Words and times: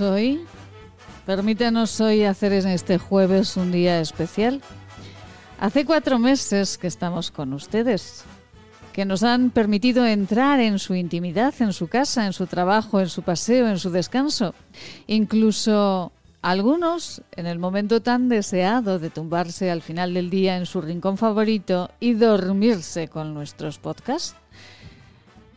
hoy, 0.00 0.40
permítanos 1.26 2.00
hoy 2.00 2.24
hacer 2.24 2.54
en 2.54 2.68
este 2.68 2.96
jueves 2.96 3.58
un 3.58 3.72
día 3.72 4.00
especial. 4.00 4.62
Hace 5.60 5.84
cuatro 5.84 6.18
meses 6.18 6.78
que 6.78 6.86
estamos 6.86 7.30
con 7.30 7.52
ustedes, 7.52 8.24
que 8.94 9.04
nos 9.04 9.22
han 9.22 9.50
permitido 9.50 10.06
entrar 10.06 10.60
en 10.60 10.78
su 10.78 10.94
intimidad, 10.94 11.52
en 11.58 11.74
su 11.74 11.88
casa, 11.88 12.24
en 12.24 12.32
su 12.32 12.46
trabajo, 12.46 13.00
en 13.00 13.10
su 13.10 13.20
paseo, 13.20 13.68
en 13.68 13.78
su 13.78 13.90
descanso. 13.90 14.54
Incluso 15.08 16.10
algunos, 16.40 17.20
en 17.32 17.44
el 17.44 17.58
momento 17.58 18.00
tan 18.00 18.30
deseado 18.30 18.98
de 18.98 19.10
tumbarse 19.10 19.70
al 19.70 19.82
final 19.82 20.14
del 20.14 20.30
día 20.30 20.56
en 20.56 20.64
su 20.64 20.80
rincón 20.80 21.18
favorito 21.18 21.90
y 22.00 22.14
dormirse 22.14 23.08
con 23.08 23.34
nuestros 23.34 23.78
podcasts. 23.78 24.36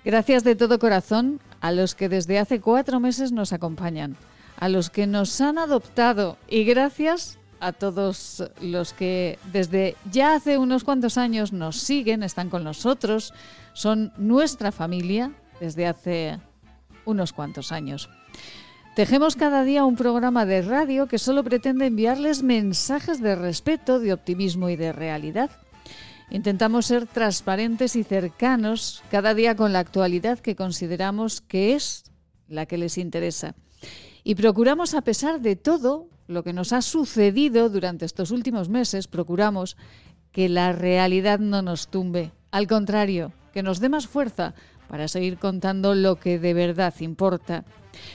Gracias 0.04 0.44
de 0.44 0.58
todo 0.58 0.78
corazón 0.78 1.40
a 1.62 1.72
los 1.72 1.96
que 1.96 2.10
desde 2.10 2.40
hace 2.40 2.62
cuatro 2.62 3.00
meses 3.00 3.32
nos 3.32 3.54
acompañan, 3.54 4.16
a 4.58 4.70
los 4.70 4.90
que 4.90 5.08
nos 5.08 5.40
han 5.42 5.58
adoptado 5.58 6.38
y 6.48 6.64
gracias 6.64 7.38
a 7.60 7.74
todos 7.74 8.44
los 8.62 8.94
que 8.94 9.38
desde 9.52 9.96
ya 10.12 10.36
hace 10.36 10.58
unos 10.58 10.84
cuantos 10.84 11.18
años 11.18 11.52
nos 11.52 11.78
siguen, 11.78 12.24
están 12.24 12.50
con 12.50 12.64
nosotros, 12.64 13.34
son 13.74 14.14
nuestra 14.18 14.72
familia 14.72 15.32
desde 15.60 15.88
hace 15.88 16.40
unos 17.06 17.34
cuantos 17.34 17.72
años. 17.72 18.10
Tejemos 18.96 19.36
cada 19.36 19.64
día 19.64 19.86
un 19.86 19.96
programa 19.96 20.46
de 20.46 20.62
radio 20.62 21.08
que 21.08 21.20
solo 21.20 21.44
pretende 21.44 21.86
enviarles 21.86 22.44
mensajes 22.44 23.22
de 23.22 23.36
respeto, 23.36 24.00
de 24.00 24.14
optimismo 24.14 24.70
y 24.70 24.76
de 24.76 24.92
realidad. 24.92 25.52
Intentamos 26.32 26.86
ser 26.86 27.08
transparentes 27.08 27.96
y 27.96 28.04
cercanos 28.04 29.04
cada 29.10 29.34
día 29.34 29.56
con 29.56 29.74
la 29.74 29.80
actualidad 29.80 30.40
que 30.40 30.56
consideramos 30.56 31.42
que 31.42 31.74
es 31.74 32.04
la 32.48 32.68
que 32.68 32.78
les 32.78 32.98
interesa. 33.00 33.56
Y 34.24 34.36
procuramos, 34.36 34.94
a 34.94 35.02
pesar 35.02 35.42
de 35.42 35.56
todo, 35.56 36.08
lo 36.28 36.44
que 36.44 36.54
nos 36.54 36.72
ha 36.72 36.84
sucedido 36.84 37.70
durante 37.70 38.06
estos 38.06 38.30
últimos 38.30 38.70
meses, 38.70 39.08
procuramos 39.08 39.76
que 40.32 40.50
la 40.50 40.72
realidad 40.72 41.40
no 41.40 41.64
nos 41.64 41.88
tumbe. 41.88 42.32
Al 42.52 42.68
contrario, 42.68 43.34
que 43.52 43.64
nos 43.64 43.80
dé 43.80 43.90
más 43.90 44.06
fuerza 44.06 44.54
para 44.88 45.08
seguir 45.08 45.40
contando 45.40 45.96
lo 45.96 46.18
que 46.18 46.38
de 46.38 46.54
verdad 46.54 46.94
importa. 47.00 47.64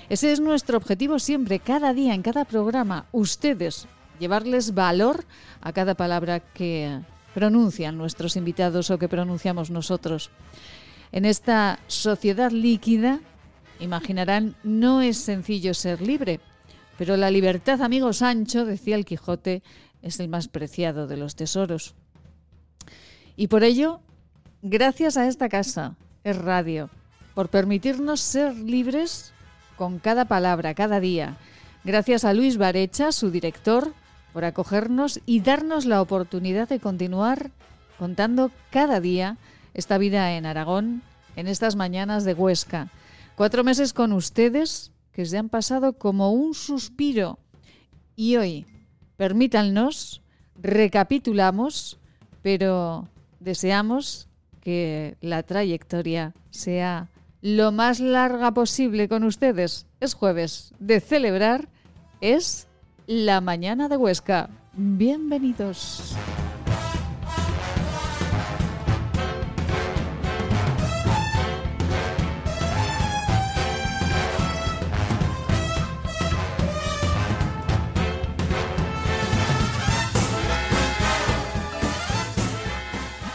Ese 0.09 0.31
es 0.31 0.39
nuestro 0.39 0.77
objetivo 0.77 1.19
siempre, 1.19 1.59
cada 1.59 1.93
día, 1.93 2.15
en 2.15 2.23
cada 2.23 2.45
programa, 2.45 3.07
ustedes, 3.11 3.89
llevarles 4.21 4.75
valor 4.75 5.25
a 5.61 5.73
cada 5.73 5.95
palabra 5.95 6.39
que 6.39 7.01
pronuncian 7.35 7.99
nuestros 7.99 8.37
invitados 8.37 8.91
o 8.91 8.99
que 8.99 9.09
pronunciamos 9.09 9.71
nosotros. 9.71 10.31
En 11.13 11.25
esta 11.25 11.81
sociedad 11.89 12.51
líquida, 12.51 13.21
imaginarán, 13.81 14.57
no 14.63 15.03
es 15.03 15.19
sencillo 15.19 15.75
ser 15.75 16.01
libre. 16.01 16.41
Pero 16.97 17.17
la 17.17 17.31
libertad, 17.31 17.83
amigo 17.83 18.13
Sancho, 18.13 18.65
decía 18.65 18.97
el 18.97 19.05
Quijote, 19.05 19.63
es 20.01 20.21
el 20.21 20.29
más 20.29 20.49
preciado 20.49 21.07
de 21.07 21.17
los 21.17 21.35
tesoros. 21.35 21.95
Y 23.37 23.49
por 23.49 23.65
ello, 23.65 24.01
gracias 24.63 25.17
a 25.17 25.27
esta 25.27 25.49
casa, 25.49 25.97
es 26.23 26.39
radio, 26.39 26.89
por 27.35 27.49
permitirnos 27.49 28.21
ser 28.21 28.55
libres 28.55 29.33
con 29.77 29.99
cada 29.99 30.27
palabra, 30.27 30.75
cada 30.75 31.01
día. 31.01 31.37
Gracias 31.83 32.25
a 32.25 32.33
Luis 32.33 32.57
Barecha, 32.57 33.11
su 33.11 33.31
director, 33.31 33.93
por 34.35 34.45
acogernos 34.45 35.21
y 35.27 35.41
darnos 35.41 35.87
la 35.87 36.03
oportunidad 36.03 36.69
de 36.69 36.81
continuar 36.81 37.53
contando 38.01 38.51
cada 38.71 38.99
día 39.01 39.39
esta 39.75 39.97
vida 39.97 40.37
en 40.37 40.45
Aragón, 40.45 41.03
en 41.37 41.47
estas 41.47 41.77
mañanas 41.77 42.25
de 42.25 42.35
Huesca. 42.35 42.91
Cuatro 43.37 43.63
meses 43.63 43.93
con 43.93 44.13
ustedes 44.13 44.91
que 45.13 45.25
se 45.25 45.39
han 45.39 45.49
pasado 45.49 45.93
como 45.93 46.33
un 46.33 46.53
suspiro. 46.53 47.39
Y 48.17 48.35
hoy, 48.35 48.67
permítanos, 49.17 50.21
recapitulamos, 50.61 52.01
pero 52.43 53.09
deseamos 53.39 54.27
que 54.61 55.17
la 55.21 55.45
trayectoria 55.45 56.35
sea 56.51 57.09
lo 57.41 57.71
más 57.71 58.01
larga 58.01 58.53
posible 58.53 59.09
con 59.09 59.23
ustedes. 59.23 59.87
Es 60.01 60.15
jueves 60.15 60.75
de 60.81 60.99
celebrar, 60.99 61.69
es 62.21 62.67
la 63.07 63.41
mañana 63.41 63.89
de 63.89 63.97
Huesca. 63.97 64.49
Bienvenidos. 64.73 66.17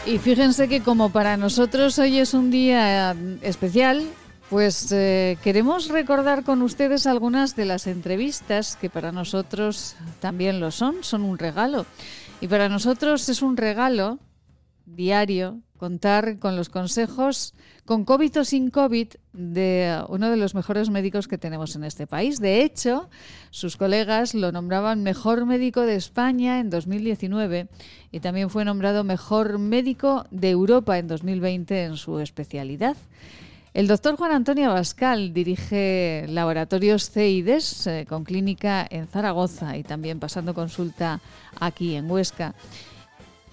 Y 0.06 0.18
fíjense 0.18 0.68
que 0.68 0.80
como 0.80 1.10
para 1.10 1.36
nosotros 1.36 1.96
hoy 2.00 2.18
es 2.18 2.34
un 2.34 2.50
día 2.50 3.12
eh, 3.12 3.38
especial, 3.42 4.02
pues 4.50 4.90
eh, 4.90 5.38
queremos 5.44 5.88
recordar 5.88 6.42
con 6.42 6.60
ustedes 6.62 7.06
algunas 7.06 7.54
de 7.54 7.66
las 7.66 7.86
entrevistas 7.86 8.76
que 8.76 8.90
para 8.90 9.12
nosotros 9.12 9.94
también 10.18 10.58
lo 10.58 10.72
son, 10.72 11.04
son 11.04 11.22
un 11.22 11.38
regalo. 11.38 11.86
Y 12.40 12.48
para 12.48 12.68
nosotros 12.68 13.28
es 13.28 13.42
un 13.42 13.56
regalo 13.56 14.18
diario 14.86 15.60
contar 15.76 16.40
con 16.40 16.56
los 16.56 16.68
consejos 16.68 17.54
con 17.86 18.04
COVID 18.04 18.40
o 18.40 18.44
sin 18.44 18.70
COVID 18.70 19.08
de 19.32 20.02
uno 20.08 20.30
de 20.30 20.36
los 20.36 20.56
mejores 20.56 20.90
médicos 20.90 21.28
que 21.28 21.38
tenemos 21.38 21.76
en 21.76 21.84
este 21.84 22.08
país. 22.08 22.40
De 22.40 22.62
hecho, 22.62 23.08
sus 23.50 23.76
colegas 23.76 24.34
lo 24.34 24.50
nombraban 24.50 25.04
mejor 25.04 25.46
médico 25.46 25.82
de 25.82 25.94
España 25.94 26.58
en 26.58 26.70
2019 26.70 27.68
y 28.10 28.20
también 28.20 28.50
fue 28.50 28.64
nombrado 28.64 29.04
mejor 29.04 29.60
médico 29.60 30.26
de 30.32 30.50
Europa 30.50 30.98
en 30.98 31.06
2020 31.06 31.84
en 31.84 31.96
su 31.96 32.18
especialidad. 32.18 32.96
El 33.72 33.86
doctor 33.86 34.16
Juan 34.16 34.32
Antonio 34.32 34.70
Abascal 34.70 35.32
dirige 35.32 36.24
laboratorios 36.28 37.10
CIDES 37.10 37.86
eh, 37.86 38.06
con 38.08 38.24
clínica 38.24 38.84
en 38.90 39.06
Zaragoza 39.06 39.76
y 39.76 39.84
también 39.84 40.18
pasando 40.18 40.54
consulta 40.54 41.20
aquí 41.60 41.94
en 41.94 42.10
Huesca. 42.10 42.54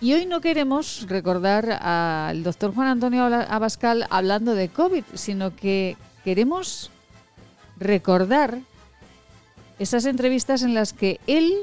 Y 0.02 0.14
hoy 0.14 0.26
no 0.26 0.42
queremos 0.42 1.06
recordar 1.08 1.72
al 1.72 2.42
doctor 2.42 2.74
Juan 2.74 2.88
Antonio 2.88 3.26
Abascal 3.26 4.08
hablando 4.10 4.56
de 4.56 4.70
COVID, 4.70 5.04
sino 5.14 5.56
que 5.56 5.98
queremos 6.24 6.90
recordar 7.78 8.60
esas 9.78 10.06
entrevistas 10.06 10.64
en 10.64 10.74
las 10.74 10.94
que 10.94 11.20
él 11.28 11.54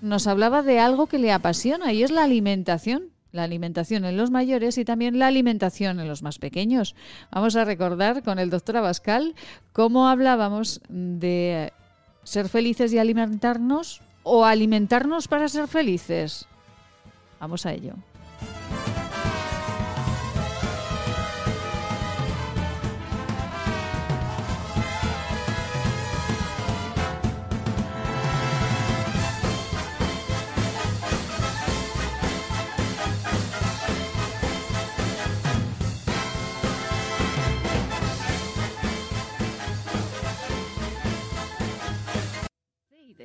nos 0.00 0.28
hablaba 0.28 0.62
de 0.62 0.78
algo 0.78 1.08
que 1.08 1.18
le 1.18 1.32
apasiona 1.32 1.92
y 1.92 2.04
es 2.04 2.12
la 2.12 2.22
alimentación. 2.22 3.15
La 3.32 3.44
alimentación 3.44 4.04
en 4.04 4.16
los 4.16 4.30
mayores 4.30 4.78
y 4.78 4.84
también 4.84 5.18
la 5.18 5.26
alimentación 5.26 6.00
en 6.00 6.08
los 6.08 6.22
más 6.22 6.38
pequeños. 6.38 6.94
Vamos 7.30 7.56
a 7.56 7.64
recordar 7.64 8.22
con 8.22 8.38
el 8.38 8.50
doctor 8.50 8.78
Abascal 8.78 9.34
cómo 9.72 10.08
hablábamos 10.08 10.80
de 10.88 11.72
ser 12.24 12.48
felices 12.48 12.92
y 12.92 12.98
alimentarnos 12.98 14.00
o 14.22 14.44
alimentarnos 14.44 15.28
para 15.28 15.48
ser 15.48 15.68
felices. 15.68 16.46
Vamos 17.38 17.66
a 17.66 17.72
ello. 17.72 17.94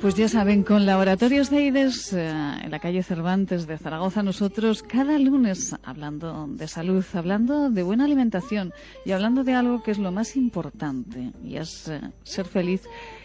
Pues 0.00 0.14
ya 0.14 0.28
saben, 0.28 0.62
con 0.62 0.86
Laboratorios 0.86 1.50
de 1.50 1.64
IDES 1.64 2.12
eh, 2.12 2.28
en 2.28 2.70
la 2.70 2.78
calle 2.78 3.02
Cervantes 3.02 3.66
de 3.66 3.78
Zaragoza, 3.78 4.22
nosotros 4.22 4.82
cada 4.82 5.18
lunes 5.18 5.74
hablando 5.82 6.46
de 6.48 6.68
salud, 6.68 7.04
hablando 7.12 7.70
de 7.70 7.82
buena 7.82 8.04
alimentación 8.04 8.72
y 9.04 9.12
hablando 9.12 9.44
de 9.44 9.54
algo 9.54 9.82
que 9.82 9.90
es 9.90 9.98
lo 9.98 10.10
más 10.12 10.36
importante 10.36 11.32
y 11.44 11.56
es 11.56 11.88
eh, 11.88 12.00
ser 12.24 12.46
feliz. 12.46 12.82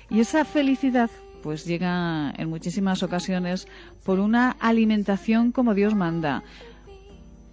Y 0.10 0.20
esa 0.20 0.46
felicidad 0.46 1.10
pues 1.42 1.66
llega 1.66 2.34
en 2.38 2.50
muchísimas 2.50 3.04
ocasiones 3.04 3.68
por 4.04 4.20
una 4.20 4.52
alimentación 4.60 5.52
como 5.52 5.74
Dios 5.74 5.96
manda. 5.96 6.44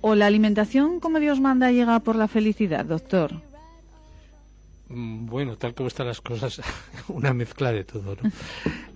¿O 0.00 0.14
la 0.14 0.26
alimentación 0.26 1.00
como 1.00 1.20
Dios 1.20 1.40
manda 1.40 1.70
llega 1.70 1.98
por 2.00 2.16
la 2.16 2.28
felicidad, 2.28 2.84
doctor? 2.84 3.53
Mm, 4.88 5.26
bueno, 5.26 5.56
tal 5.56 5.74
como 5.74 5.88
están 5.88 6.06
las 6.06 6.20
cosas, 6.20 6.60
una 7.08 7.32
mezcla 7.32 7.72
de 7.72 7.84
todo. 7.84 8.16
¿no? 8.22 8.30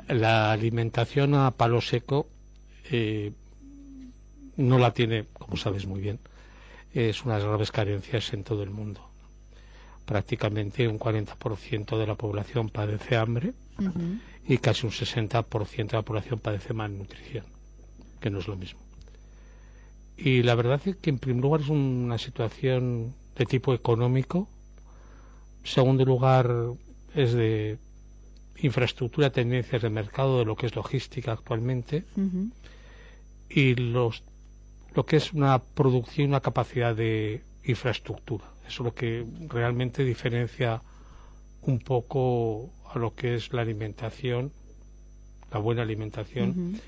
La 0.14 0.52
alimentación 0.52 1.34
a 1.34 1.50
palo 1.50 1.80
seco 1.80 2.28
eh, 2.90 3.32
no 4.56 4.78
la 4.78 4.92
tiene, 4.92 5.26
como 5.32 5.56
sabes 5.56 5.86
muy 5.86 6.00
bien, 6.00 6.18
es 6.92 7.24
unas 7.24 7.44
graves 7.44 7.70
carencias 7.70 8.32
en 8.32 8.44
todo 8.44 8.62
el 8.62 8.70
mundo. 8.70 9.08
Prácticamente 10.04 10.88
un 10.88 10.98
40% 10.98 11.98
de 11.98 12.06
la 12.06 12.14
población 12.14 12.70
padece 12.70 13.16
hambre 13.16 13.52
y 14.46 14.56
casi 14.56 14.86
un 14.86 14.92
60% 14.92 15.90
de 15.90 15.96
la 15.98 16.02
población 16.02 16.40
padece 16.40 16.72
malnutrición, 16.72 17.44
que 18.18 18.30
no 18.30 18.38
es 18.38 18.48
lo 18.48 18.56
mismo. 18.56 18.80
Y 20.16 20.42
la 20.42 20.54
verdad 20.54 20.80
es 20.86 20.96
que 20.96 21.10
en 21.10 21.18
primer 21.18 21.42
lugar 21.42 21.60
es 21.60 21.68
una 21.68 22.16
situación 22.16 23.14
de 23.36 23.44
tipo 23.44 23.74
económico 23.74 24.48
Segundo 25.68 26.04
lugar, 26.04 26.50
es 27.14 27.34
de 27.34 27.78
infraestructura, 28.56 29.30
tendencias 29.30 29.82
de 29.82 29.90
mercado, 29.90 30.38
de 30.38 30.46
lo 30.46 30.56
que 30.56 30.66
es 30.66 30.74
logística 30.74 31.32
actualmente. 31.32 32.04
Y 33.50 33.74
los, 33.74 34.22
lo 34.94 35.04
que 35.04 35.16
es 35.16 35.32
una 35.32 35.58
producción, 35.58 36.28
una 36.28 36.40
capacidad 36.40 36.96
de 36.96 37.42
infraestructura. 37.64 38.44
Eso 38.66 38.82
es 38.82 38.86
lo 38.86 38.94
que 38.94 39.26
realmente 39.48 40.04
diferencia 40.04 40.82
un 41.62 41.80
poco 41.80 42.70
a 42.90 42.98
lo 42.98 43.14
que 43.14 43.34
es 43.34 43.52
la 43.52 43.60
alimentación, 43.60 44.52
la 45.52 45.58
buena 45.58 45.82
alimentación, 45.82 46.80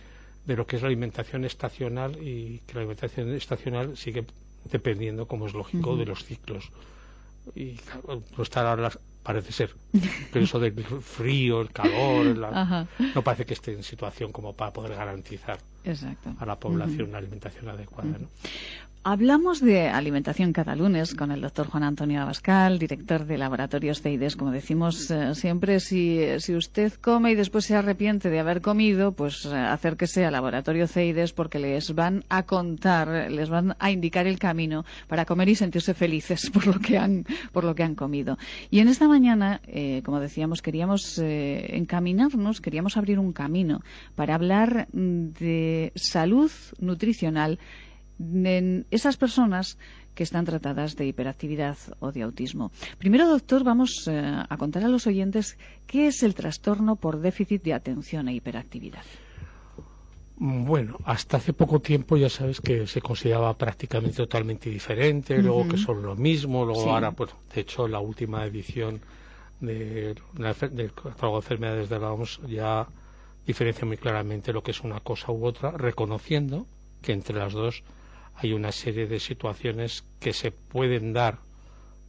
de 0.47 0.57
lo 0.57 0.67
que 0.67 0.77
es 0.77 0.83
la 0.83 0.89
alimentación 0.89 1.45
estacional 1.45 2.17
y 2.17 2.63
que 2.67 2.75
la 2.75 2.81
alimentación 2.81 3.35
estacional 3.35 3.97
sigue 3.97 4.25
dependiendo, 4.65 5.27
como 5.27 5.47
es 5.47 5.53
lógico, 5.53 5.97
de 5.97 6.07
los 6.07 6.25
ciclos 6.25 6.73
y 7.55 7.77
no 8.37 8.43
está 8.43 8.69
ahora 8.69 8.91
parece 9.23 9.53
ser. 9.53 9.75
Pero 10.33 10.45
eso 10.45 10.59
del 10.59 10.73
frío 10.83 11.61
el 11.61 11.71
calor 11.71 12.37
no 13.15 13.23
parece 13.23 13.45
que 13.45 13.55
esté 13.55 13.73
en 13.73 13.83
situación 13.83 14.33
como 14.33 14.55
para 14.55 14.73
poder 14.73 14.95
garantizar 14.97 15.59
a 16.39 16.47
la 16.47 16.59
población 16.59 17.09
una 17.09 17.19
alimentación 17.19 17.69
adecuada 17.69 18.19
¿no? 18.19 18.29
Hablamos 19.03 19.63
de 19.63 19.89
alimentación 19.89 20.53
cada 20.53 20.77
lunes 20.77 21.15
con 21.15 21.31
el 21.31 21.41
doctor 21.41 21.69
Juan 21.69 21.85
Antonio 21.85 22.21
Abascal, 22.21 22.79
director 22.79 23.25
de 23.25 23.39
Laboratorios 23.39 24.03
CEIDES. 24.03 24.37
Como 24.37 24.51
decimos 24.51 25.11
eh, 25.11 25.35
siempre, 25.35 25.81
si, 25.81 26.21
si, 26.39 26.55
usted 26.55 26.93
come 27.01 27.33
y 27.33 27.35
después 27.35 27.65
se 27.65 27.75
arrepiente 27.75 28.29
de 28.29 28.39
haber 28.41 28.61
comido, 28.61 29.13
pues 29.13 29.47
eh, 29.47 29.57
acérquese 29.57 30.27
al 30.27 30.33
Laboratorio 30.33 30.87
CEIDES 30.87 31.33
porque 31.33 31.59
les 31.59 31.95
van 31.95 32.25
a 32.29 32.43
contar, 32.43 33.31
les 33.31 33.49
van 33.49 33.75
a 33.79 33.91
indicar 33.91 34.27
el 34.27 34.39
camino 34.39 34.85
para 35.09 35.25
comer 35.25 35.49
y 35.49 35.55
sentirse 35.55 35.95
felices 35.95 36.51
por 36.53 36.67
lo 36.67 36.79
que 36.79 36.99
han, 36.99 37.25
por 37.53 37.65
lo 37.65 37.75
que 37.75 37.85
han 37.85 37.95
comido. 37.95 38.37
Y 38.69 38.81
en 38.81 38.89
esta 38.89 39.09
mañana, 39.09 39.63
eh, 39.67 40.03
como 40.05 40.21
decíamos, 40.21 40.61
queríamos 40.61 41.17
encaminarnos, 41.17 42.61
queríamos 42.61 42.99
abrir 42.99 43.19
un 43.19 43.33
camino 43.33 43.81
para 44.15 44.35
hablar 44.35 44.89
de 44.93 45.91
salud 45.95 46.51
nutricional 46.81 47.59
en 48.21 48.87
esas 48.91 49.17
personas 49.17 49.79
que 50.15 50.23
están 50.23 50.45
tratadas 50.45 50.97
de 50.97 51.07
hiperactividad 51.07 51.77
o 52.01 52.13
de 52.13 52.23
autismo. 52.23 52.73
Primero, 52.99 53.29
doctor, 53.29 53.65
vamos 53.65 54.07
eh, 54.07 54.21
a 54.21 54.57
contar 54.57 54.85
a 54.85 54.89
los 54.89 55.07
oyentes 55.07 55.57
qué 55.87 56.09
es 56.09 56.23
el 56.23 56.35
trastorno 56.35 56.97
por 56.97 57.21
déficit 57.21 57.63
de 57.63 57.75
atención 57.75 58.29
e 58.29 58.35
hiperactividad. 58.35 59.03
Bueno, 60.43 60.97
hasta 61.05 61.37
hace 61.37 61.53
poco 61.53 61.81
tiempo 61.81 62.17
ya 62.17 62.31
sabes 62.31 62.63
que 62.63 62.87
se 62.87 63.03
consideraba 63.03 63.53
prácticamente 63.59 64.17
totalmente 64.17 64.71
diferente, 64.71 65.41
luego 65.43 65.69
que 65.69 65.77
son 65.77 66.03
lo 66.03 66.17
mismo, 66.17 66.65
luego 66.65 66.91
ahora, 66.91 67.13
pues, 67.13 67.31
de 67.55 67.61
hecho, 67.61 67.87
la 67.87 68.01
última 68.01 68.47
edición 68.47 69.03
de, 69.61 70.15
del 70.73 70.93
catálogo 70.95 71.37
de 71.37 71.45
enfermedades 71.45 71.89
de 71.91 71.99
la 71.99 72.13
OMS 72.13 72.41
ya 72.49 72.89
diferencia 73.47 73.87
muy 73.87 73.99
claramente 73.99 74.53
lo 74.55 74.63
que 74.63 74.71
es 74.71 74.81
una 74.81 75.01
cosa 75.01 75.31
u 75.31 75.45
otra, 75.45 75.73
reconociendo 75.73 76.67
que 77.03 77.13
entre 77.13 77.37
las 77.37 77.53
dos 77.53 77.83
hay 78.43 78.53
una 78.53 78.73
serie 78.73 79.07
de 79.07 79.21
situaciones 79.21 80.05
que 80.19 80.33
se 80.33 80.51
pueden 80.51 81.13
dar 81.13 81.39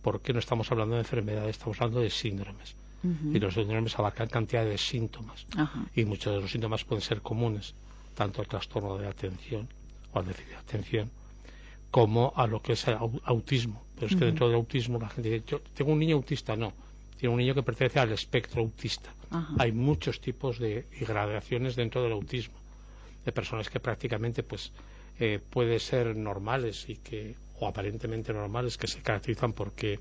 porque 0.01 0.33
no 0.33 0.39
estamos 0.39 0.71
hablando 0.71 0.95
de 0.95 1.01
enfermedades, 1.01 1.51
estamos 1.51 1.79
hablando 1.81 2.01
de 2.01 2.09
síndromes. 2.09 2.75
Y 3.33 3.39
los 3.39 3.55
síndromes 3.55 3.97
abarcan 3.97 4.27
cantidad 4.27 4.63
de 4.63 4.77
síntomas. 4.77 5.45
Y 5.95 6.05
muchos 6.05 6.33
de 6.33 6.41
los 6.41 6.51
síntomas 6.51 6.83
pueden 6.83 7.01
ser 7.01 7.21
comunes, 7.21 7.73
tanto 8.15 8.41
al 8.41 8.47
trastorno 8.47 8.97
de 8.97 9.07
atención 9.07 9.67
o 10.13 10.19
al 10.19 10.25
déficit 10.25 10.51
de 10.51 10.57
atención, 10.57 11.11
como 11.89 12.31
a 12.35 12.47
lo 12.47 12.61
que 12.61 12.73
es 12.73 12.87
el 12.87 12.97
autismo. 13.23 13.83
Pero 13.95 14.07
es 14.07 14.15
que 14.15 14.25
dentro 14.25 14.47
del 14.47 14.55
autismo 14.55 14.99
la 14.99 15.09
gente 15.09 15.29
dice, 15.29 15.45
yo 15.47 15.61
tengo 15.73 15.91
un 15.91 15.99
niño 15.99 16.15
autista, 16.15 16.55
no. 16.55 16.73
Tiene 17.17 17.33
un 17.33 17.39
niño 17.39 17.53
que 17.53 17.63
pertenece 17.63 17.99
al 17.99 18.11
espectro 18.11 18.61
autista. 18.61 19.11
Hay 19.57 19.71
muchos 19.71 20.21
tipos 20.21 20.59
de 20.59 20.87
gradaciones 21.01 21.75
dentro 21.75 22.01
del 22.03 22.13
autismo. 22.13 22.55
De 23.25 23.31
personas 23.31 23.69
que 23.69 23.79
prácticamente 23.79 24.41
pues 24.41 24.71
eh, 25.19 25.39
puede 25.49 25.79
ser 25.79 26.15
normales 26.15 26.89
y 26.89 26.97
que 26.97 27.35
o 27.59 27.67
aparentemente 27.67 28.33
normales 28.33 28.77
que 28.77 28.87
se 28.87 29.01
caracterizan 29.01 29.53
porque 29.53 29.99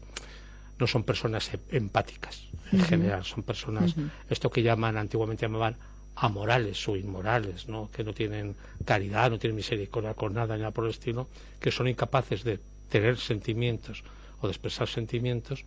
no 0.79 0.87
son 0.87 1.05
personas 1.05 1.53
em, 1.53 1.61
empáticas 1.71 2.49
en 2.73 2.81
general. 2.81 3.25
Son 3.25 3.43
personas 3.43 3.95
esto 4.29 4.51
que 4.51 4.63
llaman 4.63 4.97
antiguamente 4.97 5.47
llamaban 5.47 5.77
amorales 6.17 6.89
o 6.89 6.97
inmorales 6.97 7.69
no 7.69 7.91
que 7.91 8.05
no 8.05 8.13
tienen 8.13 8.57
caridad 8.85 9.31
no 9.31 9.39
tienen 9.39 9.57
misericordia 9.57 10.15
con 10.15 10.35
nada 10.35 10.55
ni 10.55 10.61
nada 10.63 10.73
por 10.73 10.85
el 10.85 10.91
estilo 10.91 11.29
que 11.61 11.71
son 11.71 11.89
incapaces 11.89 12.45
de 12.45 12.59
tener 12.89 13.17
sentimientos 13.17 14.03
o 14.41 14.47
de 14.47 14.53
expresar 14.53 14.89
sentimientos 14.89 15.65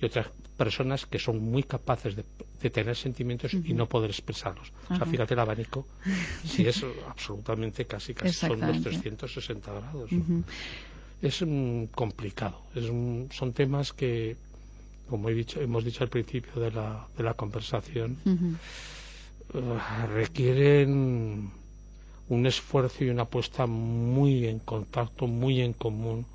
y 0.00 0.06
otras 0.06 0.28
personas 0.56 1.06
que 1.06 1.18
son 1.18 1.38
muy 1.38 1.62
capaces 1.62 2.16
de, 2.16 2.24
tener 2.70 2.96
sentimientos 2.96 3.54
y 3.54 3.74
no 3.74 3.86
poder 3.86 4.10
expresarlos. 4.10 4.72
O 4.90 4.96
sea, 4.96 5.06
fíjate 5.06 5.34
el 5.34 5.40
abanico, 5.40 5.86
si 6.44 6.66
es 6.66 6.84
absolutamente 7.08 7.84
casi, 7.84 8.12
casi 8.12 8.32
son 8.32 8.60
los 8.60 8.82
360 8.82 9.72
grados. 9.72 10.10
Es 11.22 11.44
complicado, 11.94 12.62
es 12.74 12.86
son 12.86 13.52
temas 13.52 13.92
que, 13.92 14.36
como 15.08 15.28
he 15.28 15.34
dicho, 15.34 15.60
hemos 15.60 15.84
dicho 15.84 16.02
al 16.02 16.10
principio 16.10 16.60
de 16.60 16.72
la, 16.72 17.06
de 17.16 17.22
la 17.22 17.34
conversación, 17.34 18.18
uh, 19.54 20.06
requieren 20.12 21.50
un 22.28 22.46
esfuerzo 22.46 23.04
y 23.04 23.10
una 23.10 23.22
apuesta 23.22 23.66
muy 23.66 24.46
en 24.46 24.58
contacto, 24.58 25.28
muy 25.28 25.60
en 25.60 25.72
común, 25.72 26.26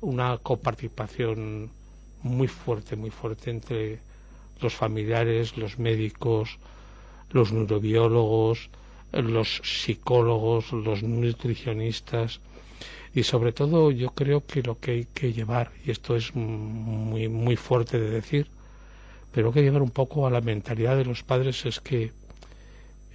una 0.00 0.36
coparticipación 0.38 1.70
muy 2.22 2.48
fuerte, 2.48 2.96
muy 2.96 3.10
fuerte 3.10 3.50
entre 3.50 3.98
los 4.60 4.74
familiares, 4.74 5.56
los 5.56 5.78
médicos, 5.78 6.58
los 7.30 7.52
neurobiólogos, 7.52 8.70
los 9.12 9.60
psicólogos, 9.64 10.72
los 10.72 11.02
nutricionistas 11.02 12.40
y 13.14 13.24
sobre 13.24 13.52
todo 13.52 13.90
yo 13.90 14.10
creo 14.10 14.46
que 14.46 14.62
lo 14.62 14.78
que 14.78 14.90
hay 14.92 15.06
que 15.12 15.32
llevar, 15.32 15.70
y 15.84 15.90
esto 15.90 16.16
es 16.16 16.34
muy, 16.34 17.28
muy 17.28 17.56
fuerte 17.56 18.00
de 18.00 18.10
decir, 18.10 18.46
pero 19.32 19.48
hay 19.48 19.54
que 19.54 19.62
llevar 19.62 19.82
un 19.82 19.90
poco 19.90 20.26
a 20.26 20.30
la 20.30 20.40
mentalidad 20.40 20.96
de 20.96 21.04
los 21.04 21.22
padres 21.22 21.66
es 21.66 21.80
que 21.80 22.12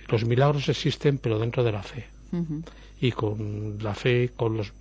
los 0.07 0.23
milagros 0.25 0.69
existen 0.69 1.17
pero 1.17 1.39
dentro 1.39 1.63
de 1.63 1.71
la 1.71 1.83
fe. 1.83 2.07
Y 2.99 3.11
con 3.11 3.77
la 3.81 3.93
fe, 3.93 4.31
con 4.35 4.57
los 4.57 4.73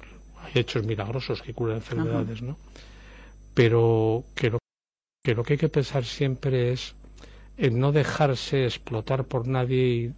hechos 0.55 0.85
milagrosos 0.85 1.43
que 1.43 1.55
curan 1.55 1.77
enfermedades, 1.77 2.43
¿no? 2.43 2.57
Pero 3.57 4.23
que 4.35 4.51
lo, 4.51 4.59
que 5.25 5.35
lo 5.35 5.43
que 5.43 5.55
hay 5.55 5.59
que 5.59 5.71
pensar 5.71 6.05
siempre 6.05 6.73
es 6.73 6.95
en 7.57 7.81
no 7.81 7.91
dejarse 7.91 8.67
explotar 8.67 9.25
por 9.25 9.49
nadie 9.49 9.87
y 9.87 10.15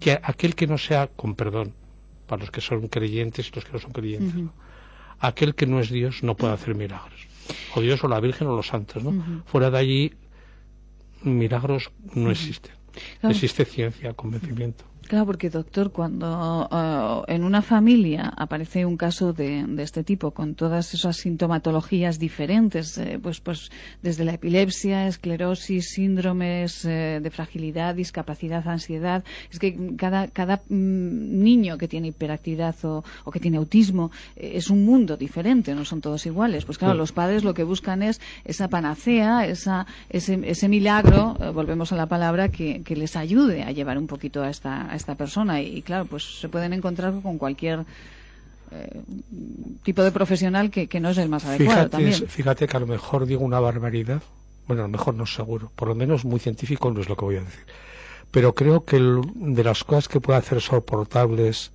que 0.00 0.18
aquel 0.20 0.56
que 0.56 0.66
no 0.66 0.78
sea, 0.78 1.06
con 1.06 1.36
perdón, 1.36 1.74
para 2.26 2.40
los 2.40 2.50
que 2.50 2.60
son 2.60 2.88
creyentes 2.88 3.48
y 3.48 3.54
los 3.54 3.64
que 3.64 3.72
no 3.72 3.78
son 3.78 3.92
creyentes, 3.92 4.34
aquel 5.20 5.54
que 5.54 5.66
no 5.66 5.78
es 5.78 5.90
Dios 5.90 6.24
no 6.24 6.36
puede 6.36 6.54
hacer 6.54 6.74
milagros. 6.74 7.28
O 7.76 7.80
Dios 7.80 8.02
o 8.02 8.08
la 8.08 8.18
Virgen 8.18 8.48
o 8.48 8.56
los 8.56 8.66
santos, 8.66 9.00
¿no? 9.04 9.44
Fuera 9.46 9.70
de 9.70 9.78
allí, 9.78 10.12
milagros 11.22 11.92
no 12.14 12.32
existen. 12.32 12.72
Existe 13.22 13.64
ciencia, 13.64 14.12
convencimiento. 14.12 14.82
Claro, 15.08 15.24
porque 15.24 15.48
doctor, 15.48 15.90
cuando 15.90 16.68
eh, 16.70 17.34
en 17.34 17.42
una 17.42 17.62
familia 17.62 18.30
aparece 18.36 18.84
un 18.84 18.98
caso 18.98 19.32
de, 19.32 19.64
este 19.78 20.04
tipo, 20.04 20.32
con 20.32 20.54
todas 20.54 20.92
esas 20.92 21.16
sintomatologías 21.16 22.18
diferentes, 22.18 22.98
eh, 22.98 23.18
pues, 23.20 23.40
pues 23.40 23.70
desde 24.02 24.26
la 24.26 24.34
epilepsia, 24.34 25.08
esclerosis, 25.08 25.92
síndromes 25.94 26.84
eh, 26.84 27.20
de 27.22 27.30
fragilidad, 27.30 27.94
discapacidad, 27.94 28.68
ansiedad, 28.68 29.24
es 29.50 29.58
que 29.58 29.96
cada, 29.96 30.28
cada 30.28 30.56
mm, 30.68 31.42
niño 31.42 31.78
que 31.78 31.88
tiene 31.88 32.08
hiperactividad 32.08 32.76
o, 32.82 33.02
que 33.32 33.40
tiene 33.40 33.56
autismo 33.56 34.10
es 34.36 34.68
un 34.68 34.84
mundo 34.84 35.16
diferente, 35.16 35.74
no 35.74 35.86
son 35.86 36.02
todos 36.02 36.26
iguales. 36.26 36.66
Pues 36.66 36.76
claro, 36.76 36.92
los 36.92 37.12
padres 37.12 37.44
lo 37.44 37.54
que 37.54 37.62
buscan 37.62 38.02
es 38.02 38.20
esa 38.44 38.68
panacea, 38.68 39.46
esa, 39.46 39.86
ese, 40.10 40.38
ese 40.44 40.68
milagro, 40.68 41.34
volvemos 41.54 41.92
a 41.92 41.96
la 41.96 42.06
palabra, 42.06 42.50
que, 42.50 42.82
que 42.82 42.94
les 42.94 43.16
ayude 43.16 43.62
a 43.62 43.72
llevar 43.72 43.96
un 43.96 44.06
poquito 44.06 44.42
a 44.42 44.50
esta 44.50 44.97
esta 44.98 45.14
persona. 45.14 45.62
Y, 45.62 45.82
claro, 45.82 46.04
pues 46.04 46.40
se 46.40 46.48
pueden 46.48 46.72
encontrar 46.72 47.14
con 47.22 47.38
cualquier 47.38 47.86
eh, 48.70 49.02
tipo 49.82 50.02
de 50.02 50.12
profesional 50.12 50.70
que, 50.70 50.88
no 51.00 51.10
es 51.10 51.18
el 51.18 51.28
más 51.28 51.44
adecuado 51.44 51.72
fíjate, 51.72 51.90
también. 51.90 52.28
Fíjate 52.28 52.66
que 52.66 52.76
a 52.76 52.80
lo 52.80 52.86
mejor 52.86 53.26
digo 53.26 53.42
una 53.42 53.60
barbaridad, 53.60 54.22
bueno, 54.66 54.82
a 54.82 54.86
lo 54.86 54.92
mejor 54.92 55.14
no 55.14 55.24
seguro, 55.26 55.72
por 55.74 55.88
lo 55.88 55.94
menos 55.94 56.24
muy 56.24 56.38
científico 56.38 56.90
no 56.90 57.00
es 57.00 57.08
lo 57.08 57.16
que 57.16 57.24
voy 57.24 57.36
a 57.36 57.40
decir, 57.40 57.64
pero 58.30 58.54
creo 58.54 58.84
que 58.84 58.98
de 58.98 59.64
las 59.64 59.84
cosas 59.84 60.08
que 60.08 60.20
puede 60.20 60.38
hacer 60.38 60.60
soportables 60.60 61.70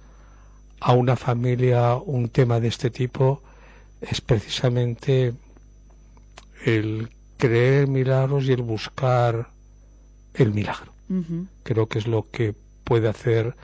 a 0.80 0.94
una 0.94 1.16
familia 1.16 1.96
un 1.96 2.30
tema 2.30 2.60
de 2.60 2.68
este 2.68 2.92
tipo 2.92 3.42
es 4.02 4.22
precisamente 4.22 5.34
el 6.66 7.10
creer 7.38 7.88
milagros 7.88 8.46
y 8.46 8.52
el 8.52 8.62
buscar 8.62 9.50
el 10.34 10.54
milagro. 10.54 10.92
Creo 11.64 11.88
que 11.88 12.00
es 12.00 12.08
lo 12.08 12.28
que 12.32 12.56
puede 12.84 13.08
hacer, 13.08 13.56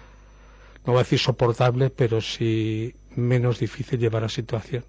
no 0.85 0.93
voy 0.93 0.97
a 0.97 1.03
decir 1.03 1.19
soportable, 1.19 1.89
pero 1.89 2.21
sí 2.21 2.95
menos 3.15 3.59
difícil 3.59 3.99
llevar 3.99 4.23
la 4.23 4.29
situación. 4.29 4.83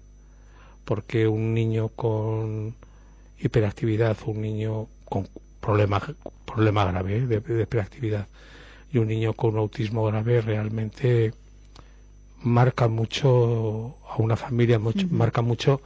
Porque 0.85 1.27
un 1.27 1.53
niño 1.53 1.89
con 1.89 2.75
hiperactividad, 3.39 4.17
un 4.25 4.41
niño 4.41 4.87
con 5.05 5.27
problema, 5.59 6.01
problema 6.45 6.85
grave 6.85 7.27
de, 7.27 7.63
hiperactividad 7.63 8.27
y 8.91 8.97
un 8.97 9.07
niño 9.07 9.33
con 9.33 9.57
autismo 9.57 10.05
grave 10.05 10.41
realmente 10.41 11.33
marca 12.41 12.87
mucho 12.87 13.97
a 14.09 14.17
una 14.17 14.35
familia, 14.35 14.79
marca 15.09 15.41
mucho 15.41 15.81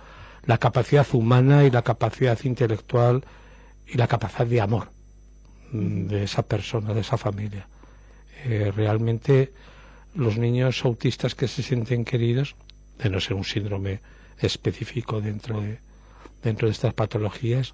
la 0.46 0.58
capacidad 0.58 1.06
humana 1.14 1.66
y 1.66 1.72
la 1.72 1.82
capacidad 1.82 2.40
intelectual 2.44 3.26
y 3.88 3.98
la 3.98 4.08
capacidad 4.08 4.46
de 4.46 4.62
amor 4.62 4.90
de 5.72 6.24
esa 6.24 6.44
persona, 6.44 6.94
de 6.94 7.02
esa 7.02 7.18
familia. 7.18 7.68
Eh, 8.48 8.72
realmente 8.76 9.52
los 10.14 10.38
niños 10.38 10.86
autistas 10.86 11.34
que 11.34 11.48
se 11.48 11.64
sienten 11.64 12.06
queridos, 12.06 12.56
de 13.00 13.10
no 13.10 13.20
ser 13.20 13.34
un 13.34 13.44
síndrome 13.44 14.02
específico 14.40 15.20
dentro 15.20 15.62
de, 15.62 15.80
dentro 16.44 16.68
de 16.68 16.72
estas 16.72 16.94
patologías, 16.94 17.74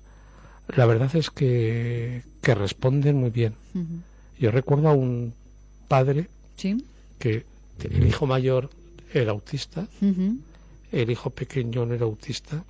la 0.70 0.86
verdad 0.86 1.14
es 1.16 1.30
que, 1.30 2.24
que 2.42 2.56
responden 2.56 3.18
muy 3.18 3.32
bien. 3.32 3.54
Yo 4.40 4.52
recuerdo 4.52 4.88
a 4.88 4.94
un 4.94 5.34
padre 5.90 6.30
que 7.20 7.46
el 7.84 8.08
hijo 8.08 8.26
mayor 8.26 8.70
era 9.14 9.32
autista, 9.32 9.88
el 10.00 11.12
hijo 11.12 11.32
pequeño 11.32 11.86
no 11.86 11.94
era 11.94 12.06
autista, 12.06 12.64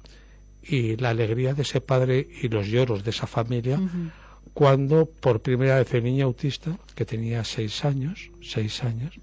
y 0.64 0.98
la 0.98 1.10
alegría 1.10 1.54
de 1.54 1.62
ese 1.62 1.82
padre 1.82 2.28
y 2.42 2.48
los 2.48 2.68
lloros 2.68 3.04
de 3.04 3.12
esa 3.12 3.28
familia 3.28 3.80
cuando 4.54 5.06
por 5.06 5.42
primera 5.42 5.78
vez 5.78 5.94
el 5.94 6.04
niño 6.04 6.26
autista, 6.26 6.78
que 6.96 7.06
tenía 7.06 7.44
seis 7.44 7.86
años, 7.86 8.30
seis 8.42 8.84
años, 8.84 9.14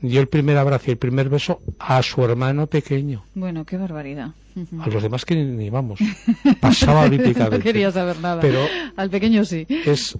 dio 0.00 0.20
el 0.20 0.28
primer 0.28 0.56
abrazo 0.56 0.84
y 0.88 0.90
el 0.92 0.98
primer 0.98 1.28
beso 1.28 1.60
a 1.78 2.02
su 2.02 2.24
hermano 2.24 2.66
pequeño. 2.66 3.24
Bueno, 3.34 3.64
qué 3.64 3.76
barbaridad. 3.76 4.30
A 4.80 4.88
los 4.88 5.02
demás 5.02 5.24
que 5.24 5.36
ni, 5.36 5.70
vamos, 5.70 6.00
pasaba 6.60 7.02
olímpicamente. 7.02 7.58
no 7.58 7.62
quería 7.62 7.92
saber 7.92 8.18
nada. 8.18 8.40
Pero 8.40 8.66
al 8.96 9.08
pequeño 9.08 9.44
sí. 9.44 9.66
Es 9.68 10.16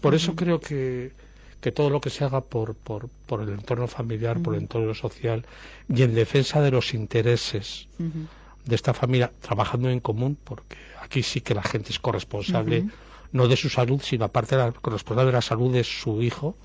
por 0.00 0.14
eso 0.14 0.34
creo 0.34 0.60
que, 0.60 1.12
que 1.60 1.72
todo 1.72 1.90
lo 1.90 2.00
que 2.00 2.10
se 2.10 2.24
haga 2.24 2.40
por, 2.40 2.74
por, 2.74 3.08
por 3.26 3.42
el 3.42 3.50
entorno 3.50 3.86
familiar, 3.86 4.40
por 4.40 4.54
el 4.54 4.62
entorno 4.62 4.94
social 4.94 5.44
y 5.88 6.02
en 6.02 6.14
defensa 6.14 6.60
de 6.60 6.70
los 6.70 6.94
intereses 6.94 7.88
de 7.98 8.74
esta 8.74 8.94
familia, 8.94 9.30
trabajando 9.40 9.90
en 9.90 10.00
común, 10.00 10.36
porque 10.42 10.76
aquí 11.10 11.24
sí 11.24 11.40
que 11.40 11.54
la 11.54 11.62
gente 11.62 11.90
es 11.90 11.98
corresponsable, 11.98 12.86
no 13.32 13.48
de 13.48 13.56
su 13.56 13.68
salud, 13.68 14.00
sino 14.00 14.24
aparte 14.26 14.56
de 14.56 14.62
la 14.62 14.72
corresponsable 14.72 15.32
de 15.32 15.32
la 15.32 15.42
salud 15.42 15.72
de 15.72 15.82
su 15.82 16.22
hijo, 16.22 16.56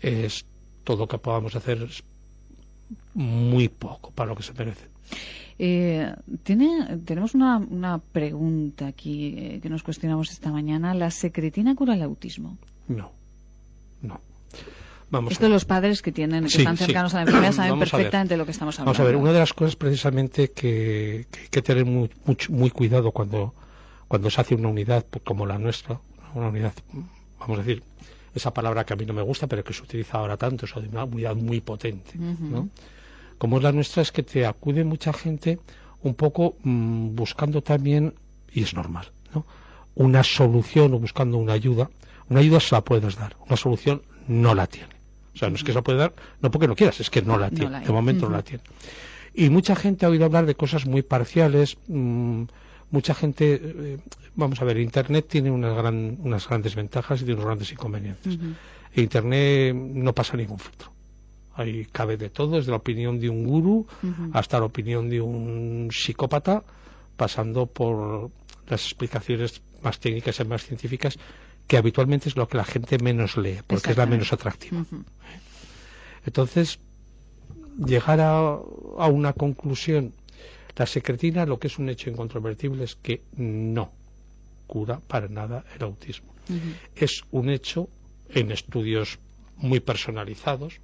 es 0.00 0.46
todo 0.84 0.98
lo 0.98 1.08
que 1.08 1.18
podamos 1.18 1.56
hacer 1.56 1.88
muy 3.14 3.68
poco 3.68 4.12
para 4.12 4.30
lo 4.30 4.36
que 4.36 4.44
se 4.44 4.52
merece. 4.54 4.86
Eh, 5.58 6.14
tiene, 6.44 6.98
tenemos 7.04 7.34
una, 7.34 7.58
una 7.58 7.98
pregunta 7.98 8.86
aquí 8.86 9.34
eh, 9.36 9.60
que 9.60 9.68
nos 9.68 9.82
cuestionamos 9.82 10.30
esta 10.30 10.50
mañana. 10.50 10.94
¿La 10.94 11.10
secretina 11.10 11.74
cura 11.74 11.94
el 11.94 12.02
autismo? 12.02 12.56
No, 12.88 13.10
no. 14.02 14.20
Vamos 15.12 15.32
Esto 15.34 15.46
los 15.50 15.66
padres 15.66 16.00
que 16.00 16.10
tienen 16.10 16.46
que 16.46 16.56
están 16.56 16.78
cercanos 16.78 17.12
a 17.12 17.18
la 17.18 17.22
enfermedad 17.24 17.52
saben 17.52 17.78
perfectamente 17.78 18.32
de 18.32 18.38
lo 18.38 18.46
que 18.46 18.52
estamos 18.52 18.80
hablando. 18.80 18.92
Vamos 18.92 19.00
a 19.00 19.04
ver, 19.04 19.16
una 19.16 19.32
de 19.34 19.40
las 19.40 19.52
cosas 19.52 19.76
precisamente 19.76 20.52
que, 20.52 21.26
hay 21.38 21.48
que 21.50 21.60
tener 21.60 21.84
muy, 21.84 22.10
muy, 22.48 22.70
cuidado 22.70 23.12
cuando, 23.12 23.52
cuando 24.08 24.30
se 24.30 24.40
hace 24.40 24.54
una 24.54 24.68
unidad 24.68 25.04
como 25.22 25.44
la 25.44 25.58
nuestra, 25.58 26.00
una 26.34 26.48
unidad, 26.48 26.72
vamos 27.38 27.58
a 27.58 27.62
decir, 27.62 27.82
esa 28.34 28.54
palabra 28.54 28.84
que 28.84 28.94
a 28.94 28.96
mí 28.96 29.04
no 29.04 29.12
me 29.12 29.20
gusta, 29.20 29.46
pero 29.46 29.62
que 29.62 29.74
se 29.74 29.82
utiliza 29.82 30.16
ahora 30.16 30.38
tanto, 30.38 30.66
de 30.80 30.88
una 30.88 31.04
unidad 31.04 31.36
muy 31.36 31.60
potente, 31.60 32.12
¿no? 32.16 32.70
Como 33.36 33.58
es 33.58 33.62
la 33.62 33.72
nuestra, 33.72 34.00
es 34.00 34.12
que 34.12 34.22
te 34.22 34.46
acude 34.46 34.82
mucha 34.82 35.12
gente 35.12 35.58
un 36.02 36.14
poco 36.14 36.56
mm, 36.62 37.14
buscando 37.14 37.62
también, 37.62 38.14
y 38.50 38.62
es 38.62 38.72
normal, 38.72 39.12
¿no? 39.34 39.44
una 39.94 40.24
solución 40.24 40.94
o 40.94 40.98
buscando 40.98 41.36
una 41.36 41.52
ayuda. 41.52 41.90
Una 42.30 42.40
ayuda 42.40 42.60
se 42.60 42.74
la 42.74 42.80
puedes 42.80 43.16
dar, 43.16 43.36
una 43.46 43.58
solución 43.58 44.00
no 44.26 44.54
la 44.54 44.66
tiene. 44.66 45.01
O 45.34 45.38
sea, 45.38 45.48
no 45.48 45.56
es 45.56 45.64
que 45.64 45.72
se 45.72 45.76
la 45.76 45.82
puede 45.82 45.98
dar, 45.98 46.12
no 46.40 46.50
porque 46.50 46.68
no 46.68 46.76
quieras, 46.76 47.00
es 47.00 47.10
que 47.10 47.22
no 47.22 47.38
la 47.38 47.50
tiene. 47.50 47.80
de 47.80 47.92
momento 47.92 48.28
no 48.28 48.36
la 48.36 48.42
tiene. 48.42 48.62
Y 49.34 49.48
mucha 49.48 49.74
gente 49.74 50.04
ha 50.04 50.10
oído 50.10 50.26
hablar 50.26 50.46
de 50.46 50.54
cosas 50.54 50.86
muy 50.86 51.02
parciales. 51.02 51.78
Mm, 51.88 52.42
mucha 52.90 53.14
gente, 53.14 53.60
eh, 53.62 53.98
vamos 54.34 54.60
a 54.60 54.64
ver, 54.64 54.78
Internet 54.78 55.26
tiene 55.28 55.50
unas, 55.50 55.74
gran, 55.74 56.18
unas 56.20 56.46
grandes 56.46 56.74
ventajas 56.74 57.22
y 57.22 57.24
tiene 57.24 57.34
unos 57.34 57.46
grandes 57.46 57.72
inconvenientes. 57.72 58.38
Internet 58.94 59.74
no 59.74 60.14
pasa 60.14 60.36
ningún 60.36 60.58
filtro. 60.58 60.92
Ahí 61.54 61.86
cabe 61.90 62.16
de 62.16 62.30
todo, 62.30 62.56
desde 62.56 62.70
la 62.70 62.76
opinión 62.78 63.18
de 63.20 63.28
un 63.28 63.44
gurú 63.44 63.86
hasta 64.32 64.58
la 64.58 64.66
opinión 64.66 65.08
de 65.08 65.20
un 65.20 65.88
psicópata, 65.90 66.62
pasando 67.16 67.66
por 67.66 68.30
las 68.68 68.84
explicaciones 68.84 69.62
más 69.82 69.98
técnicas 69.98 70.38
y 70.40 70.44
más 70.44 70.64
científicas 70.64 71.18
que 71.72 71.78
habitualmente 71.78 72.28
es 72.28 72.36
lo 72.36 72.46
que 72.46 72.58
la 72.58 72.66
gente 72.66 72.98
menos 72.98 73.38
lee, 73.38 73.60
porque 73.66 73.92
es 73.92 73.96
la 73.96 74.04
menos 74.04 74.30
atractiva. 74.30 74.84
Entonces, 76.26 76.78
llegar 77.78 78.20
a, 78.20 78.58
una 79.06 79.32
conclusión, 79.32 80.12
la 80.76 80.84
secretina, 80.84 81.46
lo 81.46 81.58
que 81.58 81.68
es 81.68 81.78
un 81.78 81.88
hecho 81.88 82.10
incontrovertible 82.10 82.84
es 82.84 82.94
que 82.96 83.22
no 83.38 83.90
cura 84.66 85.00
para 85.00 85.28
nada 85.28 85.64
el 85.74 85.82
autismo. 85.84 86.34
Es 86.94 87.22
un 87.30 87.48
hecho 87.48 87.88
en 88.28 88.52
estudios 88.52 89.18
muy 89.56 89.80
personalizados, 89.80 90.78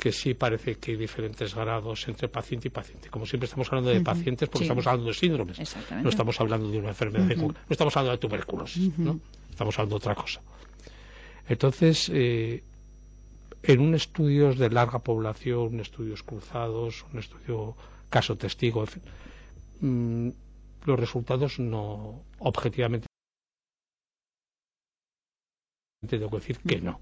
que 0.00 0.10
sí 0.10 0.34
parece 0.34 0.78
que 0.78 0.90
hay 0.90 0.96
diferentes 0.96 1.54
grados 1.54 2.08
entre 2.08 2.26
paciente 2.26 2.66
y 2.66 2.70
paciente. 2.72 3.08
Como 3.08 3.24
siempre 3.24 3.44
estamos 3.44 3.68
hablando 3.68 3.90
de 3.90 4.00
pacientes 4.00 4.48
porque 4.48 4.64
estamos 4.64 4.84
hablando 4.84 5.10
de 5.10 5.14
síndromes, 5.14 5.76
no 6.02 6.08
estamos 6.08 6.40
hablando 6.40 6.68
de 6.72 6.78
una 6.78 6.88
enfermedad, 6.88 7.36
no 7.36 7.54
estamos 7.70 7.96
hablando 7.96 8.10
de 8.10 8.18
tuberculosis, 8.18 8.98
¿no? 8.98 9.20
Estamos 9.62 9.78
hablando 9.78 9.98
de 9.98 10.02
otra 10.02 10.14
cosa. 10.14 10.40
Entonces, 11.48 12.10
eh, 12.12 12.64
en 13.62 13.80
un 13.80 13.94
estudio 13.94 14.54
de 14.54 14.70
larga 14.70 14.98
población, 14.98 15.78
estudios 15.80 16.22
cruzados, 16.22 17.04
un 17.12 17.18
estudio 17.20 17.76
caso 18.10 18.36
testigo, 18.36 18.84
mm, 19.80 20.28
los 20.84 20.98
resultados 20.98 21.60
no 21.60 22.24
objetivamente 22.40 23.06
tengo 26.08 26.28
que 26.30 26.36
decir 26.36 26.58
que 26.58 26.80
no. 26.80 26.98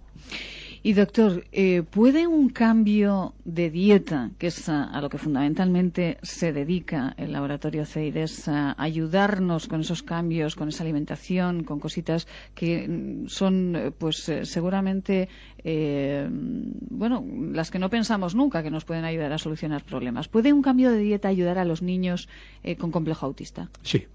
Y 0.82 0.94
doctor, 0.94 1.44
eh, 1.52 1.82
¿puede 1.82 2.26
un 2.26 2.48
cambio 2.48 3.34
de 3.44 3.70
dieta, 3.70 4.30
que 4.38 4.46
es 4.46 4.66
a, 4.70 4.98
lo 5.02 5.10
que 5.10 5.18
fundamentalmente 5.18 6.16
se 6.22 6.54
dedica 6.54 7.14
el 7.18 7.32
laboratorio 7.32 7.84
CEIDES, 7.84 8.48
a 8.48 8.74
ayudarnos 8.82 9.68
con 9.68 9.82
esos 9.82 10.02
cambios, 10.02 10.56
con 10.56 10.68
esa 10.68 10.82
alimentación, 10.82 11.64
con 11.64 11.80
cositas 11.80 12.26
que 12.54 12.88
mm, 12.88 13.28
son, 13.28 13.76
eh, 13.76 13.90
pues 13.90 14.26
eh, 14.30 14.46
seguramente, 14.46 15.28
bueno, 15.62 17.26
las 17.52 17.70
que 17.70 17.78
no 17.78 17.90
pensamos 17.90 18.34
nunca 18.34 18.62
que 18.62 18.70
nos 18.70 18.86
pueden 18.86 19.04
ayudar 19.04 19.34
a 19.34 19.38
solucionar 19.38 19.84
problemas? 19.84 20.28
¿Puede 20.28 20.54
un 20.54 20.62
cambio 20.62 20.90
de 20.90 20.98
dieta 20.98 21.28
ayudar 21.28 21.58
a 21.58 21.66
los 21.66 21.82
niños 21.82 22.30
con 22.78 22.90
complejo 22.90 23.26
autista? 23.26 23.68
Sí. 23.82 24.06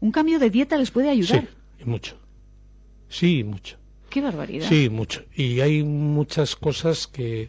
¿Un 0.00 0.10
cambio 0.10 0.40
de 0.40 0.50
dieta 0.50 0.76
les 0.76 0.90
puede 0.90 1.10
ayudar? 1.10 1.42
Sí, 1.42 1.84
y 1.84 1.88
mucho. 1.88 2.16
Sí, 3.08 3.38
y 3.38 3.44
mucho. 3.44 3.76
Qué 4.14 4.20
barbaridad. 4.20 4.68
Sí, 4.68 4.90
mucho. 4.90 5.24
Y 5.34 5.58
hay 5.58 5.82
muchas 5.82 6.54
cosas 6.54 7.08
que 7.08 7.48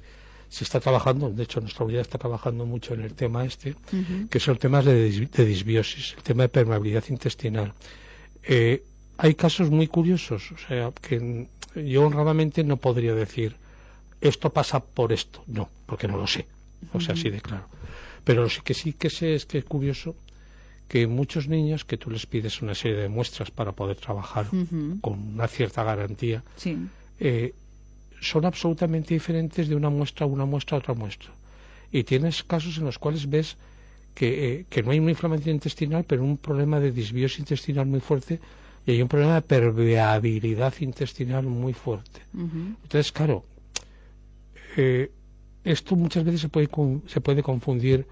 se 0.50 0.64
está 0.64 0.80
trabajando, 0.80 1.30
de 1.30 1.44
hecho 1.44 1.62
nuestra 1.62 1.86
unidad 1.86 2.02
está 2.02 2.18
trabajando 2.18 2.66
mucho 2.66 2.96
en 2.96 3.02
el 3.02 3.14
tema 3.14 3.46
este, 3.46 3.76
que 4.32 4.40
son 4.40 4.58
temas 4.58 4.84
de, 4.84 5.12
disbiosis, 5.46 6.16
el 6.18 6.24
tema 6.24 6.42
de 6.42 6.50
permeabilidad 6.50 7.04
intestinal. 7.10 7.72
Eh, 8.42 8.82
hay 9.16 9.36
casos 9.36 9.70
muy 9.70 9.86
curiosos, 9.86 10.52
o 10.54 10.58
sea, 10.58 10.92
que 11.00 11.46
yo 11.76 12.02
honradamente 12.02 12.64
no 12.64 12.78
podría 12.78 13.14
decir 13.14 13.58
esto 14.20 14.50
pasa 14.52 14.84
por 14.84 15.14
esto, 15.14 15.44
no, 15.46 15.70
porque 15.86 16.08
no 16.08 16.18
lo 16.18 16.26
sé, 16.26 16.48
o 16.94 17.00
sea, 17.00 17.14
así 17.14 17.30
de 17.30 17.42
claro. 17.42 17.68
Pero 18.24 18.42
lo 18.42 18.50
que 18.64 18.74
sí 18.74 18.94
que 18.94 19.12
sé 19.12 19.36
es 19.36 19.46
que 19.46 19.60
es 19.60 19.66
curioso 19.66 20.16
que 20.88 21.08
muchos 21.08 21.48
niños 21.48 21.86
que 21.86 21.98
tú 21.98 22.10
les 22.12 22.26
pides 22.26 22.62
una 22.62 22.76
serie 22.76 22.98
de 22.98 23.10
muestras 23.10 23.52
para 23.52 23.72
poder 23.72 23.98
trabajar 23.98 24.46
con 25.02 25.20
una 25.34 25.48
cierta 25.48 25.84
garantía, 25.84 26.44
eh, 27.20 27.54
son 28.22 28.46
absolutamente 28.46 29.14
diferentes 29.14 29.68
de 29.68 29.76
una 29.76 29.90
muestra 29.90 30.26
a 30.26 30.30
una 30.30 30.46
muestra 30.46 30.78
a 30.78 30.80
otra 30.80 30.94
muestra. 30.94 31.32
Y 31.92 32.04
tienes 32.04 32.44
casos 32.44 32.78
en 32.78 32.86
los 32.86 33.00
cuales 33.00 33.30
ves 33.30 33.58
que, 34.14 34.30
eh, 34.52 34.66
que 34.70 34.84
no 34.84 34.92
hay 34.92 35.00
una 35.00 35.12
inflamación 35.12 35.56
intestinal, 35.56 36.04
pero 36.06 36.24
un 36.24 36.38
problema 36.38 36.80
de 36.80 36.92
disbiosis 36.92 37.40
intestinal 37.40 37.86
muy 37.86 38.00
fuerte 38.00 38.40
y 38.86 38.92
hay 38.92 39.02
un 39.02 39.08
problema 39.08 39.36
de 39.36 39.42
permeabilidad 39.42 40.74
intestinal 40.80 41.46
muy 41.46 41.74
fuerte. 41.74 42.22
Entonces, 42.34 43.12
claro, 43.12 43.44
eh, 44.78 45.12
esto 45.64 45.96
muchas 45.96 46.24
veces 46.24 46.42
se 46.42 46.50
puede, 46.50 46.70
se 47.08 47.22
puede 47.22 47.42
confundir 47.42 48.06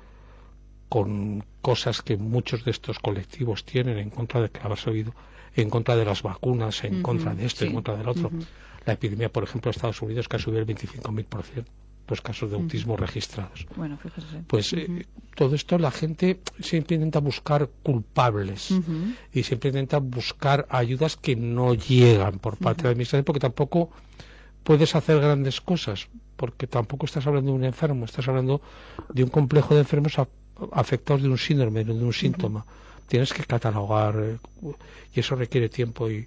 con 0.90 1.44
cosas 1.64 2.02
que 2.02 2.18
muchos 2.18 2.66
de 2.66 2.72
estos 2.72 3.00
colectivos 3.00 3.64
tienen 3.64 3.98
en 3.98 4.10
contra 4.10 4.42
de 4.42 4.50
que 4.50 4.60
habrás 4.60 4.86
oído, 4.86 5.16
en 5.56 5.70
contra 5.70 5.96
de 5.96 6.04
las 6.04 6.22
vacunas, 6.22 6.84
en 6.84 7.02
contra 7.02 7.34
de 7.34 7.46
esto, 7.46 7.64
en 7.64 7.74
contra 7.74 7.96
del 7.96 8.08
otro. 8.10 8.30
La 8.86 8.94
epidemia, 8.94 9.32
por 9.32 9.46
ejemplo, 9.46 9.72
de 9.72 9.78
Estados 9.78 10.02
Unidos 10.02 10.28
que 10.28 10.36
ha 10.36 10.40
subido 10.40 10.60
el 10.60 10.68
25.000% 10.68 11.64
los 12.10 12.20
casos 12.20 12.52
de 12.52 12.58
autismo 12.58 12.98
registrados. 12.98 13.66
Bueno, 13.78 13.98
fíjese. 13.98 14.44
Pues 14.46 14.74
eh, 14.74 15.08
todo 15.36 15.56
esto 15.56 15.78
la 15.80 15.90
gente 15.90 16.42
siempre 16.60 16.96
intenta 16.96 17.20
buscar 17.20 17.70
culpables 17.82 18.74
y 19.32 19.44
siempre 19.44 19.70
intenta 19.70 20.00
buscar 20.00 20.68
ayudas 20.70 21.16
que 21.16 21.38
no 21.38 21.74
llegan 21.74 22.40
por 22.40 22.58
parte 22.58 22.82
de 22.82 22.88
la 22.90 22.92
administración 22.92 23.24
porque 23.24 23.40
tampoco 23.40 23.90
puedes 24.64 24.96
hacer 24.96 25.22
grandes 25.22 25.62
cosas 25.62 26.10
porque 26.36 26.68
tampoco 26.68 27.06
estás 27.06 27.26
hablando 27.26 27.52
de 27.52 27.58
un 27.58 27.64
enfermo, 27.64 28.04
estás 28.04 28.28
hablando 28.28 28.62
de 29.14 29.24
un 29.24 29.30
complejo 29.30 29.76
de 29.76 29.82
enfermos 29.82 30.20
afectados 30.72 31.22
de 31.24 31.30
un 31.30 31.38
síndrome, 31.38 31.84
de 31.84 31.92
un 31.92 32.14
síntoma 32.14 32.66
tienes 33.08 33.32
que 33.32 33.44
catalogar 33.44 34.16
eh, 34.18 34.38
y 35.16 35.20
eso 35.20 35.36
requiere 35.36 35.70
tiempo 35.70 36.10
y, 36.10 36.26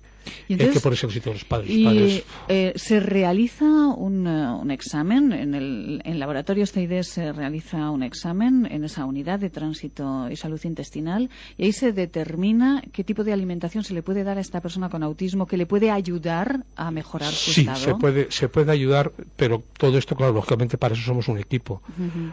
hay 0.49 0.57
que 0.57 0.81
ponerse 0.81 1.07
en 1.07 1.13
sitio 1.13 1.33
de 1.33 1.39
los 1.39 1.45
padres. 1.45 1.71
Y, 1.71 2.23
eh, 2.49 2.73
se 2.77 3.01
realiza 3.01 3.65
un, 3.65 4.27
eh, 4.27 4.51
un, 4.53 4.71
examen 4.71 5.33
en 5.33 5.55
el 5.55 6.03
en 6.05 6.19
laboratorio 6.19 6.67
CIDES 6.67 7.09
se 7.09 7.33
realiza 7.33 7.91
un 7.91 8.03
examen 8.03 8.69
en 8.71 8.85
esa 8.85 9.05
unidad 9.05 9.41
de 9.41 9.51
tránsito 9.51 10.29
y 10.31 10.37
salud 10.37 10.61
intestinal 10.65 11.29
y 11.59 11.65
ahí 11.65 11.73
se 11.73 11.93
determina 11.93 12.83
qué 12.93 13.03
tipo 13.03 13.25
de 13.25 13.33
alimentación 13.33 13.83
se 13.83 13.95
le 13.95 14.03
puede 14.03 14.23
dar 14.25 14.39
a 14.39 14.41
esta 14.41 14.61
persona 14.61 14.89
con 14.89 15.03
autismo 15.03 15.47
que 15.47 15.57
le 15.57 15.67
puede 15.67 15.91
ayudar 15.91 16.65
a 16.77 16.91
mejorar 16.91 17.33
su 17.33 17.53
sí, 17.53 17.69
se 17.75 17.95
puede 17.95 18.31
se 18.31 18.49
puede 18.49 18.71
ayudar, 18.73 19.13
pero 19.37 19.63
todo 19.77 19.99
esto 19.99 20.15
claro, 20.15 20.33
lógicamente 20.33 20.79
para 20.79 20.95
eso 20.95 21.05
somos 21.05 21.29
un 21.29 21.39
equipo. 21.39 21.83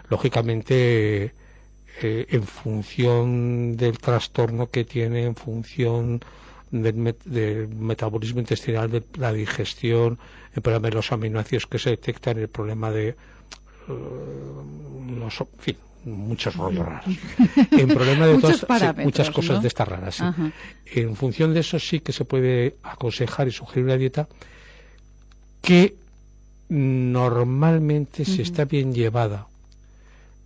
Lógicamente 0.09 1.33
eh, 2.01 2.25
en 2.29 2.43
función 2.43 3.77
del 3.77 3.97
trastorno 3.99 4.67
que 4.67 4.83
tiene, 4.83 5.25
en 5.25 5.35
función 5.35 6.21
del, 6.71 6.95
metabolismo 7.75 8.39
intestinal, 8.39 8.89
de 8.89 9.03
la 9.17 9.31
digestión, 9.31 10.17
el 10.55 10.61
problema 10.61 10.89
de 10.89 10.95
los 10.95 11.11
aminoácidos 11.11 11.67
que 11.67 11.77
se 11.77 11.91
detectan, 11.91 12.39
el 12.39 12.47
problema 12.47 12.89
de 12.89 13.09
eh, 13.09 13.15
los, 13.87 15.41
en 15.41 15.47
fin, 15.59 15.77
muchos 16.05 16.55
rollos 16.55 16.85
raros. 16.85 17.15
En 17.71 17.87
problema 17.87 18.25
de 18.25 18.33
muchas 19.03 19.29
cosas 19.29 19.61
de 19.61 19.67
estas 19.67 19.87
raras. 19.87 20.23
En 20.85 21.15
función 21.15 21.53
de 21.53 21.59
eso 21.59 21.77
sí 21.79 21.99
que 21.99 22.11
se 22.11 22.25
puede 22.25 22.77
aconsejar 22.83 23.47
y 23.47 23.51
sugerir 23.51 23.85
una 23.85 23.97
dieta 23.97 24.27
que 25.61 25.95
normalmente 26.69 28.25
si 28.25 28.41
está 28.41 28.65
bien 28.65 28.93
llevada, 28.93 29.47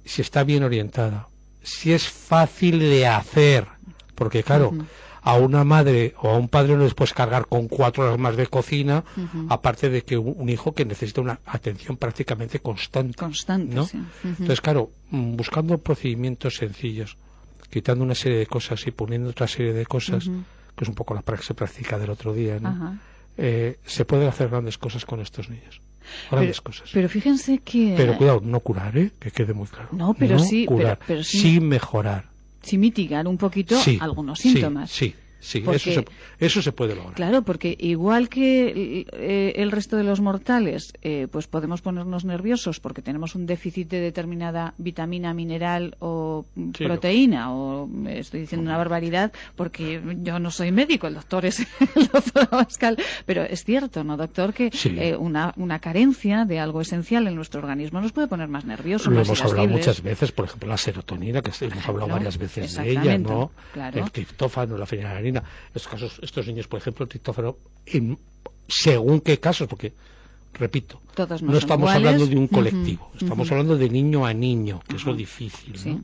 si 0.06 0.22
está 0.22 0.44
bien 0.44 0.64
orientada, 0.64 1.28
si 1.68 1.92
es 1.92 2.08
fácil 2.08 2.80
de 2.80 3.06
hacer, 3.06 3.68
porque 4.16 4.42
claro, 4.42 4.74
a 5.22 5.36
una 5.36 5.66
madre 5.66 6.16
o 6.22 6.30
a 6.30 6.38
un 6.38 6.48
padre 6.48 6.78
no 6.78 6.84
les 6.86 6.94
puedes 6.94 7.14
cargar 7.14 7.48
con 7.48 7.68
cuatro 7.68 8.06
horas 8.06 8.18
más 8.18 8.38
de 8.38 8.48
cocina, 8.48 9.04
aparte 9.50 9.90
de 9.90 10.04
que 10.04 10.18
un, 10.18 10.48
hijo 10.50 10.74
que 10.74 10.86
necesita 10.86 11.20
una 11.20 11.42
atención 11.46 11.98
prácticamente 11.98 12.60
constante. 12.60 13.18
Constante, 13.18 13.76
¿no? 13.76 13.86
Entonces, 14.24 14.62
claro, 14.62 14.92
mm, 15.12 15.36
buscando 15.36 15.78
procedimientos 15.78 16.56
sencillos, 16.56 17.18
quitando 17.70 18.06
una 18.06 18.16
serie 18.16 18.38
de 18.38 18.48
cosas 18.48 18.88
y 18.88 18.92
poniendo 18.92 19.32
otra 19.32 19.48
serie 19.48 19.74
de 19.74 19.86
cosas, 19.86 20.24
que 20.24 20.84
es 20.86 20.88
un 20.88 20.96
poco 20.96 21.14
la 21.14 21.22
práctica 21.22 22.00
del 22.00 22.12
otro 22.12 22.34
día, 22.34 22.60
¿no? 22.62 22.98
Eh, 23.36 23.78
se 23.86 24.06
pueden 24.06 24.30
hacer 24.30 24.48
grandes 24.48 24.78
cosas 24.78 25.06
con 25.06 25.20
estos 25.20 25.50
niños 25.50 25.82
grandes 26.32 26.62
cosas. 26.62 26.90
Pero 26.94 27.10
fíjense 27.10 27.60
que... 27.60 27.94
Pero 27.98 28.18
cuidado, 28.18 28.42
no 28.44 28.60
curar, 28.60 28.98
¿eh? 28.98 29.12
que 29.20 29.32
quede 29.32 29.54
muy 29.54 29.68
claro. 29.68 29.90
No, 29.92 30.14
pero 30.14 30.40
sí, 30.40 30.66
curar, 30.66 31.00
pero, 31.06 31.24
sí, 31.24 31.60
mejorar. 31.60 32.26
Sí 32.62 32.78
mitigar 32.78 33.28
un 33.28 33.38
poquito 33.38 33.78
algunos 34.00 34.40
síntomas. 34.40 34.92
Sí, 34.92 35.10
Sí, 35.10 35.16
eso, 35.56 35.92
se, 35.92 36.06
eso 36.40 36.62
se 36.62 36.72
puede 36.72 36.96
lograr. 36.96 37.16
Claro, 37.16 37.42
porque 37.44 37.76
igual 37.80 38.30
que 38.30 39.06
eh, 39.12 39.54
el 39.56 39.72
resto 39.72 39.98
de 39.98 40.04
los 40.04 40.22
mortales, 40.22 40.94
eh, 41.02 41.28
pues 41.32 41.48
podemos 41.48 41.82
ponernos 41.82 42.26
nerviosos 42.26 42.80
porque 42.80 43.02
tenemos 43.02 43.36
un 43.36 43.46
déficit 43.46 43.90
de 43.90 44.00
determinada 44.00 44.74
vitamina, 44.78 45.34
mineral 45.34 45.96
o 46.00 46.46
proteína, 46.78 47.54
o 47.54 47.90
estoy 48.08 48.42
diciendo 48.42 48.70
una 48.70 48.78
barbaridad 48.78 49.32
porque 49.56 50.02
yo 50.22 50.40
no 50.40 50.52
soy 50.52 50.72
médico, 50.72 51.08
el 51.08 51.16
doctor 51.16 51.46
es 51.46 51.60
el 51.96 52.08
doctor 52.08 52.48
Abascal, 52.52 52.98
pero 53.26 53.44
es 53.44 53.64
cierto, 53.64 54.04
¿no, 54.04 54.18
doctor? 54.18 54.54
Que 54.54 54.72
eh, 54.86 55.16
una, 55.16 55.54
una 55.58 55.80
carencia 55.80 56.46
de 56.46 56.60
algo 56.60 56.82
esencial 56.82 57.28
en 57.28 57.36
nuestro 57.36 57.62
organismo 57.62 58.02
nos 58.02 58.12
puede 58.12 58.28
poner 58.28 58.48
más 58.48 58.66
nerviosos. 58.66 59.12
Lo 59.12 59.22
hemos 59.22 59.42
hablado 59.42 59.68
muchas 59.68 60.02
veces, 60.02 60.32
por 60.32 60.46
ejemplo, 60.46 60.70
la 60.70 60.78
serotonina, 60.78 61.42
que 61.42 61.52
hemos 61.66 61.88
hablado 61.88 62.08
varias 62.10 62.38
veces 62.38 62.76
de 62.76 62.92
ella, 62.92 63.18
¿no? 63.18 63.52
El 63.94 64.12
triptófano, 64.12 64.78
la 64.78 64.86
estos 65.74 65.88
casos, 65.88 66.20
estos 66.22 66.48
niños, 66.48 66.68
por 66.68 66.80
ejemplo, 66.80 67.04
el 67.04 67.10
triptófano, 67.10 67.58
en, 67.86 68.18
según 68.68 69.22
qué 69.22 69.40
casos, 69.40 69.68
porque 69.68 69.94
repito, 70.54 71.02
no, 71.42 71.58
estamos 71.58 71.92
hablando 71.92 72.26
de 72.26 72.36
un 72.36 72.48
colectivo, 72.48 73.12
estamos 73.20 73.52
hablando 73.52 73.78
de 73.78 73.90
niño 73.90 74.26
a 74.26 74.34
niño, 74.34 74.82
que 74.88 74.96
es 74.96 75.06
lo 75.06 75.16
difícil. 75.16 76.04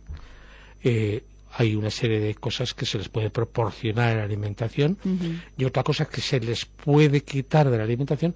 Eh, 0.83 1.23
hay 1.55 1.75
una 1.75 1.91
serie 1.91 2.19
de 2.19 2.35
cosas 2.35 2.73
que 2.73 2.85
se 2.85 2.97
les 2.97 3.09
puede 3.09 3.29
proporcionar 3.29 4.11
en 4.11 4.17
la 4.17 4.23
alimentación 4.23 4.97
y 5.57 5.65
otra 5.65 5.83
cosa 5.83 6.05
que 6.05 6.21
se 6.21 6.39
les 6.39 6.65
puede 6.65 7.21
quitar 7.21 7.69
de 7.69 7.77
la 7.77 7.83
alimentación 7.83 8.35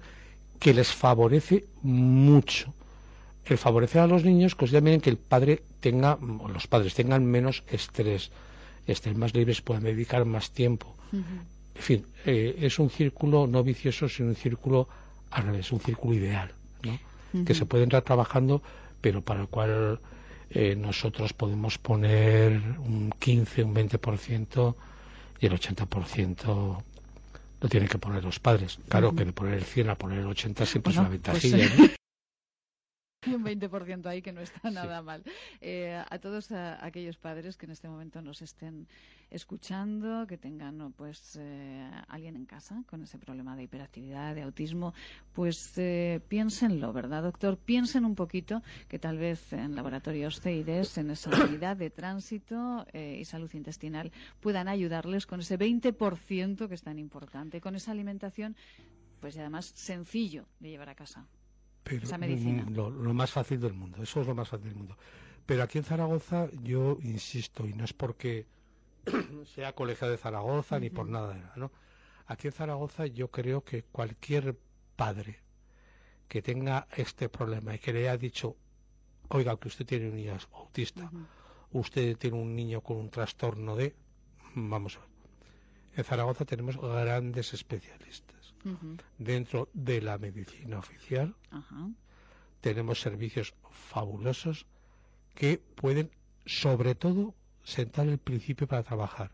que 0.58 0.74
les 0.74 0.88
favorece 0.88 1.64
mucho. 1.82 2.74
El 3.44 3.58
favorecer 3.58 4.02
a 4.02 4.06
los 4.06 4.24
niños 4.24 4.54
considera 4.54 4.98
que 4.98 5.10
el 5.10 5.16
padre 5.16 5.62
tenga, 5.80 6.14
o 6.14 6.48
los 6.48 6.66
padres 6.66 6.94
tengan 6.94 7.24
menos 7.24 7.64
estrés, 7.68 8.30
estén 8.92 9.18
más 9.18 9.34
libres, 9.34 9.60
puedan 9.60 9.84
dedicar 9.84 10.24
más 10.24 10.50
tiempo. 10.50 10.94
En 11.12 11.82
fin, 11.82 12.06
eh, 12.26 12.56
es 12.60 12.78
un 12.78 12.90
círculo 12.90 13.46
no 13.46 13.62
vicioso, 13.62 14.08
sino 14.08 14.30
un 14.30 14.34
círculo 14.34 14.88
al 15.30 15.44
revés, 15.44 15.70
un 15.72 15.80
círculo 15.80 16.14
ideal, 16.14 16.52
¿no? 16.82 17.44
que 17.44 17.54
se 17.54 17.66
puede 17.66 17.84
entrar 17.84 18.02
trabajando, 18.02 18.62
pero 19.00 19.22
para 19.22 19.42
el 19.42 19.48
cual 19.48 20.00
eh, 20.50 20.74
nosotros 20.74 21.32
podemos 21.34 21.78
poner 21.78 22.52
un 22.78 23.12
15, 23.18 23.64
un 23.64 23.74
20% 23.74 24.74
y 25.40 25.46
el 25.46 25.52
80% 25.52 26.82
lo 27.60 27.68
tienen 27.68 27.88
que 27.88 27.98
poner 27.98 28.24
los 28.24 28.40
padres. 28.40 28.78
Claro 28.88 29.14
que 29.14 29.24
de 29.24 29.32
poner 29.32 29.54
el 29.54 29.64
100 29.64 29.90
a 29.90 29.94
poner 29.94 30.20
el 30.20 30.26
80 30.26 30.66
siempre 30.66 30.92
es 30.92 30.98
una 30.98 31.08
pues, 31.08 31.22
ventajilla. 31.22 31.94
Y 33.28 33.34
un 33.34 33.44
20% 33.44 34.06
ahí 34.06 34.22
que 34.22 34.32
no 34.32 34.40
está 34.40 34.70
nada 34.70 35.02
mal. 35.02 35.22
Eh, 35.60 36.02
a 36.08 36.18
todos 36.18 36.50
aquellos 36.52 37.16
padres 37.16 37.56
que 37.56 37.66
en 37.66 37.72
este 37.72 37.88
momento 37.88 38.22
nos 38.22 38.42
estén 38.42 38.86
escuchando, 39.30 40.26
que 40.26 40.38
tengan 40.38 40.92
pues 40.92 41.36
eh, 41.38 41.90
alguien 42.08 42.34
en 42.36 42.46
casa 42.46 42.82
con 42.86 43.02
ese 43.02 43.18
problema 43.18 43.56
de 43.56 43.64
hiperactividad, 43.64 44.34
de 44.34 44.42
autismo, 44.42 44.94
pues 45.34 45.76
eh, 45.76 46.20
piénsenlo, 46.28 46.94
¿verdad, 46.94 47.22
doctor? 47.22 47.58
Piensen 47.58 48.06
un 48.06 48.14
poquito 48.14 48.62
que 48.88 48.98
tal 48.98 49.18
vez 49.18 49.52
en 49.52 49.74
laboratorios 49.74 50.40
CIDES, 50.40 50.96
en 50.96 51.10
esa 51.10 51.30
unidad 51.44 51.76
de 51.76 51.90
tránsito 51.90 52.86
y 52.94 53.24
salud 53.26 53.50
intestinal, 53.52 54.10
puedan 54.40 54.66
ayudarles 54.66 55.26
con 55.26 55.40
ese 55.40 55.58
20% 55.58 56.66
que 56.66 56.74
es 56.74 56.82
tan 56.82 56.98
importante, 56.98 57.60
con 57.60 57.76
esa 57.76 57.92
alimentación, 57.92 58.56
pues 59.20 59.36
además 59.36 59.66
sencillo 59.74 60.46
de 60.60 60.70
llevar 60.70 60.88
a 60.88 60.94
casa. 60.94 61.26
Mm, 61.90 62.74
lo, 62.74 63.14
más 63.14 63.30
fácil 63.30 63.60
del 63.60 63.72
mundo, 63.72 64.02
eso 64.02 64.20
es 64.20 64.26
lo 64.26 64.34
más 64.34 64.48
fácil 64.48 64.68
del 64.68 64.76
mundo. 64.76 64.96
Pero 65.46 65.62
aquí 65.62 65.78
en 65.78 65.84
Zaragoza, 65.84 66.48
yo 66.62 66.98
insisto, 67.02 67.66
y 67.66 67.72
no 67.72 67.84
es 67.84 67.92
porque 67.92 68.46
sea 69.54 69.74
colegio 69.74 70.08
de 70.08 70.18
Zaragoza 70.18 70.78
ni 70.78 70.90
por 70.90 71.08
nada, 71.08 71.52
¿no? 71.56 71.70
Aquí 72.26 72.48
en 72.48 72.52
Zaragoza 72.52 73.06
yo 73.06 73.30
creo 73.30 73.64
que 73.64 73.84
cualquier 73.84 74.58
padre 74.96 75.40
que 76.28 76.42
tenga 76.42 76.86
este 76.94 77.30
problema 77.30 77.74
y 77.74 77.78
que 77.78 77.92
le 77.92 78.00
haya 78.00 78.18
dicho, 78.18 78.56
oiga, 79.28 79.56
que 79.56 79.68
usted 79.68 79.86
tiene 79.86 80.10
un 80.10 80.16
niño 80.16 80.36
autista, 80.52 81.10
usted 81.72 82.18
tiene 82.18 82.36
un 82.36 82.54
niño 82.54 82.82
con 82.82 82.98
un 82.98 83.08
trastorno 83.08 83.76
de, 83.76 83.94
vamos 84.54 84.96
a 84.96 85.00
ver, 85.00 85.08
en 85.96 86.04
Zaragoza 86.04 86.44
tenemos 86.44 86.76
grandes 86.76 87.54
especialistas. 87.54 88.37
Dentro 89.18 89.68
de 89.72 90.00
la 90.00 90.18
medicina 90.18 90.78
oficial 90.78 91.34
tenemos 92.60 93.00
servicios 93.00 93.54
fabulosos 93.70 94.66
que 95.34 95.58
pueden, 95.58 96.10
sobre 96.46 96.94
todo, 96.94 97.34
sentar 97.62 98.08
el 98.08 98.18
principio 98.18 98.66
para 98.66 98.82
trabajar, 98.82 99.30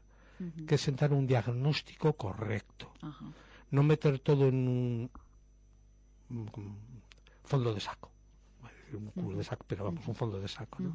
que 0.66 0.74
es 0.74 0.80
sentar 0.80 1.12
un 1.12 1.26
diagnóstico 1.26 2.12
correcto. 2.14 2.92
No 3.70 3.82
meter 3.82 4.18
todo 4.18 4.48
en 4.48 4.68
un 4.68 5.10
fondo 7.44 7.74
de 7.74 7.80
saco. 7.80 8.10
Un 8.92 9.10
culo 9.10 9.38
de 9.38 9.44
saco, 9.44 9.64
pero 9.66 9.84
vamos, 9.84 10.06
un 10.06 10.14
fondo 10.14 10.38
de 10.38 10.46
saco. 10.46 10.80
¿no? 10.80 10.92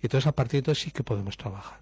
Y 0.00 0.06
entonces 0.06 0.26
a 0.26 0.32
partir 0.32 0.62
de 0.62 0.72
eso 0.72 0.84
sí 0.84 0.90
que 0.90 1.02
podemos 1.02 1.36
trabajar. 1.36 1.80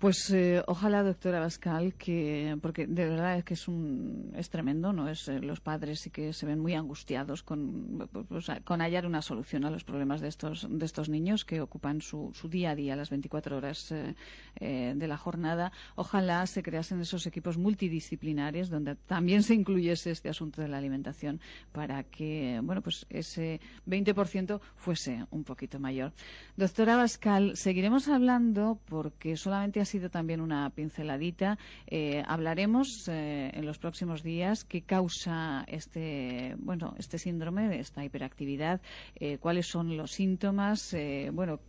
Pues 0.00 0.30
eh, 0.30 0.62
ojalá, 0.66 1.02
doctora 1.02 1.40
Bascal, 1.40 1.92
que 1.92 2.56
porque 2.62 2.86
de 2.86 3.06
verdad 3.06 3.36
es 3.36 3.44
que 3.44 3.52
es 3.52 3.68
un 3.68 4.32
es 4.34 4.48
tremendo, 4.48 4.94
no 4.94 5.10
es 5.10 5.28
eh, 5.28 5.40
los 5.40 5.60
padres 5.60 6.00
sí 6.00 6.08
que 6.08 6.32
se 6.32 6.46
ven 6.46 6.58
muy 6.58 6.72
angustiados 6.72 7.42
con, 7.42 8.08
pues, 8.30 8.46
con 8.64 8.80
hallar 8.80 9.04
una 9.04 9.20
solución 9.20 9.66
a 9.66 9.70
los 9.70 9.84
problemas 9.84 10.22
de 10.22 10.28
estos 10.28 10.66
de 10.70 10.86
estos 10.86 11.10
niños 11.10 11.44
que 11.44 11.60
ocupan 11.60 12.00
su, 12.00 12.30
su 12.32 12.48
día 12.48 12.70
a 12.70 12.74
día, 12.74 12.96
las 12.96 13.10
24 13.10 13.58
horas 13.58 13.92
eh, 13.92 14.94
de 14.96 15.06
la 15.06 15.18
jornada. 15.18 15.70
Ojalá 15.96 16.46
se 16.46 16.62
creasen 16.62 17.02
esos 17.02 17.26
equipos 17.26 17.58
multidisciplinares 17.58 18.70
donde 18.70 18.94
también 18.94 19.42
se 19.42 19.52
incluyese 19.52 20.12
este 20.12 20.30
asunto 20.30 20.62
de 20.62 20.68
la 20.68 20.78
alimentación 20.78 21.42
para 21.72 22.04
que 22.04 22.58
bueno 22.62 22.80
pues 22.80 23.04
ese 23.10 23.60
20% 23.86 24.62
fuese 24.76 25.26
un 25.30 25.44
poquito 25.44 25.78
mayor. 25.78 26.14
Doctora 26.56 26.96
Bascal, 26.96 27.54
seguiremos 27.58 28.08
hablando 28.08 28.80
porque 28.86 29.36
solamente 29.36 29.89
sido 29.90 30.08
también 30.08 30.40
una 30.40 30.70
pinceladita. 30.70 31.58
Eh, 31.86 32.22
hablaremos 32.26 33.08
eh, 33.08 33.50
en 33.52 33.66
los 33.66 33.78
próximos 33.78 34.22
días 34.22 34.64
qué 34.64 34.82
causa 34.82 35.64
este, 35.66 36.54
bueno, 36.58 36.94
este 36.98 37.18
síndrome, 37.18 37.78
esta 37.78 38.04
hiperactividad, 38.04 38.80
eh, 39.16 39.38
cuáles 39.38 39.66
son 39.66 39.96
los 39.96 40.12
síntomas, 40.12 40.96
bueno, 41.32 41.60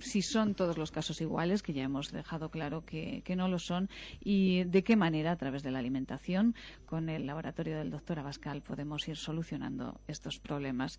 si 0.00 0.22
son 0.22 0.54
todos 0.54 0.78
los 0.78 0.90
casos 0.90 1.20
iguales, 1.20 1.62
que 1.62 1.72
ya 1.72 1.84
hemos 1.84 2.10
dejado 2.10 2.50
claro 2.50 2.84
que, 2.84 3.22
no 3.36 3.48
lo 3.48 3.58
son, 3.58 3.88
y 4.20 4.64
de 4.64 4.82
qué 4.82 4.96
manera, 4.96 5.32
a 5.32 5.36
través 5.36 5.62
de 5.62 5.70
la 5.70 5.78
alimentación, 5.78 6.54
con 6.86 7.08
el 7.08 7.26
laboratorio 7.26 7.76
del 7.76 7.90
doctor 7.90 8.18
Abascal, 8.18 8.62
podemos 8.62 9.06
ir 9.08 9.16
solucionando 9.16 10.00
estos 10.08 10.38
problemas. 10.38 10.98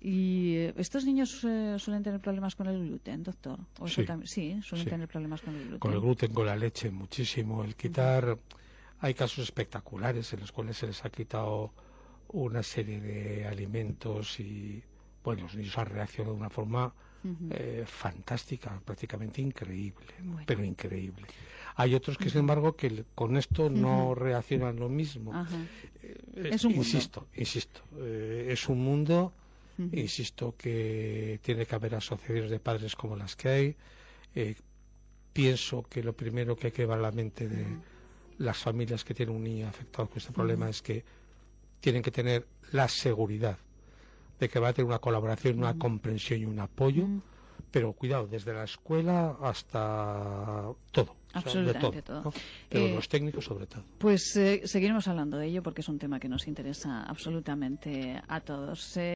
¿Y 0.00 0.56
estos 0.76 1.04
niños 1.04 1.44
eh, 1.44 1.76
suelen 1.78 2.02
tener 2.02 2.20
problemas 2.20 2.56
con 2.56 2.66
el 2.66 2.86
gluten, 2.86 3.22
doctor? 3.22 3.60
sí, 4.24 4.60
suelen 4.62 4.88
tener 4.88 5.08
problemas 5.08 5.40
con 5.42 5.54
el 5.54 5.60
gluten. 5.60 5.78
Con 5.78 5.92
el 5.92 6.00
gluten, 6.00 6.32
con 6.32 6.46
la 6.46 6.56
leche, 6.56 6.90
muchísimo. 6.90 7.62
El 7.64 7.76
quitar. 7.76 8.38
Hay 9.00 9.14
casos 9.14 9.44
espectaculares 9.44 10.32
en 10.32 10.40
los 10.40 10.52
cuales 10.52 10.78
se 10.78 10.86
les 10.86 11.04
ha 11.04 11.10
quitado 11.10 11.72
una 12.28 12.62
serie 12.62 13.00
de 13.00 13.46
alimentos 13.46 14.40
y, 14.40 14.82
bueno, 15.22 15.42
los 15.42 15.54
niños 15.54 15.76
han 15.78 15.86
reaccionado 15.86 16.34
de 16.34 16.40
una 16.40 16.50
forma 16.50 16.94
eh, 17.50 17.84
fantástica, 17.86 18.80
prácticamente 18.84 19.40
increíble, 19.40 20.14
pero 20.44 20.64
increíble. 20.64 21.26
Hay 21.76 21.94
otros 21.94 22.16
que, 22.16 22.30
sin 22.30 22.40
embargo, 22.40 22.74
que 22.74 23.04
con 23.14 23.36
esto 23.36 23.68
no 23.68 24.14
reaccionan 24.14 24.76
lo 24.76 24.88
mismo. 24.88 25.32
Eh, 26.02 26.50
es 26.52 26.64
un 26.64 26.72
insisto, 26.72 27.28
insisto, 27.34 27.82
eh, 27.98 28.48
es 28.50 28.68
un 28.68 28.82
mundo, 28.82 29.32
insisto, 29.92 30.54
que 30.56 31.38
tiene 31.42 31.66
que 31.66 31.74
haber 31.74 31.94
asociaciones 31.94 32.50
de 32.50 32.60
padres 32.60 32.96
como 32.96 33.16
las 33.16 33.36
que 33.36 33.48
hay. 33.48 33.76
pienso 35.32 35.82
que 35.82 36.02
lo 36.02 36.14
primero 36.14 36.56
que 36.56 36.68
hay 36.68 36.72
que 36.72 36.82
llevar 36.82 36.98
a 36.98 37.02
la 37.02 37.12
mente 37.12 37.48
de 37.48 37.66
las 38.38 38.58
familias 38.58 39.04
que 39.04 39.14
tienen 39.14 39.36
un 39.36 39.44
niño 39.44 39.68
afectado 39.68 40.08
con 40.08 40.18
este 40.18 40.32
problema 40.32 40.68
es 40.68 40.82
que 40.82 41.04
tienen 41.80 42.02
que 42.02 42.10
tener 42.10 42.46
la 42.72 42.88
seguridad 42.88 43.58
de 44.38 44.48
que 44.48 44.58
va 44.58 44.68
a 44.68 44.72
tener 44.72 44.86
una 44.86 44.98
colaboración, 44.98 45.58
una 45.58 45.78
comprensión 45.78 46.40
y 46.40 46.44
un 46.44 46.58
apoyo, 46.58 47.06
pero 47.70 47.92
cuidado, 47.92 48.26
desde 48.26 48.52
la 48.52 48.64
escuela 48.64 49.36
hasta 49.42 50.68
todo. 50.92 51.14
Absolutamente 51.32 52.02
todo. 52.02 52.32
Pero 52.68 52.86
eh, 52.86 52.94
los 52.94 53.08
técnicos 53.08 53.44
sobre 53.44 53.66
todo. 53.66 53.82
Pues 53.98 54.36
eh, 54.36 54.62
seguiremos 54.64 55.06
hablando 55.08 55.36
de 55.36 55.48
ello 55.48 55.62
porque 55.62 55.82
es 55.82 55.88
un 55.88 55.98
tema 55.98 56.18
que 56.18 56.28
nos 56.28 56.48
interesa 56.48 57.02
absolutamente 57.02 58.20
a 58.26 58.40
todos. 58.40 58.96
Eh, 58.96 59.15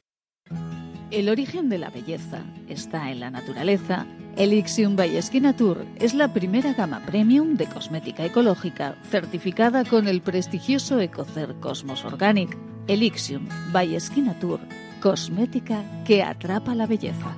El 1.11 1.27
origen 1.27 1.67
de 1.67 1.77
la 1.77 1.89
belleza 1.89 2.39
está 2.69 3.11
en 3.11 3.19
la 3.19 3.29
naturaleza. 3.29 4.05
Elixium 4.37 4.95
by 4.95 5.19
Tour 5.57 5.85
es 5.99 6.13
la 6.13 6.31
primera 6.31 6.73
gama 6.73 7.01
premium 7.05 7.57
de 7.57 7.65
cosmética 7.65 8.23
ecológica 8.23 8.95
certificada 9.09 9.83
con 9.83 10.07
el 10.07 10.21
prestigioso 10.21 11.01
Ecocer 11.01 11.53
Cosmos 11.59 12.05
Organic. 12.05 12.57
Elixium 12.87 13.49
by 13.73 13.97
Tour, 14.39 14.61
cosmética 15.01 15.83
que 16.05 16.23
atrapa 16.23 16.75
la 16.75 16.87
belleza. 16.87 17.35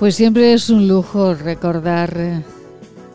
Pues 0.00 0.14
siempre 0.14 0.54
es 0.54 0.70
un 0.70 0.88
lujo 0.88 1.34
recordar 1.34 2.14
eh, 2.16 2.42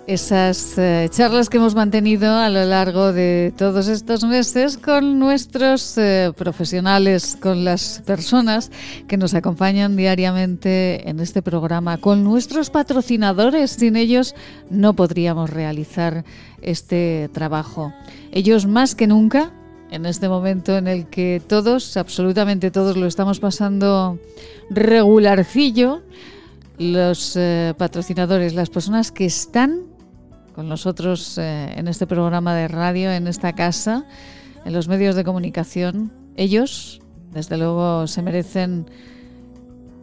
esas 0.06 0.78
eh, 0.78 1.08
charlas 1.10 1.50
que 1.50 1.58
hemos 1.58 1.74
mantenido 1.74 2.32
a 2.32 2.48
lo 2.48 2.64
largo 2.64 3.12
de 3.12 3.52
todos 3.58 3.88
estos 3.88 4.24
meses 4.24 4.78
con 4.78 5.18
nuestros 5.18 5.98
eh, 5.98 6.32
profesionales, 6.38 7.40
con 7.42 7.66
las 7.66 8.04
personas 8.06 8.70
que 9.08 9.18
nos 9.18 9.34
acompañan 9.34 9.96
diariamente 9.96 11.10
en 11.10 11.20
este 11.20 11.42
programa, 11.42 11.98
con 11.98 12.24
nuestros 12.24 12.70
patrocinadores. 12.70 13.72
Sin 13.72 13.96
ellos 13.96 14.36
no 14.70 14.94
podríamos 14.94 15.50
realizar 15.50 16.24
este 16.62 17.32
trabajo. 17.34 17.96
Ellos 18.32 18.68
más 18.68 18.94
que 18.94 19.08
nunca, 19.08 19.52
en 19.90 20.06
este 20.06 20.30
momento 20.30 20.78
en 20.78 20.88
el 20.88 21.08
que 21.08 21.42
todos, 21.48 21.98
absolutamente 21.98 22.70
todos, 22.70 22.96
lo 22.96 23.08
estamos 23.08 23.40
pasando 23.40 24.20
regularcillo, 24.70 26.04
los 26.78 27.36
eh, 27.36 27.74
patrocinadores, 27.78 28.54
las 28.54 28.70
personas 28.70 29.12
que 29.12 29.26
están 29.26 29.84
con 30.54 30.70
nosotros 30.70 31.38
eh, 31.38 31.74
en 31.76 31.88
este 31.88 32.08
programa 32.08 32.56
de 32.56 32.68
radio, 32.68 33.12
en 33.12 33.28
esta 33.28 33.54
casa, 33.54 34.06
en 34.64 34.74
los 34.74 34.88
medios 34.88 35.16
de 35.16 35.24
comunicación, 35.24 36.12
ellos, 36.38 37.02
desde 37.32 37.58
luego, 37.58 38.08
se 38.08 38.22
merecen, 38.22 38.86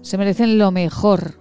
se 0.03 0.19
merecen 0.19 0.59
lo 0.59 0.71
mejor. 0.71 1.35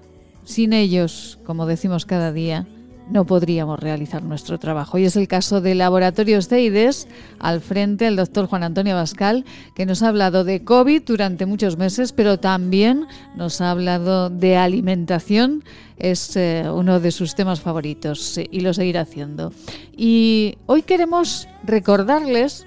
Sin 0.43 0.73
ellos, 0.73 1.39
como 1.45 1.65
decimos 1.65 2.05
cada 2.05 2.31
día, 2.31 2.67
no 3.09 3.25
podríamos 3.25 3.79
realizar 3.79 4.23
nuestro 4.23 4.57
trabajo. 4.57 4.97
Y 4.97 5.05
es 5.05 5.15
el 5.15 5.27
caso 5.27 5.61
de 5.61 5.75
Laboratorios 5.75 6.47
CEIDES, 6.47 7.07
al 7.39 7.61
frente 7.61 8.07
el 8.07 8.15
doctor 8.15 8.47
Juan 8.47 8.63
Antonio 8.63 8.95
Bascal, 8.95 9.45
que 9.75 9.85
nos 9.85 10.03
ha 10.03 10.09
hablado 10.09 10.43
de 10.43 10.63
COVID 10.63 11.03
durante 11.05 11.45
muchos 11.45 11.77
meses, 11.77 12.13
pero 12.13 12.39
también 12.39 13.07
nos 13.35 13.61
ha 13.61 13.71
hablado 13.71 14.29
de 14.29 14.57
alimentación. 14.57 15.63
Es 15.97 16.35
eh, 16.35 16.65
uno 16.73 16.99
de 16.99 17.11
sus 17.11 17.35
temas 17.35 17.61
favoritos 17.61 18.37
y 18.37 18.61
lo 18.61 18.73
seguirá 18.73 19.01
haciendo. 19.01 19.51
Y 19.95 20.57
hoy 20.65 20.81
queremos 20.81 21.47
recordarles 21.63 22.65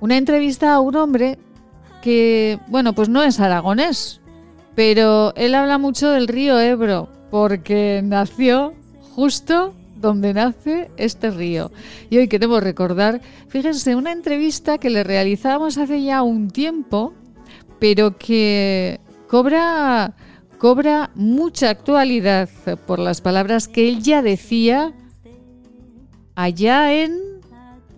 una 0.00 0.16
entrevista 0.16 0.74
a 0.74 0.80
un 0.80 0.96
hombre 0.96 1.38
que, 2.02 2.58
bueno, 2.68 2.92
pues 2.92 3.08
no 3.08 3.22
es 3.22 3.40
aragonés, 3.40 4.20
pero 4.74 5.32
él 5.36 5.54
habla 5.54 5.78
mucho 5.78 6.10
del 6.10 6.28
río 6.28 6.60
Ebro 6.60 7.08
porque 7.34 8.00
nació 8.04 8.74
justo 9.16 9.74
donde 9.96 10.32
nace 10.32 10.88
este 10.96 11.32
río. 11.32 11.72
Y 12.08 12.18
hoy 12.18 12.28
queremos 12.28 12.62
recordar, 12.62 13.22
fíjense, 13.48 13.96
una 13.96 14.12
entrevista 14.12 14.78
que 14.78 14.88
le 14.88 15.02
realizamos 15.02 15.76
hace 15.76 16.00
ya 16.04 16.22
un 16.22 16.48
tiempo, 16.48 17.12
pero 17.80 18.18
que 18.18 19.00
cobra, 19.26 20.14
cobra 20.58 21.10
mucha 21.16 21.70
actualidad 21.70 22.48
por 22.86 23.00
las 23.00 23.20
palabras 23.20 23.66
que 23.66 23.88
él 23.88 24.00
ya 24.00 24.22
decía 24.22 24.92
allá 26.36 26.94
en 26.94 27.18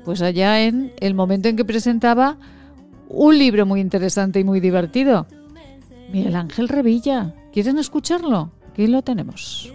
Pues 0.07 0.23
allá 0.23 0.63
en 0.63 0.95
el 0.99 1.13
momento 1.13 1.51
en 1.51 1.57
que 1.57 1.65
presentaba 1.67 2.39
un 3.11 3.39
libro 3.39 3.67
muy 3.67 3.83
interesante 3.83 4.41
y 4.41 4.45
muy 4.45 4.61
divertido. 4.61 5.27
Miguel 6.11 6.37
Ángel 6.37 6.69
Revilla, 6.69 7.35
¿quieren 7.53 7.77
escucharlo? 7.77 8.56
Aquí 8.77 8.89
lo 8.89 9.01
tenemos. 9.01 9.73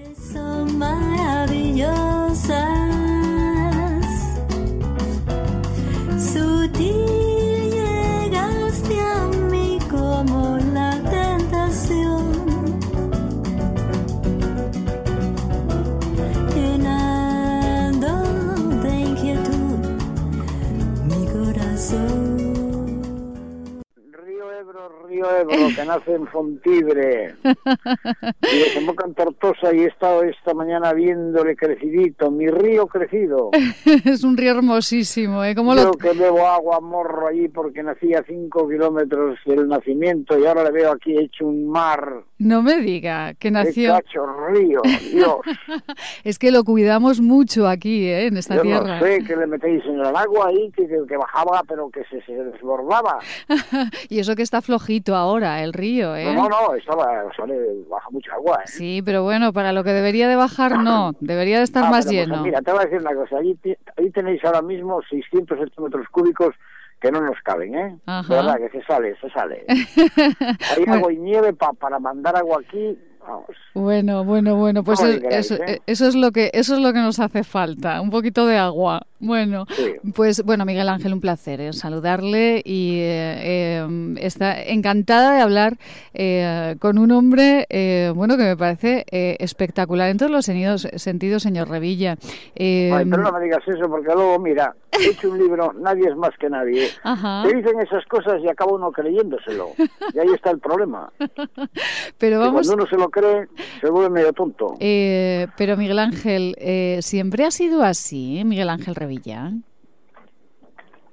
Nace 25.91 26.13
en 26.13 26.27
Fontibre 26.27 27.35
y 27.43 28.59
desemboca 28.59 29.05
en 29.05 29.13
Tortosa 29.13 29.73
y 29.73 29.79
he 29.81 29.87
estado 29.87 30.23
esta 30.23 30.53
mañana 30.53 30.93
viéndole 30.93 31.55
crecidito, 31.55 32.31
mi 32.31 32.47
río 32.47 32.87
crecido. 32.87 33.49
es 34.05 34.23
un 34.23 34.37
río 34.37 34.51
hermosísimo, 34.51 35.43
¿eh? 35.43 35.53
¿Cómo 35.55 35.75
Yo 35.75 35.85
lo... 35.85 35.91
que 35.93 36.13
bebo 36.13 36.47
agua 36.47 36.79
morro 36.79 37.27
allí 37.27 37.47
porque 37.49 37.83
nací 37.83 38.13
a 38.13 38.23
cinco 38.23 38.67
kilómetros 38.69 39.37
del 39.45 39.67
nacimiento 39.67 40.37
y 40.39 40.45
ahora 40.45 40.63
le 40.63 40.71
veo 40.71 40.91
aquí 40.93 41.17
hecho 41.17 41.45
un 41.45 41.67
mar. 41.69 42.23
No 42.37 42.61
me 42.61 42.77
diga 42.81 43.33
que 43.33 43.49
¡Qué 43.49 43.51
nació... 43.51 43.93
cacho 43.93 44.25
río! 44.49 44.81
Dios, 45.11 45.37
Es 46.23 46.39
que 46.39 46.51
lo 46.51 46.63
cuidamos 46.63 47.19
mucho 47.21 47.67
aquí, 47.67 48.07
¿eh? 48.07 48.27
En 48.27 48.37
esta 48.37 48.55
yo 48.55 48.61
tierra. 48.61 48.99
no 48.99 49.05
sé 49.05 49.19
qué 49.27 49.35
le 49.35 49.45
metéis 49.47 49.83
en 49.85 49.99
el 49.99 50.15
agua 50.15 50.47
ahí, 50.47 50.71
que, 50.75 50.87
que- 50.87 51.01
que 51.07 51.17
bajaba 51.17 51.61
pero 51.67 51.89
que 51.89 52.03
se, 52.05 52.21
se 52.25 52.31
desbordaba. 52.33 53.19
y 54.09 54.19
eso 54.19 54.35
que 54.35 54.41
está 54.43 54.61
flojito 54.61 55.15
ahora, 55.15 55.63
el 55.63 55.73
río, 55.73 55.80
¿eh? 55.81 56.33
No, 56.35 56.47
no, 56.47 56.49
no, 56.49 56.75
estaba, 56.75 57.23
sale, 57.35 57.57
baja 57.89 58.09
mucha 58.11 58.33
agua. 58.33 58.59
¿eh? 58.63 58.67
Sí, 58.67 59.01
pero 59.03 59.23
bueno, 59.23 59.51
para 59.53 59.73
lo 59.73 59.83
que 59.83 59.91
debería 59.91 60.27
de 60.27 60.35
bajar, 60.35 60.77
no. 60.79 61.13
Debería 61.19 61.57
de 61.57 61.63
estar 61.63 61.85
Ah, 61.85 61.89
más 61.89 62.05
pues, 62.05 62.15
lleno. 62.15 62.43
mira, 62.43 62.61
te 62.61 62.71
voy 62.71 62.81
a 62.81 62.83
decir 62.85 62.99
una 62.99 63.13
cosa. 63.15 63.37
Ti- 63.61 63.75
ahí 63.97 64.09
tenéis 64.11 64.43
ahora 64.45 64.61
mismo 64.61 65.01
600 65.09 65.57
centímetros 65.57 66.07
cúbicos 66.09 66.53
que 66.99 67.11
no 67.11 67.19
nos 67.21 67.37
caben, 67.43 67.73
¿eh? 67.75 67.97
Ajá. 68.05 68.29
De 68.29 68.41
verdad, 68.41 68.57
que 68.57 68.69
se 68.79 68.85
sale, 68.85 69.15
se 69.19 69.29
sale. 69.31 69.65
Hay 69.67 70.85
Bueno. 70.85 70.93
agua 70.93 71.13
y 71.13 71.17
nieve 71.17 71.53
pa- 71.53 71.73
para 71.73 71.97
mandar 71.99 72.35
agua 72.35 72.59
aquí, 72.65 72.97
vamos. 73.19 73.45
Bueno, 73.73 74.23
bueno, 74.23 74.55
bueno, 74.55 74.83
pues 74.83 75.01
es- 75.01 75.19
queráis, 75.19 75.51
eso, 75.51 75.63
¿eh? 75.63 75.81
eso 75.87 76.07
es 76.07 76.15
lo 76.15 76.31
que 76.31 76.51
eso 76.53 76.75
es 76.75 76.81
lo 76.81 76.93
que 76.93 76.99
nos 76.99 77.19
hace 77.19 77.43
falta, 77.43 78.01
un 78.01 78.11
poquito 78.11 78.45
de 78.45 78.57
agua. 78.57 79.01
Bueno, 79.21 79.65
Sí. 79.69 79.93
pues 80.15 80.43
bueno, 80.43 80.65
Miguel 80.65 80.89
Ángel, 80.89 81.13
un 81.13 81.21
placer 81.21 81.61
¿eh? 81.61 81.73
saludarle 81.73 82.61
y 82.65 82.97
eh, 82.99 83.79
eh, 83.83 84.15
está 84.19 84.61
encantada 84.63 85.35
de 85.35 85.41
hablar 85.41 85.77
eh, 86.13 86.75
con 86.79 86.97
un 86.97 87.11
hombre, 87.11 87.65
eh, 87.69 88.11
bueno, 88.15 88.35
que 88.35 88.43
me 88.43 88.57
parece 88.57 89.05
eh, 89.11 89.37
espectacular 89.39 90.09
en 90.09 90.17
todos 90.17 90.31
los 90.31 90.43
sentidos, 90.45 90.87
sentidos 90.95 91.43
señor 91.43 91.69
Revilla. 91.69 92.17
Ay, 92.57 93.05
pero 93.09 93.17
no 93.23 93.31
me 93.31 93.43
digas 93.45 93.61
eso 93.67 93.87
porque 93.87 94.11
luego, 94.13 94.39
mira, 94.39 94.75
he 94.99 95.11
hecho 95.11 95.29
un 95.29 95.37
libro, 95.37 95.71
nadie 95.73 96.09
es 96.09 96.15
más 96.15 96.31
que 96.39 96.49
nadie. 96.49 96.87
Ajá. 97.03 97.43
Te 97.47 97.55
dicen 97.55 97.79
esas 97.79 98.03
cosas 98.05 98.41
y 98.43 98.49
acaba 98.49 98.73
uno 98.73 98.91
creyéndoselo. 98.91 99.69
Y 100.13 100.19
ahí 100.19 100.33
está 100.33 100.49
el 100.51 100.59
problema. 100.59 101.11
pero 102.17 102.39
vamos, 102.39 102.67
cuando 102.67 102.83
uno 102.83 102.89
se 102.89 102.97
lo 102.97 103.09
cree, 103.09 103.47
se 103.79 103.89
vuelve 103.89 104.09
medio 104.09 104.33
tonto. 104.33 104.75
pero 104.79 105.77
Miguel 105.77 105.99
Ángel, 105.99 106.55
siempre 107.01 107.45
ha 107.45 107.51
sido 107.51 107.83
así, 107.83 108.39
¿eh? 108.39 108.45
Miguel 108.45 108.69
Ángel 108.69 108.95
Revilla. 108.95 109.10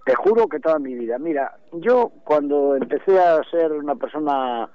Te 0.05 0.15
juro 0.15 0.49
que 0.49 0.61
toda 0.61 0.79
mi 0.79 0.95
vida. 0.95 1.19
Mira, 1.19 1.59
yo 1.73 2.11
cuando 2.25 2.75
empecé 2.77 3.19
a 3.19 3.43
ser 3.51 3.73
una 3.73 3.95
persona, 3.95 4.71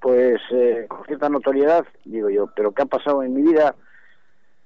pues, 0.00 0.40
eh, 0.50 0.86
con 0.88 1.04
cierta 1.04 1.28
notoriedad, 1.28 1.84
digo 2.04 2.30
yo, 2.30 2.48
pero 2.54 2.72
¿qué 2.72 2.82
ha 2.82 2.86
pasado 2.86 3.22
en 3.22 3.34
mi 3.34 3.42
vida 3.42 3.74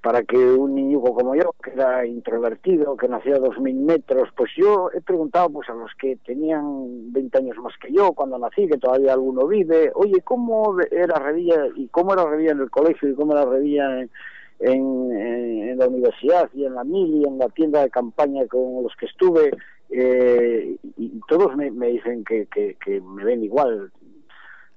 para 0.06 0.22
que 0.22 0.36
un 0.36 0.76
niñugo 0.76 1.12
como 1.14 1.34
yo, 1.34 1.52
que 1.60 1.72
era 1.72 2.06
introvertido, 2.06 2.96
que 2.96 3.08
nació 3.08 3.34
a 3.34 3.40
dos 3.40 3.58
mil 3.58 3.74
metros, 3.74 4.28
pues 4.36 4.52
yo 4.56 4.88
he 4.94 5.00
preguntado 5.00 5.50
pues 5.50 5.68
a 5.68 5.74
los 5.74 5.90
que 5.98 6.14
tenían 6.24 7.12
20 7.12 7.38
años 7.38 7.56
más 7.56 7.74
que 7.80 7.92
yo 7.92 8.12
cuando 8.12 8.38
nací, 8.38 8.68
que 8.68 8.78
todavía 8.78 9.14
alguno 9.14 9.48
vive, 9.48 9.90
oye, 9.96 10.20
¿cómo 10.22 10.76
era 10.92 11.18
Revilla 11.18 11.66
y 11.74 11.88
cómo 11.88 12.12
era 12.12 12.24
Revilla 12.24 12.52
en 12.52 12.60
el 12.60 12.70
colegio 12.70 13.08
y 13.08 13.14
cómo 13.16 13.32
era 13.32 13.46
Revilla 13.46 14.02
en, 14.02 14.10
en, 14.60 15.10
en- 15.12 15.68
en 15.70 15.78
la 15.78 15.88
universidad 15.88 16.48
y 16.54 16.64
en 16.64 16.74
la 16.74 16.84
mili, 16.84 17.24
en 17.26 17.38
la 17.38 17.48
tienda 17.48 17.82
de 17.82 17.90
campaña 17.90 18.46
con 18.46 18.82
los 18.82 18.94
que 18.96 19.06
estuve? 19.06 19.50
eh, 19.90 20.76
y, 20.96 21.20
todos 21.28 21.54
me, 21.56 21.70
me 21.70 21.86
dicen 21.88 22.24
que, 22.24 22.46
que, 22.46 22.76
que 22.84 23.00
me 23.00 23.22
ven 23.24 23.44
igual, 23.44 23.92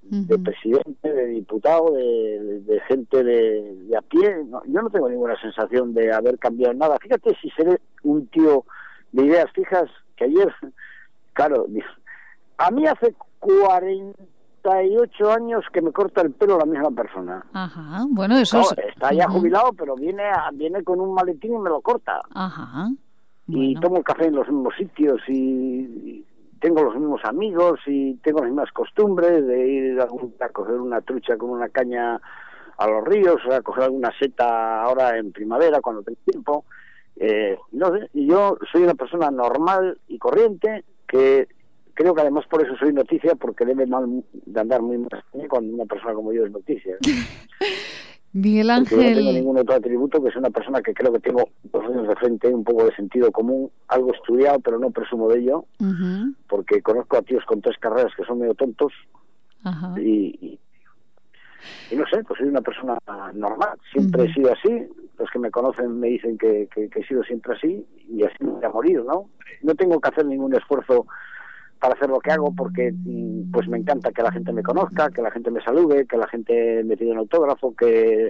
de 0.03 0.37
presidente, 0.39 1.11
de 1.13 1.25
diputado, 1.27 1.91
de, 1.93 2.03
de- 2.03 2.59
de 2.61 2.79
gente 2.81 3.23
de, 3.23 3.75
de 3.87 3.97
a 3.97 4.01
pie. 4.01 4.43
No, 4.45 4.61
yo 4.65 4.81
no 4.81 4.89
tengo 4.89 5.09
ninguna 5.09 5.39
sensación 5.41 5.93
de 5.93 6.11
haber 6.11 6.37
cambiado 6.39 6.73
nada. 6.75 6.97
Fíjate 7.01 7.35
si 7.41 7.49
seré 7.51 7.79
un 8.03 8.27
tío 8.27 8.65
de 9.11 9.25
ideas 9.25 9.51
fijas 9.53 9.89
que 10.15 10.25
ayer, 10.25 10.51
claro, 11.33 11.65
a 12.57 12.71
mí 12.71 12.85
hace 12.87 13.13
48 14.61 15.31
años 15.31 15.65
que 15.71 15.81
me 15.81 15.91
corta 15.91 16.21
el 16.21 16.31
pelo 16.31 16.57
la 16.57 16.65
misma 16.65 16.91
persona. 16.91 17.45
Ajá, 17.53 18.05
bueno, 18.09 18.37
eso 18.37 18.61
es... 18.61 18.75
está 18.89 19.13
ya 19.13 19.27
jubilado, 19.29 19.73
pero 19.73 19.95
viene 19.95 20.23
a- 20.23 20.49
viene 20.53 20.83
con 20.83 20.99
un 20.99 21.13
maletín 21.13 21.53
y 21.53 21.57
me 21.57 21.69
lo 21.69 21.81
corta. 21.81 22.19
Ajá. 22.33 22.89
Y 23.47 23.75
tomo 23.79 23.97
el 23.97 24.03
café 24.03 24.25
en 24.25 24.35
los 24.35 24.47
mismos 24.47 24.75
sitios 24.77 25.21
y, 25.27 26.23
tengo 26.59 26.83
los 26.83 26.95
mismos 26.95 27.21
amigos 27.23 27.79
y 27.85 28.15
tengo 28.15 28.39
las 28.39 28.49
mismas 28.49 28.71
costumbres 28.71 29.45
de 29.45 29.67
ir 29.67 30.01
a, 30.01 30.49
coger 30.49 30.75
una 30.75 31.01
trucha 31.01 31.37
con 31.37 31.51
una 31.51 31.69
caña 31.69 32.19
a 32.77 32.87
los 32.87 33.03
ríos, 33.05 33.41
a 33.51 33.61
coger 33.61 33.83
alguna 33.85 34.11
seta 34.19 34.83
ahora 34.83 35.17
en 35.17 35.31
primavera 35.31 35.81
cuando 35.81 36.03
tengo 36.03 36.19
tiempo. 36.25 36.65
Eh, 37.15 37.57
no 37.71 37.91
sé, 37.91 38.09
y 38.13 38.27
yo 38.27 38.57
soy 38.71 38.83
una 38.83 38.93
persona 38.93 39.31
normal 39.31 39.99
y 40.07 40.17
corriente 40.17 40.85
que 41.07 41.47
creo 41.99 42.15
que 42.15 42.21
además 42.21 42.45
por 42.49 42.65
eso 42.65 42.77
soy 42.77 42.93
noticia 42.93 43.35
porque 43.35 43.65
debe 43.65 43.85
mal 43.85 44.23
de 44.31 44.59
andar 44.59 44.81
muy 44.81 44.97
mal 44.97 45.09
cuando 45.49 45.73
una 45.73 45.83
persona 45.83 46.13
como 46.13 46.31
yo 46.31 46.45
es 46.45 46.51
noticia. 46.51 46.95
Miguel 48.31 48.67
Porque 48.67 48.95
yo 48.95 48.97
no 48.97 49.03
tengo 49.03 49.19
Ángel, 49.19 49.35
ningún 49.35 49.57
otro 49.57 49.75
atributo 49.75 50.23
que 50.23 50.29
es 50.29 50.35
una 50.37 50.49
persona 50.49 50.81
que 50.81 50.93
creo 50.93 51.11
que 51.11 51.19
tengo 51.19 51.49
dos 51.63 51.83
años 51.83 52.07
de 52.07 52.15
frente, 52.15 52.47
un 52.47 52.63
poco 52.63 52.85
de 52.85 52.95
sentido 52.95 53.31
común, 53.33 53.69
algo 53.89 54.13
estudiado, 54.13 54.59
pero 54.59 54.79
no 54.79 54.91
presumo 54.91 55.27
de 55.27 55.39
ello, 55.39 55.65
porque 56.47 56.81
conozco 56.81 57.17
a 57.17 57.21
tíos 57.21 57.43
con 57.43 57.59
tres 57.59 57.77
carreras 57.79 58.13
que 58.15 58.23
son 58.23 58.39
medio 58.39 58.53
tontos 58.53 58.93
ajá. 59.63 59.93
y, 59.99 60.37
y, 60.39 60.59
y 61.91 61.95
no 61.97 62.05
sé, 62.07 62.23
pues 62.23 62.37
soy 62.37 62.47
una 62.47 62.61
persona 62.61 62.97
normal, 63.33 63.77
siempre 63.91 64.23
he 64.23 64.33
sido 64.33 64.53
así, 64.53 64.87
los 65.17 65.29
que 65.31 65.39
me 65.39 65.51
conocen 65.51 65.99
me 65.99 66.07
dicen 66.09 66.37
que, 66.37 66.69
que, 66.73 66.87
que 66.87 66.99
he 66.99 67.07
sido 67.07 67.23
siempre 67.23 67.55
así 67.55 67.85
y 68.07 68.23
así 68.23 68.35
me 68.39 68.51
voy 68.51 68.63
a 68.63 68.69
morir, 68.69 69.03
¿no? 69.03 69.29
No 69.63 69.75
tengo 69.75 69.99
que 69.99 70.07
hacer 70.07 70.25
ningún 70.25 70.55
esfuerzo 70.55 71.07
para 71.79 71.93
hacer 71.93 72.09
lo 72.09 72.19
que 72.19 72.31
hago 72.31 72.53
porque 72.55 72.91
mm, 72.91 73.51
pues 73.51 73.67
me 73.67 73.77
encanta 73.77 74.11
que 74.11 74.21
la 74.21 74.31
gente 74.31 74.51
me 74.51 74.63
conozca, 74.63 75.09
que 75.09 75.21
la 75.21 75.31
gente 75.31 75.49
me 75.49 75.61
salude, 75.61 76.05
que 76.05 76.17
la 76.17 76.27
gente 76.27 76.83
me 76.83 76.97
pida 76.97 77.13
un 77.13 77.19
autógrafo, 77.19 77.75
que, 77.75 78.29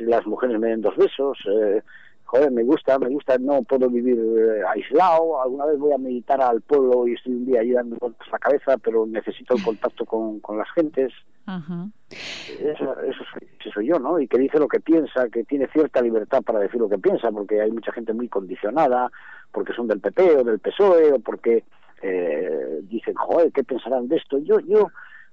las 0.00 0.26
mujeres 0.26 0.58
me 0.58 0.68
den 0.68 0.80
dos 0.80 0.96
besos. 0.96 1.38
eh, 1.46 1.82
joder, 2.24 2.50
me 2.50 2.62
gusta, 2.62 2.98
me 2.98 3.08
gusta, 3.08 3.36
no 3.38 3.62
puedo 3.62 3.88
vivir 3.88 4.18
eh, 4.18 4.62
aislado. 4.68 5.42
Alguna 5.42 5.66
vez 5.66 5.78
voy 5.78 5.92
a 5.92 5.98
meditar 5.98 6.40
al 6.40 6.60
pueblo 6.60 7.06
y 7.06 7.14
estoy 7.14 7.34
un 7.34 7.46
día 7.46 7.60
ahí 7.60 7.72
dando 7.72 7.96
vueltas 7.96 8.28
la 8.30 8.38
cabeza, 8.38 8.76
pero 8.78 9.06
necesito 9.06 9.54
el 9.54 9.62
contacto 9.62 10.04
con, 10.06 10.40
con 10.40 10.56
las 10.58 10.70
gentes. 10.74 11.12
Ajá. 11.46 11.88
Eso, 12.10 13.00
eso, 13.00 13.24
soy, 13.32 13.48
eso 13.60 13.70
soy 13.72 13.86
yo, 13.88 13.98
¿no? 13.98 14.20
Y 14.20 14.28
que 14.28 14.38
dice 14.38 14.58
lo 14.58 14.68
que 14.68 14.80
piensa, 14.80 15.28
que 15.30 15.44
tiene 15.44 15.66
cierta 15.68 16.00
libertad 16.00 16.42
para 16.42 16.60
decir 16.60 16.80
lo 16.80 16.88
que 16.88 16.98
piensa, 16.98 17.32
porque 17.32 17.60
hay 17.60 17.70
mucha 17.70 17.92
gente 17.92 18.12
muy 18.12 18.28
condicionada, 18.28 19.10
porque 19.50 19.72
son 19.72 19.88
del 19.88 20.00
PP 20.00 20.36
o 20.36 20.44
del 20.44 20.58
PSOE, 20.58 21.12
o 21.12 21.18
porque 21.20 21.64
eh, 22.02 22.80
dicen, 22.82 23.14
joder, 23.14 23.52
¿qué 23.52 23.64
pensarán 23.64 24.08
de 24.08 24.16
esto? 24.16 24.38
Yo, 24.38 24.60
yo, 24.60 24.88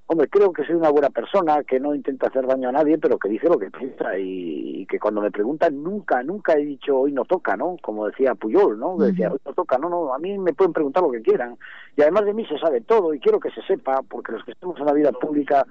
hombre, 0.08 0.28
creo 0.28 0.51
que 0.51 0.63
soy 0.65 0.75
una 0.75 0.89
buena 0.89 1.10
persona, 1.10 1.63
que 1.63 1.80
no 1.80 1.95
intenta 1.95 2.28
hacer 2.28 2.45
daño 2.45 2.69
a 2.69 2.73
nadie, 2.73 2.97
pero 2.97 3.17
que 3.17 3.30
dice 3.30 3.47
lo 3.47 3.58
que 3.58 3.71
piensa 3.71 4.17
y, 4.17 4.82
y 4.82 4.86
que 4.86 4.99
cuando 4.99 5.21
me 5.21 5.32
preguntan, 5.32 5.82
nunca, 5.84 6.21
nunca 6.23 6.54
he 6.54 6.65
dicho, 6.65 6.97
hoy 6.97 7.12
no 7.12 7.25
toca, 7.25 7.56
¿no? 7.56 7.78
Como 7.82 8.08
decía 8.08 8.36
Puyol, 8.36 8.80
¿no? 8.80 8.97
Que 8.97 9.06
decía, 9.06 9.32
hoy 9.32 9.39
no 9.45 9.54
toca, 9.54 9.78
no, 9.78 9.89
no, 9.89 10.13
a 10.13 10.19
mí 10.19 10.38
me 10.38 10.54
pueden 10.54 10.73
preguntar 10.73 11.04
lo 11.04 11.12
que 11.12 11.21
quieran. 11.21 11.58
Y 11.95 12.01
además 12.01 12.25
de 12.25 12.34
mí 12.34 12.45
se 12.45 12.58
sabe 12.58 12.82
todo 12.82 13.13
y 13.13 13.19
quiero 13.19 13.39
que 13.39 13.51
se 13.51 13.62
sepa, 13.63 14.01
porque 14.08 14.34
los 14.34 14.43
que 14.43 14.51
estamos 14.51 14.80
en 14.80 14.86
la 14.86 14.93
vida 14.93 15.12
pública 15.12 15.65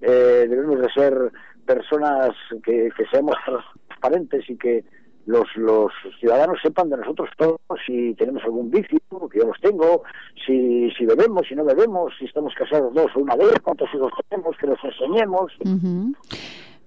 eh, 0.00 0.46
debemos 0.48 0.80
de 0.80 0.90
ser 0.92 1.32
personas 1.66 2.30
que, 2.62 2.90
que 2.96 3.06
seamos 3.06 3.36
transparentes 3.88 4.48
y 4.48 4.56
que 4.56 4.84
los, 5.26 5.46
los 5.56 5.92
ciudadanos 6.18 6.58
sepan 6.62 6.90
de 6.90 6.96
nosotros 6.96 7.28
todos 7.36 7.60
si 7.86 8.14
tenemos 8.14 8.42
algún 8.44 8.70
vicio, 8.70 8.98
que 9.30 9.38
yo 9.38 9.46
los 9.46 9.60
tengo, 9.60 10.02
si, 10.46 10.90
si 10.92 11.06
bebemos, 11.06 11.46
si 11.48 11.54
no 11.54 11.64
bebemos, 11.64 12.12
si 12.18 12.24
estamos 12.24 12.54
casados 12.54 12.92
dos 12.94 13.10
o 13.14 13.20
una 13.20 13.36
vez, 13.36 13.54
cuántos 13.62 13.88
hijos 13.94 14.12
tenemos, 14.28 14.56
que 14.56 14.66
los 14.66 14.78
enseñemos. 14.82 15.52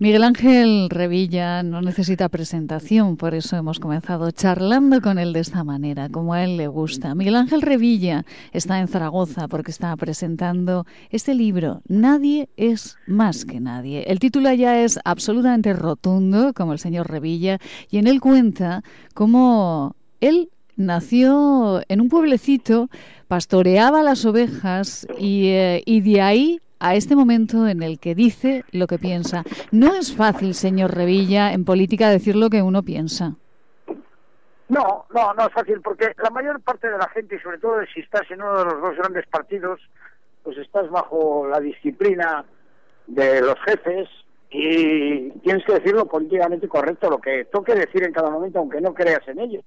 Miguel 0.03 0.25
Ángel 0.25 0.89
Revilla 0.89 1.63
no 1.63 1.81
necesita 1.81 2.27
presentación, 2.27 3.15
por 3.15 3.33
eso 3.33 3.55
hemos 3.55 3.79
comenzado 3.79 4.31
charlando 4.31 4.99
con 4.99 5.17
él 5.17 5.31
de 5.31 5.39
esta 5.39 5.63
manera, 5.63 6.09
como 6.09 6.33
a 6.33 6.43
él 6.43 6.57
le 6.57 6.67
gusta. 6.67 7.15
Miguel 7.15 7.37
Ángel 7.37 7.61
Revilla 7.61 8.25
está 8.51 8.81
en 8.81 8.89
Zaragoza 8.89 9.47
porque 9.47 9.71
está 9.71 9.95
presentando 9.95 10.85
este 11.09 11.33
libro, 11.33 11.83
Nadie 11.87 12.49
es 12.57 12.97
más 13.07 13.45
que 13.45 13.61
nadie. 13.61 14.03
El 14.03 14.19
título 14.19 14.51
ya 14.51 14.83
es 14.83 14.99
absolutamente 15.05 15.71
rotundo, 15.71 16.51
como 16.53 16.73
el 16.73 16.79
señor 16.79 17.09
Revilla, 17.09 17.59
y 17.89 17.97
en 17.97 18.07
él 18.07 18.19
cuenta 18.19 18.83
cómo 19.13 19.95
él 20.19 20.49
nació 20.75 21.81
en 21.87 22.01
un 22.01 22.09
pueblecito, 22.09 22.89
pastoreaba 23.29 24.03
las 24.03 24.25
ovejas 24.25 25.07
y, 25.17 25.45
eh, 25.45 25.81
y 25.85 26.01
de 26.01 26.19
ahí 26.19 26.59
a 26.83 26.95
este 26.95 27.15
momento 27.15 27.65
en 27.67 27.81
el 27.81 27.97
que 27.97 28.13
dice 28.13 28.65
lo 28.71 28.87
que 28.87 28.99
piensa. 28.99 29.43
No 29.71 29.95
es 29.95 30.13
fácil, 30.15 30.53
señor 30.53 30.93
Revilla, 30.93 31.53
en 31.53 31.63
política 31.63 32.09
decir 32.09 32.35
lo 32.35 32.49
que 32.49 32.61
uno 32.61 32.83
piensa. 32.83 33.35
No, 34.67 35.05
no, 35.13 35.33
no 35.33 35.47
es 35.47 35.53
fácil, 35.53 35.79
porque 35.81 36.11
la 36.21 36.29
mayor 36.29 36.59
parte 36.61 36.89
de 36.89 36.97
la 36.97 37.07
gente, 37.09 37.35
y 37.35 37.39
sobre 37.39 37.57
todo 37.59 37.75
si 37.93 38.01
estás 38.01 38.29
en 38.29 38.41
uno 38.41 38.59
de 38.59 38.65
los 38.65 38.81
dos 38.81 38.97
grandes 38.97 39.25
partidos, 39.27 39.79
pues 40.43 40.57
estás 40.57 40.89
bajo 40.89 41.47
la 41.47 41.61
disciplina 41.61 42.43
de 43.07 43.41
los 43.41 43.55
jefes 43.61 44.09
y 44.49 45.31
tienes 45.39 45.65
que 45.65 45.73
decirlo 45.73 46.05
políticamente 46.05 46.67
correcto, 46.67 47.09
lo 47.09 47.19
que 47.19 47.45
toque 47.45 47.75
decir 47.75 48.03
en 48.03 48.11
cada 48.11 48.29
momento, 48.29 48.59
aunque 48.59 48.81
no 48.81 48.93
creas 48.93 49.25
en 49.27 49.39
ello. 49.39 49.61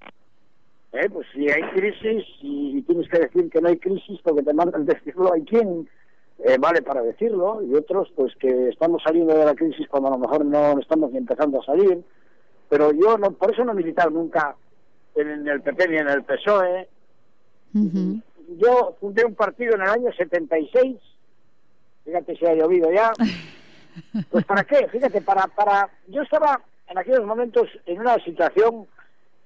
¿Eh? 0.93 1.09
Pues 1.11 1.27
si 1.33 1.49
hay 1.51 1.63
crisis 1.71 2.25
y 2.43 2.83
tienes 2.83 3.09
que 3.09 3.21
decir 3.21 3.49
que 3.51 3.61
no 3.61 3.69
hay 3.69 3.79
crisis 3.79 4.21
porque 4.23 4.43
te 4.43 4.53
mandan 4.53 4.85
decirlo, 4.87 5.33
hay 5.33 5.45
quien 5.45 5.89
eh, 6.39 6.59
vale 6.59 6.83
para 6.83 7.03
decirlo, 7.03 7.63
y 7.63 7.75
otros 7.75 8.13
pues 8.15 8.35
que 8.37 8.69
estamos 8.69 9.03
saliendo 9.03 9.35
de 9.35 9.45
la 9.45 9.55
crisis 9.55 9.89
cuando 9.89 10.09
a 10.09 10.13
lo 10.13 10.19
mejor 10.19 10.45
no 10.45 10.79
estamos 10.79 11.11
ni 11.11 11.19
empezando 11.19 11.61
a 11.61 11.65
salir, 11.65 12.05
pero 12.69 12.93
yo 12.93 13.17
no 13.17 13.31
por 13.33 13.53
eso 13.53 13.65
no 13.65 13.73
he 13.73 13.77
militado 13.77 14.11
nunca 14.11 14.55
en 15.15 15.49
el 15.49 15.63
PP 15.63 15.89
ni 15.89 15.97
en 15.97 16.09
el 16.09 16.25
PSOE. 16.25 16.89
Yo 18.59 18.97
fundé 19.01 19.25
un 19.25 19.35
partido 19.35 19.75
en 19.75 19.83
el 19.83 19.89
año 19.89 20.13
76, 20.13 20.97
fíjate 22.05 22.37
si 22.37 22.47
ha 22.47 22.55
llovido 22.55 22.93
ya, 22.93 23.13
pues 24.31 24.45
¿para 24.45 24.65
qué? 24.65 24.87
Fíjate, 24.89 25.23
para, 25.23 25.47
para, 25.47 25.89
yo 26.09 26.23
estaba 26.23 26.61
en 26.89 26.99
aquellos 26.99 27.25
momentos 27.25 27.69
en 27.87 28.01
una 28.01 28.17
situación 28.23 28.87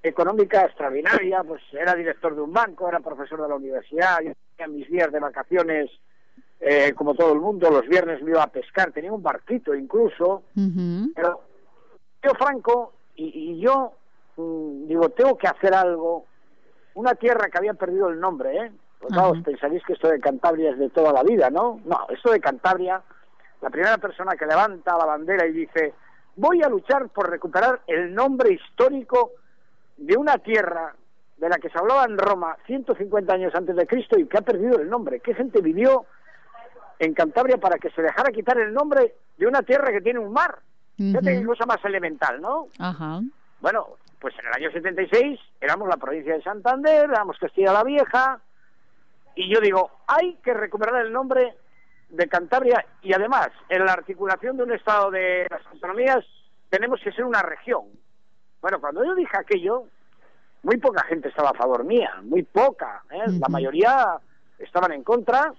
económica 0.03 0.64
extraordinaria, 0.64 1.42
pues 1.44 1.62
era 1.72 1.94
director 1.94 2.35
de 2.35 2.40
un 2.40 2.53
banco, 2.53 2.88
era 2.88 3.00
profesor 3.00 3.42
de 3.42 3.48
la 3.48 3.55
universidad, 3.55 4.18
yo 4.24 4.33
tenía 4.57 4.76
mis 4.76 4.90
días 4.90 5.12
de 5.12 5.20
vacaciones 5.20 5.90
eh, 6.60 6.92
como 6.94 7.14
todo 7.14 7.32
el 7.32 7.40
mundo, 7.40 7.70
los 7.70 7.88
viernes 7.88 8.22
me 8.22 8.32
iba 8.32 8.42
a 8.42 8.48
pescar, 8.48 8.92
tenía 8.92 9.12
un 9.12 9.22
barquito 9.22 9.74
incluso, 9.74 10.42
pero 11.14 11.40
yo 12.22 12.30
Franco 12.34 12.92
y, 13.16 13.58
yo 13.60 13.92
mm, 14.36 14.86
digo, 14.86 15.08
tengo 15.10 15.36
que 15.38 15.48
hacer 15.48 15.74
algo, 15.74 16.26
una 16.94 17.14
tierra 17.14 17.48
que 17.48 17.58
había 17.58 17.74
perdido 17.74 18.08
el 18.08 18.20
nombre, 18.20 18.56
¿eh? 18.56 18.72
Pues 18.98 19.16
os 19.16 19.42
pensaréis 19.42 19.82
que 19.84 19.94
esto 19.94 20.08
de 20.08 20.20
Cantabria 20.20 20.72
es 20.72 20.78
de 20.78 20.90
toda 20.90 21.12
la 21.12 21.22
vida, 21.22 21.48
¿no? 21.48 21.80
No, 21.86 22.06
esto 22.10 22.30
de 22.30 22.40
Cantabria, 22.40 23.02
la 23.62 23.70
primera 23.70 23.96
persona 23.96 24.36
que 24.36 24.44
levanta 24.44 24.98
la 24.98 25.06
bandera 25.06 25.46
y 25.46 25.52
dice, 25.52 25.94
voy 26.36 26.62
a 26.62 26.68
luchar 26.68 27.08
por 27.08 27.30
recuperar 27.30 27.80
el 27.86 28.14
nombre 28.14 28.52
histórico 28.52 29.32
de 29.96 30.16
una 30.18 30.36
tierra 30.36 30.94
de 31.38 31.48
la 31.48 31.56
que 31.56 31.70
se 31.70 31.78
hablaba 31.78 32.04
en 32.04 32.18
Roma 32.18 32.56
150 32.66 33.32
años 33.32 33.54
antes 33.54 33.74
de 33.74 33.86
Cristo 33.86 34.18
y 34.18 34.26
que 34.26 34.36
ha 34.36 34.42
perdido 34.42 34.78
el 34.78 34.90
nombre. 34.90 35.20
¿Qué 35.20 35.32
gente 35.34 35.62
vivió 35.62 36.04
en 37.00 37.14
Cantabria 37.14 37.56
para 37.56 37.78
que 37.78 37.90
se 37.90 38.02
dejara 38.02 38.30
quitar 38.30 38.58
el 38.58 38.72
nombre 38.72 39.14
de 39.38 39.46
una 39.46 39.62
tierra 39.62 39.90
que 39.90 40.02
tiene 40.02 40.20
un 40.20 40.32
mar. 40.32 40.58
Uh 40.98 41.04
-huh. 41.04 41.46
cosa 41.46 41.64
más 41.64 41.82
elemental, 41.84 42.40
¿no? 42.42 42.68
Ajá. 42.78 43.20
Bueno, 43.60 43.96
pues 44.20 44.34
en 44.38 44.46
el 44.46 44.52
año 44.52 44.70
76 44.70 45.40
éramos 45.62 45.88
la 45.88 45.96
provincia 45.96 46.34
de 46.34 46.42
Santander, 46.42 47.08
éramos 47.10 47.38
Castilla 47.38 47.72
la 47.72 47.84
Vieja, 47.84 48.38
y 49.34 49.48
yo 49.52 49.60
digo, 49.60 49.90
hay 50.06 50.34
que 50.44 50.52
recuperar 50.52 51.06
el 51.06 51.10
nombre 51.10 51.54
de 52.10 52.28
Cantabria 52.28 52.84
y 53.00 53.14
además 53.14 53.48
en 53.70 53.86
la 53.86 53.92
articulación 53.94 54.58
de 54.58 54.64
un 54.64 54.72
estado 54.72 55.10
de 55.10 55.46
las 55.48 55.64
autonomías 55.68 56.22
tenemos 56.68 57.00
que 57.02 57.12
ser 57.12 57.24
una 57.24 57.40
región. 57.40 57.84
Bueno, 58.60 58.78
cuando 58.78 59.02
yo 59.02 59.14
dije 59.14 59.38
aquello, 59.38 59.84
muy 60.62 60.76
poca 60.76 61.02
gente 61.04 61.28
estaba 61.28 61.50
a 61.50 61.54
favor 61.54 61.84
mía, 61.84 62.10
muy 62.24 62.42
poca, 62.42 63.02
¿eh? 63.10 63.16
uh 63.16 63.30
-huh. 63.30 63.40
la 63.40 63.48
mayoría 63.48 64.20
estaban 64.58 64.92
en 64.92 65.02
contra 65.02 65.54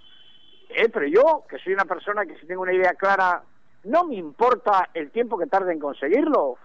eh, 0.75 0.89
pero 0.89 1.07
yo, 1.07 1.43
que 1.49 1.57
soy 1.59 1.73
una 1.73 1.85
persona 1.85 2.25
que 2.25 2.37
si 2.39 2.45
tengo 2.45 2.61
una 2.61 2.73
idea 2.73 2.93
clara, 2.93 3.43
no 3.83 4.05
me 4.05 4.15
importa 4.15 4.89
el 4.93 5.11
tiempo 5.11 5.37
que 5.37 5.47
tarde 5.47 5.73
en 5.73 5.79
conseguirlo. 5.79 6.57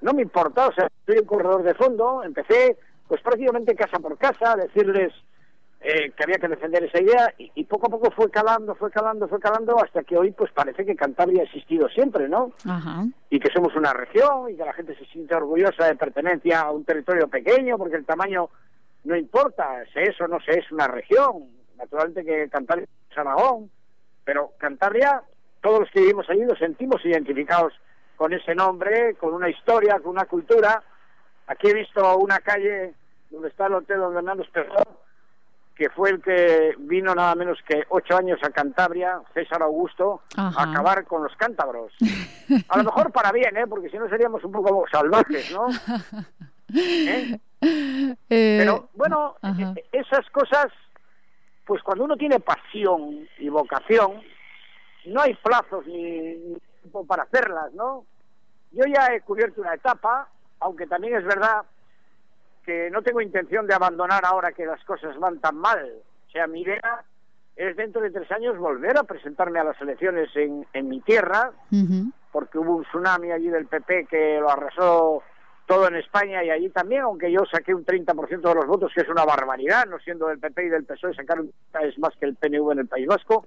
No 0.00 0.12
me 0.12 0.22
importa, 0.22 0.68
o 0.68 0.72
sea, 0.72 0.88
soy 1.06 1.18
un 1.18 1.24
corredor 1.24 1.62
de 1.62 1.74
fondo, 1.74 2.22
empecé 2.22 2.76
pues 3.06 3.20
prácticamente 3.22 3.74
casa 3.74 3.98
por 3.98 4.16
casa 4.18 4.52
a 4.52 4.56
decirles 4.56 5.12
eh, 5.80 6.10
que 6.10 6.24
había 6.24 6.38
que 6.38 6.48
defender 6.48 6.84
esa 6.84 7.00
idea 7.00 7.32
y, 7.38 7.50
y, 7.54 7.64
poco 7.64 7.86
a 7.86 7.90
poco 7.90 8.10
fue 8.10 8.30
calando, 8.30 8.74
fue 8.74 8.90
calando, 8.90 9.28
fue 9.28 9.40
calando 9.40 9.82
hasta 9.82 10.02
que 10.02 10.16
hoy 10.16 10.32
pues 10.32 10.52
parece 10.52 10.84
que 10.84 10.94
Cantabria 10.94 11.42
ha 11.42 11.44
existido 11.44 11.88
siempre, 11.88 12.28
¿no? 12.28 12.52
Ajá. 12.68 13.04
Y 13.30 13.40
que 13.40 13.50
somos 13.50 13.74
una 13.76 13.92
región 13.92 14.50
y 14.50 14.56
que 14.56 14.64
la 14.64 14.72
gente 14.72 14.94
se 14.96 15.06
siente 15.06 15.34
orgullosa 15.34 15.86
de 15.86 15.96
pertenencia 15.96 16.60
a 16.60 16.72
un 16.72 16.84
territorio 16.84 17.28
pequeño 17.28 17.78
porque 17.78 17.96
el 17.96 18.04
tamaño 18.04 18.50
no 19.04 19.16
importa, 19.16 19.84
si 19.92 20.00
eso 20.00 20.28
no 20.28 20.38
se 20.40 20.58
es 20.58 20.70
una 20.70 20.86
región. 20.86 21.57
Naturalmente 21.78 22.24
que 22.24 22.48
Cantabria 22.50 22.86
es 23.10 23.18
Aragón, 23.18 23.70
pero 24.24 24.52
Cantabria, 24.58 25.22
todos 25.62 25.80
los 25.80 25.90
que 25.90 26.00
vivimos 26.00 26.28
allí 26.28 26.40
nos 26.42 26.58
sentimos 26.58 27.04
identificados 27.04 27.72
con 28.16 28.32
ese 28.32 28.54
nombre, 28.54 29.14
con 29.14 29.32
una 29.32 29.48
historia, 29.48 29.98
con 30.00 30.10
una 30.10 30.24
cultura. 30.26 30.82
Aquí 31.46 31.68
he 31.68 31.74
visto 31.74 32.18
una 32.18 32.38
calle 32.40 32.92
donde 33.30 33.48
está 33.48 33.66
el 33.66 33.74
hotel 33.74 33.98
donde 33.98 34.18
Hernando 34.18 34.42
Esperón, 34.42 34.84
que 35.76 35.88
fue 35.90 36.10
el 36.10 36.20
que 36.20 36.74
vino 36.78 37.14
nada 37.14 37.34
menos 37.36 37.58
que 37.66 37.84
ocho 37.90 38.16
años 38.16 38.40
a 38.42 38.50
Cantabria, 38.50 39.20
César 39.32 39.62
Augusto, 39.62 40.22
Ajá. 40.36 40.60
a 40.60 40.70
acabar 40.72 41.04
con 41.04 41.22
los 41.22 41.34
cántabros. 41.36 41.92
A 42.68 42.78
lo 42.78 42.84
mejor 42.84 43.12
para 43.12 43.30
bien, 43.30 43.56
¿eh? 43.56 43.66
porque 43.68 43.88
si 43.88 43.96
no 43.96 44.08
seríamos 44.08 44.42
un 44.44 44.50
poco 44.52 44.84
salvajes, 44.90 45.52
¿no? 45.52 45.68
¿Eh? 46.74 47.38
Eh, 47.60 48.56
Pero 48.60 48.88
bueno, 48.94 49.36
ajá. 49.40 49.72
eh, 49.76 49.84
esas 49.92 50.28
cosas, 50.30 50.66
pues 51.68 51.82
cuando 51.82 52.04
uno 52.04 52.16
tiene 52.16 52.40
pasión 52.40 53.28
y 53.38 53.50
vocación, 53.50 54.22
no 55.04 55.20
hay 55.20 55.34
plazos 55.34 55.86
ni, 55.86 56.32
ni 56.32 56.56
tiempo 56.80 57.06
para 57.06 57.24
hacerlas, 57.24 57.74
¿no? 57.74 58.06
Yo 58.72 58.84
ya 58.86 59.14
he 59.14 59.20
cubierto 59.20 59.60
una 59.60 59.74
etapa, 59.74 60.28
aunque 60.60 60.86
también 60.86 61.16
es 61.16 61.24
verdad 61.24 61.66
que 62.64 62.88
no 62.90 63.02
tengo 63.02 63.20
intención 63.20 63.66
de 63.66 63.74
abandonar 63.74 64.24
ahora 64.24 64.52
que 64.52 64.64
las 64.64 64.82
cosas 64.84 65.18
van 65.18 65.40
tan 65.40 65.56
mal. 65.56 65.92
O 66.26 66.30
sea, 66.30 66.46
mi 66.46 66.62
idea 66.62 67.04
es 67.54 67.76
dentro 67.76 68.00
de 68.00 68.12
tres 68.12 68.32
años 68.32 68.56
volver 68.56 68.96
a 68.96 69.04
presentarme 69.04 69.60
a 69.60 69.64
las 69.64 69.80
elecciones 69.82 70.34
en, 70.36 70.66
en 70.72 70.88
mi 70.88 71.02
tierra, 71.02 71.52
porque 72.32 72.56
hubo 72.58 72.76
un 72.76 72.84
tsunami 72.84 73.30
allí 73.30 73.48
del 73.48 73.66
PP 73.66 74.06
que 74.06 74.38
lo 74.40 74.50
arrasó 74.50 75.22
todo 75.68 75.86
en 75.86 75.94
España 75.96 76.42
y 76.42 76.50
allí 76.50 76.70
también, 76.70 77.02
aunque 77.02 77.30
yo 77.30 77.44
saqué 77.44 77.74
un 77.74 77.84
30% 77.84 78.40
de 78.40 78.54
los 78.54 78.66
votos, 78.66 78.90
que 78.94 79.02
es 79.02 79.08
una 79.08 79.24
barbaridad, 79.24 79.86
no 79.86 79.98
siendo 80.00 80.26
del 80.26 80.38
PP 80.40 80.64
y 80.64 80.68
del 80.70 80.84
PSOE, 80.84 81.14
sacaron 81.14 81.52
es 81.82 81.96
más 81.98 82.16
que 82.18 82.24
el 82.26 82.34
PNV 82.34 82.72
en 82.72 82.78
el 82.80 82.86
País 82.88 83.06
Vasco, 83.06 83.46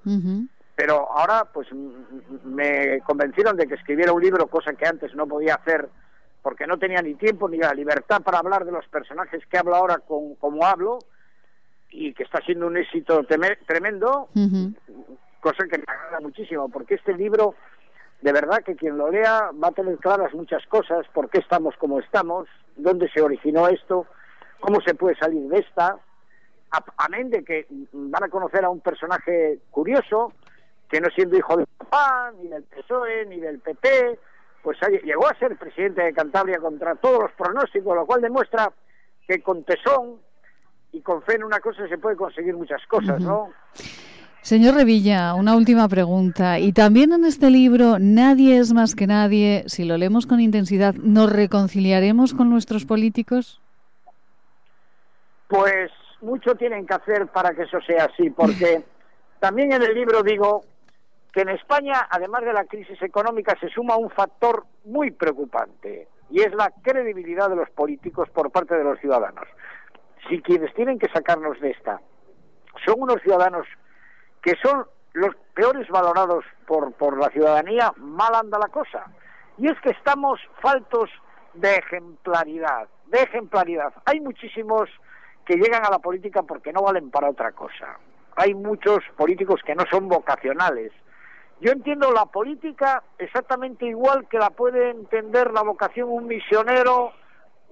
pero 0.75 1.09
ahora 1.11 1.45
pues 1.51 1.67
me 2.45 3.01
convencieron 3.01 3.57
de 3.57 3.67
que 3.67 3.73
escribiera 3.75 4.13
un 4.13 4.21
libro, 4.21 4.47
cosa 4.47 4.73
que 4.73 4.85
antes 4.87 5.13
no 5.15 5.27
podía 5.27 5.55
hacer 5.55 5.89
porque 6.43 6.65
no 6.67 6.77
tenía 6.79 7.01
ni 7.01 7.15
tiempo 7.15 7.49
ni 7.49 7.57
la 7.57 7.73
libertad 7.73 8.21
para 8.21 8.39
hablar 8.39 8.65
de 8.65 8.71
los 8.71 8.87
personajes 8.87 9.45
que 9.47 9.57
hablo 9.57 9.75
ahora 9.75 9.97
con, 9.99 10.35
como 10.35 10.65
hablo 10.65 10.99
y 11.89 12.13
que 12.13 12.23
está 12.23 12.39
siendo 12.41 12.67
un 12.67 12.77
éxito 12.77 13.23
teme- 13.23 13.57
tremendo, 13.67 14.29
cosa 15.39 15.65
que 15.69 15.77
me 15.77 15.83
agrada 15.87 16.19
muchísimo, 16.19 16.69
porque 16.69 16.95
este 16.95 17.13
libro, 17.13 17.55
de 18.21 18.31
verdad 18.31 18.63
que 18.63 18.75
quien 18.75 18.97
lo 18.97 19.09
lea 19.09 19.51
va 19.51 19.69
a 19.69 19.71
tener 19.71 19.97
claras 19.97 20.33
muchas 20.33 20.65
cosas, 20.67 21.07
por 21.13 21.29
qué 21.29 21.39
estamos 21.39 21.75
como 21.77 21.99
estamos, 21.99 22.47
dónde 22.75 23.09
se 23.09 23.21
originó 23.21 23.67
esto, 23.67 24.05
cómo 24.59 24.79
se 24.81 24.93
puede 24.93 25.15
salir 25.15 25.47
de 25.49 25.59
esta, 25.59 25.97
amén 26.97 27.29
de 27.29 27.43
que 27.43 27.65
van 27.91 28.23
a 28.23 28.29
conocer 28.29 28.63
a 28.63 28.69
un 28.69 28.79
personaje 28.79 29.59
curioso, 29.71 30.33
que 30.87 31.01
no 31.01 31.09
siendo 31.09 31.37
hijo 31.37 31.57
del 31.57 31.67
papá, 31.77 32.31
ni 32.37 32.47
del 32.47 32.63
PSOE, 32.63 33.25
ni 33.25 33.39
del 33.39 33.59
PP, 33.59 34.19
pues 34.61 34.77
llegó 35.03 35.27
a 35.27 35.39
ser 35.39 35.57
presidente 35.57 36.03
de 36.03 36.13
Cantabria 36.13 36.59
contra 36.59 36.95
todos 36.95 37.23
los 37.23 37.31
pronósticos, 37.31 37.95
lo 37.95 38.05
cual 38.05 38.21
demuestra 38.21 38.71
que 39.27 39.41
con 39.41 39.63
tesón 39.63 40.19
y 40.91 41.01
con 41.01 41.23
fe 41.23 41.35
en 41.35 41.43
una 41.43 41.59
cosa 41.59 41.87
se 41.87 41.97
puede 41.97 42.15
conseguir 42.15 42.55
muchas 42.55 42.85
cosas, 42.87 43.19
¿no? 43.21 43.51
Señor 44.41 44.73
Revilla, 44.73 45.35
una 45.35 45.55
última 45.55 45.87
pregunta. 45.87 46.57
Y 46.57 46.73
también 46.73 47.13
en 47.13 47.25
este 47.25 47.51
libro, 47.51 47.97
Nadie 47.99 48.57
es 48.57 48.73
más 48.73 48.95
que 48.95 49.05
nadie, 49.05 49.63
si 49.67 49.85
lo 49.85 49.97
leemos 49.97 50.25
con 50.25 50.39
intensidad, 50.39 50.95
¿nos 50.95 51.31
reconciliaremos 51.31 52.33
con 52.33 52.49
nuestros 52.49 52.85
políticos? 52.85 53.61
Pues 55.47 55.91
mucho 56.21 56.55
tienen 56.55 56.87
que 56.87 56.93
hacer 56.95 57.27
para 57.27 57.53
que 57.53 57.63
eso 57.63 57.79
sea 57.81 58.05
así, 58.05 58.31
porque 58.31 58.83
también 59.39 59.73
en 59.73 59.83
el 59.83 59.93
libro 59.93 60.23
digo 60.23 60.63
que 61.31 61.41
en 61.41 61.49
España, 61.49 62.07
además 62.09 62.43
de 62.43 62.53
la 62.53 62.65
crisis 62.65 62.99
económica, 63.03 63.55
se 63.59 63.69
suma 63.69 63.95
un 63.95 64.09
factor 64.09 64.65
muy 64.85 65.11
preocupante 65.11 66.07
y 66.31 66.41
es 66.41 66.53
la 66.55 66.73
credibilidad 66.81 67.47
de 67.47 67.57
los 67.57 67.69
políticos 67.69 68.27
por 68.29 68.49
parte 68.49 68.75
de 68.75 68.83
los 68.83 68.99
ciudadanos. 68.99 69.47
Si 70.27 70.41
quienes 70.41 70.73
tienen 70.73 70.97
que 70.97 71.09
sacarnos 71.09 71.59
de 71.59 71.71
esta 71.71 72.01
son 72.85 72.95
unos 73.01 73.21
ciudadanos 73.21 73.67
que 74.41 74.55
son 74.61 74.85
los 75.13 75.35
peores 75.53 75.87
valorados 75.89 76.45
por, 76.65 76.93
por 76.93 77.17
la 77.17 77.29
ciudadanía, 77.29 77.93
mal 77.97 78.33
anda 78.35 78.57
la 78.57 78.69
cosa. 78.69 79.05
Y 79.57 79.67
es 79.67 79.79
que 79.81 79.89
estamos 79.89 80.39
faltos 80.61 81.09
de 81.53 81.75
ejemplaridad, 81.75 82.87
de 83.07 83.19
ejemplaridad. 83.19 83.93
Hay 84.05 84.19
muchísimos 84.19 84.89
que 85.45 85.55
llegan 85.55 85.85
a 85.85 85.89
la 85.89 85.99
política 85.99 86.43
porque 86.43 86.71
no 86.71 86.81
valen 86.81 87.11
para 87.11 87.29
otra 87.29 87.51
cosa. 87.51 87.97
Hay 88.35 88.53
muchos 88.53 88.99
políticos 89.17 89.61
que 89.65 89.75
no 89.75 89.83
son 89.91 90.07
vocacionales. 90.07 90.91
Yo 91.59 91.71
entiendo 91.71 92.11
la 92.11 92.25
política 92.25 93.03
exactamente 93.19 93.85
igual 93.85 94.27
que 94.27 94.39
la 94.39 94.49
puede 94.49 94.89
entender 94.89 95.51
la 95.51 95.61
vocación 95.61 96.09
un 96.09 96.25
misionero, 96.27 97.11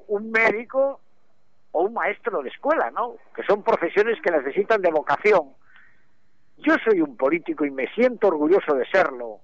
un 0.07 0.29
médico 0.31 0.99
o 1.71 1.83
un 1.83 1.93
maestro 1.93 2.41
de 2.41 2.49
escuela, 2.49 2.91
¿no? 2.91 3.15
Que 3.35 3.43
son 3.43 3.63
profesiones 3.63 4.19
que 4.21 4.31
necesitan 4.31 4.81
de 4.81 4.91
vocación. 4.91 5.53
Yo 6.59 6.75
soy 6.83 7.01
un 7.01 7.15
político 7.15 7.65
y 7.65 7.71
me 7.71 7.87
siento 7.93 8.27
orgulloso 8.27 8.75
de 8.75 8.85
serlo. 8.87 9.39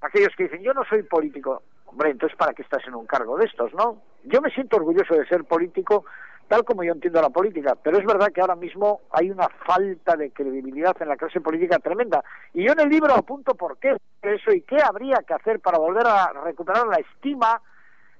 Aquellos 0.00 0.34
que 0.36 0.44
dicen, 0.44 0.62
yo 0.62 0.72
no 0.74 0.84
soy 0.84 1.02
político, 1.02 1.62
hombre, 1.86 2.10
entonces 2.10 2.36
¿para 2.36 2.52
qué 2.52 2.62
estás 2.62 2.86
en 2.86 2.94
un 2.94 3.06
cargo 3.06 3.36
de 3.36 3.46
estos, 3.46 3.72
no? 3.74 4.02
Yo 4.24 4.40
me 4.40 4.50
siento 4.50 4.76
orgulloso 4.76 5.14
de 5.14 5.26
ser 5.26 5.44
político 5.44 6.04
tal 6.48 6.64
como 6.64 6.82
yo 6.82 6.92
entiendo 6.92 7.20
la 7.20 7.28
política, 7.28 7.76
pero 7.82 7.98
es 7.98 8.06
verdad 8.06 8.32
que 8.32 8.40
ahora 8.40 8.56
mismo 8.56 9.02
hay 9.10 9.30
una 9.30 9.48
falta 9.66 10.16
de 10.16 10.30
credibilidad 10.30 10.96
en 11.00 11.08
la 11.08 11.16
clase 11.16 11.40
política 11.40 11.78
tremenda. 11.78 12.24
Y 12.54 12.64
yo 12.64 12.72
en 12.72 12.80
el 12.80 12.88
libro 12.88 13.14
apunto 13.14 13.54
por 13.54 13.76
qué 13.78 13.96
eso 14.22 14.52
y 14.52 14.62
qué 14.62 14.78
habría 14.82 15.18
que 15.26 15.34
hacer 15.34 15.60
para 15.60 15.78
volver 15.78 16.06
a 16.06 16.32
recuperar 16.44 16.86
la 16.86 16.96
estima 16.96 17.60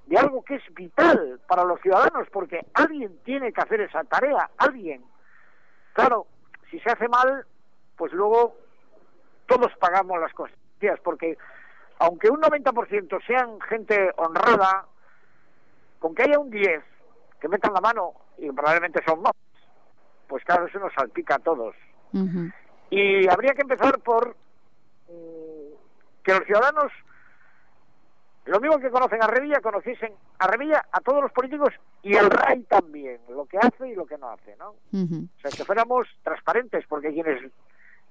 de 0.05 0.17
algo 0.17 0.43
que 0.43 0.55
es 0.55 0.63
vital 0.73 1.39
para 1.47 1.63
los 1.63 1.81
ciudadanos, 1.81 2.27
porque 2.31 2.65
alguien 2.73 3.19
tiene 3.23 3.51
que 3.51 3.61
hacer 3.61 3.81
esa 3.81 4.03
tarea, 4.03 4.49
alguien. 4.57 5.03
Claro, 5.93 6.27
si 6.69 6.79
se 6.79 6.91
hace 6.91 7.07
mal, 7.07 7.45
pues 7.99 8.13
luego 8.13 8.55
todos 9.45 9.71
pagamos 9.77 10.19
las 10.21 10.33
consecuencias, 10.33 10.99
porque 11.03 11.37
aunque 11.99 12.29
un 12.29 12.39
90% 12.39 13.25
sean 13.27 13.59
gente 13.59 14.11
honrada, 14.15 14.85
con 15.99 16.15
que 16.15 16.23
haya 16.23 16.39
un 16.39 16.49
10 16.49 16.81
que 17.41 17.49
metan 17.49 17.73
la 17.73 17.81
mano, 17.81 18.13
y 18.37 18.49
probablemente 18.51 19.03
son 19.05 19.21
más, 19.21 19.33
pues 20.27 20.45
claro, 20.45 20.65
eso 20.65 20.79
nos 20.79 20.93
salpica 20.93 21.35
a 21.35 21.39
todos. 21.39 21.75
Y 22.89 23.27
habría 23.27 23.53
que 23.53 23.63
empezar 23.63 23.99
por 23.99 24.29
mm, 25.09 25.73
que 26.23 26.33
los 26.33 26.45
ciudadanos, 26.45 26.93
lo 28.45 28.61
mismo 28.61 28.79
que 28.79 28.89
conocen 28.89 29.21
a 29.21 29.27
Revilla, 29.27 29.59
conociesen 29.59 30.13
a 30.39 30.47
Revilla, 30.47 30.85
a 30.89 31.01
todos 31.01 31.21
los 31.21 31.33
políticos 31.33 31.73
y 32.01 32.15
al 32.15 32.29
RAI 32.29 32.63
también, 32.63 33.19
lo 33.27 33.45
que 33.45 33.57
hace 33.57 33.89
y 33.89 33.95
lo 33.95 34.05
que 34.05 34.17
no 34.17 34.29
hace, 34.29 34.55
¿no? 34.55 34.69
O 34.69 35.41
sea, 35.41 35.51
que 35.51 35.65
fuéramos 35.65 36.07
transparentes, 36.23 36.85
porque 36.87 37.11
quienes 37.11 37.51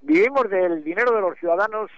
vivimos 0.00 0.48
del 0.50 0.82
dinero 0.84 1.12
de 1.14 1.20
los 1.20 1.38
ciudadanos 1.38 1.90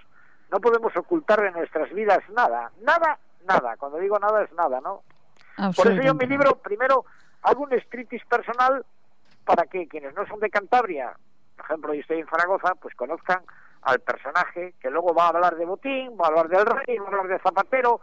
no 0.51 0.59
podemos 0.59 0.95
ocultar 0.97 1.41
de 1.41 1.51
nuestras 1.51 1.91
vidas 1.93 2.19
nada, 2.29 2.71
nada, 2.81 3.17
nada. 3.45 3.77
Cuando 3.77 3.97
digo 3.99 4.19
nada 4.19 4.43
es 4.43 4.51
nada, 4.53 4.81
¿no? 4.81 5.03
Por 5.75 5.87
eso 5.91 6.01
yo 6.01 6.11
en 6.11 6.17
mi 6.17 6.25
libro 6.25 6.55
primero 6.55 7.05
hago 7.43 7.63
un 7.63 7.73
estritis 7.73 8.23
personal 8.25 8.85
para 9.45 9.65
que 9.65 9.87
quienes 9.87 10.13
no 10.13 10.25
son 10.27 10.39
de 10.39 10.49
Cantabria, 10.49 11.15
por 11.55 11.65
ejemplo, 11.65 11.93
yo 11.93 12.01
estoy 12.01 12.19
en 12.19 12.27
Zaragoza, 12.27 12.75
pues 12.75 12.95
conozcan 12.95 13.43
al 13.83 13.99
personaje 13.99 14.73
que 14.79 14.89
luego 14.89 15.13
va 15.13 15.25
a 15.25 15.29
hablar 15.29 15.55
de 15.55 15.65
Botín, 15.65 16.17
va 16.19 16.25
a 16.25 16.27
hablar 16.27 16.49
del 16.49 16.65
rey, 16.65 16.97
va 16.97 17.05
a 17.05 17.07
hablar 17.07 17.27
de 17.27 17.39
Zapatero, 17.39 18.01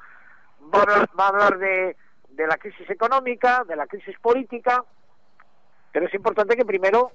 va 0.74 0.78
a 0.78 0.82
hablar, 0.82 1.08
va 1.18 1.24
a 1.24 1.28
hablar 1.28 1.58
de, 1.58 1.96
de 2.30 2.46
la 2.46 2.56
crisis 2.56 2.88
económica, 2.88 3.64
de 3.64 3.76
la 3.76 3.86
crisis 3.86 4.18
política, 4.20 4.84
pero 5.92 6.06
es 6.06 6.14
importante 6.14 6.56
que 6.56 6.64
primero 6.64 7.12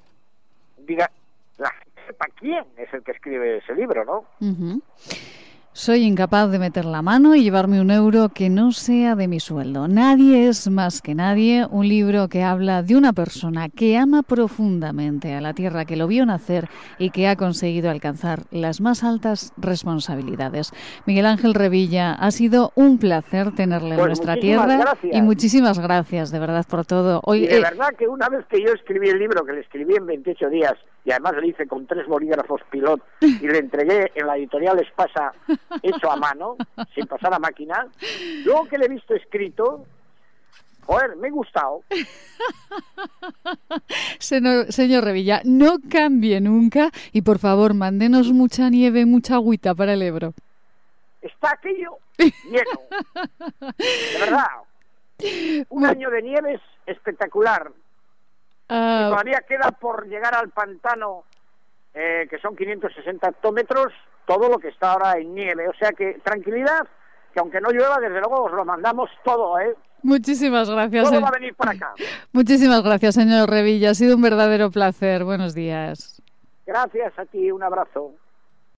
diga 0.77 1.09
la 1.57 1.71
gente 1.71 1.92
sepa 2.07 2.27
quién 2.39 2.63
es 2.77 2.93
el 2.93 3.03
que 3.03 3.11
escribe 3.11 3.57
ese 3.57 3.73
libro, 3.75 4.03
¿no? 4.05 4.23
Ujú. 4.47 4.81
Soy 5.75 6.03
incapaz 6.03 6.51
de 6.51 6.59
meter 6.59 6.85
la 6.85 7.01
mano 7.01 7.33
y 7.33 7.41
llevarme 7.41 7.81
un 7.81 7.89
euro 7.89 8.29
que 8.29 8.47
no 8.47 8.71
sea 8.71 9.15
de 9.15 9.27
mi 9.27 9.39
sueldo. 9.39 9.87
Nadie 9.87 10.47
es 10.47 10.69
más 10.69 11.01
que 11.01 11.15
nadie. 11.15 11.65
Un 11.67 11.87
libro 11.87 12.27
que 12.27 12.43
habla 12.43 12.83
de 12.83 12.95
una 12.95 13.11
persona 13.11 13.69
que 13.69 13.97
ama 13.97 14.21
profundamente 14.21 15.33
a 15.33 15.41
la 15.41 15.55
tierra 15.55 15.85
que 15.85 15.95
lo 15.95 16.05
vio 16.05 16.27
nacer 16.27 16.69
y 16.99 17.09
que 17.09 17.27
ha 17.27 17.35
conseguido 17.35 17.89
alcanzar 17.89 18.41
las 18.51 18.81
más 18.81 19.03
altas 19.03 19.51
responsabilidades. 19.57 20.71
Miguel 21.07 21.25
Ángel 21.25 21.55
Revilla, 21.55 22.13
ha 22.13 22.29
sido 22.29 22.71
un 22.75 22.99
placer 22.99 23.51
tenerle 23.55 23.95
en 23.95 23.95
Pues 23.95 24.07
nuestra 24.09 24.35
tierra 24.35 24.77
gracias. 24.77 25.11
y 25.15 25.21
muchísimas 25.23 25.79
gracias 25.79 26.29
de 26.29 26.37
verdad 26.37 26.65
por 26.69 26.85
todo. 26.85 27.19
Hoy, 27.23 27.45
Y 27.45 27.47
de 27.47 27.57
eh, 27.57 27.61
verdad 27.61 27.89
que 27.97 28.07
una 28.07 28.29
vez 28.29 28.45
que 28.45 28.61
yo 28.61 28.71
escribí 28.73 29.09
el 29.09 29.17
libro, 29.17 29.43
que 29.43 29.53
le 29.53 29.61
escribí 29.61 29.95
en 29.95 30.05
28 30.05 30.49
días, 30.49 30.73
y 31.05 31.11
además 31.11 31.33
lo 31.33 31.45
hice 31.45 31.67
con 31.67 31.85
tres 31.85 32.07
bolígrafos 32.07 32.61
pilot, 32.69 33.01
y 33.21 33.47
le 33.47 33.57
entregué 33.57 34.11
en 34.15 34.27
la 34.27 34.37
editorial 34.37 34.79
Espasa 34.79 35.33
hecho 35.81 36.11
a 36.11 36.15
mano, 36.15 36.57
sin 36.93 37.07
pasar 37.07 37.33
a 37.33 37.39
máquina, 37.39 37.87
luego 38.45 38.67
que 38.67 38.77
le 38.77 38.85
he 38.85 38.89
visto 38.89 39.13
escrito, 39.13 39.85
joder, 40.85 41.15
me 41.17 41.27
he 41.27 41.31
gustado. 41.31 41.83
Señor, 44.19 44.71
señor 44.71 45.03
Revilla, 45.03 45.41
no 45.43 45.77
cambie 45.89 46.39
nunca 46.41 46.91
y 47.11 47.21
por 47.21 47.39
favor 47.39 47.73
mándenos 47.73 48.31
mucha 48.31 48.69
nieve, 48.69 49.05
mucha 49.05 49.35
agüita 49.35 49.75
para 49.75 49.93
el 49.93 50.01
Ebro. 50.01 50.33
Está 51.21 51.51
aquello 51.51 51.97
lleno. 52.17 52.79
De 53.77 54.19
verdad. 54.19 54.47
Un 55.69 55.85
año 55.85 56.09
de 56.09 56.21
nieves 56.21 56.59
espectacular. 56.85 57.71
Y 58.69 59.09
todavía 59.09 59.41
queda 59.47 59.71
por 59.71 60.07
llegar 60.07 60.33
al 60.35 60.49
pantano, 60.49 61.23
eh, 61.93 62.27
que 62.29 62.37
son 62.39 62.55
560 62.55 63.27
hectómetros, 63.29 63.93
todo 64.25 64.49
lo 64.49 64.57
que 64.59 64.69
está 64.69 64.93
ahora 64.93 65.17
en 65.17 65.35
nieve. 65.35 65.67
O 65.67 65.73
sea 65.73 65.91
que 65.91 66.19
tranquilidad, 66.23 66.87
que 67.33 67.39
aunque 67.39 67.61
no 67.61 67.69
llueva, 67.71 67.99
desde 67.99 68.19
luego 68.19 68.43
os 68.43 68.51
lo 68.51 68.65
mandamos 68.65 69.09
todo, 69.23 69.59
¿eh? 69.59 69.75
muchísimas 70.01 70.69
gracias. 70.69 71.03
Todo 71.05 71.13
se- 71.15 71.21
va 71.21 71.27
a 71.29 71.31
venir 71.31 71.55
para 71.55 71.71
acá. 71.71 71.93
Muchísimas 72.33 72.83
gracias, 72.83 73.15
señor 73.15 73.49
Revilla. 73.49 73.91
Ha 73.91 73.95
sido 73.95 74.15
un 74.15 74.21
verdadero 74.21 74.69
placer. 74.71 75.23
Buenos 75.23 75.53
días. 75.53 76.21
Gracias 76.65 77.17
a 77.19 77.25
ti, 77.25 77.51
un 77.51 77.61
abrazo. 77.63 78.13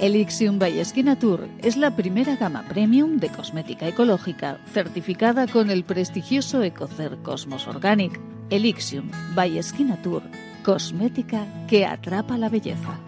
Elixium 0.00 0.58
by 0.58 0.82
Tour 1.20 1.46
es 1.62 1.76
la 1.76 1.94
primera 1.94 2.34
gama 2.36 2.64
premium 2.66 3.18
de 3.18 3.28
cosmética 3.28 3.86
ecológica 3.86 4.58
certificada 4.72 5.46
con 5.46 5.68
el 5.68 5.84
prestigioso 5.84 6.62
Ecocer 6.62 7.18
Cosmos 7.22 7.68
Organic. 7.68 8.18
Elixium 8.48 9.10
by 9.34 9.60
Tour, 10.02 10.22
cosmética 10.64 11.46
que 11.68 11.84
atrapa 11.84 12.38
la 12.38 12.48
belleza. 12.48 12.98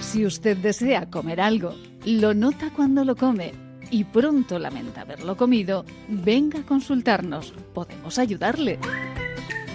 Si 0.00 0.26
usted 0.26 0.56
desea 0.56 1.08
comer 1.08 1.40
algo, 1.40 1.76
lo 2.04 2.34
nota 2.34 2.70
cuando 2.74 3.04
lo 3.04 3.14
come 3.14 3.52
y 3.92 4.02
pronto 4.02 4.58
lamenta 4.58 5.02
haberlo 5.02 5.36
comido, 5.36 5.84
venga 6.08 6.58
a 6.58 6.66
consultarnos. 6.66 7.54
Podemos 7.72 8.18
ayudarle. 8.18 8.80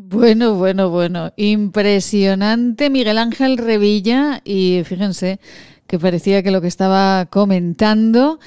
Bueno, 0.00 0.54
bueno, 0.54 0.90
bueno. 0.90 1.32
Impresionante 1.34 2.88
Miguel 2.88 3.18
Ángel 3.18 3.58
Revilla. 3.58 4.40
Y 4.44 4.82
fíjense 4.84 5.40
que 5.88 5.98
parecía 5.98 6.40
que 6.44 6.52
lo 6.52 6.60
que 6.60 6.68
estaba 6.68 7.26
comentando 7.26 8.38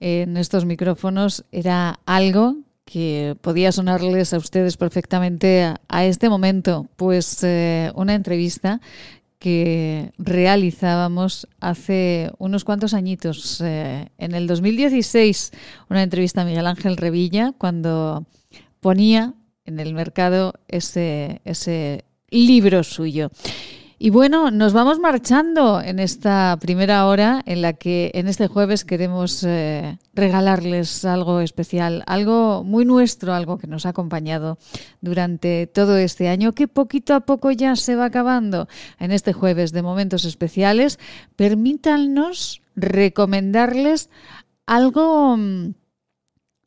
en 0.00 0.36
estos 0.36 0.64
micrófonos 0.64 1.44
era 1.52 2.00
algo 2.04 2.56
que 2.84 3.36
podía 3.42 3.70
sonarles 3.70 4.34
a 4.34 4.38
ustedes 4.38 4.76
perfectamente 4.76 5.72
a, 5.88 6.04
este 6.04 6.28
momento. 6.28 6.88
Pues 6.96 7.44
eh, 7.44 7.92
una 7.94 8.14
entrevista 8.14 8.80
que 9.38 10.10
realizábamos 10.18 11.46
hace 11.60 12.32
unos 12.38 12.64
cuantos 12.64 12.92
añitos, 12.92 13.60
eh, 13.60 14.08
en 14.18 14.34
el 14.34 14.48
2016, 14.48 15.52
una 15.90 16.02
entrevista 16.02 16.42
a 16.42 16.44
Miguel 16.44 16.66
Ángel 16.66 16.96
Revilla, 16.96 17.52
cuando 17.56 18.26
ponía 18.80 19.34
en 19.68 19.78
el 19.80 19.94
mercado 19.94 20.54
ese, 20.66 21.40
ese 21.44 22.04
libro 22.30 22.82
suyo. 22.82 23.30
Y 24.00 24.10
bueno, 24.10 24.52
nos 24.52 24.72
vamos 24.72 25.00
marchando 25.00 25.80
en 25.80 25.98
esta 25.98 26.56
primera 26.60 27.04
hora 27.06 27.42
en 27.46 27.62
la 27.62 27.72
que 27.72 28.12
en 28.14 28.28
este 28.28 28.46
jueves 28.46 28.84
queremos 28.84 29.42
eh, 29.42 29.98
regalarles 30.14 31.04
algo 31.04 31.40
especial, 31.40 32.04
algo 32.06 32.62
muy 32.62 32.84
nuestro, 32.84 33.34
algo 33.34 33.58
que 33.58 33.66
nos 33.66 33.86
ha 33.86 33.88
acompañado 33.88 34.56
durante 35.00 35.66
todo 35.66 35.96
este 35.96 36.28
año, 36.28 36.52
que 36.52 36.68
poquito 36.68 37.12
a 37.12 37.20
poco 37.20 37.50
ya 37.50 37.74
se 37.74 37.96
va 37.96 38.04
acabando. 38.04 38.68
En 39.00 39.10
este 39.10 39.32
jueves 39.32 39.72
de 39.72 39.82
momentos 39.82 40.24
especiales, 40.24 41.00
permítanos 41.34 42.62
recomendarles 42.76 44.10
algo, 44.64 45.36
mm, 45.36 45.74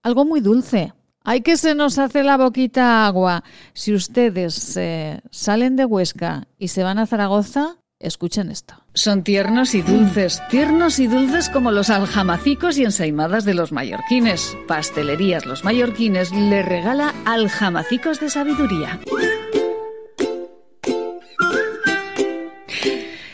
algo 0.04 0.26
muy 0.26 0.42
dulce, 0.42 0.92
Ay, 1.24 1.42
que 1.42 1.56
se 1.56 1.76
nos 1.76 2.00
hace 2.00 2.24
la 2.24 2.38
boquita 2.38 3.06
agua. 3.06 3.44
Si 3.74 3.94
ustedes 3.94 4.76
eh, 4.78 5.22
salen 5.30 5.76
de 5.76 5.86
Huesca 5.86 6.48
y 6.58 6.70
se 6.70 6.84
van 6.84 6.98
a 6.98 7.06
Zaragoza, 7.06 7.78
escuchen 8.00 8.50
esto. 8.50 8.74
Son 8.96 9.24
tiernos 9.24 9.76
y 9.76 9.84
dulces, 9.84 10.42
tiernos 10.50 10.98
y 11.00 11.06
dulces 11.06 11.50
como 11.50 11.72
los 11.72 11.92
aljamacicos 11.92 12.80
y 12.80 12.86
ensaimadas 12.86 13.46
de 13.46 13.54
los 13.54 13.72
mallorquines. 13.72 14.58
Pastelerías 14.68 15.46
Los 15.46 15.64
Mallorquines 15.64 16.32
le 16.32 16.64
regala 16.64 17.14
aljamacicos 17.26 18.20
de 18.20 18.30
sabiduría. 18.30 19.00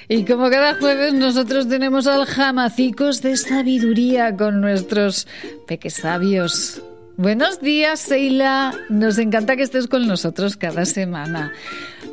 Y 0.10 0.26
como 0.26 0.50
cada 0.50 0.76
jueves 0.76 1.14
nosotros 1.14 1.68
tenemos 1.68 2.06
aljamacicos 2.08 3.22
de 3.22 3.36
sabiduría 3.38 4.36
con 4.36 4.62
nuestros 4.62 5.28
peques 5.68 5.96
sabios. 5.96 6.82
Buenos 7.18 7.62
días, 7.62 8.00
Seila. 8.00 8.80
Nos 8.90 9.18
encanta 9.18 9.56
que 9.56 9.64
estés 9.64 9.88
con 9.88 10.06
nosotros 10.06 10.56
cada 10.56 10.86
semana. 10.86 11.52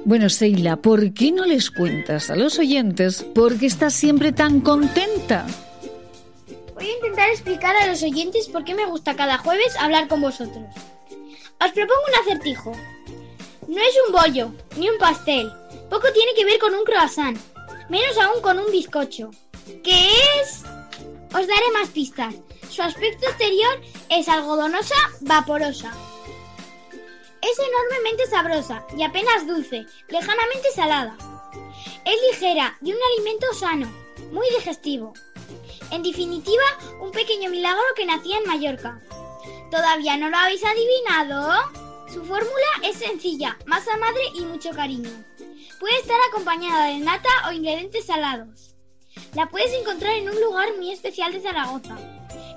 Bueno, 0.06 0.30
Seila, 0.30 0.76
¿por 0.76 1.12
qué 1.12 1.30
no 1.30 1.44
les 1.44 1.70
cuentas 1.70 2.30
a 2.30 2.36
los 2.36 2.58
oyentes 2.58 3.22
por 3.22 3.58
qué 3.58 3.66
estás 3.66 3.92
siempre 3.92 4.32
tan 4.32 4.62
contenta? 4.62 5.46
Voy 6.74 6.86
a 6.86 6.94
intentar 6.94 7.28
explicar 7.28 7.76
a 7.76 7.86
los 7.86 8.02
oyentes 8.02 8.48
por 8.48 8.64
qué 8.64 8.74
me 8.74 8.86
gusta 8.86 9.14
cada 9.14 9.36
jueves 9.36 9.76
hablar 9.78 10.08
con 10.08 10.22
vosotros. 10.22 10.64
Os 11.62 11.72
propongo 11.72 12.00
un 12.08 12.20
acertijo. 12.22 12.72
No 13.68 13.76
es 13.76 13.94
un 14.06 14.12
bollo, 14.14 14.54
ni 14.78 14.88
un 14.88 14.96
pastel. 14.96 15.52
Poco 15.90 16.10
tiene 16.14 16.32
que 16.34 16.46
ver 16.46 16.58
con 16.58 16.74
un 16.74 16.84
croissant. 16.84 17.38
Menos 17.90 18.16
aún 18.16 18.40
con 18.40 18.58
un 18.58 18.72
bizcocho. 18.72 19.30
¿Qué 19.82 20.08
es? 20.40 20.62
Os 21.28 21.46
daré 21.46 21.70
más 21.74 21.90
pistas. 21.90 22.34
Su 22.74 22.82
aspecto 22.82 23.28
exterior 23.28 23.80
es 24.08 24.28
algodonosa, 24.28 24.96
vaporosa. 25.20 25.92
Es 27.40 27.56
enormemente 27.56 28.26
sabrosa 28.26 28.84
y 28.98 29.04
apenas 29.04 29.46
dulce, 29.46 29.86
lejanamente 30.08 30.72
salada. 30.74 31.16
Es 32.04 32.20
ligera 32.32 32.76
y 32.82 32.92
un 32.92 32.98
alimento 33.12 33.46
sano, 33.54 33.86
muy 34.32 34.44
digestivo. 34.58 35.14
En 35.92 36.02
definitiva, 36.02 36.64
un 37.00 37.12
pequeño 37.12 37.48
milagro 37.48 37.84
que 37.94 38.06
nacía 38.06 38.38
en 38.38 38.48
Mallorca. 38.48 39.00
¿Todavía 39.70 40.16
no 40.16 40.28
lo 40.28 40.36
habéis 40.36 40.64
adivinado? 40.64 41.52
Su 42.08 42.24
fórmula 42.24 42.72
es 42.82 42.96
sencilla, 42.96 43.56
masa 43.66 43.96
madre 43.98 44.22
y 44.34 44.40
mucho 44.40 44.70
cariño. 44.70 45.10
Puede 45.78 45.96
estar 46.00 46.18
acompañada 46.28 46.86
de 46.86 46.98
nata 46.98 47.30
o 47.48 47.52
ingredientes 47.52 48.06
salados. 48.06 48.74
La 49.34 49.48
puedes 49.48 49.72
encontrar 49.72 50.14
en 50.14 50.28
un 50.28 50.40
lugar 50.40 50.74
muy 50.76 50.90
especial 50.90 51.32
de 51.32 51.40
Zaragoza, 51.40 51.96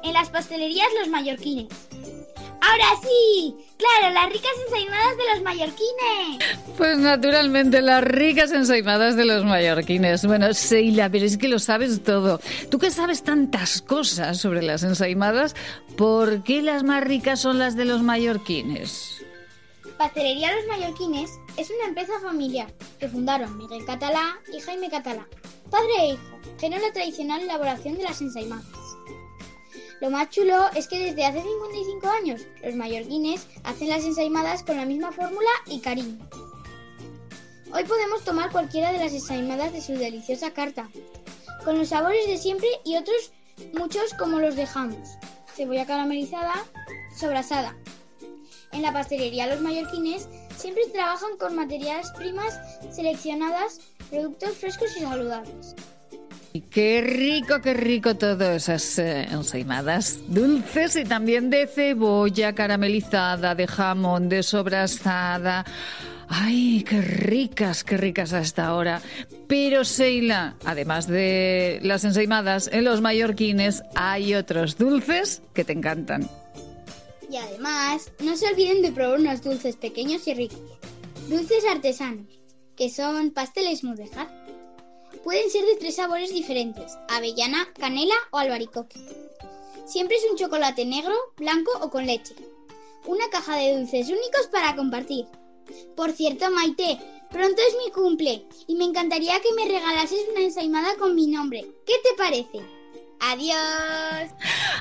en 0.03 0.13
las 0.13 0.29
pastelerías 0.29 0.87
Los 0.99 1.09
Mallorquines. 1.09 1.67
Ahora 2.61 3.01
sí, 3.01 3.55
claro, 3.77 4.13
las 4.13 4.31
ricas 4.31 4.51
ensaimadas 4.65 5.17
de 5.17 5.23
los 5.33 5.43
mallorquines. 5.43 6.75
Pues 6.77 6.97
naturalmente, 6.97 7.81
las 7.81 8.03
ricas 8.03 8.51
ensaimadas 8.51 9.15
de 9.15 9.25
los 9.25 9.45
mallorquines. 9.45 10.25
Bueno, 10.25 10.53
Seila, 10.53 11.09
pero 11.09 11.25
es 11.25 11.37
que 11.37 11.47
lo 11.47 11.59
sabes 11.59 12.03
todo. 12.03 12.41
Tú 12.69 12.79
que 12.79 12.91
sabes 12.91 13.23
tantas 13.23 13.81
cosas 13.81 14.39
sobre 14.39 14.63
las 14.63 14.83
ensaimadas, 14.83 15.55
¿por 15.95 16.43
qué 16.43 16.61
las 16.61 16.83
más 16.83 17.03
ricas 17.03 17.39
son 17.39 17.59
las 17.59 17.75
de 17.75 17.85
los 17.85 18.01
mallorquines? 18.01 19.21
Pastelería 19.97 20.55
Los 20.55 20.67
Mallorquines 20.67 21.31
es 21.57 21.71
una 21.71 21.87
empresa 21.87 22.19
familiar 22.21 22.71
que 22.99 23.07
fundaron 23.07 23.57
Miguel 23.57 23.83
Catalá 23.85 24.37
y 24.53 24.59
Jaime 24.59 24.91
Catalá, 24.91 25.25
padre 25.71 25.87
e 25.99 26.07
hijo, 26.09 26.39
que 26.59 26.67
era 26.67 26.77
la 26.77 26.91
tradicional 26.93 27.41
elaboración 27.41 27.95
de 27.95 28.03
las 28.03 28.21
ensaimadas. 28.21 28.86
Lo 29.99 30.11
más 30.11 30.29
chulo 30.29 30.69
es 30.75 30.87
que 30.87 30.99
desde 30.99 31.25
hace 31.25 31.41
55 31.41 32.07
años 32.07 32.41
los 32.63 32.75
mallorquines 32.75 33.47
hacen 33.63 33.89
las 33.89 34.03
ensaimadas 34.03 34.63
con 34.63 34.77
la 34.77 34.85
misma 34.85 35.11
fórmula 35.11 35.49
y 35.65 35.79
cariño. 35.79 36.19
Hoy 37.73 37.83
podemos 37.83 38.23
tomar 38.23 38.51
cualquiera 38.51 38.91
de 38.91 38.99
las 38.99 39.11
ensaimadas 39.11 39.73
de 39.73 39.81
su 39.81 39.93
deliciosa 39.93 40.51
carta, 40.51 40.89
con 41.65 41.79
los 41.79 41.89
sabores 41.89 42.27
de 42.27 42.37
siempre 42.37 42.67
y 42.85 42.95
otros 42.95 43.31
muchos 43.73 44.13
como 44.13 44.39
los 44.39 44.55
dejamos. 44.55 45.17
Cebolla 45.55 45.87
caramelizada, 45.87 46.65
sobrasada. 47.17 47.75
En 48.71 48.83
la 48.83 48.93
pastelería 48.93 49.47
Los 49.47 49.61
Mallorquines 49.61 50.29
siempre 50.55 50.83
trabajan 50.93 51.37
con 51.37 51.55
materiales 51.55 52.11
primas 52.11 52.59
seleccionadas, 52.91 53.79
productos 54.11 54.57
frescos 54.57 54.95
y 54.95 54.99
saludables. 54.99 55.75
Qué 56.69 57.01
rico, 57.01 57.61
qué 57.61 57.73
rico 57.73 58.15
todo 58.15 58.51
esas 58.51 58.99
eh, 58.99 59.23
ensaimadas 59.31 60.19
dulces 60.27 60.95
y 60.95 61.03
también 61.03 61.49
de 61.49 61.67
cebolla 61.67 62.53
caramelizada, 62.53 63.55
de 63.55 63.67
jamón, 63.67 64.29
de 64.29 64.43
sobrasada. 64.43 65.65
Ay, 66.29 66.83
qué 66.87 67.01
ricas, 67.01 67.83
qué 67.83 67.97
ricas 67.97 68.33
hasta 68.33 68.67
ahora. 68.67 69.01
Pero 69.47 69.85
Seila, 69.85 70.55
además 70.65 71.07
de 71.07 71.79
las 71.83 72.03
ensaimadas, 72.03 72.69
en 72.71 72.83
los 72.83 73.01
mallorquines 73.01 73.83
hay 73.95 74.35
otros 74.35 74.77
dulces 74.77 75.41
que 75.53 75.63
te 75.63 75.73
encantan. 75.73 76.29
Y 77.29 77.37
además, 77.37 78.11
no 78.19 78.35
se 78.35 78.47
olviden 78.47 78.81
de 78.81 78.91
probar 78.91 79.19
unos 79.19 79.41
dulces 79.41 79.75
pequeños 79.75 80.27
y 80.27 80.33
ricos. 80.33 80.59
Dulces 81.29 81.63
artesanos, 81.69 82.27
que 82.75 82.89
son 82.89 83.31
pasteles 83.31 83.83
mudéjar. 83.83 84.36
Pueden 85.23 85.49
ser 85.49 85.65
de 85.65 85.75
tres 85.75 85.95
sabores 85.95 86.33
diferentes, 86.33 86.97
avellana, 87.09 87.71
canela 87.73 88.15
o 88.31 88.37
albaricoque. 88.37 88.99
Siempre 89.85 90.17
es 90.17 90.25
un 90.29 90.37
chocolate 90.37 90.85
negro, 90.85 91.13
blanco 91.37 91.71
o 91.81 91.89
con 91.89 92.05
leche. 92.05 92.35
Una 93.05 93.29
caja 93.29 93.55
de 93.57 93.77
dulces 93.77 94.09
únicos 94.09 94.47
para 94.51 94.75
compartir. 94.75 95.25
Por 95.95 96.11
cierto, 96.11 96.49
Maite, 96.51 96.99
pronto 97.31 97.61
es 97.61 97.75
mi 97.83 97.91
cumple 97.91 98.45
y 98.67 98.75
me 98.75 98.85
encantaría 98.85 99.39
que 99.41 99.53
me 99.53 99.65
regalases 99.65 100.25
una 100.31 100.41
ensaimada 100.41 100.95
con 100.97 101.15
mi 101.15 101.27
nombre. 101.27 101.61
¿Qué 101.85 101.93
te 102.03 102.15
parece? 102.17 102.76
Adiós. 103.19 104.31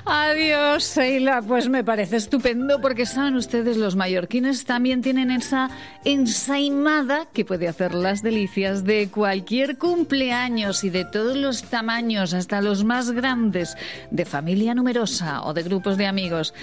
Adiós, 0.05 0.85
Seila. 0.85 1.43
Pues 1.43 1.69
me 1.69 1.83
parece 1.83 2.17
estupendo 2.17 2.81
porque 2.81 3.07
saben 3.07 3.35
ustedes, 3.35 3.77
los 3.77 3.97
mallorquines 3.97 4.65
también 4.65 5.03
tienen 5.03 5.31
esa 5.31 5.71
ensaimada 6.05 7.27
que 7.33 7.45
puede 7.45 7.67
hacer 7.67 7.95
las 7.95 8.23
delicias 8.23 8.85
de 8.85 9.09
cualquier 9.09 9.79
cumpleaños 9.79 10.85
y 10.85 10.91
de 10.91 11.05
todos 11.05 11.37
los 11.37 11.65
tamaños, 11.65 12.35
hasta 12.35 12.61
los 12.61 12.85
más 12.85 13.11
grandes, 13.11 13.77
de 14.11 14.25
familia 14.25 14.75
numerosa 14.75 15.43
o 15.43 15.55
de 15.55 15.63
grupos 15.63 15.97
de 15.97 16.07
amigos. 16.07 16.55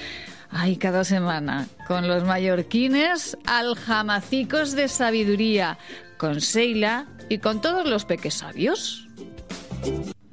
Ay, 0.49 0.77
cada 0.77 1.03
semana, 1.03 1.67
con 1.87 2.07
los 2.07 2.23
mallorquines, 2.23 3.35
aljamacicos 3.45 4.73
de 4.73 4.87
sabiduría, 4.87 5.79
con 6.17 6.41
Seila 6.41 7.07
y 7.27 7.39
con 7.39 7.59
todos 7.59 7.89
los 7.89 8.05
peques 8.05 8.35
sabios. 8.35 9.07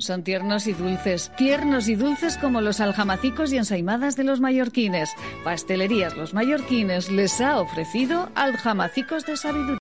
Son 0.01 0.25
tiernos 0.25 0.67
y 0.67 0.73
dulces, 0.73 1.31
tiernos 1.37 1.89
y 1.89 1.95
dulces 1.95 2.39
como 2.39 2.63
los 2.63 2.81
aljamacicos 2.81 3.53
y 3.53 3.59
ensaimadas 3.59 4.17
de 4.17 4.25
los 4.25 4.41
mallorquines. 4.41 5.11
Pastelerías 5.45 6.17
Los 6.17 6.33
Mallorquines 6.33 7.11
les 7.11 7.39
ha 7.43 7.61
ofrecido 7.61 8.31
aljamacicos 8.35 9.27
de 9.27 9.37
sabiduría. 9.37 9.80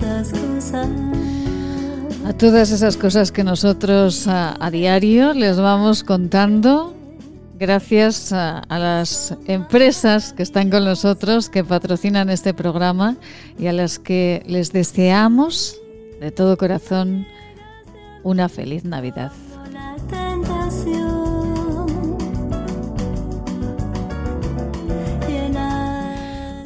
Esas 0.00 0.30
cosas. 0.30 0.88
A 2.26 2.32
todas 2.32 2.70
esas 2.70 2.96
cosas 2.96 3.30
que 3.30 3.44
nosotros 3.44 4.26
a, 4.26 4.56
a 4.64 4.70
diario 4.70 5.32
les 5.32 5.58
vamos 5.58 6.02
contando 6.02 6.94
gracias 7.58 8.32
a, 8.32 8.58
a 8.58 8.78
las 8.78 9.34
empresas 9.46 10.32
que 10.32 10.42
están 10.42 10.70
con 10.70 10.84
nosotros, 10.84 11.48
que 11.48 11.64
patrocinan 11.64 12.28
este 12.28 12.52
programa 12.52 13.16
y 13.58 13.68
a 13.68 13.72
las 13.72 13.98
que 13.98 14.42
les 14.46 14.72
deseamos 14.72 15.76
de 16.20 16.30
todo 16.30 16.56
corazón 16.56 17.26
una 18.22 18.48
feliz 18.48 18.84
Navidad. 18.84 19.32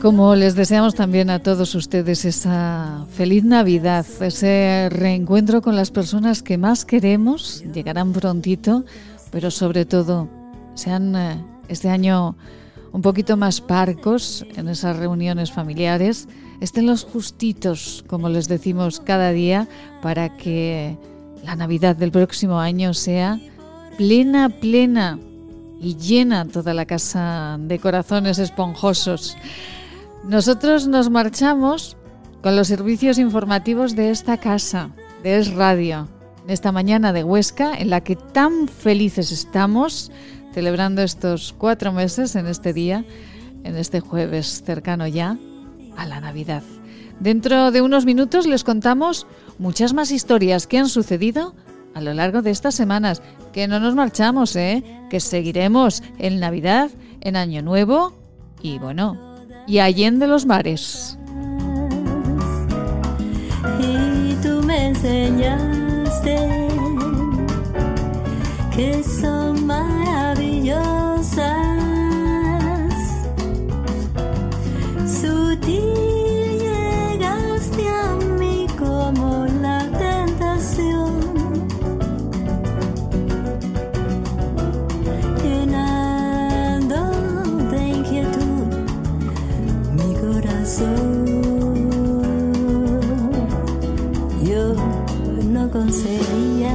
Como 0.00 0.34
les 0.34 0.54
deseamos 0.54 0.94
también 0.94 1.28
a 1.28 1.40
todos 1.40 1.74
ustedes 1.74 2.24
esa 2.24 3.04
feliz 3.10 3.44
Navidad, 3.44 4.06
ese 4.22 4.88
reencuentro 4.90 5.60
con 5.60 5.76
las 5.76 5.90
personas 5.90 6.42
que 6.42 6.56
más 6.56 6.86
queremos, 6.86 7.62
llegarán 7.74 8.14
prontito, 8.14 8.86
pero 9.30 9.50
sobre 9.50 9.84
todo 9.84 10.26
sean 10.72 11.14
eh, 11.14 11.44
este 11.68 11.90
año 11.90 12.34
un 12.92 13.02
poquito 13.02 13.36
más 13.36 13.60
parcos 13.60 14.46
en 14.56 14.70
esas 14.70 14.96
reuniones 14.96 15.52
familiares, 15.52 16.28
estén 16.62 16.86
los 16.86 17.04
justitos, 17.04 18.02
como 18.06 18.30
les 18.30 18.48
decimos 18.48 19.00
cada 19.00 19.32
día, 19.32 19.68
para 20.00 20.34
que 20.34 20.96
la 21.44 21.56
Navidad 21.56 21.94
del 21.94 22.10
próximo 22.10 22.58
año 22.58 22.94
sea 22.94 23.38
plena, 23.98 24.48
plena 24.48 25.18
y 25.78 25.96
llena 25.96 26.48
toda 26.48 26.72
la 26.72 26.86
casa 26.86 27.58
de 27.60 27.78
corazones 27.78 28.38
esponjosos. 28.38 29.36
Nosotros 30.24 30.86
nos 30.86 31.08
marchamos 31.10 31.96
con 32.42 32.54
los 32.54 32.68
servicios 32.68 33.18
informativos 33.18 33.96
de 33.96 34.10
esta 34.10 34.36
casa, 34.36 34.90
de 35.22 35.38
Es 35.38 35.54
Radio, 35.54 36.08
en 36.44 36.50
esta 36.50 36.72
mañana 36.72 37.12
de 37.12 37.24
Huesca, 37.24 37.74
en 37.74 37.90
la 37.90 38.02
que 38.02 38.16
tan 38.16 38.68
felices 38.68 39.32
estamos 39.32 40.12
celebrando 40.52 41.02
estos 41.02 41.54
cuatro 41.56 41.92
meses 41.92 42.36
en 42.36 42.46
este 42.46 42.72
día, 42.72 43.04
en 43.64 43.76
este 43.76 44.00
jueves 44.00 44.62
cercano 44.62 45.06
ya 45.06 45.38
a 45.96 46.06
la 46.06 46.20
Navidad. 46.20 46.62
Dentro 47.18 47.70
de 47.70 47.82
unos 47.82 48.04
minutos 48.04 48.46
les 48.46 48.64
contamos 48.64 49.26
muchas 49.58 49.94
más 49.94 50.10
historias 50.10 50.66
que 50.66 50.78
han 50.78 50.88
sucedido 50.88 51.54
a 51.94 52.00
lo 52.00 52.14
largo 52.14 52.42
de 52.42 52.50
estas 52.50 52.74
semanas. 52.74 53.22
Que 53.52 53.68
no 53.68 53.80
nos 53.80 53.94
marchamos, 53.94 54.54
¿eh? 54.56 54.82
Que 55.10 55.20
seguiremos 55.20 56.02
en 56.18 56.40
Navidad, 56.40 56.90
en 57.20 57.36
Año 57.36 57.62
Nuevo 57.62 58.14
y 58.62 58.78
bueno, 58.78 59.29
y 59.70 59.78
allende 59.78 60.26
los 60.26 60.46
mares. 60.46 61.16
y 63.78 64.34
tú 64.42 64.62
me 64.66 64.88
enseñaste 64.88 66.36
que 68.74 69.02
son 69.04 69.64
maravillosas. 69.66 70.99
Yo 94.42 94.74
no 95.44 95.70
conseguía 95.70 96.74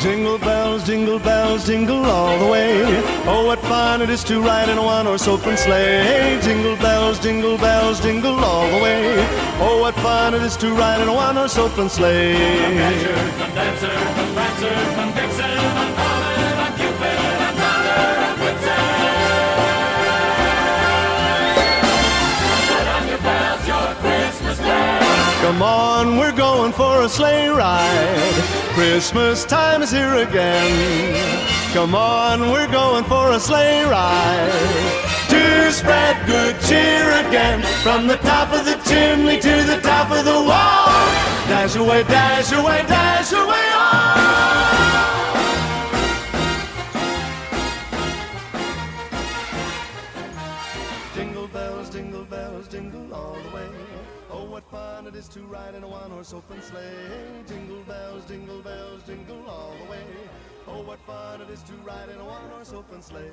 Jingle 0.00 0.38
bells, 0.38 0.86
jingle 0.86 1.18
bells, 1.18 1.66
jingle 1.66 2.04
all 2.04 2.38
the 2.38 2.46
way. 2.46 2.84
Oh, 3.26 3.44
what 3.46 3.58
fun 3.62 4.00
it 4.00 4.08
is 4.08 4.22
to 4.24 4.40
ride 4.40 4.68
in 4.68 4.78
a 4.78 4.82
one-horse 4.82 5.26
open 5.26 5.56
sleigh. 5.56 6.38
Jingle 6.40 6.76
bells, 6.76 7.18
jingle 7.18 7.58
bells, 7.58 8.00
jingle 8.00 8.38
all 8.38 8.70
the 8.70 8.78
way. 8.80 9.16
Oh, 9.58 9.80
what 9.80 9.96
fun 9.96 10.34
it 10.34 10.42
is 10.42 10.56
to 10.58 10.72
ride 10.72 11.00
in 11.00 11.08
a 11.08 11.12
one-horse 11.12 11.58
open 11.58 11.88
sleigh. 11.88 12.36
Come 14.94 15.97
on, 25.56 26.18
we're 26.18 26.36
going 26.36 26.72
for 26.72 27.02
a 27.02 27.08
sleigh 27.08 27.48
ride. 27.48 28.42
Christmas 28.74 29.44
time 29.44 29.82
is 29.82 29.90
here 29.90 30.16
again. 30.16 31.72
Come 31.72 31.94
on, 31.94 32.50
we're 32.50 32.70
going 32.70 33.04
for 33.04 33.32
a 33.32 33.40
sleigh 33.40 33.82
ride. 33.84 34.52
To 35.30 35.72
spread 35.72 36.26
good 36.26 36.54
cheer 36.62 37.26
again. 37.26 37.62
From 37.82 38.06
the 38.06 38.16
top 38.18 38.52
of 38.52 38.64
the 38.64 38.76
chimney 38.88 39.40
to 39.40 39.62
the 39.64 39.80
top 39.80 40.10
of 40.10 40.24
the 40.24 40.32
wall. 40.32 40.86
Dash 41.48 41.76
away, 41.76 42.02
dash 42.04 42.52
away, 42.52 42.84
dash 42.86 43.32
away 43.32 43.68
on. 43.74 45.27
Fun 54.70 55.06
it 55.06 55.14
is 55.14 55.28
to 55.28 55.40
ride 55.40 55.74
in 55.74 55.82
a 55.82 55.88
one-horse 55.88 56.32
open 56.34 56.60
sleigh. 56.62 57.42
Jingle 57.46 57.82
bells, 57.82 58.24
jingle 58.26 58.60
bells, 58.60 59.02
jingle 59.04 59.44
all 59.48 59.74
the 59.84 59.90
way. 59.90 60.04
Oh, 60.66 60.82
what 60.82 60.98
fun 61.00 61.40
it 61.40 61.50
is 61.50 61.62
to 61.62 61.72
ride 61.84 62.08
in 62.10 62.18
a 62.18 62.24
one-horse 62.24 62.72
open 62.72 63.00
sleigh. 63.00 63.30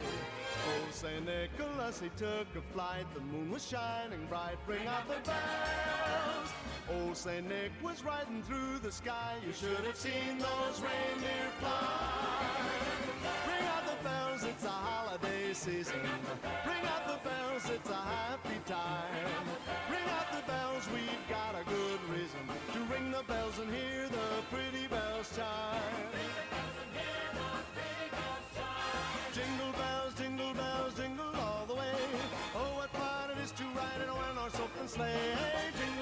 Oh, 0.68 0.92
St. 0.92 1.26
Nicholas, 1.26 2.00
he 2.00 2.10
took 2.16 2.48
a 2.56 2.62
flight. 2.74 3.06
The 3.14 3.20
moon 3.20 3.52
was 3.52 3.68
shining 3.68 4.26
bright. 4.30 4.58
Bring 4.66 4.88
out 4.88 5.08
the 5.08 5.16
bells. 5.30 6.50
Oh, 6.94 7.14
St. 7.14 7.48
Nick 7.48 7.72
was 7.84 8.04
riding 8.04 8.42
through 8.44 8.80
the 8.82 8.92
sky. 8.92 9.36
You 9.46 9.52
should 9.52 9.84
have 9.86 9.98
seen 9.98 10.38
those 10.38 10.82
reindeer 10.82 11.50
fly. 11.60 12.46
Bring 13.46 13.68
out 13.68 13.86
the 13.88 14.04
bells, 14.04 14.44
it's 14.44 14.64
a 14.64 14.70
holiday 14.70 15.54
season. 15.54 16.00
Bring 16.64 16.86
out 16.86 17.08
the 17.08 17.20
bells, 17.28 17.70
it's 17.70 17.90
a 17.90 17.94
happy 17.94 18.60
time. 18.66 19.65
Got 21.36 21.54
a 21.62 21.64
good 21.66 22.02
reason 22.16 22.44
to 22.74 22.80
ring 22.94 23.12
the 23.12 23.24
bells 23.24 23.60
and 23.60 23.70
hear 23.74 24.08
the 24.08 24.28
pretty 24.54 24.88
bells 24.88 25.28
chime. 25.36 26.14
Jingle 29.36 29.74
bells, 29.82 30.14
jingle 30.16 30.54
bells, 30.54 30.94
jingle 30.94 31.36
all 31.48 31.66
the 31.68 31.76
way. 31.76 31.96
Oh, 32.56 32.72
what 32.78 32.90
fun 32.92 33.32
it 33.32 33.40
is 33.44 33.52
to 33.60 33.64
ride 33.80 34.02
in 34.04 34.10
a 34.10 34.16
one-horse 34.16 34.60
open 34.66 34.88
sleigh. 34.88 35.36
Jingle 35.80 35.95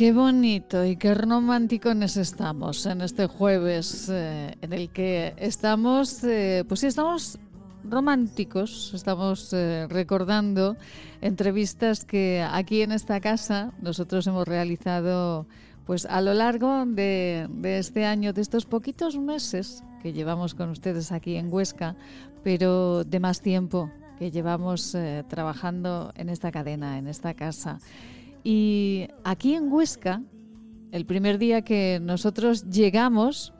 qué 0.00 0.12
bonito 0.14 0.82
y 0.82 0.96
qué 0.96 1.14
románticos 1.14 2.16
estamos 2.16 2.86
en 2.86 3.02
este 3.02 3.26
jueves 3.26 4.08
eh, 4.08 4.56
en 4.62 4.72
el 4.72 4.88
que 4.88 5.34
estamos, 5.36 6.24
eh, 6.24 6.64
pues 6.66 6.80
sí, 6.80 6.86
estamos 6.86 7.38
románticos, 7.84 8.92
estamos 8.94 9.52
eh, 9.52 9.86
recordando 9.90 10.78
entrevistas 11.20 12.06
que 12.06 12.42
aquí 12.50 12.80
en 12.80 12.92
esta 12.92 13.20
casa 13.20 13.74
nosotros 13.82 14.26
hemos 14.26 14.48
realizado 14.48 15.46
pues 15.84 16.06
a 16.06 16.22
lo 16.22 16.32
largo 16.32 16.86
de, 16.86 17.46
este 17.62 18.06
año, 18.06 18.32
de 18.32 18.40
estos 18.40 18.64
poquitos 18.64 19.18
meses 19.18 19.84
que 20.02 20.14
llevamos 20.14 20.54
con 20.54 20.70
ustedes 20.70 21.12
aquí 21.12 21.36
en 21.36 21.52
Huesca, 21.52 21.94
pero 22.42 23.04
de 23.04 23.20
más 23.20 23.42
tiempo 23.42 23.90
que 24.18 24.30
llevamos 24.30 24.96
trabajando 25.28 26.10
en 26.16 26.30
esta 26.30 26.50
cadena, 26.50 26.96
en 26.96 27.06
esta 27.06 27.34
casa. 27.34 27.80
Y 28.42 29.08
aquí 29.24 29.54
en 29.54 29.72
Huesca, 29.72 30.22
el 30.92 31.06
primer 31.06 31.38
día 31.38 31.62
que 31.62 32.00
nosotros 32.00 32.68
llegamos, 32.70 33.52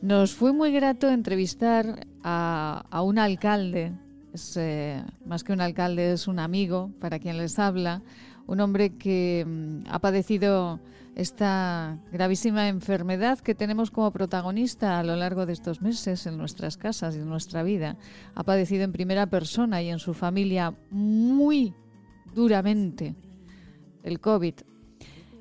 nos 0.00 0.34
fue 0.34 0.52
muy 0.52 0.72
grato 0.72 1.08
entrevistar 1.08 2.06
a, 2.22 3.02
un 3.02 3.18
alcalde, 3.18 3.92
es, 4.32 4.56
eh, 4.56 5.02
más 5.24 5.42
que 5.42 5.52
un 5.52 5.60
alcalde, 5.60 6.12
es 6.12 6.28
un 6.28 6.38
amigo 6.38 6.90
para 7.00 7.18
quien 7.18 7.38
les 7.38 7.58
habla, 7.58 8.02
un 8.46 8.60
hombre 8.60 8.96
que 8.96 9.44
mm, 9.46 9.88
ha 9.90 9.98
padecido 9.98 10.80
esta 11.16 11.98
gravísima 12.12 12.68
enfermedad 12.68 13.38
que 13.38 13.54
tenemos 13.54 13.90
como 13.90 14.12
protagonista 14.12 14.98
a 14.98 15.02
lo 15.02 15.16
largo 15.16 15.46
de 15.46 15.54
estos 15.54 15.80
meses 15.80 16.26
en 16.26 16.36
nuestras 16.36 16.76
casas 16.76 17.16
y 17.16 17.20
en 17.20 17.28
nuestra 17.28 17.62
vida. 17.62 17.96
Ha 18.34 18.44
padecido 18.44 18.84
en 18.84 18.92
primera 18.92 19.26
persona 19.26 19.82
y 19.82 19.88
en 19.88 19.98
su 19.98 20.12
familia 20.12 20.74
muy 20.90 21.74
duramente 22.34 23.16
el 24.06 24.20
COVID. 24.20 24.54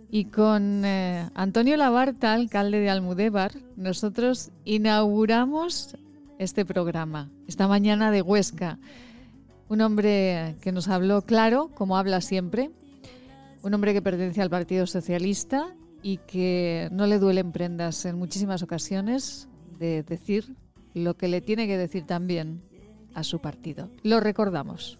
Y 0.09 0.25
con 0.25 0.83
eh, 0.85 1.29
Antonio 1.33 1.77
Labarta, 1.77 2.33
alcalde 2.33 2.79
de 2.79 2.89
Almudévar, 2.89 3.51
nosotros 3.75 4.51
inauguramos 4.65 5.95
este 6.39 6.65
programa, 6.65 7.29
esta 7.47 7.67
mañana 7.67 8.11
de 8.11 8.21
Huesca. 8.21 8.79
Un 9.69 9.81
hombre 9.81 10.55
que 10.61 10.71
nos 10.71 10.87
habló 10.87 11.21
claro, 11.21 11.69
como 11.73 11.97
habla 11.97 12.21
siempre, 12.21 12.71
un 13.63 13.73
hombre 13.73 13.93
que 13.93 14.01
pertenece 14.01 14.41
al 14.41 14.49
Partido 14.49 14.85
Socialista 14.85 15.75
y 16.03 16.17
que 16.17 16.89
no 16.91 17.07
le 17.07 17.19
duelen 17.19 17.51
prendas 17.51 18.05
en 18.05 18.17
muchísimas 18.17 18.61
ocasiones 18.61 19.47
de 19.79 20.03
decir 20.03 20.55
lo 20.93 21.17
que 21.17 21.27
le 21.27 21.41
tiene 21.41 21.67
que 21.67 21.77
decir 21.77 22.05
también 22.05 22.61
a 23.15 23.23
su 23.23 23.39
partido. 23.39 23.89
Lo 24.03 24.19
recordamos. 24.19 24.97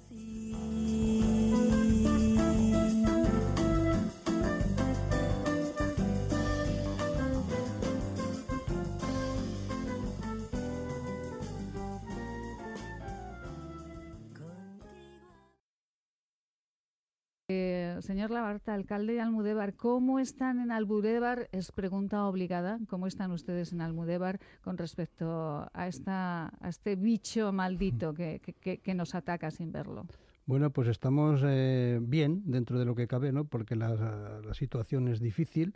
Señor 18.01 18.31
Labarta, 18.31 18.73
alcalde 18.73 19.13
de 19.13 19.21
Almudévar, 19.21 19.73
¿cómo 19.73 20.19
están 20.19 20.59
en 20.59 20.71
Almudévar? 20.71 21.49
Es 21.51 21.71
pregunta 21.71 22.25
obligada. 22.25 22.79
¿Cómo 22.87 23.07
están 23.07 23.31
ustedes 23.31 23.71
en 23.73 23.81
Almudévar 23.81 24.39
con 24.61 24.77
respecto 24.77 25.67
a, 25.73 25.87
esta, 25.87 26.47
a 26.59 26.69
este 26.69 26.95
bicho 26.95 27.51
maldito 27.53 28.13
que, 28.13 28.41
que- 28.61 28.93
nos 28.95 29.15
ataca 29.15 29.51
sin 29.51 29.71
verlo? 29.71 30.05
Bueno, 30.45 30.69
pues 30.69 30.87
estamos 30.87 31.41
eh, 31.43 31.99
bien 32.01 32.43
dentro 32.45 32.77
de 32.79 32.85
lo 32.85 32.95
que 32.95 33.07
cabe, 33.07 33.31
¿no? 33.31 33.45
Porque 33.45 33.75
la, 33.75 34.39
la 34.45 34.53
situación 34.53 35.07
es 35.07 35.19
difícil. 35.19 35.73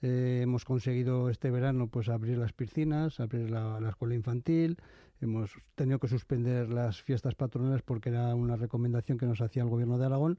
Eh, 0.00 0.40
hemos 0.42 0.64
conseguido 0.64 1.28
este 1.30 1.50
verano 1.50 1.86
pues 1.88 2.08
abrir 2.08 2.38
las 2.38 2.52
piscinas, 2.52 3.20
abrir 3.20 3.50
la, 3.50 3.80
la 3.80 3.90
escuela 3.90 4.14
infantil. 4.14 4.78
Hemos 5.20 5.52
tenido 5.76 5.98
que 6.00 6.08
suspender 6.08 6.68
las 6.68 7.02
fiestas 7.02 7.34
patronales 7.34 7.82
porque 7.82 8.08
era 8.10 8.34
una 8.34 8.56
recomendación 8.56 9.18
que 9.18 9.26
nos 9.26 9.40
hacía 9.40 9.62
el 9.62 9.68
gobierno 9.68 9.98
de 9.98 10.06
Aragón. 10.06 10.38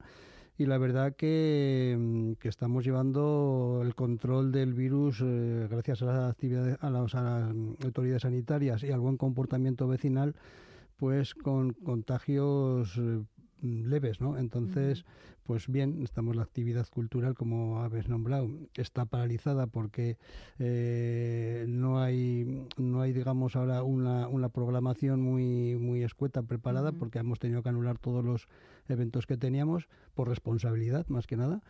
Y 0.56 0.66
la 0.66 0.78
verdad 0.78 1.16
que, 1.16 1.96
mm, 1.98 2.32
que 2.34 2.48
estamos 2.48 2.84
llevando 2.84 3.80
el 3.84 3.94
control 3.94 4.52
del 4.52 4.72
virus 4.72 5.20
eh, 5.20 5.66
gracias 5.68 6.02
a 6.02 6.06
las 6.06 6.30
actividades, 6.30 6.76
a 6.80 6.90
las, 6.90 7.14
a 7.16 7.22
las 7.22 7.54
mm, 7.54 7.74
autoridades 7.84 8.22
sanitarias 8.22 8.84
y 8.84 8.92
al 8.92 9.00
buen 9.00 9.16
comportamiento 9.16 9.88
vecinal, 9.88 10.36
pues 10.96 11.34
con 11.34 11.72
contagios 11.72 12.96
eh, 12.98 13.24
mm, 13.62 13.86
leves, 13.86 14.20
¿no? 14.20 14.38
Entonces, 14.38 15.04
pues 15.42 15.68
bien, 15.68 16.02
estamos 16.02 16.36
la 16.36 16.42
actividad 16.42 16.86
cultural, 16.88 17.34
como 17.34 17.80
habéis 17.80 18.08
nombrado, 18.08 18.48
está 18.76 19.04
paralizada 19.06 19.66
porque 19.66 20.18
eh, 20.60 21.66
no 21.68 22.00
hay, 22.00 22.66
no 22.78 23.00
hay, 23.00 23.12
digamos, 23.12 23.56
ahora 23.56 23.82
una, 23.82 24.28
una 24.28 24.48
programación 24.48 25.20
muy, 25.20 25.76
muy 25.76 26.02
escueta 26.02 26.42
preparada, 26.42 26.92
porque 26.92 27.18
hemos 27.18 27.40
tenido 27.40 27.62
que 27.62 27.68
anular 27.68 27.98
todos 27.98 28.24
los 28.24 28.48
eventos 28.88 29.26
que 29.26 29.36
teníamos 29.36 29.88
por 30.14 30.28
responsabilidad, 30.28 31.06
más 31.08 31.26
que 31.26 31.36
nada. 31.36 31.62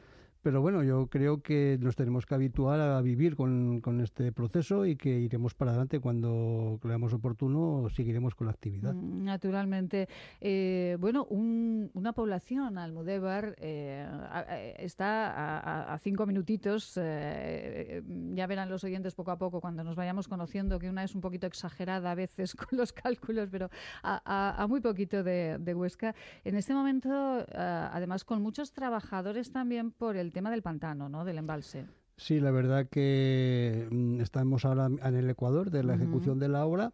Pero 0.44 0.60
bueno, 0.60 0.82
yo 0.82 1.06
creo 1.06 1.40
que 1.40 1.78
nos 1.80 1.96
tenemos 1.96 2.26
que 2.26 2.34
habituar 2.34 2.78
a 2.78 3.00
vivir 3.00 3.34
con, 3.34 3.80
con 3.80 4.02
este 4.02 4.30
proceso 4.30 4.84
y 4.84 4.94
que 4.94 5.08
iremos 5.18 5.54
para 5.54 5.70
adelante 5.70 6.00
cuando 6.00 6.78
creamos 6.82 7.14
oportuno, 7.14 7.88
seguiremos 7.88 8.34
con 8.34 8.48
la 8.48 8.52
actividad. 8.52 8.92
Mm, 8.92 9.24
Naturalmente. 9.24 10.06
Eh, 10.42 10.98
bueno, 11.00 11.24
un- 11.30 11.90
una 11.94 12.12
población, 12.12 12.76
Almudévar, 12.76 13.56
eh, 13.58 14.06
a- 14.06 14.42
está 14.78 15.94
a, 15.94 15.98
cinco 16.00 16.26
minutitos. 16.26 16.92
eh, 17.00 18.02
ya 18.34 18.46
verán 18.46 18.68
los 18.68 18.84
oyentes 18.84 19.14
poco 19.14 19.30
a 19.30 19.38
poco 19.38 19.62
cuando 19.62 19.82
nos 19.82 19.96
vayamos 19.96 20.28
conociendo 20.28 20.78
que 20.78 20.90
una 20.90 21.04
es 21.04 21.14
un 21.14 21.22
poquito 21.22 21.46
exagerada 21.46 22.10
a 22.10 22.14
veces 22.14 22.54
con 22.68 22.76
los 22.78 22.92
cálculos, 22.92 23.48
pero 23.50 23.70
a, 24.02 24.66
muy 24.68 24.82
poquito 24.82 25.22
de, 25.22 25.56
de 25.58 25.74
Huesca. 25.74 26.14
En 26.44 26.54
este 26.54 26.74
momento, 26.74 27.08
además, 27.54 28.24
con 28.26 28.42
muchos 28.42 28.72
trabajadores 28.72 29.50
también 29.50 29.90
por 29.90 30.16
el 30.16 30.33
tema 30.34 30.50
del 30.50 30.60
pantano, 30.60 31.08
¿no? 31.08 31.24
Del 31.24 31.38
embalse. 31.38 31.86
Sí, 32.16 32.38
la 32.38 32.50
verdad 32.50 32.86
que 32.88 33.88
mm, 33.90 34.20
estamos 34.20 34.64
ahora 34.64 34.86
en 34.86 35.16
el 35.16 35.30
Ecuador 35.30 35.70
de 35.70 35.82
la 35.82 35.94
ejecución 35.94 36.38
de 36.38 36.48
la 36.48 36.66
obra 36.66 36.92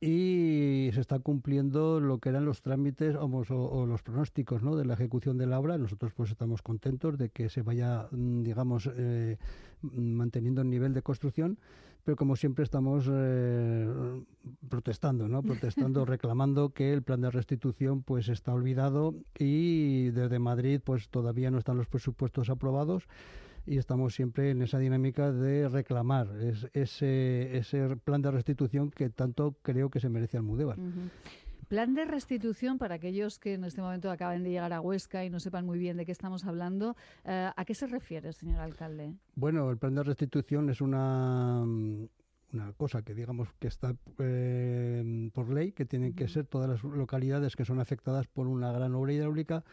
y 0.00 0.90
se 0.92 1.00
está 1.00 1.20
cumpliendo 1.20 2.00
lo 2.00 2.18
que 2.18 2.28
eran 2.28 2.44
los 2.44 2.60
trámites 2.60 3.14
o, 3.16 3.86
los 3.86 4.02
pronósticos 4.02 4.62
¿no? 4.62 4.74
de 4.76 4.84
la 4.84 4.94
ejecución 4.94 5.38
de 5.38 5.46
la 5.46 5.60
obra. 5.60 5.78
Nosotros 5.78 6.12
pues 6.14 6.30
estamos 6.30 6.60
contentos 6.60 7.16
de 7.18 7.28
que 7.30 7.48
se 7.48 7.62
vaya, 7.62 8.08
mm, 8.10 8.42
digamos, 8.42 8.90
eh, 8.94 9.38
manteniendo 9.80 10.60
el 10.62 10.70
nivel 10.70 10.92
de 10.92 11.02
construcción, 11.02 11.58
pero 12.04 12.16
como 12.16 12.36
siempre 12.36 12.64
estamos 12.64 13.08
eh, 13.10 13.86
protestando, 14.68 15.28
¿no? 15.28 15.42
Protestando, 15.42 16.04
reclamando 16.06 16.70
que 16.70 16.92
el 16.92 17.02
plan 17.02 17.20
de 17.20 17.30
restitución 17.30 18.02
pues 18.02 18.28
está 18.28 18.52
olvidado 18.52 19.14
y 19.38 20.10
desde 20.10 20.38
Madrid 20.38 20.80
pues 20.84 21.08
todavía 21.08 21.50
no 21.50 21.58
están 21.58 21.76
los 21.76 21.86
presupuestos 21.86 22.50
aprobados 22.50 23.06
y 23.66 23.78
estamos 23.78 24.14
siempre 24.14 24.50
en 24.50 24.62
esa 24.62 24.78
dinámica 24.78 25.32
de 25.32 25.68
reclamar 25.68 26.28
ese, 26.72 27.56
ese 27.56 27.96
plan 27.96 28.22
de 28.22 28.30
restitución 28.30 28.90
que 28.90 29.08
tanto 29.08 29.56
creo 29.62 29.90
que 29.90 30.00
se 30.00 30.08
merece 30.08 30.36
Almudévar. 30.36 30.78
Plan 31.72 31.94
de 31.94 32.04
restitución 32.04 32.76
para 32.76 32.96
aquellos 32.96 33.38
que 33.38 33.54
en 33.54 33.64
este 33.64 33.80
momento 33.80 34.10
acaban 34.10 34.42
de 34.42 34.50
llegar 34.50 34.74
a 34.74 34.82
Huesca 34.82 35.24
y 35.24 35.30
no 35.30 35.40
sepan 35.40 35.64
muy 35.64 35.78
bien 35.78 35.96
de 35.96 36.04
qué 36.04 36.12
estamos 36.12 36.44
hablando. 36.44 36.96
Eh, 37.24 37.50
¿A 37.56 37.64
qué 37.64 37.74
se 37.74 37.86
refiere, 37.86 38.34
señor 38.34 38.60
alcalde? 38.60 39.14
Bueno, 39.36 39.70
el 39.70 39.78
plan 39.78 39.94
de 39.94 40.02
restitución 40.02 40.68
es 40.68 40.82
una, 40.82 41.62
una 41.62 42.72
cosa 42.76 43.00
que 43.00 43.14
digamos 43.14 43.48
que 43.58 43.68
está 43.68 43.96
eh, 44.18 45.30
por 45.32 45.48
ley, 45.48 45.72
que 45.72 45.86
tienen 45.86 46.12
que 46.12 46.28
ser 46.28 46.44
todas 46.44 46.68
las 46.68 46.84
localidades 46.84 47.56
que 47.56 47.64
son 47.64 47.80
afectadas 47.80 48.26
por 48.26 48.48
una 48.48 48.70
gran 48.70 48.94
obra 48.94 49.14
hidráulica 49.14 49.64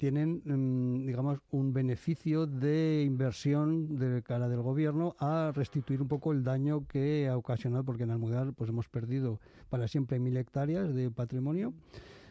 tienen, 0.00 0.40
mm, 0.46 1.04
digamos, 1.04 1.40
un 1.50 1.74
beneficio 1.74 2.46
de 2.46 3.02
inversión 3.04 3.98
de 3.98 4.22
cara 4.22 4.48
del 4.48 4.62
gobierno 4.62 5.14
a 5.18 5.52
restituir 5.54 6.00
un 6.00 6.08
poco 6.08 6.32
el 6.32 6.42
daño 6.42 6.86
que 6.86 7.28
ha 7.28 7.36
ocasionado, 7.36 7.84
porque 7.84 8.04
en 8.04 8.10
Almudar 8.10 8.54
pues 8.54 8.70
hemos 8.70 8.88
perdido 8.88 9.40
para 9.68 9.88
siempre 9.88 10.18
mil 10.18 10.38
hectáreas 10.38 10.94
de 10.94 11.10
patrimonio 11.10 11.74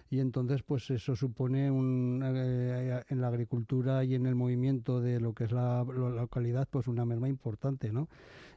y 0.09 0.19
entonces 0.19 0.63
pues 0.63 0.89
eso 0.89 1.15
supone 1.15 1.69
un, 1.69 2.23
eh, 2.25 3.03
en 3.07 3.21
la 3.21 3.27
agricultura 3.27 4.03
y 4.03 4.15
en 4.15 4.25
el 4.25 4.33
movimiento 4.33 4.99
de 4.99 5.19
lo 5.19 5.33
que 5.33 5.43
es 5.43 5.51
la, 5.51 5.83
localidad 5.83 6.67
pues 6.71 6.87
una 6.87 7.05
merma 7.05 7.29
importante 7.29 7.93
no 7.93 8.09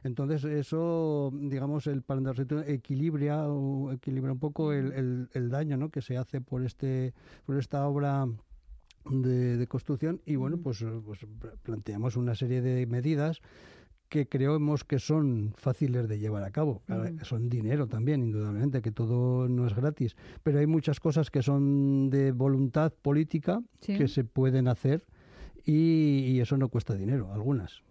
entonces 0.03 0.43
eso 0.45 1.31
digamos 1.31 1.85
el 1.85 2.01
plan 2.01 2.23
de 2.23 2.73
equilibra 2.73 3.45
equilibra 3.91 4.31
un 4.31 4.39
poco 4.39 4.73
el, 4.73 5.29
el, 5.31 5.49
daño 5.51 5.77
¿no? 5.77 5.89
que 5.89 6.01
se 6.01 6.17
hace 6.17 6.41
por 6.41 6.65
este 6.65 7.13
por 7.45 7.59
esta 7.59 7.87
obra 7.87 8.27
de, 9.09 9.67
construcción 9.67 10.21
y 10.25 10.35
bueno, 10.35 10.57
pues, 10.57 10.83
pues, 11.05 11.19
planteamos 11.63 12.15
una 12.15 12.35
serie 12.35 12.61
de 12.61 12.85
medidas 12.85 13.41
que 14.09 14.27
creemos 14.27 14.83
que 14.83 14.99
son 14.99 15.53
fáciles 15.57 16.07
de 16.07 16.19
llevar 16.19 16.43
a 16.43 16.51
cabo. 16.51 16.83
Son 17.23 17.49
dinero 17.49 17.87
también, 17.87 18.21
indudablemente, 18.21 18.83
que 18.83 18.91
todo 18.91 19.49
no 19.49 19.65
es 19.65 19.73
gratis, 19.73 20.15
pero 20.43 20.59
hay 20.59 20.67
muchas 20.67 20.99
cosas 20.99 21.31
que 21.31 21.41
son 21.41 22.11
de 22.11 22.31
voluntad 22.31 22.93
política 22.93 23.63
que 23.79 24.07
se 24.07 24.23
pueden 24.23 24.67
hacer 24.67 25.03
y, 25.65 26.25
y 26.27 26.39
eso 26.41 26.57
no 26.57 26.69
cuesta 26.69 26.93
dinero, 26.93 27.33
algunas. 27.33 27.81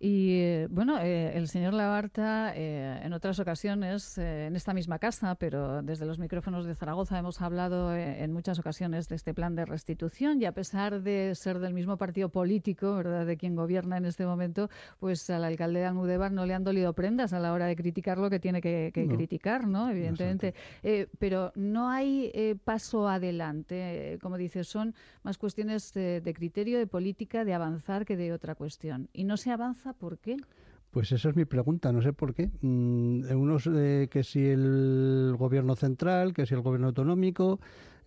Y 0.00 0.40
eh, 0.40 0.68
bueno, 0.70 1.00
eh, 1.00 1.36
el 1.36 1.48
señor 1.48 1.74
Labarta, 1.74 2.52
eh, 2.54 3.00
en 3.02 3.12
otras 3.12 3.40
ocasiones, 3.40 4.16
en 4.16 4.54
esta 4.54 4.72
misma 4.72 5.00
casa, 5.00 5.34
pero 5.34 5.82
desde 5.82 6.06
los 6.06 6.20
micrófonos 6.20 6.66
de 6.66 6.76
Zaragoza, 6.76 7.18
hemos 7.18 7.40
hablado 7.40 7.94
en 7.96 8.32
muchas 8.32 8.60
ocasiones 8.60 9.08
de 9.08 9.16
este 9.16 9.34
plan 9.34 9.56
de 9.56 9.64
restitución 9.64 10.40
y 10.40 10.44
a 10.44 10.52
pesar 10.52 11.02
de 11.02 11.34
ser 11.34 11.58
del 11.58 11.74
mismo 11.74 11.96
partido 11.96 12.28
político, 12.28 12.94
¿verdad?, 12.94 13.26
de 13.26 13.36
quien 13.36 13.56
gobierna 13.56 13.96
en 13.96 14.04
este 14.04 14.24
momento, 14.24 14.70
pues 15.00 15.28
al 15.30 15.42
alcalde 15.42 15.80
de 15.80 15.86
Almudévar 15.86 16.30
no 16.30 16.46
le 16.46 16.54
han 16.54 16.62
dolido 16.62 16.92
prendas 16.92 17.32
a 17.32 17.40
la 17.40 17.52
hora 17.52 17.66
de 17.66 17.74
criticar 17.74 18.18
lo 18.18 18.30
que 18.30 18.38
tiene 18.38 18.60
que, 18.60 18.92
criticar, 18.92 19.66
¿no? 19.66 19.90
Evidentemente. 19.90 20.54
pero 21.18 21.52
no 21.56 21.88
hay 21.90 22.54
paso 22.64 23.08
adelante, 23.08 24.18
como 24.22 24.36
dices, 24.36 24.68
son 24.68 24.94
más 25.22 25.38
cuestiones 25.38 25.92
de, 25.92 26.20
de 26.20 26.34
criterio, 26.34 26.78
de 26.78 26.86
política, 26.86 27.44
de 27.44 27.54
avanzar 27.54 28.04
que 28.04 28.16
de 28.16 28.32
otra 28.32 28.54
cuestión. 28.54 29.08
Y 29.12 29.24
no 29.24 29.36
se 29.36 29.50
avanza 29.50 29.87
¿Por 29.92 30.18
qué? 30.18 30.36
Pues 30.90 31.12
esa 31.12 31.28
es 31.28 31.36
mi 31.36 31.44
pregunta, 31.44 31.92
no 31.92 32.00
sé 32.00 32.12
por 32.12 32.34
qué. 32.34 32.50
Mm, 32.62 33.30
unos 33.36 33.68
eh, 33.72 34.08
que 34.10 34.24
si 34.24 34.44
el 34.44 35.34
gobierno 35.38 35.76
central, 35.76 36.32
que 36.32 36.46
si 36.46 36.54
el 36.54 36.62
gobierno 36.62 36.88
autonómico, 36.88 37.60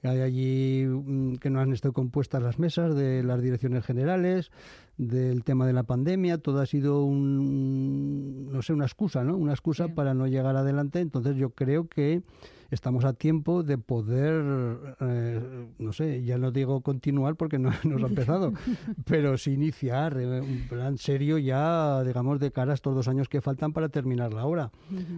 hay 0.04 0.20
allí 0.22 0.86
mm, 0.86 1.36
que 1.36 1.50
no 1.52 1.60
han 1.60 1.74
estado 1.74 1.94
compuestas 1.94 2.42
las 2.42 2.58
mesas 2.58 2.96
de 2.96 3.24
las 3.24 3.42
direcciones 3.42 3.86
generales, 3.86 4.52
del 4.98 5.44
tema 5.44 5.68
de 5.68 5.74
la 5.74 5.84
pandemia, 5.84 6.40
todo 6.40 6.60
ha 6.60 6.66
sido 6.66 7.04
un, 7.04 8.52
no 8.52 8.62
sé, 8.62 8.74
una 8.74 8.86
excusa, 8.86 9.24
¿no? 9.24 9.38
Una 9.38 9.54
excusa 9.54 9.90
para 9.90 10.14
no 10.14 10.28
llegar 10.28 10.56
adelante. 10.56 11.00
Entonces 11.00 11.36
yo 11.36 11.52
creo 11.52 11.88
que 11.88 12.24
estamos 12.72 13.04
a 13.04 13.14
tiempo 13.14 13.64
de 13.64 13.78
poder, 13.78 14.96
eh, 15.02 15.68
no 15.78 15.92
sé, 15.92 16.24
ya 16.24 16.38
no 16.38 16.52
digo 16.52 16.82
continuar 16.82 17.36
porque 17.36 17.60
no 17.60 17.70
nos 17.84 18.02
ha 18.02 18.08
empezado, 18.08 18.54
pero 19.06 19.38
sí 19.38 19.52
iniciar 19.52 20.18
eh, 20.18 20.40
un 20.40 20.66
plan 20.70 20.98
serio 20.98 21.38
ya, 21.38 22.02
digamos, 22.04 22.40
de 22.40 22.52
cara 22.52 22.72
a 22.72 22.76
estos 22.76 22.96
dos 22.96 23.08
años 23.10 23.28
que 23.28 23.42
faltan 23.42 23.74
para 23.74 23.90
terminar 23.90 24.34
la 24.34 24.46
obra, 24.46 24.72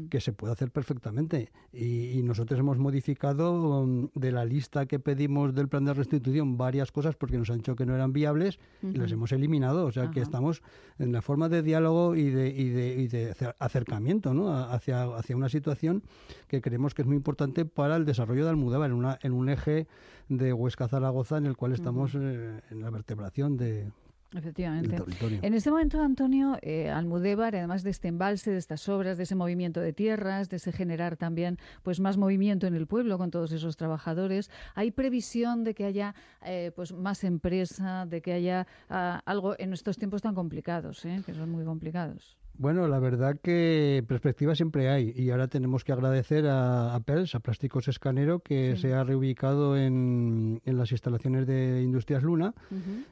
que 0.09 0.19
se 0.19 0.33
puede 0.33 0.53
hacer 0.53 0.71
perfectamente. 0.71 1.51
Y, 1.71 2.21
nosotros 2.23 2.57
hemos 2.57 2.77
modificado 2.77 3.81
um, 3.81 4.07
de 4.15 4.31
la 4.31 4.45
lista 4.45 4.85
que 4.85 4.97
pedimos 4.97 5.53
del 5.53 5.67
plan 5.67 5.83
de 5.83 5.93
restitución 5.93 6.57
varias 6.57 6.91
cosas 6.91 7.15
porque 7.15 7.37
nos 7.37 7.49
han 7.49 7.57
dicho 7.57 7.75
que 7.75 7.85
no 7.85 7.93
eran 7.93 8.13
viables 8.13 8.59
y 8.81 8.93
las 8.93 9.11
hemos 9.11 9.33
eliminado. 9.33 9.85
O 9.85 9.91
sea 9.91 10.09
que 10.09 10.21
estamos 10.21 10.63
en 10.99 11.11
la 11.11 11.21
forma 11.21 11.49
de 11.49 11.61
diálogo 11.61 12.15
y 12.15 12.29
de, 12.29 12.47
y 12.47 12.69
de, 12.69 13.01
y 13.01 13.07
de 13.09 13.35
acercamiento 13.59 14.33
¿no? 14.33 14.55
hacia, 14.55 15.03
hacia 15.15 15.35
una 15.35 15.49
situación 15.49 16.01
que 16.47 16.61
creemos 16.61 16.93
que 16.93 17.01
es 17.01 17.07
muy 17.07 17.17
importante 17.17 17.42
para 17.73 17.95
el 17.95 18.05
desarrollo 18.05 18.43
de 18.43 18.49
Almudévar 18.49 18.89
en, 18.89 18.95
una, 18.95 19.19
en 19.21 19.33
un 19.33 19.49
eje 19.49 19.87
de 20.29 20.53
Huesca-Zaragoza 20.53 21.37
en 21.37 21.45
el 21.45 21.57
cual 21.57 21.73
estamos 21.73 22.15
eh, 22.15 22.61
en 22.69 22.81
la 22.81 22.89
vertebración 22.89 23.57
de, 23.57 23.91
Efectivamente. 24.35 24.97
En 25.41 25.53
este 25.53 25.69
momento, 25.69 26.01
Antonio, 26.01 26.57
eh, 26.61 26.89
Almudévar, 26.89 27.55
además 27.55 27.83
de 27.83 27.91
este 27.91 28.07
embalse, 28.07 28.51
de 28.51 28.57
estas 28.57 28.89
obras, 28.89 29.17
de 29.17 29.23
ese 29.23 29.35
movimiento 29.35 29.79
de 29.79 29.93
tierras, 29.93 30.49
de 30.49 30.57
ese 30.57 30.71
generar 30.71 31.17
también 31.17 31.59
pues 31.83 31.99
más 31.99 32.17
movimiento 32.17 32.65
en 32.65 32.73
el 32.73 32.87
pueblo 32.87 33.17
con 33.17 33.31
todos 33.31 33.51
esos 33.51 33.77
trabajadores, 33.77 34.49
¿hay 34.75 34.91
previsión 34.91 35.63
de 35.63 35.75
que 35.75 35.85
haya 35.85 36.15
eh, 36.43 36.71
pues 36.75 36.93
más 36.93 37.23
empresa, 37.23 38.05
de 38.07 38.21
que 38.21 38.33
haya 38.33 38.67
ah, 38.89 39.21
algo 39.25 39.55
en 39.59 39.73
estos 39.73 39.97
tiempos 39.97 40.21
tan 40.21 40.33
complicados, 40.33 41.05
eh, 41.05 41.21
que 41.25 41.33
son 41.33 41.51
muy 41.51 41.63
complicados? 41.63 42.37
Bueno, 42.55 42.87
la 42.87 42.99
verdad 42.99 43.39
que 43.41 44.03
perspectiva 44.07 44.53
siempre 44.53 44.87
hay 44.89 45.11
y 45.15 45.31
ahora 45.31 45.47
tenemos 45.47 45.83
que 45.83 45.91
agradecer 45.91 46.45
a, 46.45 46.93
a 46.93 46.99
PELS, 46.99 47.33
a 47.33 47.39
Plásticos 47.39 47.87
Escanero, 47.87 48.39
que 48.39 48.77
se 48.77 48.93
ha 48.93 49.03
reubicado 49.03 49.75
en, 49.75 50.61
en, 50.63 50.77
las 50.77 50.91
instalaciones 50.91 51.47
de 51.47 51.81
Industrias 51.81 52.21
Luna 52.21 52.53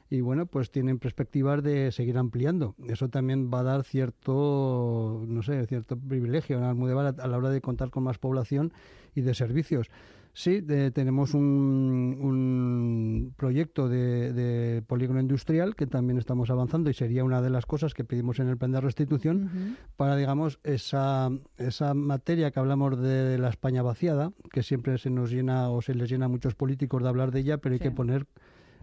y 0.08 0.20
bueno, 0.20 0.46
pues 0.46 0.70
tienen 0.70 1.00
perspectivas 1.00 1.60
de 1.62 1.90
seguir 1.90 2.18
ampliando. 2.18 2.76
Eso 2.86 3.08
también 3.08 3.50
va 3.52 3.60
a 3.60 3.64
dar 3.64 3.82
cierto, 3.82 5.24
no 5.26 5.42
sé, 5.42 5.66
cierto 5.66 5.96
privilegio 5.96 6.62
a 6.62 6.70
Almudévar 6.70 7.16
a 7.18 7.26
la 7.26 7.36
hora 7.36 7.50
de 7.50 7.60
contar 7.60 7.90
con 7.90 8.04
más 8.04 8.18
población 8.18 8.72
y 9.16 9.22
de 9.22 9.34
servicios. 9.34 9.90
Sí, 10.34 10.62
tenemos 10.62 11.34
un, 11.34 12.16
un 12.18 13.34
proyecto 13.36 13.88
de, 13.90 14.82
polígono 14.86 15.20
industrial 15.20 15.76
que 15.76 15.86
también 15.86 16.18
estamos 16.18 16.48
avanzando 16.48 16.88
y 16.88 16.94
sería 16.94 17.22
una 17.22 17.42
de 17.42 17.50
las 17.50 17.66
cosas 17.66 17.92
que 17.92 18.02
pedimos 18.02 18.38
en 18.38 18.48
el 18.48 18.56
plan 18.56 18.72
de 18.72 18.80
restitución 18.80 19.76
para, 19.96 20.16
digamos, 20.16 20.58
esa, 20.64 21.30
esa 21.58 21.92
materia 21.92 22.50
que 22.50 22.60
hablamos 22.60 22.98
de 22.98 23.36
la 23.36 23.50
España 23.50 23.82
vaciada, 23.82 24.32
que 24.50 24.62
siempre 24.62 24.96
se 24.96 25.10
nos 25.10 25.30
llena 25.30 25.68
o 25.68 25.82
se 25.82 25.94
les 25.94 26.08
llena 26.08 26.26
a 26.26 26.28
muchos 26.28 26.54
políticos 26.54 27.02
de 27.02 27.08
hablar 27.10 27.30
de 27.30 27.40
ella, 27.40 27.58
pero 27.58 27.74
hay 27.74 27.80
que 27.80 27.90
poner 27.90 28.26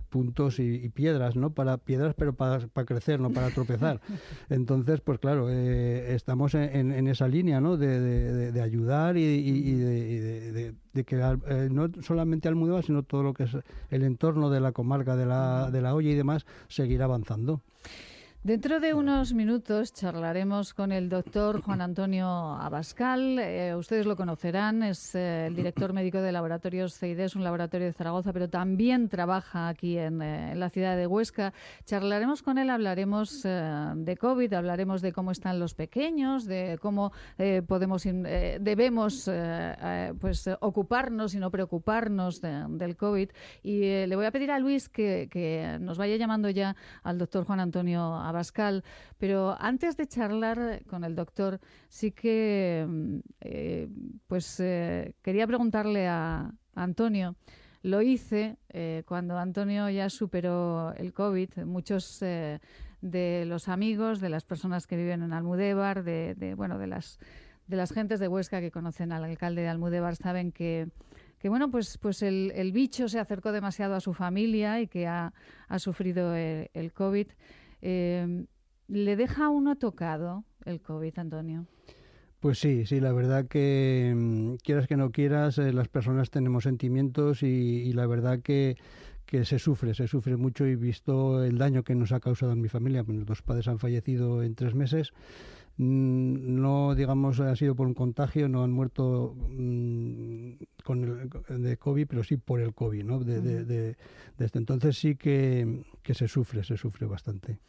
puntos 0.10 0.60
y, 0.60 0.89
piedras, 0.89 1.36
¿no? 1.36 1.51
Para 1.51 1.78
piedras, 1.78 2.16
pero 2.18 2.34
para, 2.34 2.68
para 2.68 2.86
crecer, 2.86 3.20
no 3.20 3.30
para 3.30 3.49
tropezar. 3.51 4.01
Entonces, 4.49 5.01
pues 5.01 5.20
claro, 5.20 5.49
eh, 5.49 6.16
estamos 6.16 6.55
en, 6.55 6.91
en, 6.91 7.07
esa 7.07 7.28
línea, 7.28 7.62
¿no? 7.62 7.78
De, 7.78 8.51
de, 8.51 8.62
ayudar 8.62 9.18
y, 9.18 9.22
y 9.24 9.74
de, 9.76 10.74
de, 10.93 11.03
que 11.03 11.16
eh, 11.16 11.70
no 11.72 11.89
solamente 12.01 12.47
Almudévar, 12.47 12.84
sino 12.84 13.03
todo 13.03 13.24
lo 13.24 13.34
que 13.34 13.43
es 13.43 13.51
el 13.89 14.03
entorno 14.03 14.49
de 14.49 14.60
la 14.60 14.72
comarca 14.72 15.16
de 15.16 15.26
la, 15.26 15.70
de 15.72 15.82
la 15.82 15.95
olla 15.95 16.10
y 16.10 16.16
demás, 16.16 16.45
seguir 16.68 17.01
avanzando. 17.01 17.62
Dentro 18.41 18.79
de 18.79 18.93
unos 18.93 19.33
minutos 19.33 19.93
charlaremos 19.93 20.73
con 20.73 20.93
el 20.93 21.09
doctor 21.09 21.61
Juan 21.61 21.81
Antonio 21.81 22.25
Abascal. 22.25 23.37
Eh, 23.37 23.75
ustedes 23.75 24.05
lo 24.05 24.15
conocerán, 24.15 24.81
es 24.81 25.13
eh, 25.13 25.47
el 25.47 25.57
director 25.57 25.91
médico 25.91 26.19
de 26.19 26.31
Laboratorios 26.31 26.97
CIDES, 26.97 27.35
un 27.35 27.43
laboratorio 27.43 27.87
de 27.87 27.91
Zaragoza, 27.91 28.31
pero 28.31 28.47
también 28.47 29.09
trabaja 29.09 29.67
aquí 29.67 29.97
en, 29.97 30.21
eh, 30.21 30.55
la 30.55 30.69
ciudad 30.69 30.95
de 30.95 31.05
Huesca. 31.05 31.51
Charlaremos 31.83 32.41
con 32.41 32.57
él, 32.57 32.69
hablaremos 32.69 33.43
de 33.43 34.17
COVID, 34.17 34.53
hablaremos 34.53 35.01
de 35.01 35.11
cómo 35.11 35.31
están 35.31 35.59
los 35.59 35.73
pequeños, 35.73 36.45
de 36.45 36.79
cómo 36.81 37.11
podemos, 37.67 38.03
debemos 38.03 39.29
pues, 40.19 40.49
ocuparnos 40.61 41.33
y 41.35 41.39
no 41.39 41.51
preocuparnos 41.51 42.41
del 42.41 42.95
COVID. 42.95 43.29
Y 43.63 44.05
le 44.05 44.15
voy 44.15 44.25
a 44.25 44.31
pedir 44.31 44.51
a 44.51 44.59
Luis 44.59 44.87
que, 44.87 45.27
que, 45.29 45.77
nos 45.81 45.97
vaya 45.97 46.15
llamando 46.15 46.49
ya 46.49 46.75
al 47.03 47.17
doctor 47.17 47.43
Juan 47.43 47.59
Antonio 47.59 48.15
Abascal 48.15 48.28
a 48.30 48.32
Bascal, 48.32 48.84
pero 49.17 49.55
antes 49.59 49.97
de 49.97 50.07
charlar 50.07 50.84
con 50.88 51.03
el 51.03 51.15
doctor, 51.15 51.59
sí 51.89 52.11
que 52.11 52.86
mm, 52.88 53.19
eh, 53.41 53.89
pues 54.27 54.59
eh, 54.59 55.13
quería 55.21 55.47
preguntarle 55.47 56.07
a, 56.07 56.51
Antonio. 56.75 57.36
Lo 57.82 58.01
hice 58.01 58.57
eh, 58.69 59.03
cuando 59.05 59.38
Antonio 59.38 59.89
ya 59.89 60.09
superó 60.09 60.93
el 60.95 61.11
COVID. 61.11 61.65
Muchos 61.65 62.19
de 62.19 63.43
los 63.45 63.67
amigos, 63.67 64.21
de 64.21 64.30
las 64.30 64.45
personas 64.45 64.88
que 64.88 64.95
viven 64.95 65.21
en 65.23 65.34
Almudévar, 65.34 66.03
de, 66.03 66.53
bueno, 66.55 66.77
de 66.77 66.88
las 66.88 67.19
de 67.67 67.75
las 67.75 67.91
gentes 67.91 68.19
de 68.19 68.27
Huesca 68.27 68.61
que 68.61 68.71
conocen 68.71 69.11
al 69.11 69.23
alcalde 69.23 69.61
de 69.61 69.67
Almudévar 69.67 70.15
saben 70.15 70.51
que 70.51 70.88
que 71.39 71.47
bueno, 71.47 71.71
pues, 71.71 71.97
pues 71.97 72.21
el, 72.21 72.71
bicho 72.73 73.07
se 73.07 73.17
acercó 73.17 73.51
demasiado 73.51 73.95
a 73.95 74.01
su 74.01 74.13
familia 74.13 74.82
y 74.82 74.88
que 74.88 75.07
ha, 75.07 75.34
sufrido 75.77 76.36
el, 76.36 76.91
COVID. 76.93 77.27
Eh, 77.82 78.45
¿Le 78.88 79.15
deja 79.15 79.45
a 79.45 79.49
uno 79.49 79.77
tocado 79.77 80.45
el 80.65 80.82
COVID, 80.82 81.19
Antonio? 81.19 81.67
Pues 82.39 82.57
sí, 82.57 82.86
sí, 82.86 82.99
la 83.01 83.11
verdad 83.11 83.47
que 83.47 84.13
mm, 84.15 84.55
quieras 84.63 84.88
que 84.88 84.95
no 84.95 85.11
quieras, 85.11 85.57
eh, 85.57 85.73
las 85.73 85.89
personas 85.89 86.32
tenemos 86.32 86.63
sentimientos 86.63 87.43
y, 87.43 87.91
la 87.93 88.07
verdad 88.07 88.39
que, 88.41 88.77
que, 89.25 89.43
se 89.43 89.59
sufre, 89.59 89.93
se 89.93 90.07
sufre 90.07 90.38
mucho 90.38 90.65
y 90.65 90.75
visto 90.75 91.43
el 91.43 91.57
daño 91.57 91.84
que 91.84 91.95
nos 91.95 92.13
ha 92.13 92.21
causado 92.21 92.53
en 92.53 92.61
mi 92.61 92.69
familia, 92.69 93.03
mis 93.03 93.25
dos 93.25 93.41
padres 93.41 93.67
han 93.67 93.77
fallecido 93.77 94.41
en 94.41 94.55
tres 94.55 94.73
meses, 94.73 95.11
no 95.80 96.93
digamos 96.93 97.39
ha 97.39 97.55
sido 97.55 97.73
por 97.73 97.88
un 97.88 97.93
contagio, 97.93 98.49
no 98.49 98.63
han 98.63 98.71
muerto 98.71 99.34
mm, 99.49 100.51
con 100.84 101.30
el, 101.47 101.61
de 101.61 101.77
COVID, 101.77 102.05
pero 102.05 102.23
sí 102.23 102.36
por 102.36 102.59
el 102.59 102.73
COVID, 102.73 103.03
¿no? 103.03 103.19
desde 103.19 103.95
entonces 104.38 104.97
sí 104.97 105.15
que, 105.15 105.84
se 106.03 106.27
sufre, 106.27 106.65
se 106.65 106.75
sufre 106.75 107.07
bastante. 107.07 107.59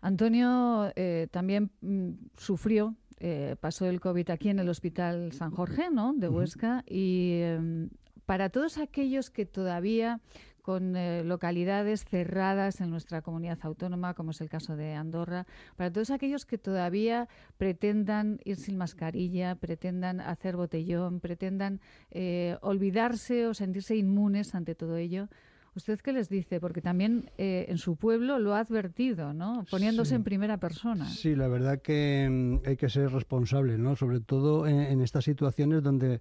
Antonio 0.00 0.90
eh, 0.96 1.28
también 1.30 1.70
mm, 1.82 2.10
sufrió, 2.38 2.96
eh, 3.20 3.56
pasó 3.60 3.86
el 3.86 4.00
COVID 4.00 4.30
aquí 4.30 4.48
en 4.48 4.58
el 4.58 4.68
Hospital 4.70 5.32
San 5.32 5.50
Jorge, 5.50 5.90
¿no? 5.90 6.14
De 6.14 6.28
Huesca, 6.28 6.84
y 6.88 7.40
em, 7.42 7.90
para 8.24 8.48
todos 8.48 8.78
aquellos 8.78 9.30
que 9.30 9.44
todavía 9.44 10.20
con 10.62 10.96
eh, 10.96 11.22
localidades 11.24 12.04
cerradas 12.04 12.80
en 12.80 12.90
nuestra 12.90 13.20
comunidad 13.20 13.58
autónoma, 13.62 14.14
como 14.14 14.30
es 14.30 14.40
el 14.40 14.48
caso 14.48 14.76
de 14.76 14.94
Andorra, 14.94 15.46
para 15.76 15.92
todos 15.92 16.10
aquellos 16.10 16.46
que 16.46 16.56
todavía 16.56 17.28
pretendan 17.58 18.40
ir 18.44 18.56
sin 18.56 18.76
mascarilla, 18.78 19.56
pretendan 19.56 20.20
hacer 20.20 20.56
botellón, 20.56 21.20
pretendan 21.20 21.80
eh, 22.10 22.56
olvidarse 22.62 23.46
o 23.46 23.54
sentirse 23.54 23.96
inmunes 23.96 24.54
ante 24.54 24.74
todo 24.74 24.96
ello. 24.96 25.28
¿Usted 25.74 26.00
qué 26.00 26.12
les 26.12 26.28
dice? 26.28 26.60
Porque 26.60 26.82
también 26.82 27.30
eh, 27.38 27.64
en 27.68 27.78
su 27.78 27.96
pueblo 27.96 28.38
lo 28.38 28.54
ha 28.54 28.58
advertido, 28.58 29.32
¿no? 29.32 29.64
Poniéndose 29.70 30.14
en 30.14 30.22
primera 30.22 30.58
persona. 30.58 31.08
Sí, 31.08 31.34
la 31.34 31.48
verdad 31.48 31.80
que 31.80 32.28
mm, 32.30 32.68
hay 32.68 32.76
que 32.76 32.90
ser 32.90 33.10
responsable, 33.10 33.78
¿no? 33.78 33.96
Sobre 33.96 34.20
todo 34.20 34.66
en, 34.66 35.00
estas 35.00 35.24
situaciones 35.24 35.82
donde 35.82 36.20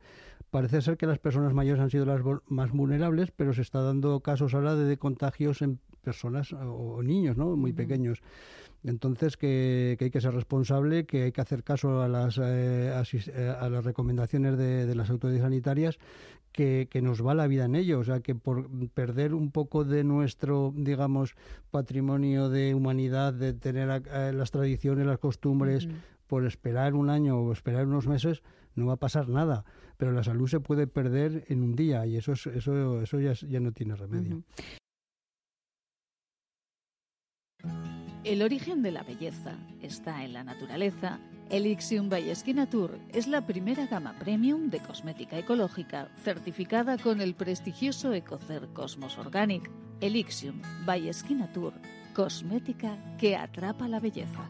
parece 0.52 0.82
ser 0.82 0.97
que 0.97 1.08
las 1.08 1.18
personas 1.18 1.54
mayores 1.54 1.82
han 1.82 1.89
sido 1.89 2.06
las 2.06 2.22
más 2.47 2.72
vulnerables, 2.72 3.32
pero 3.32 3.54
se 3.54 3.62
está 3.62 3.82
dando 3.82 4.20
casos 4.20 4.54
ahora 4.54 4.76
de, 4.76 4.97
contagios 4.97 5.62
en 5.62 5.80
personas 6.04 6.54
o, 6.54 7.02
niños, 7.02 7.38
¿no? 7.38 7.56
Muy 7.56 7.72
pequeños. 7.74 8.22
Entonces, 8.84 9.38
que, 9.38 9.97
hay 9.99 10.12
que 10.12 10.22
ser 10.22 10.34
responsable, 10.34 11.06
que 11.06 11.24
hay 11.24 11.32
que 11.32 11.41
hacer 11.41 11.64
caso 11.64 12.02
a 12.02 12.10
las, 12.10 12.38
eh, 12.38 12.91
eh, 12.91 13.56
a, 13.60 13.70
las 13.70 13.86
recomendaciones 13.86 14.58
de, 14.58 14.93
las 14.93 15.10
autoridades 15.10 15.43
sanitarias, 15.43 15.99
que, 16.52 16.88
nos 17.02 17.26
va 17.26 17.34
la 17.34 17.47
vida 17.47 17.66
en 17.66 17.76
ello. 17.76 17.99
O 17.99 18.04
sea, 18.04 18.20
que 18.20 18.36
por 18.36 18.68
perder 18.89 19.34
un 19.34 19.52
poco 19.52 19.86
de 19.86 20.04
nuestro, 20.04 20.74
digamos, 20.76 21.36
patrimonio 21.70 22.49
de 22.49 22.76
humanidad, 22.76 23.34
de 23.34 23.54
tener 23.54 24.04
eh, 24.12 24.34
las 24.34 24.52
tradiciones, 24.52 25.06
las 25.06 25.20
costumbres, 25.20 25.88
por 26.28 26.45
esperar 26.45 26.93
un 26.93 27.10
año 27.10 27.39
o 27.39 27.54
esperar 27.54 27.86
unos 27.86 28.08
meses, 28.08 28.41
no 28.76 28.88
va 28.88 28.93
a 28.93 28.97
pasar 28.97 29.30
nada. 29.30 29.64
Pero 30.02 30.14
la 30.14 30.24
salud 30.24 30.47
se 30.47 30.60
puede 30.60 30.88
perder 30.88 31.45
en 31.47 31.62
un 31.62 31.76
día 31.76 32.08
y 32.08 32.18
eso, 32.18 32.32
eso, 32.32 33.02
eso 33.04 33.20
ya, 33.20 33.34
ya 33.34 33.60
no 33.60 33.72
tiene 33.72 33.95
remedio. 33.95 34.41
El 38.24 38.41
origen 38.41 38.82
de 38.82 38.89
la 38.89 39.04
belleza 39.04 39.60
está 39.80 40.26
en 40.26 40.34
la 40.34 40.43
naturaleza. 40.43 41.20
Elixium 41.52 42.10
by 42.10 42.34
Tour 42.72 42.97
es 43.14 43.28
la 43.28 43.45
primera 43.45 43.86
gama 43.86 44.18
premium 44.18 44.72
de 44.72 44.80
cosmética 44.80 45.38
ecológica 45.38 46.10
certificada 46.24 46.97
con 46.97 47.22
el 47.22 47.36
prestigioso 47.36 48.12
Ecocer 48.12 48.70
Cosmos 48.74 49.20
Organic. 49.20 49.70
Elixium 49.99 50.64
by 50.84 51.12
Tour, 51.54 51.74
cosmética 52.16 52.97
que 53.20 53.36
atrapa 53.36 53.88
la 53.88 53.99
belleza. 53.99 54.49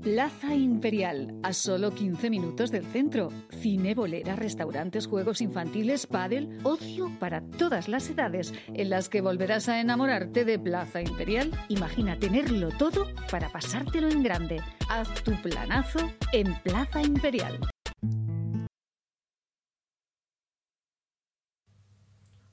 Plaza 0.00 0.54
Imperial, 0.54 1.40
a 1.42 1.52
solo 1.52 1.92
15 1.92 2.30
minutos 2.30 2.70
del 2.70 2.84
centro. 2.84 3.30
Cine, 3.50 3.96
bolera, 3.96 4.36
restaurantes, 4.36 5.08
juegos 5.08 5.40
infantiles, 5.40 6.06
pádel, 6.06 6.60
ocio 6.62 7.10
para 7.18 7.40
todas 7.40 7.88
las 7.88 8.08
edades, 8.08 8.54
en 8.68 8.90
las 8.90 9.08
que 9.08 9.22
volverás 9.22 9.68
a 9.68 9.80
enamorarte 9.80 10.44
de 10.44 10.56
Plaza 10.56 11.02
Imperial. 11.02 11.50
Imagina 11.68 12.16
tenerlo 12.16 12.68
todo 12.78 13.06
para 13.28 13.50
pasártelo 13.50 14.08
en 14.08 14.22
grande. 14.22 14.60
Haz 14.88 15.24
tu 15.24 15.32
planazo 15.42 15.98
en 16.32 16.54
Plaza 16.62 17.02
Imperial. 17.02 17.58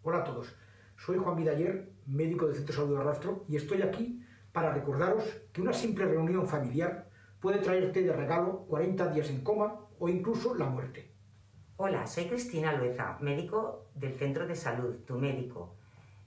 Hola 0.01 0.17
a 0.17 0.23
todos, 0.23 0.55
soy 0.97 1.19
Juan 1.19 1.35
Vidaller, 1.35 1.93
médico 2.07 2.47
del 2.47 2.55
Centro 2.55 2.75
Salud 2.75 2.97
de 2.97 3.03
Rastro, 3.03 3.45
y 3.47 3.55
estoy 3.55 3.83
aquí 3.83 4.25
para 4.51 4.73
recordaros 4.73 5.23
que 5.53 5.61
una 5.61 5.73
simple 5.73 6.05
reunión 6.05 6.47
familiar 6.47 7.13
puede 7.45 7.59
traerte 7.59 8.01
de 8.01 8.11
regalo 8.11 8.65
40 8.69 9.09
días 9.09 9.29
en 9.29 9.41
coma 9.41 9.79
o 9.99 10.09
incluso 10.09 10.55
la 10.55 10.65
muerte. 10.65 11.11
Hola, 11.77 12.07
soy 12.07 12.25
Cristina 12.25 12.73
Lueza, 12.73 13.19
médico 13.21 13.85
del 13.93 14.15
Centro 14.15 14.47
de 14.47 14.55
Salud, 14.55 14.95
tu 15.05 15.19
médico. 15.19 15.75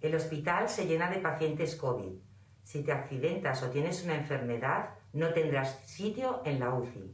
El 0.01 0.15
hospital 0.15 0.69
se 0.69 0.87
llena 0.87 1.11
de 1.11 1.19
pacientes 1.19 1.75
COVID. 1.75 2.13
Si 2.63 2.85
te 2.85 2.93
accidentas 2.93 3.65
o 3.65 3.71
tienes 3.71 4.05
una 4.05 4.15
enfermedad, 4.15 4.91
no 5.13 5.33
tendrás 5.33 5.81
sitio 5.87 6.41
en 6.45 6.61
la 6.61 6.73
UCI. 6.73 7.13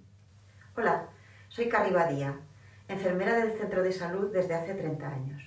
Hola, 0.77 1.09
soy 1.49 1.71
Carrie 1.71 1.97
enfermera 2.89 3.37
del 3.37 3.57
Centro 3.57 3.83
de 3.83 3.93
Salud 3.93 4.31
desde 4.31 4.55
hace 4.55 4.75
30 4.75 5.09
años. 5.09 5.43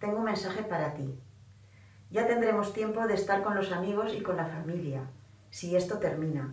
Tengo 0.00 0.16
un 0.18 0.24
mensaje 0.24 0.64
para 0.64 0.92
ti. 0.94 1.16
Ya 2.10 2.26
tendremos 2.26 2.72
tiempo 2.72 3.06
de 3.06 3.14
estar 3.14 3.44
con 3.44 3.54
los 3.54 3.70
amigos 3.70 4.12
y 4.12 4.22
con 4.22 4.36
la 4.36 4.46
familia, 4.46 5.08
si 5.50 5.76
esto 5.76 6.00
termina. 6.00 6.52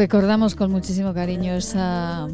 Recordamos 0.00 0.54
con 0.54 0.70
muchísimo 0.70 1.12
cariño 1.12 1.52
esa, 1.52 2.26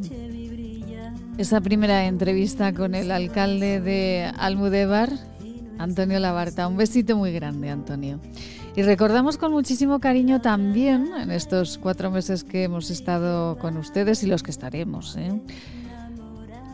esa 1.36 1.60
primera 1.60 2.06
entrevista 2.06 2.72
con 2.72 2.94
el 2.94 3.10
alcalde 3.10 3.80
de 3.80 4.30
Almudebar, 4.38 5.10
Antonio 5.76 6.20
Labarta. 6.20 6.68
Un 6.68 6.76
besito 6.76 7.16
muy 7.16 7.32
grande, 7.32 7.70
Antonio. 7.70 8.20
Y 8.76 8.82
recordamos 8.82 9.36
con 9.36 9.50
muchísimo 9.50 9.98
cariño 9.98 10.40
también 10.40 11.10
en 11.18 11.32
estos 11.32 11.76
cuatro 11.78 12.12
meses 12.12 12.44
que 12.44 12.62
hemos 12.62 12.88
estado 12.88 13.58
con 13.58 13.76
ustedes 13.78 14.22
y 14.22 14.28
los 14.28 14.44
que 14.44 14.52
estaremos. 14.52 15.16
¿eh? 15.16 15.32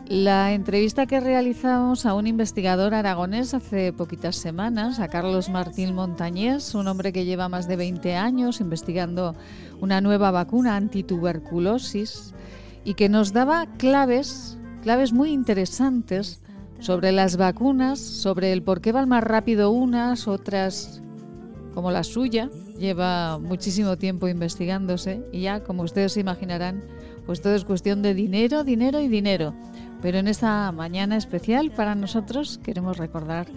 La 0.09 0.51
entrevista 0.51 1.05
que 1.05 1.21
realizamos 1.21 2.05
a 2.05 2.13
un 2.13 2.27
investigador 2.27 2.93
aragonés 2.93 3.53
hace 3.53 3.93
poquitas 3.93 4.35
semanas, 4.35 4.99
a 4.99 5.07
Carlos 5.07 5.49
Martín 5.49 5.95
Montañés, 5.95 6.75
un 6.75 6.89
hombre 6.89 7.13
que 7.13 7.23
lleva 7.23 7.47
más 7.47 7.69
de 7.69 7.77
20 7.77 8.15
años 8.15 8.59
investigando 8.59 9.33
una 9.79 10.01
nueva 10.01 10.29
vacuna 10.31 10.75
antituberculosis 10.75 12.33
y 12.83 12.95
que 12.95 13.07
nos 13.07 13.31
daba 13.31 13.65
claves, 13.77 14.57
claves 14.81 15.13
muy 15.13 15.31
interesantes 15.31 16.41
sobre 16.79 17.13
las 17.13 17.37
vacunas, 17.37 17.99
sobre 17.99 18.51
el 18.51 18.61
por 18.61 18.81
qué 18.81 18.91
van 18.91 19.07
más 19.07 19.23
rápido 19.23 19.71
unas, 19.71 20.27
otras 20.27 21.01
como 21.73 21.91
la 21.91 22.03
suya, 22.03 22.49
lleva 22.77 23.39
muchísimo 23.39 23.97
tiempo 23.97 24.27
investigándose 24.27 25.23
y 25.31 25.41
ya, 25.41 25.63
como 25.63 25.83
ustedes 25.83 26.11
se 26.11 26.19
imaginarán, 26.19 26.83
pues 27.25 27.41
todo 27.41 27.55
es 27.55 27.65
cuestión 27.65 28.01
de 28.01 28.13
dinero, 28.13 28.63
dinero 28.63 28.99
y 28.99 29.07
dinero. 29.07 29.53
Pero 30.03 30.17
en 30.17 30.27
esta 30.27 30.69
mañana 30.73 31.15
especial 31.15 31.71
para 31.71 31.95
nosotros 31.95 32.59
queremos 32.61 32.97
recordar 32.97 33.47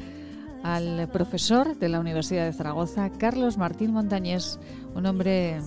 al 0.63 1.09
profesor 1.13 1.77
de 1.77 1.89
la 1.89 1.99
Universidad 1.99 2.45
de 2.45 2.53
Zaragoza, 2.53 3.11
Carlos 3.19 3.59
Martín 3.59 3.93
Montañés, 3.93 4.61
un 4.95 5.07
hombre 5.07 5.59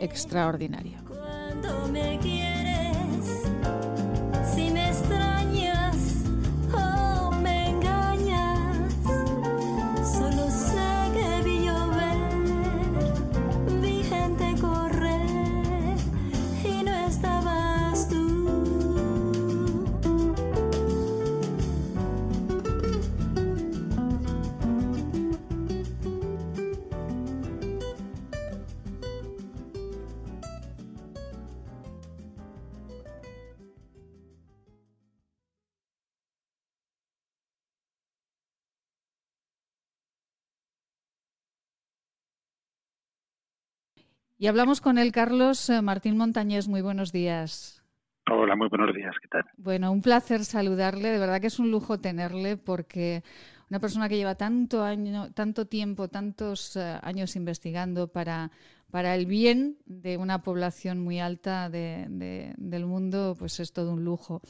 extraordinario. 0.00 0.98
Y 44.44 44.46
hablamos 44.46 44.82
con 44.82 44.98
él, 44.98 45.10
Carlos 45.10 45.70
eh, 45.70 45.80
Martín 45.80 46.18
Montañés. 46.18 46.68
Muy 46.68 46.82
buenos 46.82 47.12
días. 47.12 47.82
Hola, 48.30 48.54
muy 48.54 48.68
buenos 48.68 48.94
días. 48.94 49.14
¿Qué 49.22 49.28
tal? 49.28 49.44
Bueno, 49.56 49.90
un 49.90 50.02
placer 50.02 50.44
saludarle. 50.44 51.08
De 51.08 51.18
verdad 51.18 51.40
que 51.40 51.46
es 51.46 51.58
un 51.58 51.70
lujo 51.70 51.98
tenerle 51.98 52.58
porque 52.58 53.22
una 53.70 53.80
persona 53.80 54.06
que 54.06 54.18
lleva 54.18 54.34
tanto 54.34 54.84
año, 54.84 55.32
tanto 55.32 55.66
tiempo, 55.66 56.08
tantos 56.08 56.76
eh, 56.76 56.98
años 57.00 57.36
investigando 57.36 58.08
para, 58.08 58.50
para 58.90 59.14
el 59.14 59.24
bien 59.24 59.78
de 59.86 60.18
una 60.18 60.42
población 60.42 61.00
muy 61.00 61.20
alta 61.20 61.70
del 61.70 62.84
mundo, 62.84 63.36
pues 63.38 63.60
es 63.60 63.72
todo 63.72 63.94
un 63.94 64.04
lujo. 64.04 64.42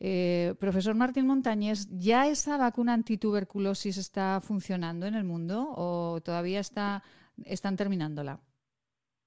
Eh, 0.00 0.54
profesor 0.60 0.94
Martín 0.94 1.26
Montañés, 1.26 1.90
¿ya 1.90 2.26
esa 2.26 2.56
vacuna 2.56 2.94
antituberculosis 2.94 3.98
está 3.98 4.40
funcionando 4.40 5.04
en 5.04 5.14
el 5.14 5.24
mundo 5.24 5.74
o 5.76 6.22
todavía 6.22 6.60
está, 6.60 7.02
están 7.44 7.76
terminándola? 7.76 8.40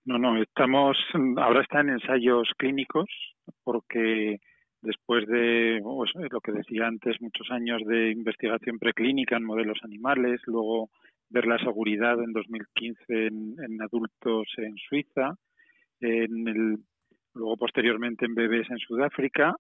No, 0.06 0.20
no, 0.20 0.40
estamos, 0.40 0.96
ahora 1.38 1.62
está 1.62 1.82
en 1.82 1.90
ensayos 1.90 2.48
clínicos 2.58 3.08
porque 3.64 4.40
después 4.84 5.26
de 5.28 5.80
pues, 5.82 6.12
lo 6.32 6.42
que 6.42 6.52
decía 6.52 6.86
antes, 6.86 7.20
muchos 7.22 7.50
años 7.50 7.82
de 7.88 8.12
investigación 8.12 8.78
preclínica 8.78 9.38
en 9.38 9.46
modelos 9.46 9.80
animales, 9.84 10.42
luego 10.46 10.92
ver 11.30 11.48
la 11.48 11.58
seguridad 11.58 12.22
en 12.22 12.34
2015 12.34 13.04
en, 13.08 13.56
en 13.58 13.82
adultos 13.82 14.48
en 14.58 14.76
Suiza, 14.78 15.34
en 16.00 16.48
el, 16.48 16.78
luego 17.34 17.58
posteriormente 17.58 18.26
en 18.26 18.36
bebés 18.36 18.70
en 18.70 18.78
Sudáfrica 18.78 19.56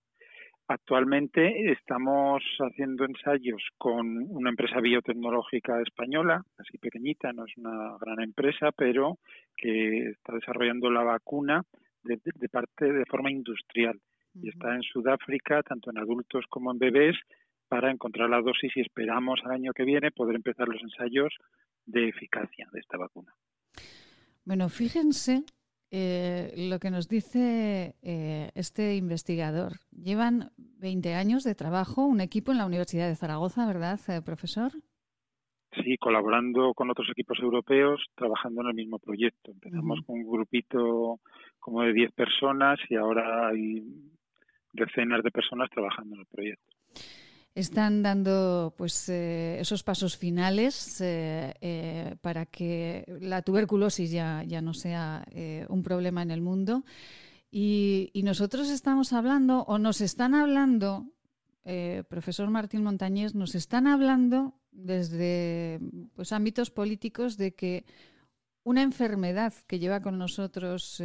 Actualmente 0.68 1.72
estamos 1.72 2.42
haciendo 2.60 3.06
ensayos 3.06 3.62
con 3.78 4.26
una 4.32 4.50
empresa 4.50 4.80
biotecnológica 4.80 5.80
española, 5.82 6.44
así 6.58 6.80
pequeñita, 6.80 7.32
no 7.34 7.46
es 7.46 7.56
una 7.58 7.96
gran 8.02 8.20
empresa, 8.22 8.72
pero 8.72 9.20
que 9.56 10.10
está 10.10 10.34
desarrollando 10.34 10.90
la 10.90 11.04
vacuna 11.04 11.64
de, 12.04 12.18
parte 12.50 12.92
de 12.92 13.06
forma 13.06 13.32
industrial 13.32 14.00
y 14.34 14.50
está 14.50 14.74
en 14.74 14.82
Sudáfrica, 14.82 15.62
tanto 15.62 15.92
en 15.92 16.00
adultos 16.00 16.46
como 16.50 16.72
en 16.72 16.80
bebés, 16.80 17.16
para 17.68 17.92
encontrar 17.92 18.30
la 18.30 18.42
dosis 18.42 18.76
y 18.76 18.82
esperamos 18.82 19.42
al 19.44 19.52
año 19.52 19.72
que 19.72 19.86
viene 19.86 20.12
poder 20.12 20.36
empezar 20.36 20.68
los 20.68 20.82
ensayos 20.82 21.32
de 21.86 22.10
eficacia 22.10 22.68
de 22.72 22.80
esta 22.80 22.98
vacuna. 22.98 23.34
Bueno, 24.44 24.70
fíjense 24.70 25.44
eh, 25.98 26.52
lo 26.58 26.78
que 26.78 26.92
nos 26.92 27.08
dice 27.08 27.96
eh, 28.02 28.52
este 28.54 28.98
investigador. 28.98 29.80
Llevan 29.92 30.52
20 30.58 31.14
años 31.14 31.46
de 31.46 31.56
trabajo, 31.56 32.06
un 32.06 32.20
equipo 32.20 32.52
en 32.52 32.58
la 32.58 32.66
Universidad 32.66 33.08
de 33.08 33.16
Zaragoza, 33.16 33.66
¿verdad, 33.66 33.98
eh, 34.10 34.22
profesor? 34.22 34.74
Sí, 35.72 35.96
colaborando 35.98 36.74
con 36.74 36.90
otros 36.90 37.08
equipos 37.10 37.40
europeos, 37.40 38.04
trabajando 38.14 38.60
en 38.60 38.68
el 38.68 38.74
mismo 38.74 39.00
proyecto. 39.00 39.52
Empezamos 39.52 40.00
con 40.06 40.18
un 40.18 40.30
grupito 40.30 41.22
como 41.60 41.84
de 41.84 41.94
10 41.94 42.12
personas 42.12 42.78
y 42.90 42.96
ahora 42.96 43.48
hay 43.48 43.82
decenas 44.74 45.24
de 45.24 45.32
personas 45.32 45.70
trabajando 45.70 46.16
en 46.16 46.22
el 46.22 46.28
proyecto 46.28 46.76
están 47.56 48.04
dando 48.04 48.74
pues 48.78 49.08
eh, 49.08 49.58
esos 49.62 49.82
pasos 49.82 50.18
finales 50.18 51.00
eh, 51.00 51.54
eh, 51.62 52.16
para 52.22 52.46
que 52.46 53.06
la 53.22 53.42
tuberculosis 53.42 54.12
ya, 54.12 54.44
ya 54.46 54.62
no 54.62 54.74
sea 54.74 55.26
un 55.70 55.82
problema 55.82 56.22
en 56.22 56.32
el 56.32 56.42
mundo. 56.42 56.84
Y, 57.50 58.12
nosotros 58.26 58.70
estamos 58.70 59.14
hablando, 59.14 59.64
o 59.64 59.78
nos 59.78 60.02
están 60.02 60.36
hablando, 60.36 61.06
profesor 62.10 62.50
Martín 62.50 62.84
Montañés, 62.84 63.34
nos 63.34 63.56
están 63.56 63.88
hablando 63.88 64.56
desde 64.72 65.80
pues, 66.16 66.34
ámbitos 66.34 66.70
políticos 66.70 67.38
de 67.38 67.54
que 67.54 67.86
una 68.64 68.82
enfermedad 68.82 69.54
que 69.68 69.80
lleva 69.80 70.02
con 70.02 70.18
nosotros 70.18 71.02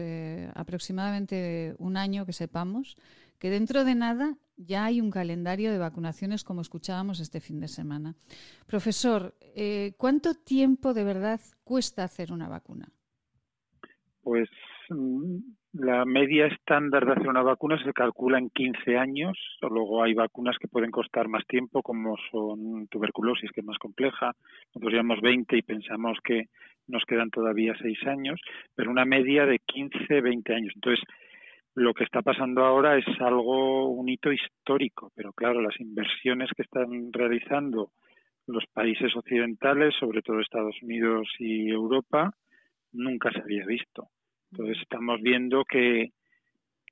aproximadamente 0.55 1.77
un 1.79 1.97
año, 1.97 2.27
que 2.27 2.33
sepamos, 2.33 2.97
que 3.41 3.51
dentro 3.51 3.85
de 3.85 3.95
nada 3.97 4.37
ya 4.57 4.85
hay 4.85 5.01
un 5.01 5.11
calendario 5.11 5.73
de 5.73 5.79
vacunaciones 5.79 6.45
como 6.45 6.61
escuchábamos 6.61 7.19
este 7.21 7.41
fin 7.41 7.59
de 7.59 7.69
semana. 7.69 8.15
Profesor, 8.67 9.35
eh, 9.41 9.95
¿cuánto 9.97 10.35
tiempo 10.35 10.93
de 10.93 11.05
verdad 11.05 11.41
cuesta 11.65 12.05
hacer 12.05 12.33
una 12.33 12.49
vacuna? 12.49 12.87
Pues 14.23 14.51
mm, 14.91 15.39
la 15.73 16.05
media 16.05 16.47
estándar 16.47 17.07
de 17.07 17.13
hacer 17.13 17.29
una 17.29 17.43
vacuna 17.43 17.83
se 17.83 17.95
calcula 17.95 18.39
en 18.39 18.51
15 18.51 18.99
años. 18.99 19.39
Luego 19.63 20.03
hay 20.03 20.13
vacunas 20.13 20.59
que 20.59 20.69
pueden 20.69 20.91
costar 20.91 21.27
más 21.29 21.47
tiempo, 21.47 21.83
como 21.83 22.17
son 22.31 22.89
tuberculosis, 22.89 23.51
que 23.53 23.61
es 23.61 23.67
más 23.67 23.79
compleja. 23.79 24.33
Nosotros 24.75 24.93
llevamos 24.93 25.23
20 25.23 25.57
y 25.57 25.63
pensamos 25.63 26.19
que 26.23 26.49
nos 26.89 27.05
quedan 27.05 27.31
todavía 27.31 27.75
6 27.81 28.07
años, 28.07 28.39
pero 28.75 28.91
una 28.91 29.07
media 29.07 29.47
de 29.47 29.61
15, 29.61 30.21
20 30.21 30.55
años. 30.55 30.73
Entonces, 30.75 31.03
lo 31.75 31.95
que 31.95 32.05
está 32.05 32.23
pasando 32.23 32.65
ahora 32.65 32.99
es 32.99 33.07
algo, 33.21 33.89
un 33.89 34.09
hito 34.09 34.33
histórico, 34.33 35.13
pero 35.15 35.33
claro, 35.33 35.61
las 35.61 35.79
inversiones 35.81 36.51
que 36.57 36.63
están 36.63 37.13
realizando 37.13 37.93
los 38.47 38.65
países 38.73 39.15
occidentales, 39.15 39.95
sobre 39.99 40.23
todo 40.23 40.41
Estados 40.41 40.77
Unidos 40.83 41.29
y 41.39 41.71
Europa, 41.71 42.33
nunca 42.93 43.31
se 43.33 43.41
había 43.41 43.65
visto. 43.67 44.09
Entonces 44.51 44.79
estamos 44.83 45.21
viendo 45.23 45.65
que 45.65 46.11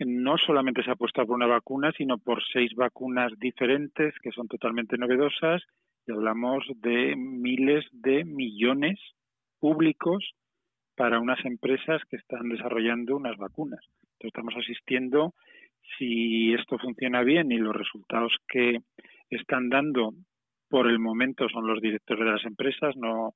no 0.06 0.38
solamente 0.38 0.84
se 0.84 0.90
ha 0.90 0.96
puesto 0.96 1.26
por 1.26 1.34
una 1.34 1.46
vacuna, 1.46 1.92
sino 1.96 2.18
por 2.18 2.42
seis 2.52 2.72
vacunas 2.76 3.32
diferentes 3.38 4.14
que 4.22 4.30
son 4.30 4.46
totalmente 4.46 4.96
novedosas 4.96 5.62
y 6.06 6.12
hablamos 6.12 6.64
de 6.76 7.16
miles 7.16 7.84
de 7.90 8.24
millones 8.24 9.00
públicos 9.59 10.34
para 10.94 11.18
unas 11.18 11.44
empresas 11.44 12.00
que 12.09 12.16
están 12.16 12.48
desarrollando 12.48 13.16
unas 13.16 13.36
vacunas. 13.36 13.80
Entonces 14.18 14.34
estamos 14.34 14.54
asistiendo, 14.56 15.34
si 15.96 16.52
esto 16.52 16.76
funciona 16.78 17.22
bien 17.22 17.52
y 17.52 17.58
los 17.58 17.74
resultados 17.74 18.34
que 18.48 18.78
están 19.30 19.68
dando 19.68 20.12
por 20.68 20.88
el 20.88 20.98
momento 20.98 21.48
son 21.48 21.66
los 21.68 21.80
directores 21.80 22.24
de 22.24 22.32
las 22.32 22.44
empresas, 22.44 22.96
no, 22.96 23.34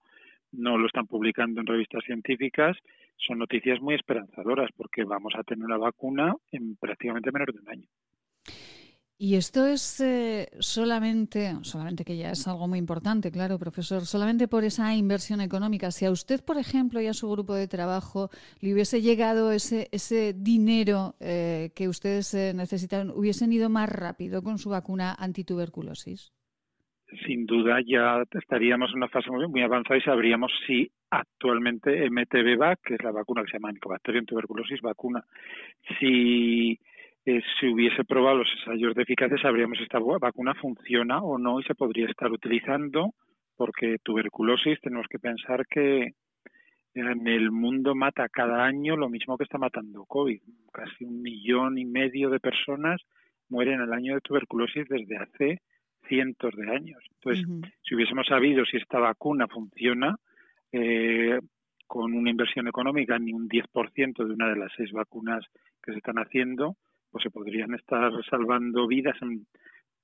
no 0.50 0.76
lo 0.78 0.86
están 0.86 1.06
publicando 1.06 1.60
en 1.60 1.66
revistas 1.66 2.04
científicas, 2.04 2.76
son 3.16 3.38
noticias 3.38 3.80
muy 3.80 3.94
esperanzadoras 3.94 4.70
porque 4.76 5.04
vamos 5.04 5.34
a 5.36 5.44
tener 5.44 5.64
una 5.64 5.78
vacuna 5.78 6.34
en 6.50 6.74
prácticamente 6.76 7.30
menos 7.30 7.54
de 7.54 7.60
un 7.60 7.68
año. 7.68 7.88
Y 9.24 9.36
esto 9.36 9.68
es 9.68 10.00
eh, 10.00 10.48
solamente, 10.58 11.52
solamente 11.62 12.04
que 12.04 12.16
ya 12.16 12.32
es 12.32 12.48
algo 12.48 12.66
muy 12.66 12.80
importante, 12.80 13.30
claro, 13.30 13.56
profesor, 13.56 14.00
solamente 14.04 14.48
por 14.48 14.64
esa 14.64 14.96
inversión 14.96 15.40
económica. 15.40 15.92
Si 15.92 16.04
a 16.04 16.10
usted, 16.10 16.44
por 16.44 16.58
ejemplo, 16.58 17.00
y 17.00 17.06
a 17.06 17.12
su 17.12 17.30
grupo 17.30 17.54
de 17.54 17.68
trabajo 17.68 18.30
le 18.60 18.72
hubiese 18.72 19.00
llegado 19.00 19.52
ese, 19.52 19.86
ese 19.92 20.34
dinero 20.36 21.14
eh, 21.20 21.70
que 21.76 21.86
ustedes 21.86 22.34
eh, 22.34 22.52
necesitan, 22.52 23.10
¿hubiesen 23.10 23.52
ido 23.52 23.70
más 23.70 23.88
rápido 23.90 24.42
con 24.42 24.58
su 24.58 24.70
vacuna 24.70 25.14
antituberculosis? 25.16 26.32
sin 27.26 27.46
duda 27.46 27.78
ya 27.86 28.24
estaríamos 28.32 28.90
en 28.90 28.96
una 28.96 29.08
fase 29.08 29.30
muy, 29.30 29.62
avanzada 29.62 29.98
y 29.98 30.02
sabríamos 30.02 30.50
si 30.66 30.90
actualmente 31.10 32.08
MTBVAC, 32.10 32.80
que 32.82 32.94
es 32.94 33.02
la 33.02 33.12
vacuna 33.12 33.42
que 33.42 33.50
se 33.50 33.58
llama 33.58 33.72
Mycobacterium 33.72 34.24
tuberculosis 34.24 34.80
vacuna, 34.80 35.22
si 35.98 36.78
eh, 37.24 37.40
se 37.60 37.68
hubiese 37.68 38.04
probado 38.04 38.38
los 38.38 38.48
ensayos 38.58 38.94
de 38.94 39.02
eficacia, 39.02 39.38
sabríamos 39.38 39.78
si 39.78 39.84
esta 39.84 39.98
vacuna 39.98 40.54
funciona 40.54 41.22
o 41.22 41.38
no 41.38 41.60
y 41.60 41.64
se 41.64 41.74
podría 41.74 42.06
estar 42.06 42.32
utilizando, 42.32 43.14
porque 43.56 43.98
tuberculosis 44.02 44.80
tenemos 44.80 45.06
que 45.08 45.18
pensar 45.18 45.66
que 45.66 46.14
en 46.94 47.26
el 47.26 47.50
mundo 47.50 47.94
mata 47.94 48.28
cada 48.28 48.64
año 48.64 48.96
lo 48.96 49.08
mismo 49.08 49.38
que 49.38 49.44
está 49.44 49.56
matando 49.56 50.04
COVID. 50.04 50.40
Casi 50.72 51.04
un 51.04 51.22
millón 51.22 51.78
y 51.78 51.84
medio 51.84 52.28
de 52.28 52.40
personas 52.40 53.00
mueren 53.48 53.80
al 53.80 53.92
año 53.92 54.14
de 54.14 54.20
tuberculosis 54.20 54.88
desde 54.88 55.16
hace 55.16 55.60
cientos 56.08 56.54
de 56.56 56.70
años. 56.70 57.02
Entonces, 57.14 57.46
si 57.82 57.94
hubiésemos 57.94 58.26
sabido 58.26 58.64
si 58.64 58.76
esta 58.76 58.98
vacuna 58.98 59.46
funciona 59.46 60.16
eh, 60.72 61.38
con 61.86 62.14
una 62.14 62.30
inversión 62.30 62.66
económica 62.68 63.18
ni 63.18 63.32
un 63.32 63.48
10% 63.48 64.26
de 64.26 64.34
una 64.34 64.48
de 64.48 64.56
las 64.56 64.72
seis 64.76 64.90
vacunas 64.92 65.44
que 65.82 65.92
se 65.92 65.98
están 65.98 66.16
haciendo, 66.16 66.76
pues 67.12 67.22
se 67.22 67.30
podrían 67.30 67.74
estar 67.74 68.10
salvando 68.28 68.88
vidas 68.88 69.16
en 69.20 69.46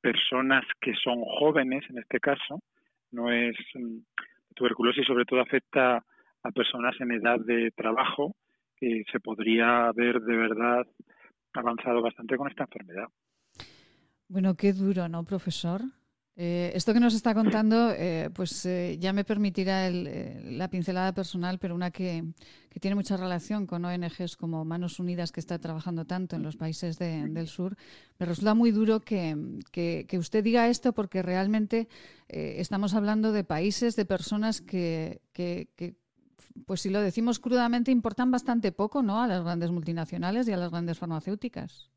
personas 0.01 0.65
que 0.81 0.93
son 1.03 1.25
jóvenes 1.41 1.83
en 1.89 1.99
este 1.99 2.21
caso. 2.21 2.61
No 3.11 3.33
es 3.33 3.57
mm, 3.75 3.99
tuberculosis 4.55 5.07
sobre 5.07 5.25
todo 5.25 5.41
afecta 5.41 6.05
a 6.43 6.51
personas 6.53 6.95
en 7.01 7.13
edad 7.13 7.41
de 7.41 7.73
trabajo 7.73 8.37
que 8.77 9.03
se 9.11 9.19
podría 9.19 9.87
haber 9.87 10.21
de 10.21 10.37
verdad 10.37 10.87
avanzado 11.55 12.03
bastante 12.03 12.37
con 12.37 12.49
esta 12.49 12.65
enfermedad. 12.65 13.09
Bueno, 14.29 14.55
qué 14.55 14.73
duro, 14.73 15.09
¿no, 15.09 15.25
profesor? 15.25 15.81
Eh, 16.41 16.71
esto 16.77 16.95
que 16.95 17.01
nos 17.01 17.15
está 17.15 17.35
contando, 17.35 17.91
eh, 17.91 18.31
pues 18.33 18.65
eh, 18.65 18.97
ya 19.01 19.13
me 19.13 19.25
permitirá 19.25 19.91
la 19.91 20.71
pincelada 20.71 21.13
personal, 21.13 21.59
pero 21.59 21.75
una 21.75 21.91
que, 21.91 22.25
tiene 22.81 22.95
mucha 22.95 23.17
relación 23.17 23.67
con 23.67 23.85
ONGs 23.85 24.37
como 24.37 24.65
Manos 24.65 25.01
Unidas, 25.01 25.33
que 25.33 25.41
está 25.41 25.59
trabajando 25.59 26.05
tanto 26.05 26.37
en 26.37 26.45
los 26.45 26.57
países 26.57 26.97
del 26.97 27.49
sur. 27.49 27.77
Me 28.21 28.27
resulta 28.27 28.55
muy 28.55 28.71
duro 28.71 29.01
que, 29.01 29.35
usted 30.13 30.45
diga 30.45 30.69
esto 30.69 30.93
porque 30.93 31.23
realmente 31.23 31.89
estamos 32.29 32.95
hablando 32.95 33.33
de 33.33 33.43
países, 33.43 33.97
de 33.97 34.05
personas 34.05 34.61
que, 34.61 35.21
pues 36.67 36.83
si 36.83 36.89
lo 36.89 37.01
decimos 37.01 37.41
crudamente, 37.41 37.91
importan 37.91 38.31
bastante 38.31 38.71
poco 38.71 39.03
¿no? 39.03 39.21
a 39.21 39.27
las 39.27 39.43
grandes 39.43 39.73
multinacionales 39.73 40.47
y 40.47 40.53
a 40.53 40.57
las 40.57 40.71
grandes 40.71 40.99
farmacéuticas 40.99 41.91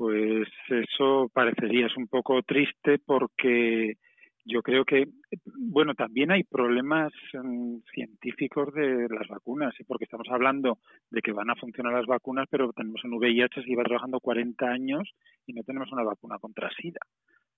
pues 0.00 0.48
eso 0.70 1.30
parecería 1.30 1.84
es 1.84 1.94
un 1.98 2.08
poco 2.08 2.40
triste 2.42 2.98
porque 3.04 3.98
yo 4.46 4.62
creo 4.62 4.86
que, 4.86 5.08
bueno, 5.44 5.94
también 5.94 6.30
hay 6.30 6.42
problemas 6.42 7.12
mm, 7.34 7.80
científicos 7.92 8.72
de 8.72 9.08
las 9.10 9.28
vacunas, 9.28 9.74
y 9.78 9.84
porque 9.84 10.04
estamos 10.04 10.26
hablando 10.30 10.78
de 11.10 11.20
que 11.20 11.32
van 11.32 11.50
a 11.50 11.54
funcionar 11.54 11.92
las 11.92 12.06
vacunas, 12.06 12.48
pero 12.50 12.72
tenemos 12.72 13.02
en 13.04 13.12
VIH, 13.12 13.60
se 13.60 13.68
lleva 13.68 13.84
trabajando 13.84 14.20
40 14.20 14.70
años 14.70 15.06
y 15.46 15.52
no 15.52 15.62
tenemos 15.64 15.92
una 15.92 16.02
vacuna 16.02 16.38
contra 16.38 16.70
SIDA 16.80 17.00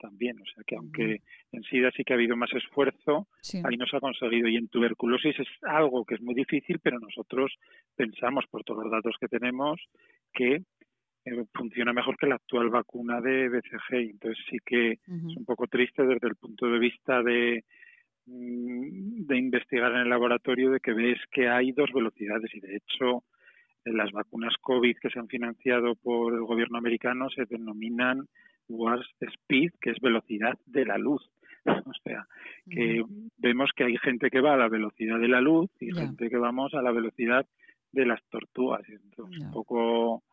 también. 0.00 0.36
O 0.40 0.44
sea 0.44 0.64
que 0.66 0.74
aunque 0.74 1.20
en 1.52 1.62
SIDA 1.62 1.92
sí 1.92 2.02
que 2.02 2.12
ha 2.12 2.16
habido 2.16 2.36
más 2.36 2.52
esfuerzo, 2.54 3.28
ahí 3.62 3.76
no 3.76 3.86
se 3.86 3.98
ha 3.98 4.00
conseguido. 4.00 4.48
Y 4.48 4.56
en 4.56 4.66
tuberculosis 4.66 5.38
es 5.38 5.48
algo 5.62 6.04
que 6.04 6.16
es 6.16 6.20
muy 6.20 6.34
difícil, 6.34 6.80
pero 6.82 6.98
nosotros 6.98 7.54
pensamos, 7.94 8.46
por 8.50 8.64
todos 8.64 8.82
los 8.82 8.90
datos 8.90 9.14
que 9.20 9.28
tenemos, 9.28 9.80
que 10.34 10.64
eh, 11.24 11.44
funciona 11.54 11.92
mejor 11.92 12.16
que 12.16 12.26
la 12.26 12.36
actual 12.36 12.70
vacuna 12.70 13.20
de 13.20 13.48
BCG. 13.48 14.10
Entonces 14.10 14.44
sí 14.50 14.58
que 14.64 14.92
es 14.92 15.36
un 15.36 15.44
poco 15.44 15.66
triste 15.66 16.04
desde 16.04 16.28
el 16.28 16.36
punto 16.36 16.66
de 16.66 16.78
vista 16.78 17.22
de, 17.22 17.64
mm, 18.26 19.26
de 19.26 19.36
investigar 19.36 19.92
en 19.92 20.00
el 20.00 20.08
laboratorio 20.08 20.70
de 20.70 20.80
que 20.80 20.92
ves 20.92 21.18
que 21.30 21.48
hay 21.48 21.72
dos 21.72 21.90
velocidades 21.92 22.52
y 22.54 22.60
de 22.60 22.76
hecho 22.76 23.24
en 23.84 23.96
las 23.96 24.12
vacunas 24.12 24.54
COVID 24.60 24.96
que 25.00 25.10
se 25.10 25.18
han 25.18 25.28
financiado 25.28 25.94
por 25.96 26.34
el 26.34 26.42
gobierno 26.42 26.78
americano 26.78 27.28
se 27.30 27.44
denominan 27.46 28.28
Warp 28.68 29.02
Speed, 29.20 29.72
que 29.80 29.90
es 29.90 30.00
velocidad 30.00 30.58
de 30.66 30.84
la 30.84 30.98
luz. 30.98 31.22
O 31.86 31.92
sea, 32.02 32.26
que 32.68 33.04
vemos 33.38 33.70
que 33.76 33.84
hay 33.84 33.96
gente 33.98 34.30
que 34.30 34.40
va 34.40 34.54
a 34.54 34.56
la 34.56 34.68
velocidad 34.68 35.20
de 35.20 35.28
la 35.28 35.40
luz 35.40 35.70
y 35.78 35.92
gente 35.92 36.28
que 36.28 36.36
vamos 36.36 36.74
a 36.74 36.82
la 36.82 36.90
velocidad 36.90 37.46
de 37.92 38.04
las 38.04 38.20
tortugas. 38.30 38.82
Entonces, 38.88 39.40
un 39.40 39.52
poco 39.52 40.24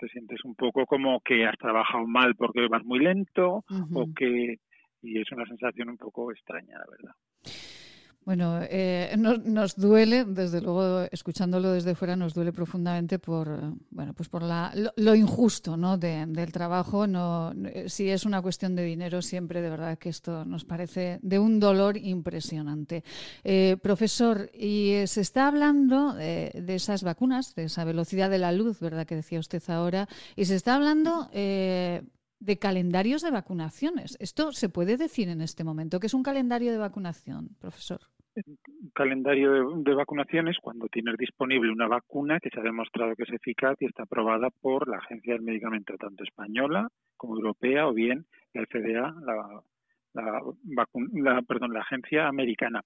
te 0.00 0.08
sientes 0.08 0.44
un 0.44 0.54
poco 0.54 0.86
como 0.86 1.20
que 1.20 1.44
has 1.44 1.56
trabajado 1.58 2.06
mal 2.06 2.34
porque 2.34 2.66
vas 2.68 2.84
muy 2.84 2.98
lento 2.98 3.64
o 3.94 4.06
que 4.16 4.56
y 5.02 5.20
es 5.20 5.32
una 5.32 5.46
sensación 5.46 5.88
un 5.88 5.96
poco 5.96 6.30
extraña, 6.30 6.78
la 6.78 6.84
verdad. 6.90 7.14
Bueno, 8.30 8.60
eh, 8.62 9.12
nos, 9.16 9.74
duele, 9.74 10.24
desde 10.24 10.60
luego, 10.60 11.00
escuchándolo 11.10 11.72
desde 11.72 11.96
fuera, 11.96 12.14
nos 12.14 12.32
duele 12.32 12.52
profundamente 12.52 13.18
por, 13.18 13.74
bueno, 13.90 14.14
pues 14.14 14.28
por 14.28 14.44
la, 14.44 14.72
lo, 14.94 15.16
injusto 15.16 15.76
¿no? 15.76 15.98
del 15.98 16.52
trabajo. 16.52 17.08
No, 17.08 17.52
si 17.86 18.08
es 18.08 18.24
una 18.24 18.40
cuestión 18.40 18.76
de 18.76 18.84
dinero, 18.84 19.20
siempre 19.20 19.60
de 19.60 19.68
verdad 19.68 19.98
que 19.98 20.10
esto 20.10 20.44
nos 20.44 20.64
parece 20.64 21.18
de 21.22 21.40
un 21.40 21.58
dolor 21.58 21.96
impresionante. 21.96 23.02
Eh, 23.42 23.76
profesor, 23.82 24.48
y 24.54 24.90
eh, 24.90 25.08
se 25.08 25.22
está 25.22 25.48
hablando 25.48 26.14
de, 26.14 26.52
esas 26.68 27.02
vacunas, 27.02 27.56
de 27.56 27.64
esa 27.64 27.82
velocidad 27.82 28.30
de 28.30 28.38
la 28.38 28.52
luz, 28.52 28.78
¿verdad? 28.78 29.08
Que 29.08 29.16
decía 29.16 29.40
usted 29.40 29.60
ahora, 29.66 30.08
y 30.36 30.44
se 30.44 30.54
está 30.54 30.76
hablando 30.76 31.28
de 31.32 32.58
calendarios 32.60 33.22
de 33.22 33.32
vacunaciones. 33.32 34.16
¿Esto 34.20 34.52
se 34.52 34.68
puede 34.68 34.96
decir 34.96 35.28
en 35.28 35.40
este 35.40 35.64
momento? 35.64 35.98
¿Qué 35.98 36.06
es 36.06 36.14
un 36.14 36.22
calendario 36.22 36.70
de 36.70 36.78
vacunación, 36.78 37.56
profesor? 37.58 38.00
Un 38.36 38.90
calendario 38.94 39.76
de, 39.76 39.94
vacunaciones 39.94 40.56
cuando 40.62 40.86
tienes 40.88 41.16
disponible 41.16 41.72
una 41.72 41.88
vacuna 41.88 42.38
que 42.38 42.50
se 42.50 42.60
ha 42.60 42.62
demostrado 42.62 43.16
que 43.16 43.24
es 43.24 43.32
eficaz 43.32 43.76
y 43.80 43.86
está 43.86 44.04
aprobada 44.04 44.50
por 44.60 44.88
la 44.88 44.98
Agencia 44.98 45.34
del 45.34 45.42
Medicamento, 45.42 45.96
tanto 45.98 46.22
española 46.22 46.88
como 47.16 47.34
europea 47.36 47.88
o 47.88 47.92
bien 47.92 48.26
la 48.54 48.64
FDA, 48.66 49.14
la, 49.22 49.62
la, 50.14 51.42
perdón, 51.42 51.72
la 51.72 51.80
agencia 51.80 52.28
americana. 52.28 52.82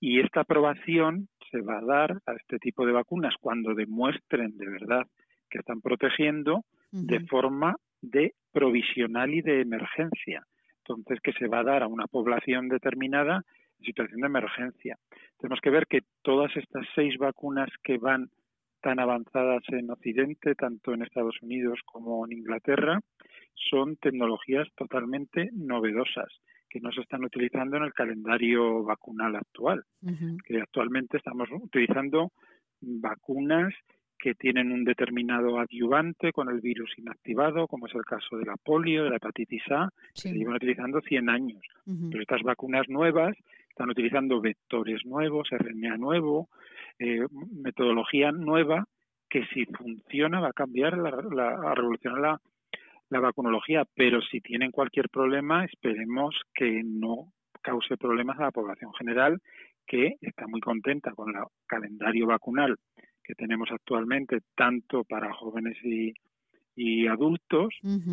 Y 0.00 0.20
esta 0.20 0.40
aprobación 0.40 1.28
se 1.50 1.60
va 1.60 1.78
a 1.78 1.84
dar 1.84 2.22
a 2.26 2.32
este 2.32 2.58
tipo 2.58 2.86
de 2.86 2.92
vacunas 2.92 3.34
cuando 3.40 3.74
demuestren 3.74 4.56
de 4.56 4.68
verdad 4.68 5.06
que 5.50 5.58
están 5.58 5.80
protegiendo 5.80 6.64
de 6.92 7.20
forma 7.20 7.76
de 8.00 8.34
provisional 8.52 9.34
y 9.34 9.42
de 9.42 9.60
emergencia. 9.60 10.42
Entonces, 10.78 11.20
que 11.20 11.32
se 11.32 11.48
va 11.48 11.60
a 11.60 11.64
dar 11.64 11.82
a 11.82 11.88
una 11.88 12.06
población 12.06 12.68
determinada 12.68 13.44
en 13.78 13.84
situación 13.84 14.20
de 14.20 14.26
emergencia. 14.26 14.98
Tenemos 15.38 15.60
que 15.60 15.70
ver 15.70 15.86
que 15.86 16.00
todas 16.22 16.54
estas 16.56 16.86
seis 16.94 17.16
vacunas 17.18 17.68
que 17.82 17.98
van 17.98 18.30
tan 18.80 19.00
avanzadas 19.00 19.62
en 19.68 19.90
Occidente, 19.90 20.54
tanto 20.54 20.94
en 20.94 21.02
Estados 21.02 21.36
Unidos 21.42 21.80
como 21.84 22.24
en 22.26 22.32
Inglaterra, 22.32 23.00
son 23.54 23.96
tecnologías 23.96 24.68
totalmente 24.76 25.50
novedosas 25.52 26.28
que 26.70 26.80
no 26.80 26.92
se 26.92 27.00
están 27.00 27.24
utilizando 27.24 27.76
en 27.76 27.84
el 27.84 27.92
calendario 27.92 28.84
vacunal 28.84 29.36
actual. 29.36 29.84
Que 30.44 30.60
actualmente 30.60 31.16
estamos 31.16 31.48
utilizando 31.50 32.30
vacunas 32.80 33.74
que 34.18 34.34
tienen 34.34 34.72
un 34.72 34.84
determinado 34.84 35.58
adyuvante 35.60 36.32
con 36.32 36.48
el 36.48 36.60
virus 36.60 36.90
inactivado, 36.98 37.68
como 37.68 37.86
es 37.86 37.94
el 37.94 38.04
caso 38.04 38.36
de 38.36 38.46
la 38.46 38.56
polio, 38.56 39.04
de 39.04 39.10
la 39.10 39.16
hepatitis 39.16 39.62
A, 39.70 39.88
que 40.12 40.20
se 40.20 40.32
llevan 40.32 40.56
utilizando 40.56 41.00
100 41.00 41.30
años. 41.30 41.62
Pero 42.10 42.20
estas 42.20 42.42
vacunas 42.42 42.88
nuevas 42.88 43.36
están 43.78 43.90
utilizando 43.90 44.40
vectores 44.40 45.06
nuevos, 45.06 45.48
RNA 45.52 45.98
nuevo, 45.98 46.48
eh, 46.98 47.24
metodología 47.62 48.32
nueva, 48.32 48.84
que 49.30 49.46
si 49.54 49.66
funciona 49.66 50.40
va 50.40 50.48
a 50.48 50.52
cambiar, 50.52 50.98
la, 50.98 51.12
la, 51.30 51.70
a 51.70 51.74
revolucionar 51.76 52.18
la, 52.18 52.40
la 53.08 53.20
vacunología, 53.20 53.84
pero 53.94 54.20
si 54.20 54.40
tienen 54.40 54.72
cualquier 54.72 55.08
problema, 55.08 55.64
esperemos 55.64 56.34
que 56.52 56.82
no 56.84 57.32
cause 57.62 57.96
problemas 57.96 58.40
a 58.40 58.46
la 58.46 58.50
población 58.50 58.92
general, 58.94 59.38
que 59.86 60.16
está 60.22 60.48
muy 60.48 60.60
contenta 60.60 61.12
con 61.12 61.28
el 61.36 61.44
calendario 61.68 62.26
vacunal 62.26 62.74
que 63.22 63.36
tenemos 63.36 63.68
actualmente, 63.70 64.40
tanto 64.56 65.04
para 65.04 65.32
jóvenes 65.34 65.76
y, 65.84 67.06
adultos, 67.06 67.68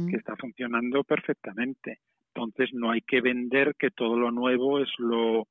que 0.09 0.17
está 0.17 0.35
funcionando 0.35 1.03
perfectamente. 1.03 1.99
Entonces 2.35 2.73
no 2.73 2.91
hay 2.91 3.01
que 3.01 3.21
vender 3.21 3.75
que 3.79 3.91
todo 3.91 4.17
lo 4.17 4.31
nuevo 4.31 4.79
es 4.79 4.89
lo, 4.97 5.47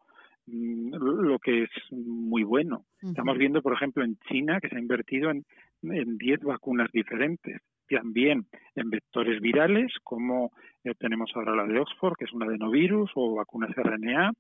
mm, 0.46 0.94
lo 0.94 1.38
que 1.38 1.64
es 1.64 1.70
muy 1.90 2.42
bueno. 2.42 2.84
Estamos 3.02 3.38
viendo, 3.38 3.62
por 3.62 3.72
ejemplo, 3.72 4.04
en 4.04 4.18
China 4.28 4.60
que 4.60 4.68
se 4.68 4.76
ha 4.76 4.80
invertido 4.80 5.30
en 5.30 5.44
10 5.82 6.40
vacunas 6.40 6.90
diferentes 6.92 7.60
también 7.88 8.46
en 8.74 8.90
vectores 8.90 9.40
virales, 9.40 9.92
como 10.02 10.52
eh, 10.84 10.94
tenemos 10.98 11.30
ahora 11.34 11.54
la 11.54 11.66
de 11.66 11.78
Oxford, 11.78 12.14
que 12.18 12.24
es 12.24 12.32
un 12.32 12.42
adenovirus, 12.42 13.10
o 13.14 13.34
vacunas 13.34 13.70
RNA, 13.74 14.32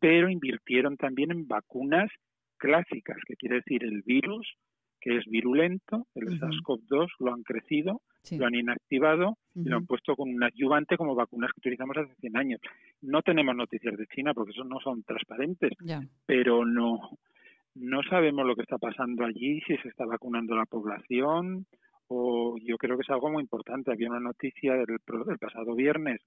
pero 0.00 0.28
invirtieron 0.28 0.96
también 0.96 1.30
en 1.30 1.46
vacunas 1.46 2.10
clásicas, 2.58 3.16
que 3.26 3.36
quiere 3.36 3.56
decir 3.56 3.84
el 3.84 4.02
virus, 4.02 4.54
que 5.02 5.16
es 5.16 5.26
virulento, 5.26 6.06
el 6.14 6.38
SARS-CoV-2, 6.38 7.08
lo 7.18 7.34
han 7.34 7.42
crecido, 7.42 8.00
lo 8.30 8.46
han 8.46 8.54
inactivado 8.54 9.36
y 9.54 9.68
lo 9.68 9.76
han 9.76 9.86
puesto 9.86 10.14
con 10.14 10.32
un 10.32 10.42
adyuvante 10.42 10.96
como 10.96 11.16
vacunas 11.16 11.50
que 11.52 11.58
utilizamos 11.58 11.96
hace 11.96 12.14
100 12.20 12.36
años. 12.36 12.60
No 13.00 13.20
tenemos 13.22 13.54
noticias 13.56 13.96
de 13.96 14.06
China 14.06 14.32
porque 14.32 14.52
esos 14.52 14.66
no 14.66 14.78
son 14.78 15.02
transparentes, 15.02 15.72
pero 16.24 16.64
no, 16.64 17.18
no 17.74 18.02
sabemos 18.04 18.46
lo 18.46 18.54
que 18.54 18.62
está 18.62 18.78
pasando 18.78 19.24
allí, 19.24 19.60
si 19.66 19.76
se 19.78 19.88
está 19.88 20.06
vacunando 20.06 20.54
la 20.54 20.66
población, 20.66 21.66
yo 22.64 22.76
creo 22.78 22.96
que 22.96 23.02
es 23.02 23.10
algo 23.10 23.30
muy 23.30 23.42
importante. 23.42 23.90
Había 23.90 24.10
una 24.10 24.20
noticia 24.20 24.74
del, 24.74 24.98
pasado 25.40 25.74
viernes 25.74 26.20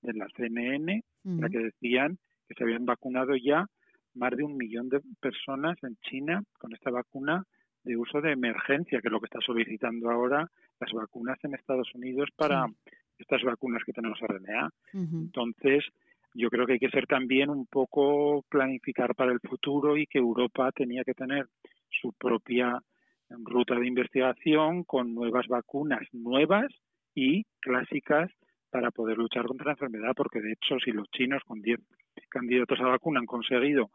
de 0.00 0.12
la 0.14 0.26
CNN 0.36 1.02
en 1.24 1.40
la 1.40 1.48
que 1.48 1.58
decían 1.58 2.18
que 2.48 2.54
se 2.54 2.64
habían 2.64 2.86
vacunado 2.86 3.34
ya 3.36 3.66
más 4.14 4.36
de 4.36 4.44
un 4.44 4.56
millón 4.56 4.88
de 4.88 5.00
personas 5.20 5.76
en 5.82 5.96
China 6.02 6.42
con 6.58 6.72
esta 6.72 6.90
vacuna 6.90 7.44
de 7.84 7.96
uso 7.96 8.20
de 8.20 8.32
emergencia, 8.32 9.00
que 9.00 9.08
es 9.08 9.12
lo 9.12 9.20
que 9.20 9.26
está 9.26 9.40
solicitando 9.40 10.10
ahora 10.10 10.48
las 10.80 10.92
vacunas 10.92 11.38
en 11.44 11.54
Estados 11.54 11.92
Unidos 11.94 12.28
para 12.36 12.66
estas 13.18 13.42
vacunas 13.42 13.82
que 13.84 13.92
tenemos 13.92 14.18
RNA. 14.20 14.70
Entonces, 14.94 15.84
yo 16.34 16.48
creo 16.48 16.66
que 16.66 16.74
hay 16.74 16.78
que 16.78 16.90
ser 16.90 17.06
también 17.06 17.50
un 17.50 17.66
poco 17.66 18.44
planificar 18.48 19.14
para 19.14 19.32
el 19.32 19.40
futuro 19.40 19.96
y 19.96 20.06
que 20.06 20.18
Europa 20.18 20.70
tenía 20.72 21.04
que 21.04 21.14
tener 21.14 21.46
su 22.00 22.12
propia 22.12 22.80
ruta 23.28 23.74
de 23.78 23.86
investigación 23.86 24.84
con 24.84 25.14
nuevas 25.14 25.46
vacunas 25.48 26.02
nuevas 26.12 26.66
y 27.14 27.44
clásicas 27.60 28.30
para 28.70 28.90
poder 28.90 29.18
luchar 29.18 29.44
contra 29.46 29.66
la 29.66 29.72
enfermedad, 29.72 30.12
porque 30.16 30.40
de 30.40 30.52
hecho 30.52 30.78
si 30.82 30.92
los 30.92 31.08
chinos 31.10 31.42
con 31.46 31.60
10 31.60 31.78
candidatos 32.28 32.80
a 32.80 32.84
vacuna 32.84 33.20
han 33.20 33.26
conseguido 33.26 33.90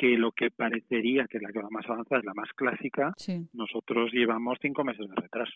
que 0.00 0.16
lo 0.16 0.32
que 0.32 0.50
parecería 0.50 1.26
que 1.26 1.38
la 1.38 1.52
que 1.52 1.60
va 1.60 1.68
más 1.68 1.84
avanzada 1.86 2.20
es 2.20 2.24
la 2.24 2.32
más 2.32 2.48
clásica, 2.56 3.12
nosotros 3.52 4.10
llevamos 4.14 4.56
cinco 4.62 4.82
meses 4.82 5.06
de 5.06 5.14
retraso. 5.14 5.52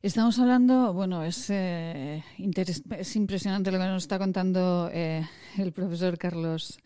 Estamos 0.00 0.38
hablando, 0.38 0.92
bueno, 0.92 1.24
es, 1.24 1.50
eh, 1.50 2.22
es 2.38 3.16
impresionante 3.16 3.72
lo 3.72 3.78
que 3.78 3.84
nos 3.86 4.04
está 4.04 4.20
contando 4.20 4.88
eh, 4.92 5.22
el 5.58 5.72
profesor 5.72 6.16
Carlos 6.16 6.78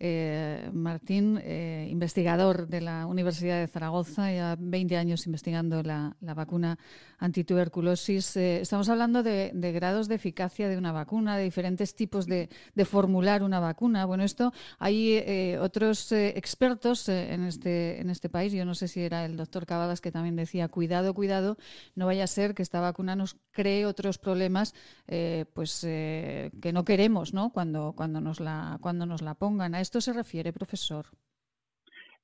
eh, 0.00 0.70
Martín, 0.72 1.40
eh, 1.42 1.88
investigador 1.90 2.68
de 2.68 2.80
la 2.80 3.06
Universidad 3.06 3.58
de 3.58 3.66
Zaragoza, 3.66 4.32
ya 4.32 4.56
20 4.56 4.96
años 4.96 5.26
investigando 5.26 5.82
la, 5.82 6.16
vacuna 6.20 6.78
antituberculosis. 7.18 8.36
Eh, 8.36 8.60
estamos 8.60 8.88
hablando 8.88 9.24
de, 9.24 9.50
grados 9.74 10.06
de 10.06 10.14
eficacia 10.14 10.68
de 10.68 10.78
una 10.78 10.92
vacuna, 10.92 11.36
de 11.36 11.42
diferentes 11.42 11.96
tipos 11.96 12.26
de, 12.26 12.48
formular 12.84 13.42
una 13.42 13.58
vacuna. 13.58 14.04
Bueno, 14.04 14.22
esto 14.22 14.52
hay 14.78 15.56
otros 15.60 16.12
expertos 16.12 17.08
en, 17.08 17.44
este, 17.44 18.00
en 18.00 18.10
este 18.10 18.28
país, 18.28 18.52
yo 18.52 18.64
no 18.64 18.74
sé 18.74 18.86
si 18.86 19.00
era 19.00 19.24
el 19.24 19.36
doctor 19.36 19.66
Cavadas 19.66 20.00
que 20.00 20.12
también 20.12 20.36
decía, 20.36 20.68
cuidado, 20.68 21.12
cuidado, 21.12 21.58
no 21.96 22.06
vaya 22.06 22.24
a 22.24 22.28
ser 22.28 22.54
que 22.54 22.62
esta 22.62 22.80
vacuna 22.80 23.16
nos 23.16 23.36
cree 23.58 23.86
otros 23.86 24.18
problemas 24.18 24.74
pues 25.54 25.80
que 25.82 26.70
no 26.72 26.84
queremos 26.84 27.18
¿no? 27.32 27.50
Cuando, 27.50 27.94
cuando, 27.96 28.20
nos 28.20 28.40
la, 28.40 28.78
cuando 28.80 29.06
nos 29.06 29.22
la 29.22 29.34
pongan. 29.34 29.74
A 29.74 29.80
esto 29.80 30.00
se 30.00 30.12
refiere, 30.12 30.52
profesor? 30.52 31.06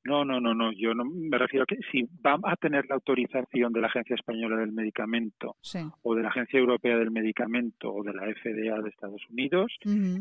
No, 0.05 0.25
no, 0.25 0.39
no, 0.39 0.55
no. 0.55 0.71
Yo 0.73 0.93
no 0.95 1.05
me 1.05 1.39
refiero 1.39 1.65
a 1.65 1.67
que 1.67 1.79
si 1.91 2.03
va 2.25 2.39
a 2.43 2.57
tener 2.57 2.85
la 2.89 2.97
autorización 2.97 3.73
de 3.73 3.81
la 3.81 3.87
Agencia 3.87 4.15
Española 4.15 4.57
del 4.57 4.73
Medicamento 4.73 5.57
o 6.03 6.15
de 6.15 6.23
la 6.23 6.29
Agencia 6.29 6.59
Europea 6.59 6.99
del 6.99 7.11
Medicamento 7.11 7.91
o 7.91 8.03
de 8.03 8.13
la 8.13 8.27
FDA 8.27 8.81
de 8.83 8.91
Estados 8.91 9.23
Unidos, 9.31 9.73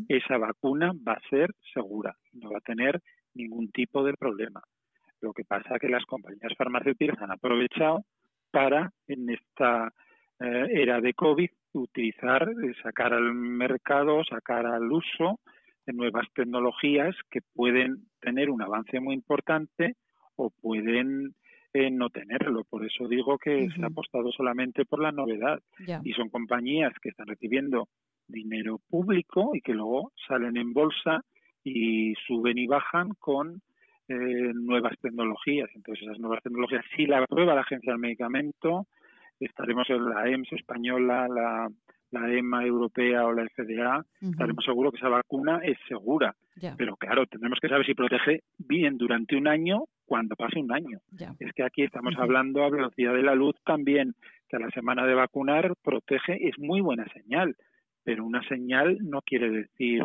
esa 0.08 0.38
vacuna 0.38 0.92
va 1.06 1.12
a 1.12 1.28
ser 1.28 1.54
segura, 1.74 2.16
no 2.32 2.50
va 2.50 2.58
a 2.58 2.62
tener 2.62 3.02
ningún 3.34 3.70
tipo 3.70 4.02
de 4.02 4.14
problema. 4.14 4.62
Lo 5.20 5.32
que 5.32 5.44
pasa 5.44 5.74
es 5.74 5.80
que 5.80 5.88
las 5.88 6.04
compañías 6.06 6.52
farmacéuticas 6.56 7.20
han 7.20 7.32
aprovechado 7.32 8.04
para, 8.50 8.90
en 9.06 9.28
esta 9.30 9.92
eh, 10.40 10.66
era 10.70 11.00
de 11.00 11.14
COVID, 11.14 11.50
utilizar, 11.72 12.48
eh, 12.48 12.72
sacar 12.82 13.12
al 13.12 13.34
mercado, 13.34 14.22
sacar 14.24 14.66
al 14.66 14.90
uso 14.90 15.40
de 15.86 15.92
nuevas 15.92 16.26
tecnologías 16.34 17.14
que 17.30 17.40
pueden 17.54 18.06
tener 18.20 18.50
un 18.50 18.62
avance 18.62 19.00
muy 19.00 19.14
importante 19.14 19.96
o 20.36 20.50
pueden 20.50 21.34
eh, 21.72 21.90
no 21.90 22.08
tenerlo. 22.10 22.64
Por 22.64 22.84
eso 22.86 23.08
digo 23.08 23.36
que 23.38 23.68
se 23.70 23.82
ha 23.82 23.86
apostado 23.86 24.30
solamente 24.32 24.84
por 24.84 25.02
la 25.02 25.12
novedad. 25.12 25.60
Y 26.04 26.12
son 26.12 26.30
compañías 26.30 26.92
que 27.02 27.10
están 27.10 27.26
recibiendo 27.26 27.88
dinero 28.28 28.80
público 28.88 29.50
y 29.54 29.60
que 29.60 29.74
luego 29.74 30.12
salen 30.26 30.56
en 30.56 30.72
bolsa 30.72 31.22
y 31.62 32.14
suben 32.26 32.58
y 32.58 32.66
bajan 32.66 33.10
con 33.18 33.60
eh, 34.08 34.52
nuevas 34.54 34.94
tecnologías. 35.00 35.68
Entonces, 35.74 36.04
esas 36.04 36.18
nuevas 36.18 36.42
tecnologías, 36.42 36.84
si 36.96 37.06
la 37.06 37.18
aprueba 37.18 37.54
la 37.54 37.62
Agencia 37.62 37.92
del 37.92 38.00
Medicamento, 38.00 38.86
estaremos 39.40 39.88
en 39.90 40.08
la 40.08 40.28
EMS 40.28 40.52
española, 40.52 41.28
la 41.28 41.68
la 42.14 42.32
EMA 42.32 42.64
europea 42.64 43.26
o 43.26 43.32
la 43.32 43.46
FDA, 43.48 44.04
estaremos 44.20 44.64
seguros 44.64 44.92
que 44.92 44.98
esa 44.98 45.08
vacuna 45.08 45.60
es 45.62 45.76
segura. 45.88 46.34
Pero 46.78 46.96
claro, 46.96 47.26
tenemos 47.26 47.58
que 47.60 47.68
saber 47.68 47.84
si 47.84 47.94
protege 47.94 48.42
bien 48.56 48.96
durante 48.96 49.36
un 49.36 49.48
año 49.48 49.84
cuando 50.06 50.36
pase 50.36 50.60
un 50.60 50.72
año. 50.72 51.00
Es 51.40 51.52
que 51.52 51.64
aquí 51.64 51.82
estamos 51.82 52.14
hablando 52.16 52.62
a 52.62 52.70
velocidad 52.70 53.12
de 53.12 53.22
la 53.22 53.34
luz 53.34 53.56
también, 53.64 54.14
que 54.48 54.56
a 54.56 54.60
la 54.60 54.70
semana 54.70 55.04
de 55.06 55.14
vacunar 55.14 55.74
protege, 55.82 56.48
es 56.48 56.58
muy 56.58 56.80
buena 56.80 57.04
señal, 57.12 57.56
pero 58.04 58.24
una 58.24 58.46
señal 58.48 58.98
no 59.00 59.20
quiere 59.22 59.50
decir 59.50 60.04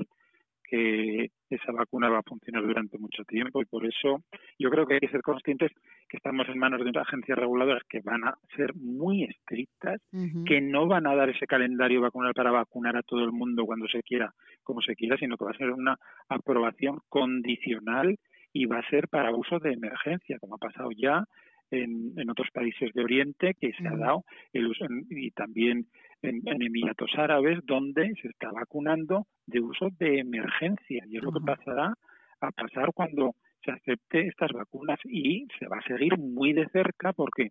que 0.69 1.31
esa 1.49 1.71
vacuna 1.71 2.09
va 2.09 2.19
a 2.19 2.23
funcionar 2.23 2.63
durante 2.63 2.99
mucho 2.99 3.23
tiempo 3.23 3.61
y 3.61 3.65
por 3.65 3.85
eso 3.85 4.19
yo 4.59 4.69
creo 4.69 4.85
que 4.85 4.95
hay 4.95 4.99
que 4.99 5.09
ser 5.09 5.21
conscientes 5.21 5.71
que 6.07 6.17
estamos 6.17 6.47
en 6.47 6.59
manos 6.59 6.83
de 6.83 6.89
unas 6.89 7.07
agencias 7.07 7.37
reguladoras 7.37 7.83
que 7.89 8.01
van 8.01 8.23
a 8.23 8.35
ser 8.55 8.75
muy 8.75 9.23
estrictas, 9.23 9.99
que 10.45 10.61
no 10.61 10.87
van 10.87 11.07
a 11.07 11.15
dar 11.15 11.29
ese 11.29 11.47
calendario 11.47 12.01
vacunal 12.01 12.33
para 12.33 12.51
vacunar 12.51 12.97
a 12.97 13.03
todo 13.03 13.23
el 13.23 13.31
mundo 13.31 13.65
cuando 13.65 13.87
se 13.87 14.03
quiera, 14.03 14.31
como 14.63 14.81
se 14.81 14.95
quiera, 14.95 15.17
sino 15.17 15.37
que 15.37 15.45
va 15.45 15.51
a 15.51 15.57
ser 15.57 15.71
una 15.71 15.97
aprobación 16.27 16.99
condicional 17.09 18.17
y 18.53 18.65
va 18.65 18.79
a 18.79 18.89
ser 18.89 19.07
para 19.07 19.33
uso 19.35 19.59
de 19.59 19.73
emergencia, 19.73 20.37
como 20.39 20.55
ha 20.55 20.59
pasado 20.59 20.89
ya 20.95 21.23
en, 21.71 22.13
en 22.17 22.29
otros 22.29 22.49
países 22.51 22.91
de 22.93 23.03
Oriente, 23.03 23.55
que 23.59 23.73
se 23.73 23.87
ha 23.87 23.95
dado 23.95 24.23
el 24.53 24.67
uso 24.67 24.85
y 25.09 25.31
también 25.31 25.85
en, 26.21 26.61
Emiratos 26.61 27.11
Árabes, 27.15 27.59
donde 27.65 28.13
se 28.21 28.27
está 28.29 28.51
vacunando 28.51 29.27
de 29.45 29.61
uso 29.61 29.89
de 29.97 30.19
emergencia. 30.19 31.03
Y 31.07 31.17
es 31.17 31.23
lo 31.23 31.31
que 31.31 31.41
pasará 31.41 31.93
a 32.41 32.51
pasar 32.51 32.91
cuando 32.93 33.35
se 33.63 33.71
acepte 33.71 34.27
estas 34.27 34.51
vacunas 34.51 34.99
y 35.05 35.47
se 35.57 35.67
va 35.67 35.77
a 35.77 35.87
seguir 35.87 36.17
muy 36.17 36.53
de 36.53 36.67
cerca 36.69 37.13
porque 37.13 37.49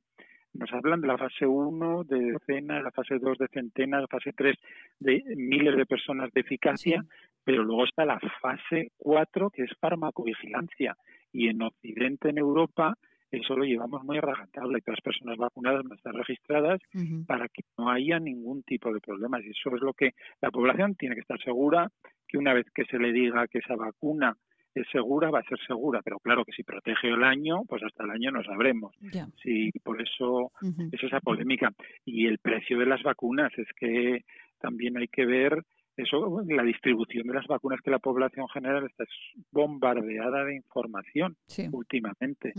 nos 0.55 0.73
hablan 0.73 1.01
de 1.01 1.09
la 1.09 1.19
fase 1.19 1.47
1 1.47 2.05
de 2.05 2.33
decenas, 2.33 2.83
la 2.83 2.91
fase 2.91 3.19
2 3.19 3.39
de 3.39 3.49
centenas, 3.49 4.01
la 4.01 4.09
fase 4.09 4.33
3 4.33 4.57
de 4.99 5.23
miles 5.37 5.77
de 5.77 5.87
personas 5.87 6.33
de 6.33 6.41
eficacia, 6.41 7.05
pero 7.45 7.63
luego 7.63 7.85
está 7.85 8.05
la 8.05 8.19
fase 8.41 8.93
4 8.97 9.51
que 9.51 9.65
es 9.65 9.71
farmacovigilancia. 9.79 10.97
Y 11.33 11.49
en 11.49 11.63
Occidente, 11.63 12.31
en 12.31 12.39
Europa, 12.39 12.95
eso 13.31 13.57
lo 13.57 13.65
llevamos 13.65 14.03
muy 14.05 14.19
a 14.19 14.23
rajatabla 14.23 14.79
y 14.79 14.81
todas 14.81 14.99
las 14.99 15.05
personas 15.05 15.37
vacunadas 15.37 15.83
van 15.83 15.93
a 15.93 15.97
estar 15.97 16.15
registradas 16.15 16.81
para 17.27 17.49
que 17.49 17.63
no 17.77 17.91
haya 17.91 18.19
ningún 18.19 18.63
tipo 18.63 18.93
de 18.93 19.01
problemas. 19.01 19.45
Y 19.45 19.51
eso 19.51 19.75
es 19.75 19.83
lo 19.83 19.93
que 19.93 20.13
la 20.41 20.51
población 20.51 20.95
tiene 20.95 21.15
que 21.15 21.21
estar 21.23 21.41
segura 21.43 21.89
que 22.27 22.39
una 22.39 22.55
vez 22.55 22.67
que 22.75 22.85
se 22.85 22.99
le 22.99 23.13
diga 23.13 23.47
que 23.49 23.59
esa 23.59 23.77
vacuna 23.77 24.35
es 24.75 24.87
segura, 24.93 25.31
va 25.31 25.41
a 25.41 25.45
ser 25.45 25.59
segura, 25.67 26.01
pero 26.03 26.19
claro 26.19 26.45
que 26.45 26.53
si 26.53 26.63
protege 26.63 27.09
el 27.09 27.25
año, 27.25 27.63
pues 27.67 27.83
hasta 27.83 28.05
el 28.05 28.11
año 28.11 28.31
no 28.31 28.43
sabremos. 28.45 28.95
Sí, 29.43 29.71
por 29.83 30.01
eso 30.01 30.53
es 30.93 31.03
esa 31.03 31.21
polémica. 31.21 31.73
Y 32.05 32.27
el 32.27 32.39
precio 32.39 32.79
de 32.79 32.87
las 32.87 33.03
vacunas 33.03 33.51
es 33.59 33.69
que 33.77 34.25
también 34.61 34.97
hay 34.97 35.09
que 35.09 35.27
ver 35.27 35.65
eso, 36.03 36.43
la 36.47 36.63
distribución 36.63 37.27
de 37.27 37.35
las 37.35 37.47
vacunas 37.47 37.81
que 37.81 37.91
la 37.91 37.99
población 37.99 38.49
general 38.49 38.87
está 38.87 39.05
bombardeada 39.51 40.45
de 40.45 40.57
información 40.57 41.37
últimamente. 41.73 42.53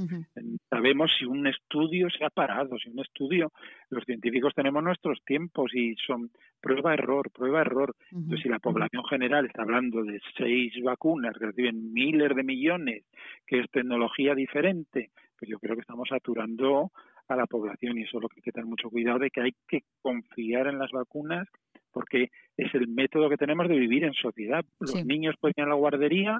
Sabemos 0.70 1.12
si 1.18 1.26
un 1.26 1.48
estudio 1.48 2.10
se 2.10 2.26
ha 2.26 2.30
parado, 2.30 2.78
si 2.78 2.90
un 2.90 3.00
estudio, 3.00 3.52
los 3.90 4.04
científicos 4.04 4.54
tenemos 4.54 4.84
nuestros 4.84 5.24
tiempos 5.26 5.74
y 5.74 5.96
son 5.96 6.32
prueba-error, 6.62 7.32
prueba-error. 7.32 7.96
Entonces, 8.12 8.42
si 8.44 8.50
la 8.50 8.60
población 8.60 9.04
general 9.06 9.46
está 9.46 9.64
hablando 9.64 10.04
de 10.04 10.20
seis 10.38 10.74
vacunas 10.84 11.38
que 11.38 11.48
reciben 11.48 11.94
miles 11.94 12.36
de 12.36 12.44
millones, 12.44 13.04
que 13.48 13.60
es 13.60 13.72
tecnología 13.72 14.36
diferente, 14.36 15.12
pues 15.38 15.50
yo 15.50 15.60
creo 15.60 15.76
que 15.76 15.82
estamos 15.82 16.10
saturando 16.10 16.92
a 17.30 17.36
la 17.36 17.46
población 17.46 17.98
y 17.98 18.04
eso 18.04 18.18
es 18.18 18.24
lo 18.24 18.30
que 18.30 18.40
hay 18.40 18.42
que 18.42 18.52
tener 18.52 18.66
mucho 18.66 18.90
cuidado 18.90 19.20
de 19.20 19.30
que 19.30 19.42
hay 19.42 19.54
que 19.68 19.84
confiar 20.02 20.68
en 20.68 20.80
las 20.80 20.92
vacunas 20.92 21.48
porque 21.92 22.30
es 22.58 22.74
el 22.76 22.88
método 22.88 23.30
que 23.30 23.38
tenemos 23.38 23.68
de 23.68 23.78
vivir 23.78 24.04
en 24.04 24.14
sociedad. 24.14 24.64
Los 24.80 25.06
niños 25.06 25.36
pueden 25.40 25.56
ir 25.58 25.64
a 25.64 25.70
la 25.70 25.76
guardería 25.76 26.40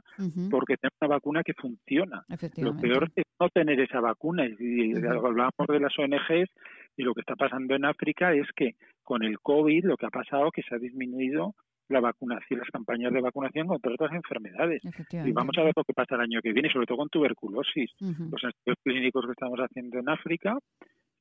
porque 0.50 0.78
tienen 0.78 0.96
una 1.02 1.16
vacuna 1.16 1.44
que 1.44 1.54
funciona. 1.54 2.24
Lo 2.58 2.76
peor 2.78 3.10
es 3.16 3.26
no 3.40 3.50
tener 3.50 3.80
esa 3.80 4.00
vacuna. 4.00 4.46
Y 4.48 4.96
hablamos 4.96 5.68
de 5.68 5.80
las 5.80 5.98
ONGs 5.98 6.50
y 6.98 7.04
lo 7.04 7.14
que 7.14 7.22
está 7.22 7.36
pasando 7.36 7.76
en 7.76 7.86
África 7.86 8.34
es 8.34 8.48
que 8.56 8.76
con 9.04 9.24
el 9.24 9.40
COVID 9.40 9.86
lo 9.86 9.98
que 9.98 10.06
ha 10.06 10.10
pasado 10.10 10.48
es 10.48 10.54
que 10.54 10.64
se 10.64 10.76
ha 10.76 10.80
disminuido 10.80 11.56
la 11.90 12.00
vacunación, 12.00 12.60
las 12.60 12.70
campañas 12.70 13.12
de 13.12 13.22
vacunación 13.22 13.68
contra 13.68 13.92
otras 13.92 14.14
enfermedades. 14.14 14.84
Y 15.12 15.32
vamos 15.32 15.58
a 15.58 15.64
ver 15.64 15.74
lo 15.76 15.84
que 15.84 15.94
pasa 15.94 16.16
el 16.16 16.22
año 16.22 16.42
que 16.42 16.54
viene, 16.54 16.72
sobre 16.72 16.86
todo 16.86 17.00
con 17.00 17.10
tuberculosis. 17.10 17.92
Los 18.00 18.44
estudios 18.44 18.78
clínicos 18.84 19.26
que 19.26 19.32
estamos 19.32 19.60
haciendo 19.60 19.98
en 19.98 20.10
África 20.10 20.58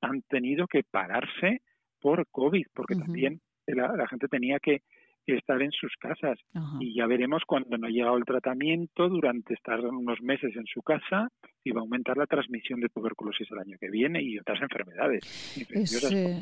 han 0.00 0.22
tenido 0.22 0.66
que 0.66 0.82
pararse 0.88 1.62
por 2.00 2.26
COVID, 2.30 2.66
porque 2.74 2.94
también 2.94 3.40
la, 3.74 4.06
gente 4.08 4.28
tenía 4.28 4.58
que, 4.58 4.82
estar 5.26 5.60
en 5.60 5.70
sus 5.72 5.94
casas. 6.00 6.38
Y 6.80 6.94
ya 6.94 7.06
veremos 7.06 7.42
cuando 7.46 7.76
no 7.76 7.86
ha 7.86 7.90
llegado 7.90 8.16
el 8.16 8.24
tratamiento, 8.24 9.10
durante 9.10 9.52
estar 9.52 9.78
unos 9.80 10.22
meses 10.22 10.56
en 10.56 10.64
su 10.64 10.80
casa, 10.80 11.28
y 11.62 11.70
va 11.70 11.80
a 11.80 11.82
aumentar 11.82 12.16
la 12.16 12.26
transmisión 12.26 12.80
de 12.80 12.88
tuberculosis 12.88 13.46
el 13.50 13.58
año 13.58 13.76
que 13.78 13.90
viene 13.90 14.22
y 14.22 14.38
otras 14.38 14.62
enfermedades. 14.62 15.20
Es, 15.70 16.12
eh, 16.12 16.40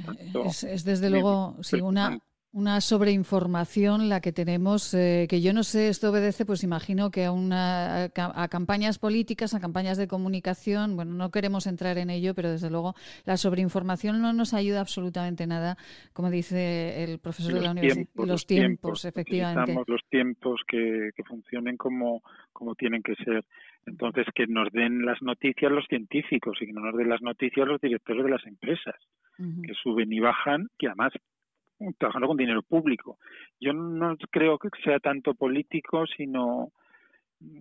es, 0.70 0.84
desde 0.84 1.10
luego 1.10 1.56
sí, 1.62 1.80
una, 1.80 2.16
una 2.56 2.80
sobreinformación 2.80 4.08
la 4.08 4.22
que 4.22 4.32
tenemos, 4.32 4.94
eh, 4.94 5.26
que 5.28 5.42
yo 5.42 5.52
no 5.52 5.62
sé, 5.62 5.88
esto 5.88 6.08
obedece, 6.08 6.46
pues 6.46 6.64
imagino 6.64 7.10
que 7.10 7.26
a, 7.26 7.30
una, 7.30 8.04
a, 8.04 8.48
campañas 8.48 8.98
políticas, 8.98 9.52
a 9.52 9.60
campañas 9.60 9.98
de 9.98 10.08
comunicación, 10.08 10.96
bueno, 10.96 11.12
no 11.12 11.30
queremos 11.30 11.66
entrar 11.66 11.98
en 11.98 12.08
ello, 12.08 12.32
pero 12.34 12.50
desde 12.50 12.70
luego 12.70 12.94
la 13.26 13.36
sobreinformación 13.36 14.22
no 14.22 14.32
nos 14.32 14.54
ayuda 14.54 14.80
absolutamente 14.80 15.46
nada, 15.46 15.76
como 16.14 16.30
dice 16.30 17.04
el 17.04 17.18
profesor 17.18 17.52
de 17.52 17.60
la 17.60 17.72
universidad. 17.72 18.06
los, 18.24 18.46
tiempos, 18.46 19.04
efectivamente. 19.04 19.60
Necesitamos 19.60 19.88
los 19.88 20.08
tiempos 20.08 20.62
que, 20.66 21.10
que 21.14 21.24
funcionen 21.24 21.76
como, 21.76 22.22
como 22.54 22.74
tienen 22.74 23.02
que 23.02 23.16
ser. 23.16 23.44
Entonces, 23.84 24.24
que 24.34 24.46
nos 24.46 24.72
den 24.72 25.04
las 25.04 25.20
noticias 25.20 25.70
los 25.70 25.84
científicos 25.88 26.56
y 26.62 26.66
que 26.66 26.72
no 26.72 26.80
nos 26.80 26.96
den 26.96 27.10
las 27.10 27.20
noticias 27.20 27.68
los 27.68 27.82
directores 27.82 28.24
de 28.24 28.30
las 28.30 28.46
empresas, 28.46 28.96
que 29.36 29.74
suben 29.74 30.10
y 30.10 30.20
bajan, 30.20 30.68
que 30.78 30.86
además 30.86 31.12
trabajando 31.98 32.28
con 32.28 32.36
dinero 32.36 32.62
público. 32.62 33.18
Yo 33.60 33.72
no 33.72 34.16
creo 34.30 34.58
que 34.58 34.68
sea 34.82 34.98
tanto 34.98 35.34
político, 35.34 36.04
sino 36.16 36.72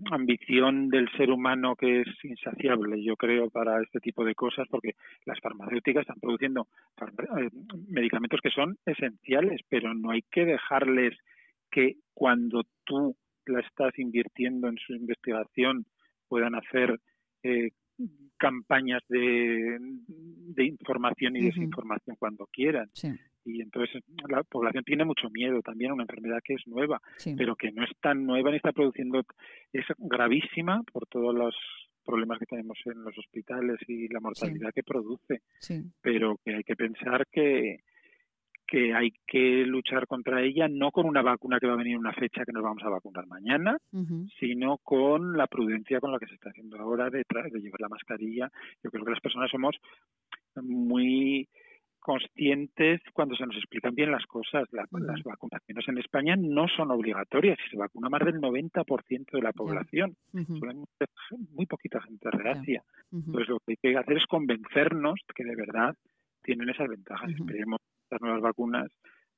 ambición 0.10 0.90
del 0.90 1.10
ser 1.18 1.30
humano 1.30 1.76
que 1.76 2.02
es 2.02 2.08
insaciable, 2.24 3.04
yo 3.04 3.16
creo, 3.18 3.50
para 3.50 3.82
este 3.82 4.00
tipo 4.00 4.24
de 4.24 4.34
cosas, 4.34 4.68
porque 4.70 4.96
las 5.26 5.40
farmacéuticas 5.42 6.02
están 6.02 6.20
produciendo 6.20 6.68
eh, 7.02 7.50
medicamentos 7.90 8.40
que 8.42 8.52
son 8.52 8.78
esenciales, 8.86 9.62
pero 9.68 9.94
no 9.94 10.12
hay 10.12 10.22
que 10.32 10.46
dejarles 10.46 11.18
que 11.70 11.98
cuando 12.14 12.64
tú 12.86 13.16
la 13.48 13.60
estás 13.60 13.98
invirtiendo 14.00 14.70
en 14.70 14.78
su 14.78 14.94
investigación 14.94 15.86
puedan 16.28 16.56
hacer 16.56 17.00
eh, 17.44 17.72
campañas 18.38 19.04
de, 19.10 19.78
información 20.58 21.36
y 21.36 21.46
desinformación 21.46 22.16
cuando 22.18 22.48
quieran 22.48 22.90
y 23.46 23.62
entonces 23.62 24.04
la 24.28 24.44
población 24.44 24.84
tiene 24.84 25.06
mucho 25.06 25.30
miedo 25.30 25.62
también 25.62 25.92
a 25.92 25.94
una 25.94 26.04
enfermedad 26.04 26.40
que 26.44 26.56
es 26.56 26.68
nueva, 26.68 27.00
pero 27.38 27.56
que 27.56 27.72
no 27.72 27.84
es 27.84 27.92
tan 28.02 28.26
nueva 28.26 28.50
ni 28.50 28.58
está 28.58 28.72
produciendo, 28.72 29.22
es 29.72 29.86
gravísima 29.98 30.82
por 30.92 31.06
todos 31.08 31.34
los 31.34 31.56
problemas 32.04 32.40
que 32.40 32.46
tenemos 32.46 32.78
en 32.86 33.04
los 33.04 33.18
hospitales 33.18 33.78
y 33.88 34.08
la 34.08 34.20
mortalidad 34.20 34.72
que 34.74 34.84
produce, 34.84 35.42
pero 36.02 36.38
que 36.44 36.56
hay 36.56 36.64
que 36.64 36.76
pensar 36.76 37.26
que, 37.32 37.80
que 38.68 38.94
hay 38.94 39.12
que 39.28 39.64
luchar 39.66 40.08
contra 40.08 40.42
ella 40.42 40.68
no 40.68 40.92
con 40.92 41.06
una 41.08 41.22
vacuna 41.22 41.60
que 41.60 41.68
va 41.68 41.74
a 41.74 41.78
venir 41.78 41.98
una 41.98 42.14
fecha 42.14 42.46
que 42.46 42.52
nos 42.52 42.64
vamos 42.64 42.84
a 42.84 42.90
vacunar 42.90 43.28
mañana, 43.28 43.78
sino 44.40 44.78
con 44.80 45.38
la 45.38 45.48
prudencia 45.48 46.00
con 46.00 46.12
la 46.12 46.20
que 46.20 46.28
se 46.28 46.36
está 46.36 46.50
haciendo 46.50 46.80
ahora 46.80 47.10
de, 47.10 47.24
de 47.52 47.60
llevar 47.60 47.82
la 47.82 47.90
mascarilla. 47.90 48.50
Yo 48.84 48.90
creo 48.90 49.06
que 49.06 49.12
las 49.12 49.22
personas 49.22 49.52
somos 49.52 49.76
muy 50.62 51.48
conscientes 52.06 53.02
cuando 53.14 53.36
se 53.36 53.48
nos 53.48 53.56
explican 53.56 53.96
bien 53.96 54.12
las 54.12 54.24
cosas. 54.28 54.68
las 54.72 55.24
vacunaciones 55.24 55.88
en 55.88 55.98
España 55.98 56.36
no 56.38 56.68
son 56.68 56.92
obligatorias 56.92 57.58
y 57.66 57.72
se 57.72 57.78
vacuna 57.78 58.10
más 58.10 58.24
del 58.24 58.40
90% 58.40 59.32
de 59.32 59.42
la 59.42 59.52
población. 59.52 60.16
muy 60.32 61.66
poquita 61.66 62.00
gente 62.02 62.30
reacia. 62.30 62.84
Entonces 63.12 63.50
lo 63.50 63.60
que 63.60 63.72
hay 63.72 63.78
que 63.78 63.98
hacer 63.98 64.18
es 64.18 64.26
convencernos 64.28 65.20
que 65.34 65.46
de 65.46 65.56
verdad 65.56 65.96
tienen 66.44 66.70
esas 66.70 66.88
ventajas. 66.88 67.32
Esperemos 67.32 67.80
que 67.82 68.16
las 68.16 68.22
nuevas 68.22 68.42
vacunas 68.42 68.92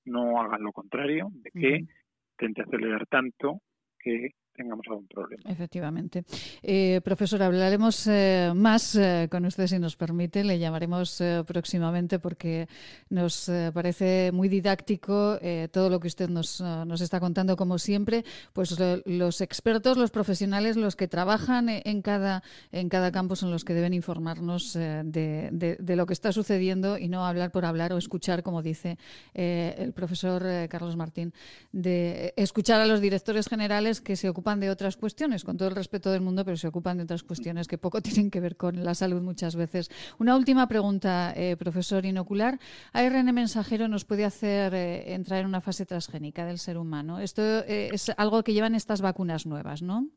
no 0.03 0.41
hagan 0.41 0.63
lo 0.63 0.73
contrario, 0.73 1.29
de 1.31 1.51
que 1.51 1.85
intente 2.33 2.63
acelerar 2.63 3.07
tanto 3.07 3.61
que 3.97 4.31
tengamos 4.57 4.85
algún 4.89 5.07
problema. 5.07 5.43
Efectivamente. 5.45 6.25
Eh, 6.63 6.99
profesor, 7.03 7.41
hablaremos 7.43 8.07
eh, 8.07 8.51
más 8.55 8.95
eh, 8.95 9.27
con 9.29 9.45
usted 9.45 9.67
si 9.67 9.79
nos 9.79 9.95
permite. 9.95 10.43
Le 10.43 10.59
llamaremos 10.59 11.23
próximamente 11.45 12.19
porque 12.19 12.67
nos 13.09 13.49
parece 13.73 14.31
muy 14.33 14.49
didáctico 14.49 15.39
todo 15.71 15.89
lo 15.89 15.99
que 15.99 16.07
usted 16.07 16.29
nos, 16.29 16.59
nos, 16.59 17.01
está 17.01 17.19
contando, 17.19 17.55
como 17.55 17.77
siempre. 17.77 18.25
Pues 18.53 18.75
los 19.05 19.41
expertos, 19.41 19.97
los 19.97 20.09
profesionales, 20.09 20.75
los 20.75 20.95
que 20.95 21.07
trabajan 21.07 21.69
en 21.69 22.01
cada, 22.01 22.41
en 22.71 22.89
cada 22.89 23.11
campo 23.11 23.35
son 23.35 23.51
los 23.51 23.63
que 23.63 23.75
deben 23.75 23.93
informarnos 23.93 24.73
de, 24.73 25.49
de, 25.79 25.95
lo 25.95 26.05
que 26.07 26.13
está 26.13 26.31
sucediendo 26.31 26.97
y 26.97 27.07
no 27.07 27.25
hablar 27.25 27.51
por 27.51 27.65
hablar 27.65 27.93
o 27.93 27.97
escuchar, 27.97 28.41
como 28.41 28.63
dice 28.63 28.97
el 29.33 29.93
profesor 29.93 30.43
Carlos 30.69 30.95
Martín, 30.95 31.33
de 31.71 32.33
escuchar 32.35 32.81
a 32.81 32.87
los 32.87 33.01
directores 33.01 33.47
generales 33.47 34.01
que 34.01 34.15
se 34.15 34.29
ocupan 34.29 34.46
de 34.55 34.69
otras 34.69 34.95
cuestiones, 34.95 35.43
con 35.43 35.57
todo 35.57 35.67
el 35.67 35.75
respeto 35.75 36.09
del 36.09 36.21
mundo, 36.21 36.45
pero 36.45 36.55
se 36.55 36.69
ocupan 36.69 36.97
de 36.97 37.03
otras 37.03 37.23
cuestiones 37.23 37.67
que 37.67 37.77
poco 37.77 38.01
tienen 38.01 38.31
que 38.31 38.39
ver 38.39 38.55
con 38.55 38.83
la 38.83 38.93
salud 38.93 39.21
muchas 39.21 39.55
veces. 39.55 39.89
Una 40.19 40.37
última 40.37 40.67
pregunta, 40.67 41.33
eh, 41.35 41.57
profesor 41.57 42.05
Inocular. 42.05 42.57
¿ARN 42.93 43.33
mensajero 43.33 43.87
nos 43.89 44.05
puede 44.05 44.23
hacer 44.23 44.73
eh, 44.73 45.13
entrar 45.13 45.41
en 45.41 45.47
una 45.47 45.61
fase 45.61 45.85
transgénica 45.85 46.45
del 46.45 46.57
ser 46.57 46.77
humano? 46.77 47.19
Esto 47.19 47.41
eh, 47.41 47.89
es 47.91 48.09
algo 48.17 48.43
que 48.43 48.53
llevan 48.53 48.75
estas 48.75 49.01
vacunas 49.01 49.45
nuevas, 49.45 49.81
¿no? 49.81 50.07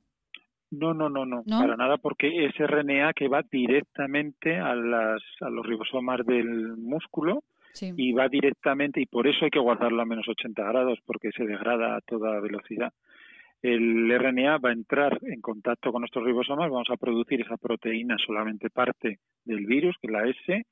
No, 0.71 0.95
no, 0.95 1.09
no, 1.09 1.27
no, 1.27 1.43
para 1.45 1.77
nada, 1.77 1.97
porque 1.97 2.47
es 2.47 2.55
RNA 2.57 3.13
que 3.15 3.27
va 3.27 3.43
directamente 3.51 4.57
a, 4.57 4.77
las, 4.77 5.21
a 5.41 5.51
los 5.51 5.67
ribosomas 5.67 6.25
del 6.25 6.77
músculo 6.77 7.43
y 7.97 8.13
va 8.13 8.29
directamente, 8.29 9.01
y 9.01 9.07
por 9.07 9.27
eso 9.27 9.45
hay 9.45 9.51
que 9.51 9.59
guardarlo 9.59 10.01
a 10.01 10.05
menos 10.05 10.29
80 10.29 10.63
grados, 10.63 10.99
porque 11.05 11.31
se 11.33 11.45
degrada 11.45 11.97
a 11.97 12.01
toda 12.01 12.39
velocidad 12.41 12.93
el 13.63 14.11
RNA 14.11 14.59
va 14.59 14.71
a 14.71 14.73
entrar 14.73 15.19
en 15.23 15.41
contacto 15.41 15.93
con 15.93 16.01
nuestros 16.01 16.25
ribosomas, 16.25 16.71
vamos 16.71 16.91
a 16.91 16.97
producir 16.97 17.41
esa 17.41 17.57
proteína, 17.57 18.17
solamente 18.25 18.71
parte 18.71 19.19
del 19.45 19.67
virus, 19.67 19.97
que 20.01 20.07
es 20.07 20.13
la 20.13 20.29
S, 20.29 20.67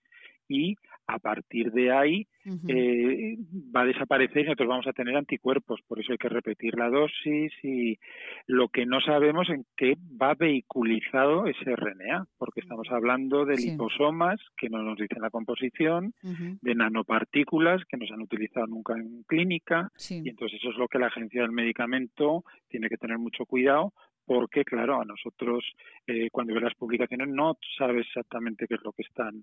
y 0.49 0.77
a 1.07 1.19
partir 1.19 1.73
de 1.73 1.91
ahí 1.91 2.27
eh, 2.69 3.37
va 3.75 3.83
a 3.83 3.87
desaparecer 3.87 4.43
y 4.43 4.45
nosotros 4.45 4.69
vamos 4.69 4.87
a 4.87 4.93
tener 4.93 5.17
anticuerpos. 5.17 5.81
Por 5.87 6.01
eso 6.01 6.13
hay 6.13 6.19
que 6.19 6.29
repetir 6.29 6.77
la 6.77 6.91
dosis 6.91 7.53
y 7.63 7.99
lo 8.47 8.69
que 8.69 8.85
no 8.85 9.01
sabemos 9.01 9.49
en 9.49 9.65
qué 9.77 9.97
va 10.21 10.35
vehiculizado 10.35 11.47
ese 11.47 11.75
RNA, 11.75 12.27
porque 12.37 12.61
estamos 12.61 12.89
hablando 12.91 13.47
de 13.47 13.57
liposomas 13.57 14.39
que 14.57 14.69
no 14.69 14.83
nos 14.83 14.99
dicen 14.99 15.23
la 15.23 15.31
composición, 15.31 16.13
de 16.23 16.75
nanopartículas 16.75 17.85
que 17.87 17.97
no 17.97 18.07
se 18.07 18.13
han 18.13 18.23
utilizado 18.23 18.67
nunca 18.67 18.95
en 18.95 19.23
clínica, 19.27 19.91
y 20.11 20.29
entonces 20.29 20.59
eso 20.61 20.71
es 20.71 20.77
lo 20.77 20.89
que 20.89 20.99
la 20.99 21.07
Agencia 21.07 21.43
del 21.43 21.53
Medicamento 21.53 22.45
tiene 22.69 22.89
que 22.89 22.99
tener 22.99 23.19
mucho 23.19 23.47
cuidado 23.47 23.93
porque 24.29 24.63
claro, 24.63 25.01
a 25.01 25.07
nosotros 25.07 25.65
eh, 26.07 26.29
cuando 26.31 26.53
ves 26.53 26.63
las 26.63 26.75
publicaciones 26.75 27.29
no 27.29 27.57
sabes 27.79 28.07
exactamente 28.07 28.67
qué 28.69 28.75
es 28.75 28.83
lo 28.85 28.93
que 28.93 29.03
están 29.03 29.43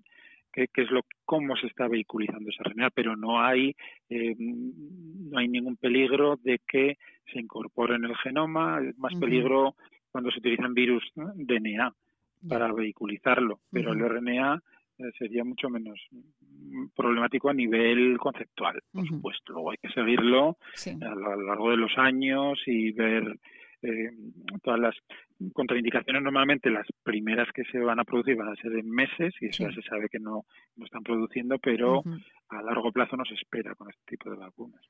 qué, 0.56 0.82
es 0.82 0.90
lo 0.90 1.02
cómo 1.24 1.56
se 1.56 1.66
está 1.66 1.86
vehiculizando 1.88 2.48
esa 2.48 2.64
RNA, 2.64 2.90
pero 2.90 3.16
no 3.16 3.42
hay 3.42 3.74
eh, 4.08 4.34
no 4.38 5.38
hay 5.38 5.48
ningún 5.48 5.76
peligro 5.76 6.38
de 6.42 6.60
que 6.66 6.98
se 7.32 7.40
incorpore 7.40 7.96
en 7.96 8.04
el 8.04 8.16
genoma, 8.16 8.80
es 8.80 8.96
más 8.98 9.14
peligro 9.14 9.74
cuando 10.10 10.30
se 10.30 10.38
utilizan 10.38 10.74
virus 10.74 11.04
DNA 11.14 11.92
para 12.48 12.72
vehiculizarlo, 12.72 13.60
pero 13.70 13.92
el 13.92 14.00
RNA 14.00 14.62
eh, 14.98 15.10
sería 15.18 15.44
mucho 15.44 15.68
menos 15.68 16.00
problemático 16.94 17.50
a 17.50 17.54
nivel 17.54 18.16
conceptual, 18.18 18.80
por 18.92 19.06
supuesto. 19.06 19.52
Luego 19.52 19.70
hay 19.70 19.76
que 19.78 19.90
seguirlo 19.90 20.56
a 21.02 21.14
lo 21.14 21.42
largo 21.42 21.70
de 21.70 21.76
los 21.76 21.96
años 21.98 22.58
y 22.66 22.92
ver 22.92 23.38
eh, 23.82 24.10
todas 24.62 24.80
las 24.80 24.94
contraindicaciones 25.52 26.22
normalmente 26.22 26.70
las 26.70 26.86
primeras 27.02 27.48
que 27.52 27.64
se 27.64 27.78
van 27.78 28.00
a 28.00 28.04
producir 28.04 28.36
van 28.36 28.48
a 28.48 28.56
ser 28.56 28.72
en 28.72 28.90
meses 28.90 29.34
y 29.40 29.46
eso 29.46 29.64
ya 29.68 29.74
se 29.74 29.82
sabe 29.82 30.08
que 30.08 30.18
no, 30.18 30.44
no 30.76 30.84
están 30.84 31.02
produciendo, 31.02 31.58
pero 31.58 32.02
a 32.48 32.62
largo 32.62 32.92
plazo 32.92 33.16
no 33.16 33.24
se 33.24 33.34
espera 33.34 33.74
con 33.74 33.90
este 33.90 34.02
tipo 34.06 34.30
de 34.30 34.36
vacunas. 34.36 34.82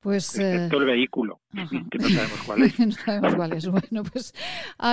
Pues, 0.00 0.38
Excepto 0.38 0.78
el 0.78 0.84
vehículo, 0.84 1.40
que 1.90 1.98
no 1.98 2.08
sabemos 2.08 2.42
cuál 2.46 2.62
es. 2.62 2.78
no 2.78 2.92
sabemos 2.92 3.34
cuál 3.34 3.52
es. 3.54 3.66
Bueno, 3.66 4.04
pues 4.04 4.32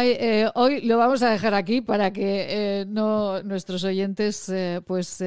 eh, 0.02 0.50
hoy 0.56 0.82
lo 0.82 0.98
vamos 0.98 1.22
a 1.22 1.30
dejar 1.30 1.54
aquí 1.54 1.82
para 1.82 2.12
que 2.12 2.48
eh, 2.50 2.86
no 2.88 3.44
nuestros 3.44 3.84
oyentes 3.84 4.50
eh, 4.50 4.82
pues 4.86 5.24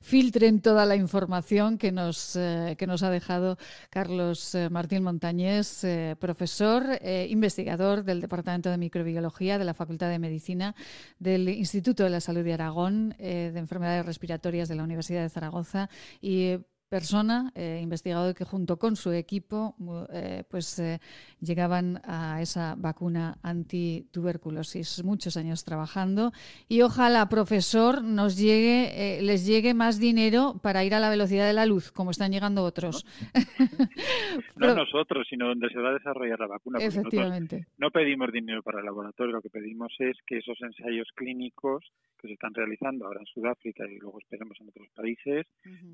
filtren 0.00 0.60
toda 0.60 0.86
la 0.86 0.94
información 0.94 1.76
que 1.76 1.90
nos, 1.90 2.38
que 2.78 2.86
nos 2.86 3.02
ha 3.02 3.10
dejado 3.10 3.58
Carlos 3.90 4.56
Martín 4.70 5.02
Montañés, 5.02 5.84
profesor, 6.20 6.84
investigador 7.28 8.04
del 8.04 8.20
Departamento 8.20 8.70
de 8.70 8.78
Microbiología 8.78 9.58
de 9.58 9.64
la 9.64 9.74
Facultad 9.74 10.08
de 10.08 10.20
Medicina 10.20 10.76
del 11.18 11.48
Instituto 11.48 12.04
de 12.04 12.10
la 12.10 12.20
Salud 12.20 12.44
de 12.44 12.52
Aragón, 12.52 13.14
de 13.18 13.58
Enfermedades 13.58 14.06
Respiratorias 14.06 14.68
de 14.68 14.76
la 14.76 14.84
Universidad 14.84 15.22
de 15.22 15.30
Zaragoza 15.30 15.90
y 16.20 16.58
persona, 16.88 17.50
eh, 17.54 17.80
investigador 17.82 18.34
que 18.34 18.44
junto 18.44 18.78
con 18.78 18.96
su 18.96 19.12
equipo 19.12 19.74
eh, 20.12 20.44
pues 20.48 20.78
eh, 20.78 21.00
llegaban 21.40 22.00
a 22.04 22.40
esa 22.40 22.74
vacuna 22.76 23.38
antituberculosis. 23.42 25.02
Muchos 25.04 25.36
años 25.36 25.64
trabajando 25.64 26.32
y 26.68 26.82
ojalá, 26.82 27.28
profesor, 27.28 28.02
nos 28.02 28.36
llegue, 28.36 29.20
les 29.22 29.46
llegue 29.46 29.74
más 29.74 29.98
dinero 29.98 30.60
para 30.62 30.84
ir 30.84 30.94
a 30.94 31.00
la 31.00 31.10
velocidad 31.10 31.46
de 31.46 31.52
la 31.52 31.66
luz, 31.66 31.90
como 31.90 32.10
están 32.10 32.32
llegando 32.32 32.62
otros. 32.64 33.04
No, 34.56 34.74
nosotros, 34.74 35.26
sino 35.28 35.48
donde 35.48 35.68
se 35.68 35.78
va 35.78 35.90
a 35.90 35.94
desarrollar 35.94 36.38
la 36.40 36.46
vacuna. 36.46 36.78
Efectivamente. 36.78 37.66
No 37.76 37.90
pedimos 37.90 38.32
dinero 38.32 38.62
para 38.62 38.80
el 38.80 38.86
laboratorio, 38.86 39.34
lo 39.34 39.42
que 39.42 39.50
pedimos 39.50 39.92
es 39.98 40.16
que 40.26 40.38
esos 40.38 40.60
ensayos 40.62 41.08
clínicos 41.14 41.84
que 42.18 42.28
se 42.28 42.34
están 42.34 42.54
realizando 42.54 43.06
ahora 43.06 43.20
en 43.20 43.26
Sudáfrica 43.26 43.84
y 43.86 43.98
luego 43.98 44.18
esperemos 44.18 44.56
en 44.60 44.68
otros 44.68 44.88
países, 44.94 45.46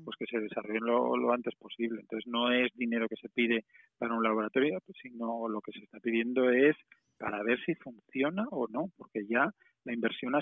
pues 0.03 0.17
que 0.17 0.25
se 0.25 0.39
desarrollen 0.39 0.82
lo, 0.85 1.31
antes 1.31 1.55
posible. 1.55 2.01
Entonces 2.01 2.27
no 2.31 2.51
es 2.51 2.71
dinero 2.75 3.07
que 3.07 3.15
se 3.15 3.29
pide 3.29 3.65
para 3.97 4.13
un 4.13 4.23
laboratorio, 4.23 4.79
pues, 4.85 4.97
sino 5.01 5.47
lo 5.47 5.61
que 5.61 5.71
se 5.71 5.83
está 5.83 5.99
pidiendo 5.99 6.49
es 6.49 6.75
para 7.17 7.41
ver 7.43 7.59
si 7.65 7.75
funciona 7.75 8.45
o 8.51 8.67
no, 8.67 8.89
porque 8.97 9.25
ya 9.27 9.49
la 9.85 9.93
inversión 9.93 10.35
ha 10.35 10.41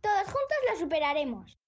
todos 0.00 0.24
juntos 0.24 0.58
lo 0.70 0.78
superaremos. 0.78 1.60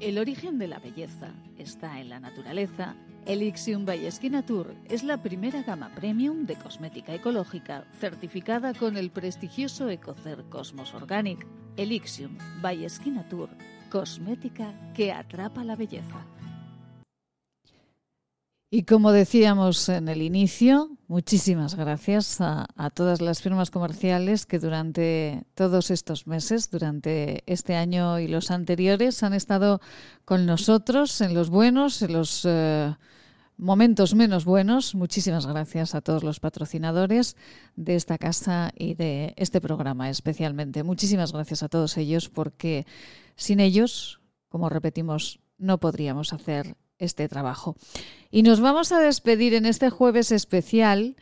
El 0.00 0.18
origen 0.18 0.58
de 0.58 0.68
la 0.68 0.78
belleza 0.78 1.32
está 1.56 2.00
en 2.00 2.10
la 2.10 2.20
naturaleza. 2.20 2.96
Elixium 3.26 3.86
by 3.86 4.06
Tour 4.46 4.74
es 4.90 5.02
la 5.02 5.22
primera 5.22 5.62
gama 5.62 5.94
premium 5.94 6.44
de 6.44 6.56
cosmética 6.56 7.14
ecológica 7.14 7.86
certificada 7.98 8.74
con 8.74 8.98
el 8.98 9.10
prestigioso 9.10 9.88
Ecocer 9.88 10.44
Cosmos 10.50 10.92
Organic. 10.92 11.46
Elixium 11.78 12.36
by 12.60 12.86
Tour, 13.30 13.48
cosmética 13.90 14.74
que 14.94 15.10
atrapa 15.10 15.64
la 15.64 15.76
belleza. 15.76 16.26
Y 18.76 18.82
como 18.82 19.12
decíamos 19.12 19.88
en 19.88 20.08
el 20.08 20.20
inicio, 20.20 20.90
muchísimas 21.06 21.76
gracias 21.76 22.40
a, 22.40 22.66
todas 22.92 23.20
las 23.20 23.40
firmas 23.40 23.70
comerciales 23.70 24.46
que 24.46 24.58
durante 24.58 25.44
todos 25.54 25.92
estos 25.92 26.26
meses, 26.26 26.72
durante 26.72 27.44
este 27.46 27.76
año 27.76 28.18
y 28.18 28.26
los 28.26 28.50
anteriores, 28.50 29.22
han 29.22 29.32
estado 29.32 29.80
con 30.24 30.44
nosotros 30.44 31.20
en 31.20 31.34
los 31.34 31.50
buenos, 31.50 32.02
en 32.02 32.14
los 32.14 32.44
eh, 32.50 32.92
momentos 33.58 34.16
menos 34.16 34.44
buenos. 34.44 34.96
Muchísimas 34.96 35.46
gracias 35.46 35.94
a 35.94 36.00
todos 36.00 36.24
los 36.24 36.40
patrocinadores 36.40 37.36
de 37.76 37.94
esta 37.94 38.18
casa 38.18 38.72
y 38.76 38.94
de 38.94 39.34
este 39.36 39.60
programa 39.60 40.10
especialmente. 40.10 40.82
Muchísimas 40.82 41.32
gracias 41.32 41.62
a 41.62 41.68
todos 41.68 41.96
ellos 41.96 42.28
porque 42.28 42.86
sin 43.36 43.60
ellos, 43.60 44.20
como 44.48 44.68
repetimos, 44.68 45.38
no 45.58 45.78
podríamos 45.78 46.32
hacer 46.32 46.74
este 46.98 47.28
trabajo. 47.28 47.76
Y 48.30 48.42
nos 48.42 48.60
vamos 48.60 48.92
a 48.92 49.00
despedir 49.00 49.54
en 49.54 49.66
este 49.66 49.90
jueves 49.90 50.32
especial 50.32 51.16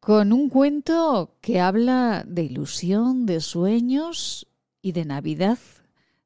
con 0.00 0.32
un 0.32 0.48
cuento 0.48 1.36
que 1.40 1.60
habla 1.60 2.24
de 2.26 2.42
ilusión, 2.42 3.24
de 3.26 3.40
sueños 3.40 4.48
y 4.80 4.92
de 4.92 5.04
Navidad, 5.04 5.58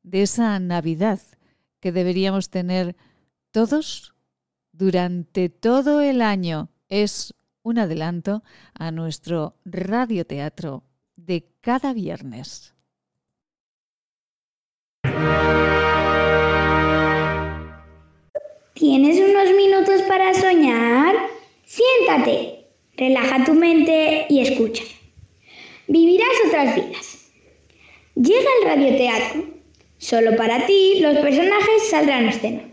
de 0.03 0.23
esa 0.23 0.59
Navidad 0.59 1.21
que 1.81 1.93
deberíamos 1.93 2.49
tener 2.49 2.97
todos 3.51 4.15
durante 4.73 5.49
todo 5.49 6.01
el 6.01 6.23
año. 6.23 6.71
Es 6.89 7.35
un 7.63 7.79
adelanto 7.79 8.43
a 8.75 8.91
nuestro 8.91 9.57
radioteatro 9.65 10.85
de 11.17 11.49
cada 11.61 11.93
viernes. 11.93 12.76
¿Tienes 18.77 19.19
unos 19.19 19.57
minutos 19.57 20.03
para 20.03 20.35
soñar? 20.35 21.16
Siéntate, 21.65 22.66
relaja 22.94 23.43
tu 23.43 23.55
mente 23.55 24.27
y 24.28 24.40
escucha. 24.40 24.85
Vivirás 25.89 26.28
otras 26.47 26.77
vidas. 26.77 27.32
Llega 28.16 28.51
el 28.61 28.69
radioteatro. 28.69 29.44
Solo 29.97 30.36
para 30.36 30.66
ti 30.66 31.01
los 31.01 31.16
personajes 31.16 31.89
saldrán 31.89 32.27
a 32.27 32.31
escena. 32.31 32.65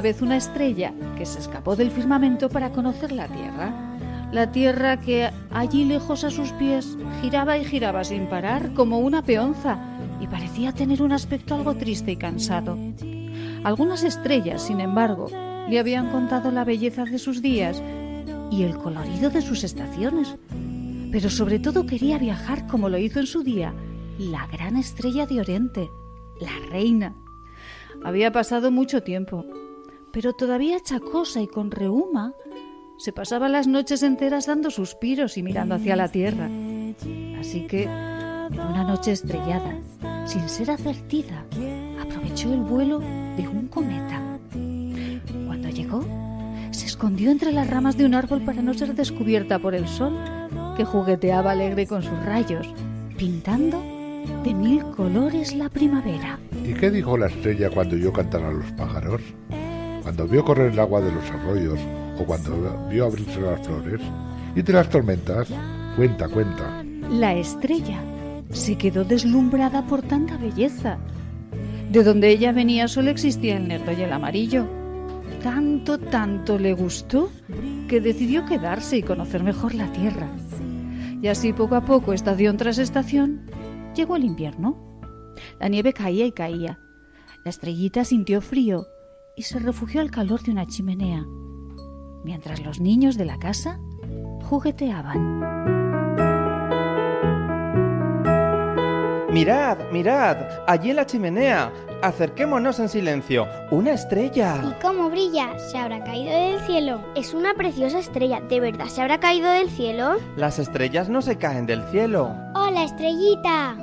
Vez 0.00 0.22
una 0.22 0.36
estrella 0.36 0.92
que 1.16 1.26
se 1.26 1.38
escapó 1.38 1.76
del 1.76 1.90
firmamento 1.90 2.48
para 2.48 2.70
conocer 2.70 3.12
la 3.12 3.28
Tierra. 3.28 3.98
La 4.32 4.52
Tierra 4.52 5.00
que 5.00 5.30
allí 5.50 5.84
lejos 5.84 6.24
a 6.24 6.30
sus 6.30 6.52
pies 6.52 6.96
giraba 7.20 7.58
y 7.58 7.64
giraba 7.64 8.04
sin 8.04 8.28
parar 8.28 8.72
como 8.74 8.98
una 9.00 9.22
peonza 9.22 9.78
y 10.20 10.26
parecía 10.26 10.72
tener 10.72 11.02
un 11.02 11.12
aspecto 11.12 11.54
algo 11.54 11.74
triste 11.74 12.12
y 12.12 12.16
cansado. 12.16 12.76
Algunas 13.64 14.04
estrellas, 14.04 14.62
sin 14.62 14.80
embargo, 14.80 15.28
le 15.68 15.78
habían 15.78 16.10
contado 16.10 16.50
la 16.50 16.64
belleza 16.64 17.04
de 17.04 17.18
sus 17.18 17.42
días 17.42 17.82
y 18.50 18.62
el 18.62 18.76
colorido 18.76 19.30
de 19.30 19.42
sus 19.42 19.64
estaciones. 19.64 20.36
Pero 21.12 21.30
sobre 21.30 21.58
todo 21.58 21.86
quería 21.86 22.18
viajar 22.18 22.66
como 22.66 22.88
lo 22.88 22.98
hizo 22.98 23.20
en 23.20 23.26
su 23.26 23.42
día 23.42 23.74
la 24.18 24.46
gran 24.46 24.76
estrella 24.76 25.26
de 25.26 25.40
Oriente, 25.40 25.90
la 26.40 26.52
reina. 26.70 27.16
Había 28.04 28.32
pasado 28.32 28.70
mucho 28.70 29.02
tiempo, 29.02 29.44
pero 30.12 30.32
todavía 30.32 30.80
chacosa 30.80 31.40
y 31.40 31.46
con 31.46 31.70
reuma, 31.70 32.34
se 32.98 33.12
pasaba 33.12 33.48
las 33.48 33.66
noches 33.66 34.02
enteras 34.02 34.46
dando 34.46 34.70
suspiros 34.70 35.38
y 35.38 35.42
mirando 35.42 35.74
hacia 35.74 35.96
la 35.96 36.08
tierra. 36.08 36.50
Así 37.38 37.66
que, 37.66 37.84
en 37.84 38.60
una 38.60 38.84
noche 38.84 39.12
estrellada, 39.12 39.78
sin 40.26 40.48
ser 40.48 40.70
advertida, 40.70 41.46
aprovechó 42.00 42.52
el 42.52 42.60
vuelo 42.60 42.98
de 42.98 43.48
un 43.48 43.68
cometa. 43.68 44.38
Cuando 45.46 45.70
llegó, 45.70 46.04
se 46.72 46.86
escondió 46.86 47.30
entre 47.30 47.52
las 47.52 47.70
ramas 47.70 47.96
de 47.96 48.04
un 48.04 48.14
árbol 48.14 48.42
para 48.42 48.60
no 48.60 48.74
ser 48.74 48.94
descubierta 48.94 49.58
por 49.58 49.74
el 49.74 49.88
sol, 49.88 50.18
que 50.76 50.84
jugueteaba 50.84 51.52
alegre 51.52 51.86
con 51.86 52.02
sus 52.02 52.18
rayos, 52.24 52.66
pintando 53.16 53.82
de 54.44 54.54
mil 54.54 54.82
colores 54.96 55.54
la 55.54 55.68
primavera. 55.68 56.38
¿Y 56.64 56.74
qué 56.74 56.90
dijo 56.90 57.16
la 57.16 57.28
estrella 57.28 57.70
cuando 57.70 57.96
oyó 57.96 58.12
cantar 58.12 58.42
a 58.42 58.52
los 58.52 58.70
pájaros? 58.72 59.22
Cuando 60.02 60.26
vio 60.26 60.44
correr 60.44 60.72
el 60.72 60.78
agua 60.78 61.00
de 61.00 61.12
los 61.12 61.30
arroyos 61.30 61.78
o 62.18 62.24
cuando 62.24 62.88
vio 62.88 63.06
abrirse 63.06 63.40
las 63.40 63.66
flores. 63.66 64.00
¿Y 64.54 64.62
de 64.62 64.72
las 64.72 64.88
tormentas? 64.88 65.48
Cuenta, 65.96 66.28
cuenta. 66.28 66.82
La 67.10 67.34
estrella 67.34 68.00
se 68.50 68.76
quedó 68.76 69.04
deslumbrada 69.04 69.86
por 69.86 70.02
tanta 70.02 70.36
belleza. 70.36 70.98
De 71.90 72.02
donde 72.02 72.30
ella 72.30 72.52
venía 72.52 72.88
solo 72.88 73.10
existía 73.10 73.56
el 73.56 73.68
negro 73.68 73.92
y 73.92 74.02
el 74.02 74.12
amarillo. 74.12 74.66
Tanto, 75.42 75.98
tanto 75.98 76.58
le 76.58 76.72
gustó 76.72 77.30
que 77.88 78.00
decidió 78.00 78.46
quedarse 78.46 78.98
y 78.98 79.02
conocer 79.02 79.42
mejor 79.42 79.74
la 79.74 79.90
tierra. 79.92 80.28
Y 81.22 81.28
así 81.28 81.52
poco 81.52 81.74
a 81.74 81.84
poco, 81.84 82.12
estación 82.12 82.56
tras 82.56 82.78
estación, 82.78 83.42
llegó 83.94 84.16
el 84.16 84.24
invierno. 84.24 84.78
La 85.58 85.68
nieve 85.68 85.92
caía 85.92 86.26
y 86.26 86.32
caía. 86.32 86.78
La 87.44 87.50
estrellita 87.50 88.04
sintió 88.04 88.40
frío 88.40 88.86
y 89.40 89.42
se 89.42 89.58
refugió 89.58 90.02
al 90.02 90.10
calor 90.10 90.42
de 90.42 90.50
una 90.50 90.66
chimenea, 90.66 91.24
mientras 92.22 92.62
los 92.62 92.78
niños 92.78 93.16
de 93.16 93.24
la 93.24 93.38
casa 93.38 93.80
jugueteaban. 94.42 95.40
Mirad, 99.32 99.78
mirad, 99.92 100.36
allí 100.66 100.90
en 100.90 100.96
la 100.96 101.06
chimenea. 101.06 101.72
Acerquémonos 102.02 102.80
en 102.80 102.90
silencio. 102.90 103.46
Una 103.70 103.92
estrella. 103.92 104.62
¿Y 104.62 104.82
cómo 104.82 105.08
brilla? 105.08 105.58
¿Se 105.58 105.78
habrá 105.78 106.04
caído 106.04 106.32
del 106.32 106.60
cielo? 106.66 107.00
Es 107.16 107.32
una 107.32 107.54
preciosa 107.54 107.98
estrella. 107.98 108.42
¿De 108.42 108.60
verdad 108.60 108.88
se 108.88 109.00
habrá 109.00 109.20
caído 109.20 109.50
del 109.50 109.70
cielo? 109.70 110.18
Las 110.36 110.58
estrellas 110.58 111.08
no 111.08 111.22
se 111.22 111.38
caen 111.38 111.64
del 111.64 111.82
cielo. 111.84 112.36
Hola, 112.54 112.84
estrellita. 112.84 113.74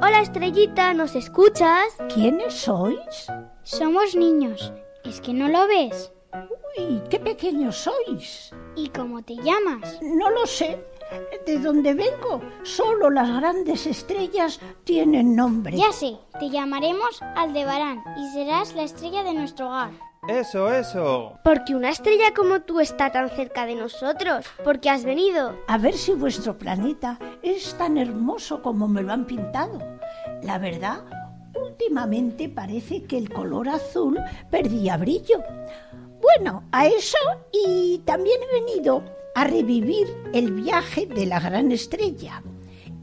Hola, 0.00 0.20
estrellita, 0.20 0.94
¿nos 0.94 1.16
escuchas? 1.16 1.86
¿Quiénes 2.14 2.54
sois? 2.54 3.26
Somos 3.64 4.14
niños. 4.14 4.72
¿Es 5.04 5.20
que 5.20 5.32
no 5.32 5.48
lo 5.48 5.66
ves? 5.66 6.12
Uy, 6.78 7.02
qué 7.10 7.18
pequeños 7.18 7.76
sois. 7.76 8.52
¿Y 8.76 8.88
cómo 8.88 9.22
te 9.22 9.34
llamas? 9.36 9.98
No 10.00 10.30
lo 10.30 10.46
sé. 10.46 10.78
De 11.44 11.58
dónde 11.58 11.92
vengo, 11.92 12.40
solo 12.62 13.10
las 13.10 13.28
grandes 13.28 13.86
estrellas 13.86 14.60
tienen 14.84 15.36
nombre. 15.36 15.76
Ya 15.76 15.92
sé, 15.92 16.16
te 16.38 16.48
llamaremos 16.48 17.20
Aldebarán 17.36 18.02
y 18.16 18.32
serás 18.32 18.74
la 18.74 18.84
estrella 18.84 19.22
de 19.22 19.34
nuestro 19.34 19.66
hogar. 19.66 19.90
Eso, 20.28 20.72
eso. 20.72 21.32
Porque 21.42 21.74
una 21.74 21.90
estrella 21.90 22.32
como 22.32 22.60
tú 22.60 22.78
está 22.78 23.10
tan 23.10 23.28
cerca 23.28 23.66
de 23.66 23.74
nosotros. 23.74 24.46
Porque 24.62 24.88
has 24.88 25.04
venido. 25.04 25.58
A 25.66 25.78
ver 25.78 25.94
si 25.94 26.12
vuestro 26.12 26.56
planeta 26.56 27.18
es 27.42 27.74
tan 27.74 27.98
hermoso 27.98 28.62
como 28.62 28.86
me 28.86 29.02
lo 29.02 29.12
han 29.12 29.26
pintado. 29.26 29.80
La 30.42 30.58
verdad, 30.58 31.02
últimamente 31.54 32.48
parece 32.48 33.04
que 33.04 33.18
el 33.18 33.30
color 33.30 33.68
azul 33.68 34.18
perdía 34.50 34.96
brillo. 34.96 35.42
Bueno, 36.20 36.64
a 36.72 36.86
eso 36.86 37.18
y 37.52 38.00
también 38.04 38.36
he 38.42 38.60
venido 38.60 39.02
a 39.34 39.44
revivir 39.44 40.06
el 40.32 40.52
viaje 40.52 41.06
de 41.06 41.26
la 41.26 41.40
gran 41.40 41.72
estrella. 41.72 42.42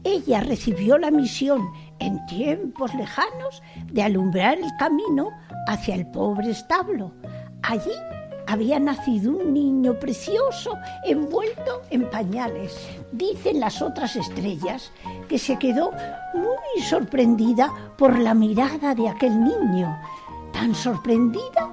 Ella 0.04 0.40
recibió 0.40 0.96
la 0.96 1.10
misión 1.10 1.70
en 1.98 2.24
tiempos 2.26 2.94
lejanos 2.94 3.62
de 3.92 4.02
alumbrar 4.02 4.58
el 4.58 4.70
camino 4.78 5.30
hacia 5.66 5.94
el 5.94 6.10
pobre 6.10 6.50
establo. 6.50 7.12
Allí 7.62 7.92
había 8.50 8.80
nacido 8.80 9.30
un 9.30 9.54
niño 9.54 9.94
precioso 9.94 10.76
envuelto 11.04 11.82
en 11.90 12.10
pañales. 12.10 12.76
Dicen 13.12 13.60
las 13.60 13.80
otras 13.80 14.16
estrellas 14.16 14.90
que 15.28 15.38
se 15.38 15.56
quedó 15.56 15.92
muy 16.34 16.82
sorprendida 16.82 17.72
por 17.96 18.18
la 18.18 18.34
mirada 18.34 18.96
de 18.96 19.08
aquel 19.08 19.44
niño, 19.44 19.96
tan 20.52 20.74
sorprendida 20.74 21.72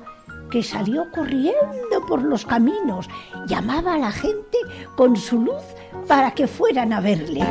que 0.52 0.62
salió 0.62 1.10
corriendo 1.12 2.06
por 2.08 2.22
los 2.22 2.46
caminos, 2.46 3.10
llamaba 3.48 3.96
a 3.96 3.98
la 3.98 4.12
gente 4.12 4.60
con 4.96 5.18
su 5.18 5.42
luz 5.42 5.64
para 6.08 6.30
que 6.32 6.46
fueran 6.46 6.94
a 6.94 7.02
verle. 7.02 7.44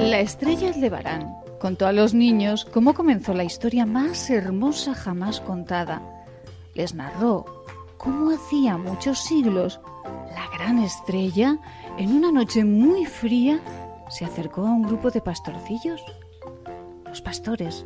La 0.00 0.20
estrella 0.20 0.68
Aldebarán 0.68 1.34
contó 1.58 1.86
a 1.86 1.92
los 1.92 2.12
niños 2.12 2.66
cómo 2.66 2.92
comenzó 2.92 3.32
la 3.32 3.44
historia 3.44 3.86
más 3.86 4.28
hermosa 4.28 4.94
jamás 4.94 5.40
contada. 5.40 6.13
Les 6.74 6.94
narró 6.94 7.44
cómo 7.96 8.30
hacía 8.30 8.76
muchos 8.76 9.20
siglos 9.20 9.80
la 10.34 10.48
gran 10.58 10.78
estrella, 10.80 11.58
en 11.96 12.10
una 12.16 12.32
noche 12.32 12.64
muy 12.64 13.04
fría, 13.06 13.60
se 14.08 14.24
acercó 14.24 14.62
a 14.62 14.72
un 14.72 14.82
grupo 14.82 15.10
de 15.10 15.20
pastorcillos. 15.20 16.02
Los 17.06 17.22
pastores 17.22 17.84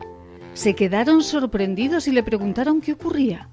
se 0.55 0.75
quedaron 0.75 1.23
sorprendidos 1.23 2.09
y 2.09 2.13
le 2.13 2.23
preguntaron 2.23 2.81
qué 2.81 2.93
ocurría. 2.93 3.51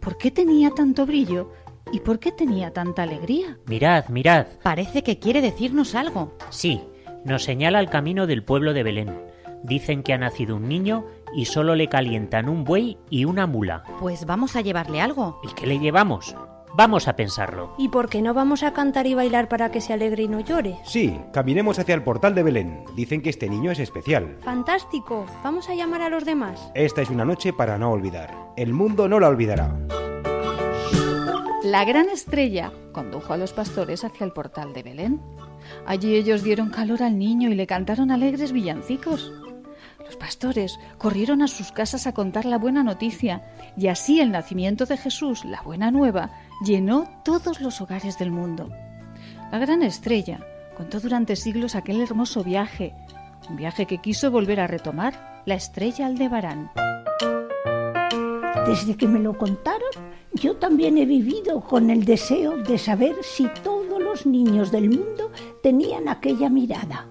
¿Por 0.00 0.18
qué 0.18 0.30
tenía 0.30 0.70
tanto 0.70 1.06
brillo 1.06 1.52
y 1.92 2.00
por 2.00 2.18
qué 2.18 2.32
tenía 2.32 2.72
tanta 2.72 3.04
alegría? 3.04 3.58
Mirad, 3.66 4.08
mirad. 4.08 4.46
Parece 4.62 5.02
que 5.02 5.18
quiere 5.18 5.40
decirnos 5.40 5.94
algo. 5.94 6.36
Sí, 6.50 6.82
nos 7.24 7.44
señala 7.44 7.80
el 7.80 7.88
camino 7.88 8.26
del 8.26 8.42
pueblo 8.42 8.74
de 8.74 8.82
Belén. 8.82 9.14
Dicen 9.62 10.02
que 10.02 10.12
ha 10.12 10.18
nacido 10.18 10.56
un 10.56 10.68
niño 10.68 11.06
y 11.34 11.46
solo 11.46 11.74
le 11.74 11.88
calientan 11.88 12.48
un 12.48 12.64
buey 12.64 12.98
y 13.10 13.24
una 13.24 13.46
mula. 13.46 13.84
Pues 14.00 14.26
vamos 14.26 14.56
a 14.56 14.60
llevarle 14.60 15.00
algo. 15.00 15.40
¿Y 15.42 15.48
qué 15.54 15.66
le 15.66 15.78
llevamos? 15.78 16.34
Vamos 16.76 17.06
a 17.06 17.14
pensarlo. 17.14 17.72
¿Y 17.78 17.88
por 17.88 18.08
qué 18.08 18.20
no 18.20 18.34
vamos 18.34 18.64
a 18.64 18.72
cantar 18.72 19.06
y 19.06 19.14
bailar 19.14 19.48
para 19.48 19.70
que 19.70 19.80
se 19.80 19.92
alegre 19.92 20.24
y 20.24 20.28
no 20.28 20.40
llore? 20.40 20.76
Sí, 20.84 21.16
caminemos 21.32 21.78
hacia 21.78 21.94
el 21.94 22.02
portal 22.02 22.34
de 22.34 22.42
Belén. 22.42 22.84
Dicen 22.96 23.22
que 23.22 23.30
este 23.30 23.48
niño 23.48 23.70
es 23.70 23.78
especial. 23.78 24.38
Fantástico. 24.42 25.24
Vamos 25.44 25.68
a 25.68 25.74
llamar 25.74 26.02
a 26.02 26.08
los 26.08 26.24
demás. 26.24 26.72
Esta 26.74 27.00
es 27.00 27.10
una 27.10 27.24
noche 27.24 27.52
para 27.52 27.78
no 27.78 27.92
olvidar. 27.92 28.34
El 28.56 28.72
mundo 28.72 29.08
no 29.08 29.20
la 29.20 29.28
olvidará. 29.28 29.72
La 31.62 31.84
gran 31.84 32.08
estrella 32.08 32.72
condujo 32.92 33.32
a 33.32 33.36
los 33.36 33.52
pastores 33.52 34.04
hacia 34.04 34.26
el 34.26 34.32
portal 34.32 34.72
de 34.72 34.82
Belén. 34.82 35.20
Allí 35.86 36.16
ellos 36.16 36.42
dieron 36.42 36.70
calor 36.70 37.02
al 37.04 37.18
niño 37.18 37.50
y 37.50 37.54
le 37.54 37.66
cantaron 37.68 38.10
alegres 38.10 38.52
villancicos. 38.52 39.32
Los 40.04 40.16
pastores 40.16 40.78
corrieron 40.98 41.42
a 41.42 41.48
sus 41.48 41.72
casas 41.72 42.06
a 42.06 42.12
contar 42.12 42.44
la 42.44 42.58
buena 42.58 42.82
noticia 42.82 43.42
y 43.76 43.88
así 43.88 44.20
el 44.20 44.30
nacimiento 44.30 44.86
de 44.86 44.96
Jesús, 44.96 45.44
la 45.44 45.62
buena 45.62 45.90
nueva, 45.90 46.30
llenó 46.64 47.08
todos 47.24 47.60
los 47.60 47.80
hogares 47.80 48.18
del 48.18 48.30
mundo. 48.30 48.70
La 49.50 49.58
gran 49.58 49.82
estrella 49.82 50.40
contó 50.76 51.00
durante 51.00 51.36
siglos 51.36 51.74
aquel 51.74 52.00
hermoso 52.00 52.44
viaje, 52.44 52.94
un 53.48 53.56
viaje 53.56 53.86
que 53.86 53.98
quiso 53.98 54.30
volver 54.30 54.60
a 54.60 54.66
retomar 54.66 55.42
la 55.46 55.54
estrella 55.54 56.06
Aldebarán. 56.06 56.70
Desde 58.66 58.96
que 58.96 59.06
me 59.06 59.20
lo 59.20 59.36
contaron, 59.36 59.90
yo 60.32 60.56
también 60.56 60.98
he 60.98 61.06
vivido 61.06 61.60
con 61.60 61.90
el 61.90 62.04
deseo 62.04 62.56
de 62.56 62.78
saber 62.78 63.14
si 63.22 63.46
todos 63.62 64.02
los 64.02 64.26
niños 64.26 64.72
del 64.72 64.90
mundo 64.90 65.30
tenían 65.62 66.08
aquella 66.08 66.48
mirada. 66.48 67.06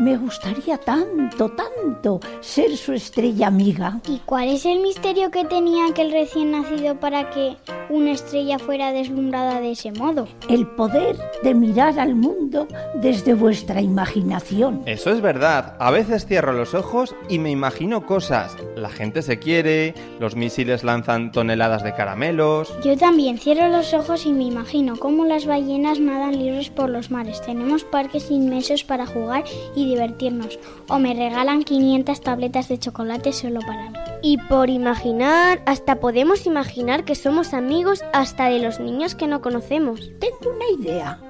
Me 0.00 0.16
gustaría 0.16 0.76
tanto, 0.76 1.50
tanto 1.50 2.18
ser 2.40 2.76
su 2.76 2.94
estrella 2.94 3.46
amiga. 3.46 4.00
¿Y 4.08 4.18
cuál 4.26 4.48
es 4.48 4.66
el 4.66 4.80
misterio 4.80 5.30
que 5.30 5.44
tenía 5.44 5.86
aquel 5.86 6.10
recién 6.10 6.50
nacido 6.50 6.98
para 6.98 7.30
que 7.30 7.56
una 7.88 8.10
estrella 8.10 8.58
fuera 8.58 8.90
deslumbrada 8.90 9.60
de 9.60 9.70
ese 9.70 9.92
modo? 9.92 10.26
El 10.48 10.66
poder 10.66 11.16
de 11.44 11.54
mirar 11.54 12.00
al 12.00 12.16
mundo 12.16 12.66
desde 12.96 13.34
vuestra 13.34 13.80
imaginación. 13.80 14.82
Eso 14.86 15.10
es 15.10 15.20
verdad. 15.20 15.76
A 15.78 15.92
veces 15.92 16.26
cierro 16.26 16.52
los 16.52 16.74
ojos 16.74 17.14
y 17.28 17.38
me 17.38 17.52
imagino 17.52 18.04
cosas. 18.04 18.56
La 18.74 18.90
gente 18.90 19.22
se 19.22 19.38
quiere, 19.38 19.94
los 20.18 20.34
misiles 20.34 20.82
lanzan 20.82 21.30
toneladas 21.30 21.84
de 21.84 21.94
caramelos. 21.94 22.74
Yo 22.82 22.96
también 22.96 23.38
cierro 23.38 23.68
los 23.68 23.94
ojos 23.94 24.26
y 24.26 24.32
me 24.32 24.42
imagino 24.42 24.96
cómo 24.96 25.24
las 25.24 25.46
ballenas 25.46 26.00
nadan 26.00 26.36
libres 26.36 26.68
por 26.68 26.90
los 26.90 27.12
mares. 27.12 27.40
Tenemos 27.42 27.84
parques 27.84 28.28
inmensos 28.32 28.82
para 28.82 29.06
jugar 29.06 29.44
y 29.76 29.83
divertirnos. 29.84 30.58
O 30.88 30.98
me 30.98 31.14
regalan 31.14 31.62
500 31.62 32.20
tabletas 32.20 32.68
de 32.68 32.78
chocolate 32.78 33.32
solo 33.32 33.60
para 33.60 33.90
mí. 33.90 33.98
Y 34.22 34.38
por 34.38 34.70
imaginar, 34.70 35.62
hasta 35.66 36.00
podemos 36.00 36.46
imaginar 36.46 37.04
que 37.04 37.14
somos 37.14 37.54
amigos 37.54 38.02
hasta 38.12 38.48
de 38.48 38.58
los 38.58 38.80
niños 38.80 39.14
que 39.14 39.26
no 39.26 39.40
conocemos. 39.40 40.10
Tengo 40.18 40.56
una 40.56 40.82
idea. 40.82 41.20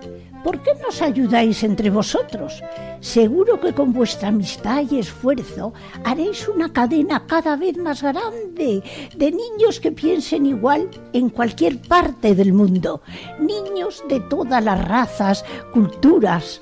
¿Por 0.45 0.63
qué 0.63 0.73
nos 0.75 1.01
ayudáis 1.01 1.65
entre 1.65 1.89
vosotros? 1.89 2.63
Seguro 3.01 3.59
que 3.59 3.73
con 3.73 3.95
vuestra 3.95 4.29
amistad 4.29 4.85
y 4.91 4.99
esfuerzo 4.99 5.73
haréis 6.05 6.47
una 6.49 6.71
cadena 6.71 7.27
cada 7.27 7.57
vez 7.57 7.79
más 7.79 8.03
grande 8.03 8.83
de 9.17 9.33
niños 9.33 9.81
que 9.81 9.91
piensen 9.91 10.45
igual 10.45 10.91
en 11.15 11.31
cualquier 11.31 11.81
parte 11.81 12.35
del 12.35 12.53
mundo. 12.53 13.01
Niños 13.41 14.05
de 14.07 14.21
todas 14.21 14.63
las 14.63 14.87
razas, 14.87 15.47
culturas. 15.73 16.61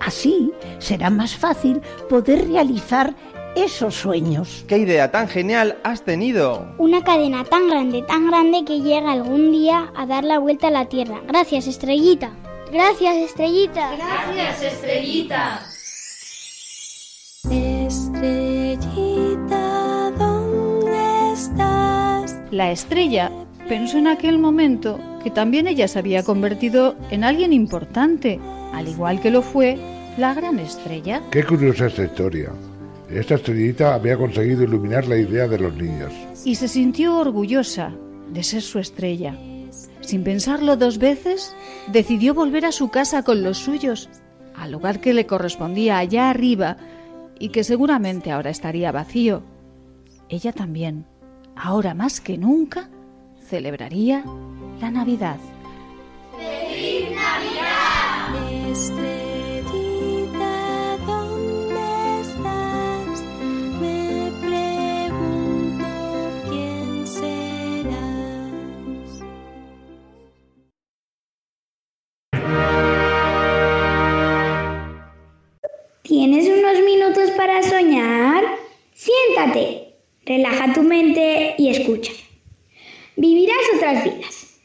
Así 0.00 0.52
será 0.78 1.10
más 1.10 1.36
fácil 1.36 1.80
poder 2.08 2.48
realizar 2.48 3.14
esos 3.54 3.94
sueños. 3.94 4.64
¿Qué 4.68 4.78
idea 4.78 5.10
tan 5.10 5.28
genial 5.28 5.78
has 5.82 6.02
tenido? 6.02 6.66
Una 6.78 7.02
cadena 7.02 7.44
tan 7.44 7.68
grande, 7.68 8.02
tan 8.02 8.26
grande 8.28 8.64
que 8.64 8.80
llega 8.80 9.12
algún 9.12 9.52
día 9.52 9.92
a 9.94 10.06
dar 10.06 10.24
la 10.24 10.38
vuelta 10.38 10.68
a 10.68 10.70
la 10.70 10.86
Tierra. 10.86 11.20
Gracias, 11.26 11.66
Estrellita. 11.66 12.32
Gracias, 12.72 13.16
Estrellita. 13.16 13.90
Gracias, 13.96 14.62
Estrellita. 14.62 15.60
Estrellita, 17.90 18.92
¿dónde 20.16 21.32
estás? 21.32 22.36
La 22.50 22.70
estrella 22.70 23.32
pensó 23.68 23.98
en 23.98 24.06
aquel 24.06 24.38
momento 24.38 24.98
que 25.24 25.30
también 25.30 25.66
ella 25.66 25.88
se 25.88 25.98
había 25.98 26.22
convertido 26.22 26.94
en 27.10 27.24
alguien 27.24 27.52
importante, 27.52 28.38
al 28.72 28.88
igual 28.88 29.20
que 29.20 29.30
lo 29.30 29.42
fue 29.42 29.78
la 30.16 30.34
gran 30.34 30.58
estrella. 30.58 31.22
Qué 31.30 31.44
curiosa 31.44 31.86
esta 31.86 32.04
historia. 32.04 32.50
Esta 33.08 33.34
estrellita 33.34 33.94
había 33.94 34.16
conseguido 34.16 34.62
iluminar 34.62 35.08
la 35.08 35.16
idea 35.16 35.48
de 35.48 35.58
los 35.58 35.74
niños. 35.74 36.12
Y 36.44 36.54
se 36.54 36.68
sintió 36.68 37.18
orgullosa 37.18 37.92
de 38.32 38.42
ser 38.42 38.62
su 38.62 38.78
estrella. 38.78 39.36
Sin 40.00 40.22
pensarlo 40.24 40.76
dos 40.76 40.98
veces, 40.98 41.54
decidió 41.92 42.34
volver 42.34 42.64
a 42.64 42.72
su 42.72 42.90
casa 42.90 43.22
con 43.22 43.42
los 43.42 43.58
suyos, 43.58 44.08
al 44.54 44.72
lugar 44.72 45.00
que 45.00 45.14
le 45.14 45.26
correspondía 45.26 45.98
allá 45.98 46.30
arriba 46.30 46.76
y 47.38 47.48
que 47.48 47.64
seguramente 47.64 48.30
ahora 48.30 48.50
estaría 48.50 48.92
vacío. 48.92 49.42
Ella 50.28 50.52
también, 50.52 51.06
ahora 51.56 51.94
más 51.94 52.20
que 52.20 52.38
nunca, 52.38 52.88
celebraría 53.48 54.24
la 54.80 54.90
Navidad. 54.90 55.38
¡Feliz 56.36 56.89
¿Tienes 76.02 76.48
unos 76.48 76.80
minutos 76.84 77.30
para 77.32 77.64
soñar? 77.64 78.44
Siéntate, 78.92 79.94
relaja 80.24 80.72
tu 80.74 80.82
mente 80.82 81.56
y 81.58 81.70
escucha. 81.70 82.12
Vivirás 83.16 83.56
otras 83.74 84.04
vidas. 84.04 84.60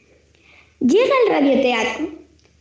Llega 0.78 1.14
el 1.24 1.32
radioteatro. 1.32 2.25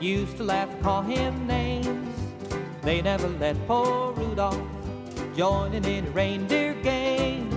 used 0.00 0.36
to 0.36 0.44
laugh 0.44 0.70
and 0.70 0.82
call 0.82 1.02
him 1.02 1.46
names. 1.46 2.16
They 2.82 3.02
never 3.02 3.28
let 3.28 3.56
poor 3.66 4.12
Rudolph 4.12 4.60
join 5.36 5.74
in 5.74 6.12
reindeer 6.12 6.74
games. 6.82 7.54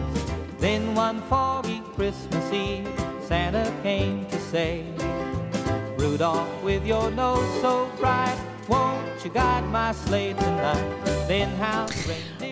Then 0.60 0.94
one 0.96 1.22
foggy 1.24 1.82
Christmas 1.96 2.52
Eve, 2.52 2.88
Santa 3.24 3.72
came 3.84 4.26
to 4.28 4.40
say, 4.40 4.86
Rudolph, 5.98 6.64
with 6.64 6.86
your 6.86 7.10
nose 7.12 7.62
so 7.62 7.90
bright, 7.98 8.38
won't 8.68 9.24
you 9.24 9.32
guide 9.32 9.66
my 9.70 9.92
sleigh 9.92 10.34
tonight? 10.34 11.06
Then 11.28 11.50
how 11.58 11.88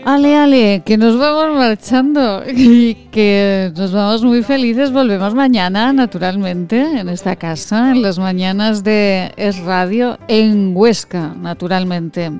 Ale, 0.06 0.38
ale, 0.38 0.82
que 0.86 0.98
nos 0.98 1.18
vamos 1.18 1.58
marchando 1.58 2.44
y 2.48 2.96
que 3.12 3.72
nos 3.76 3.92
vamos 3.92 4.24
muy 4.24 4.44
felices. 4.44 4.92
Volvemos 4.92 5.36
mañana, 5.36 5.92
naturalmente, 5.94 7.00
en 7.00 7.10
esta 7.10 7.36
casa, 7.36 7.92
en 7.92 8.02
las 8.02 8.18
mañanas 8.18 8.84
de 8.84 9.32
Es 9.36 9.60
Radio, 9.60 10.18
en 10.28 10.72
Huesca, 10.76 11.36
naturalmente. 11.40 12.32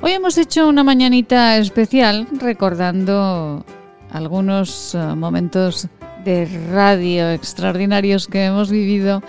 Hoy 0.00 0.12
hemos 0.12 0.38
hecho 0.38 0.68
una 0.68 0.84
mañanita 0.84 1.56
especial 1.58 2.26
recordando 2.38 3.64
algunos 4.10 4.94
eh, 4.94 4.98
momentos 4.98 5.88
de 6.24 6.46
radio 6.72 7.30
extraordinarios 7.30 8.28
que 8.28 8.44
hemos 8.44 8.70
vivido 8.70 9.22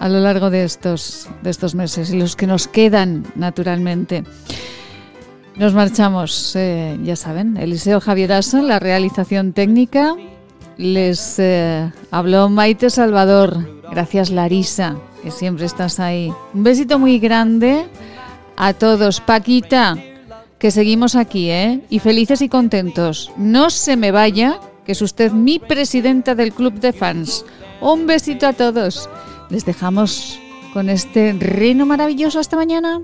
a 0.00 0.08
lo 0.08 0.20
largo 0.20 0.50
de 0.50 0.64
estos, 0.64 1.28
de 1.42 1.50
estos 1.50 1.74
meses 1.74 2.12
y 2.12 2.18
los 2.18 2.34
que 2.34 2.46
nos 2.46 2.66
quedan, 2.66 3.24
naturalmente. 3.34 4.24
Nos 5.56 5.72
marchamos, 5.72 6.54
eh, 6.54 6.98
ya 7.02 7.16
saben, 7.16 7.56
Eliseo 7.56 7.98
Javieraso, 7.98 8.60
la 8.60 8.78
realización 8.78 9.54
técnica. 9.54 10.14
Les 10.76 11.38
eh, 11.38 11.90
habló 12.10 12.50
Maite 12.50 12.90
Salvador. 12.90 13.66
Gracias, 13.90 14.30
Larisa, 14.30 14.96
que 15.22 15.30
siempre 15.30 15.64
estás 15.64 15.98
ahí. 15.98 16.30
Un 16.52 16.62
besito 16.62 16.98
muy 16.98 17.18
grande 17.18 17.86
a 18.58 18.74
todos. 18.74 19.22
Paquita, 19.22 19.96
que 20.58 20.70
seguimos 20.70 21.14
aquí, 21.14 21.48
¿eh? 21.48 21.80
Y 21.88 22.00
felices 22.00 22.42
y 22.42 22.50
contentos. 22.50 23.32
No 23.38 23.70
se 23.70 23.96
me 23.96 24.10
vaya, 24.10 24.60
que 24.84 24.92
es 24.92 25.00
usted 25.00 25.32
mi 25.32 25.58
presidenta 25.58 26.34
del 26.34 26.52
club 26.52 26.74
de 26.74 26.92
fans. 26.92 27.46
Un 27.80 28.06
besito 28.06 28.46
a 28.46 28.52
todos. 28.52 29.08
Les 29.48 29.64
dejamos 29.64 30.38
con 30.74 30.90
este 30.90 31.32
reino 31.32 31.86
maravilloso. 31.86 32.40
Hasta 32.40 32.56
mañana. 32.56 33.00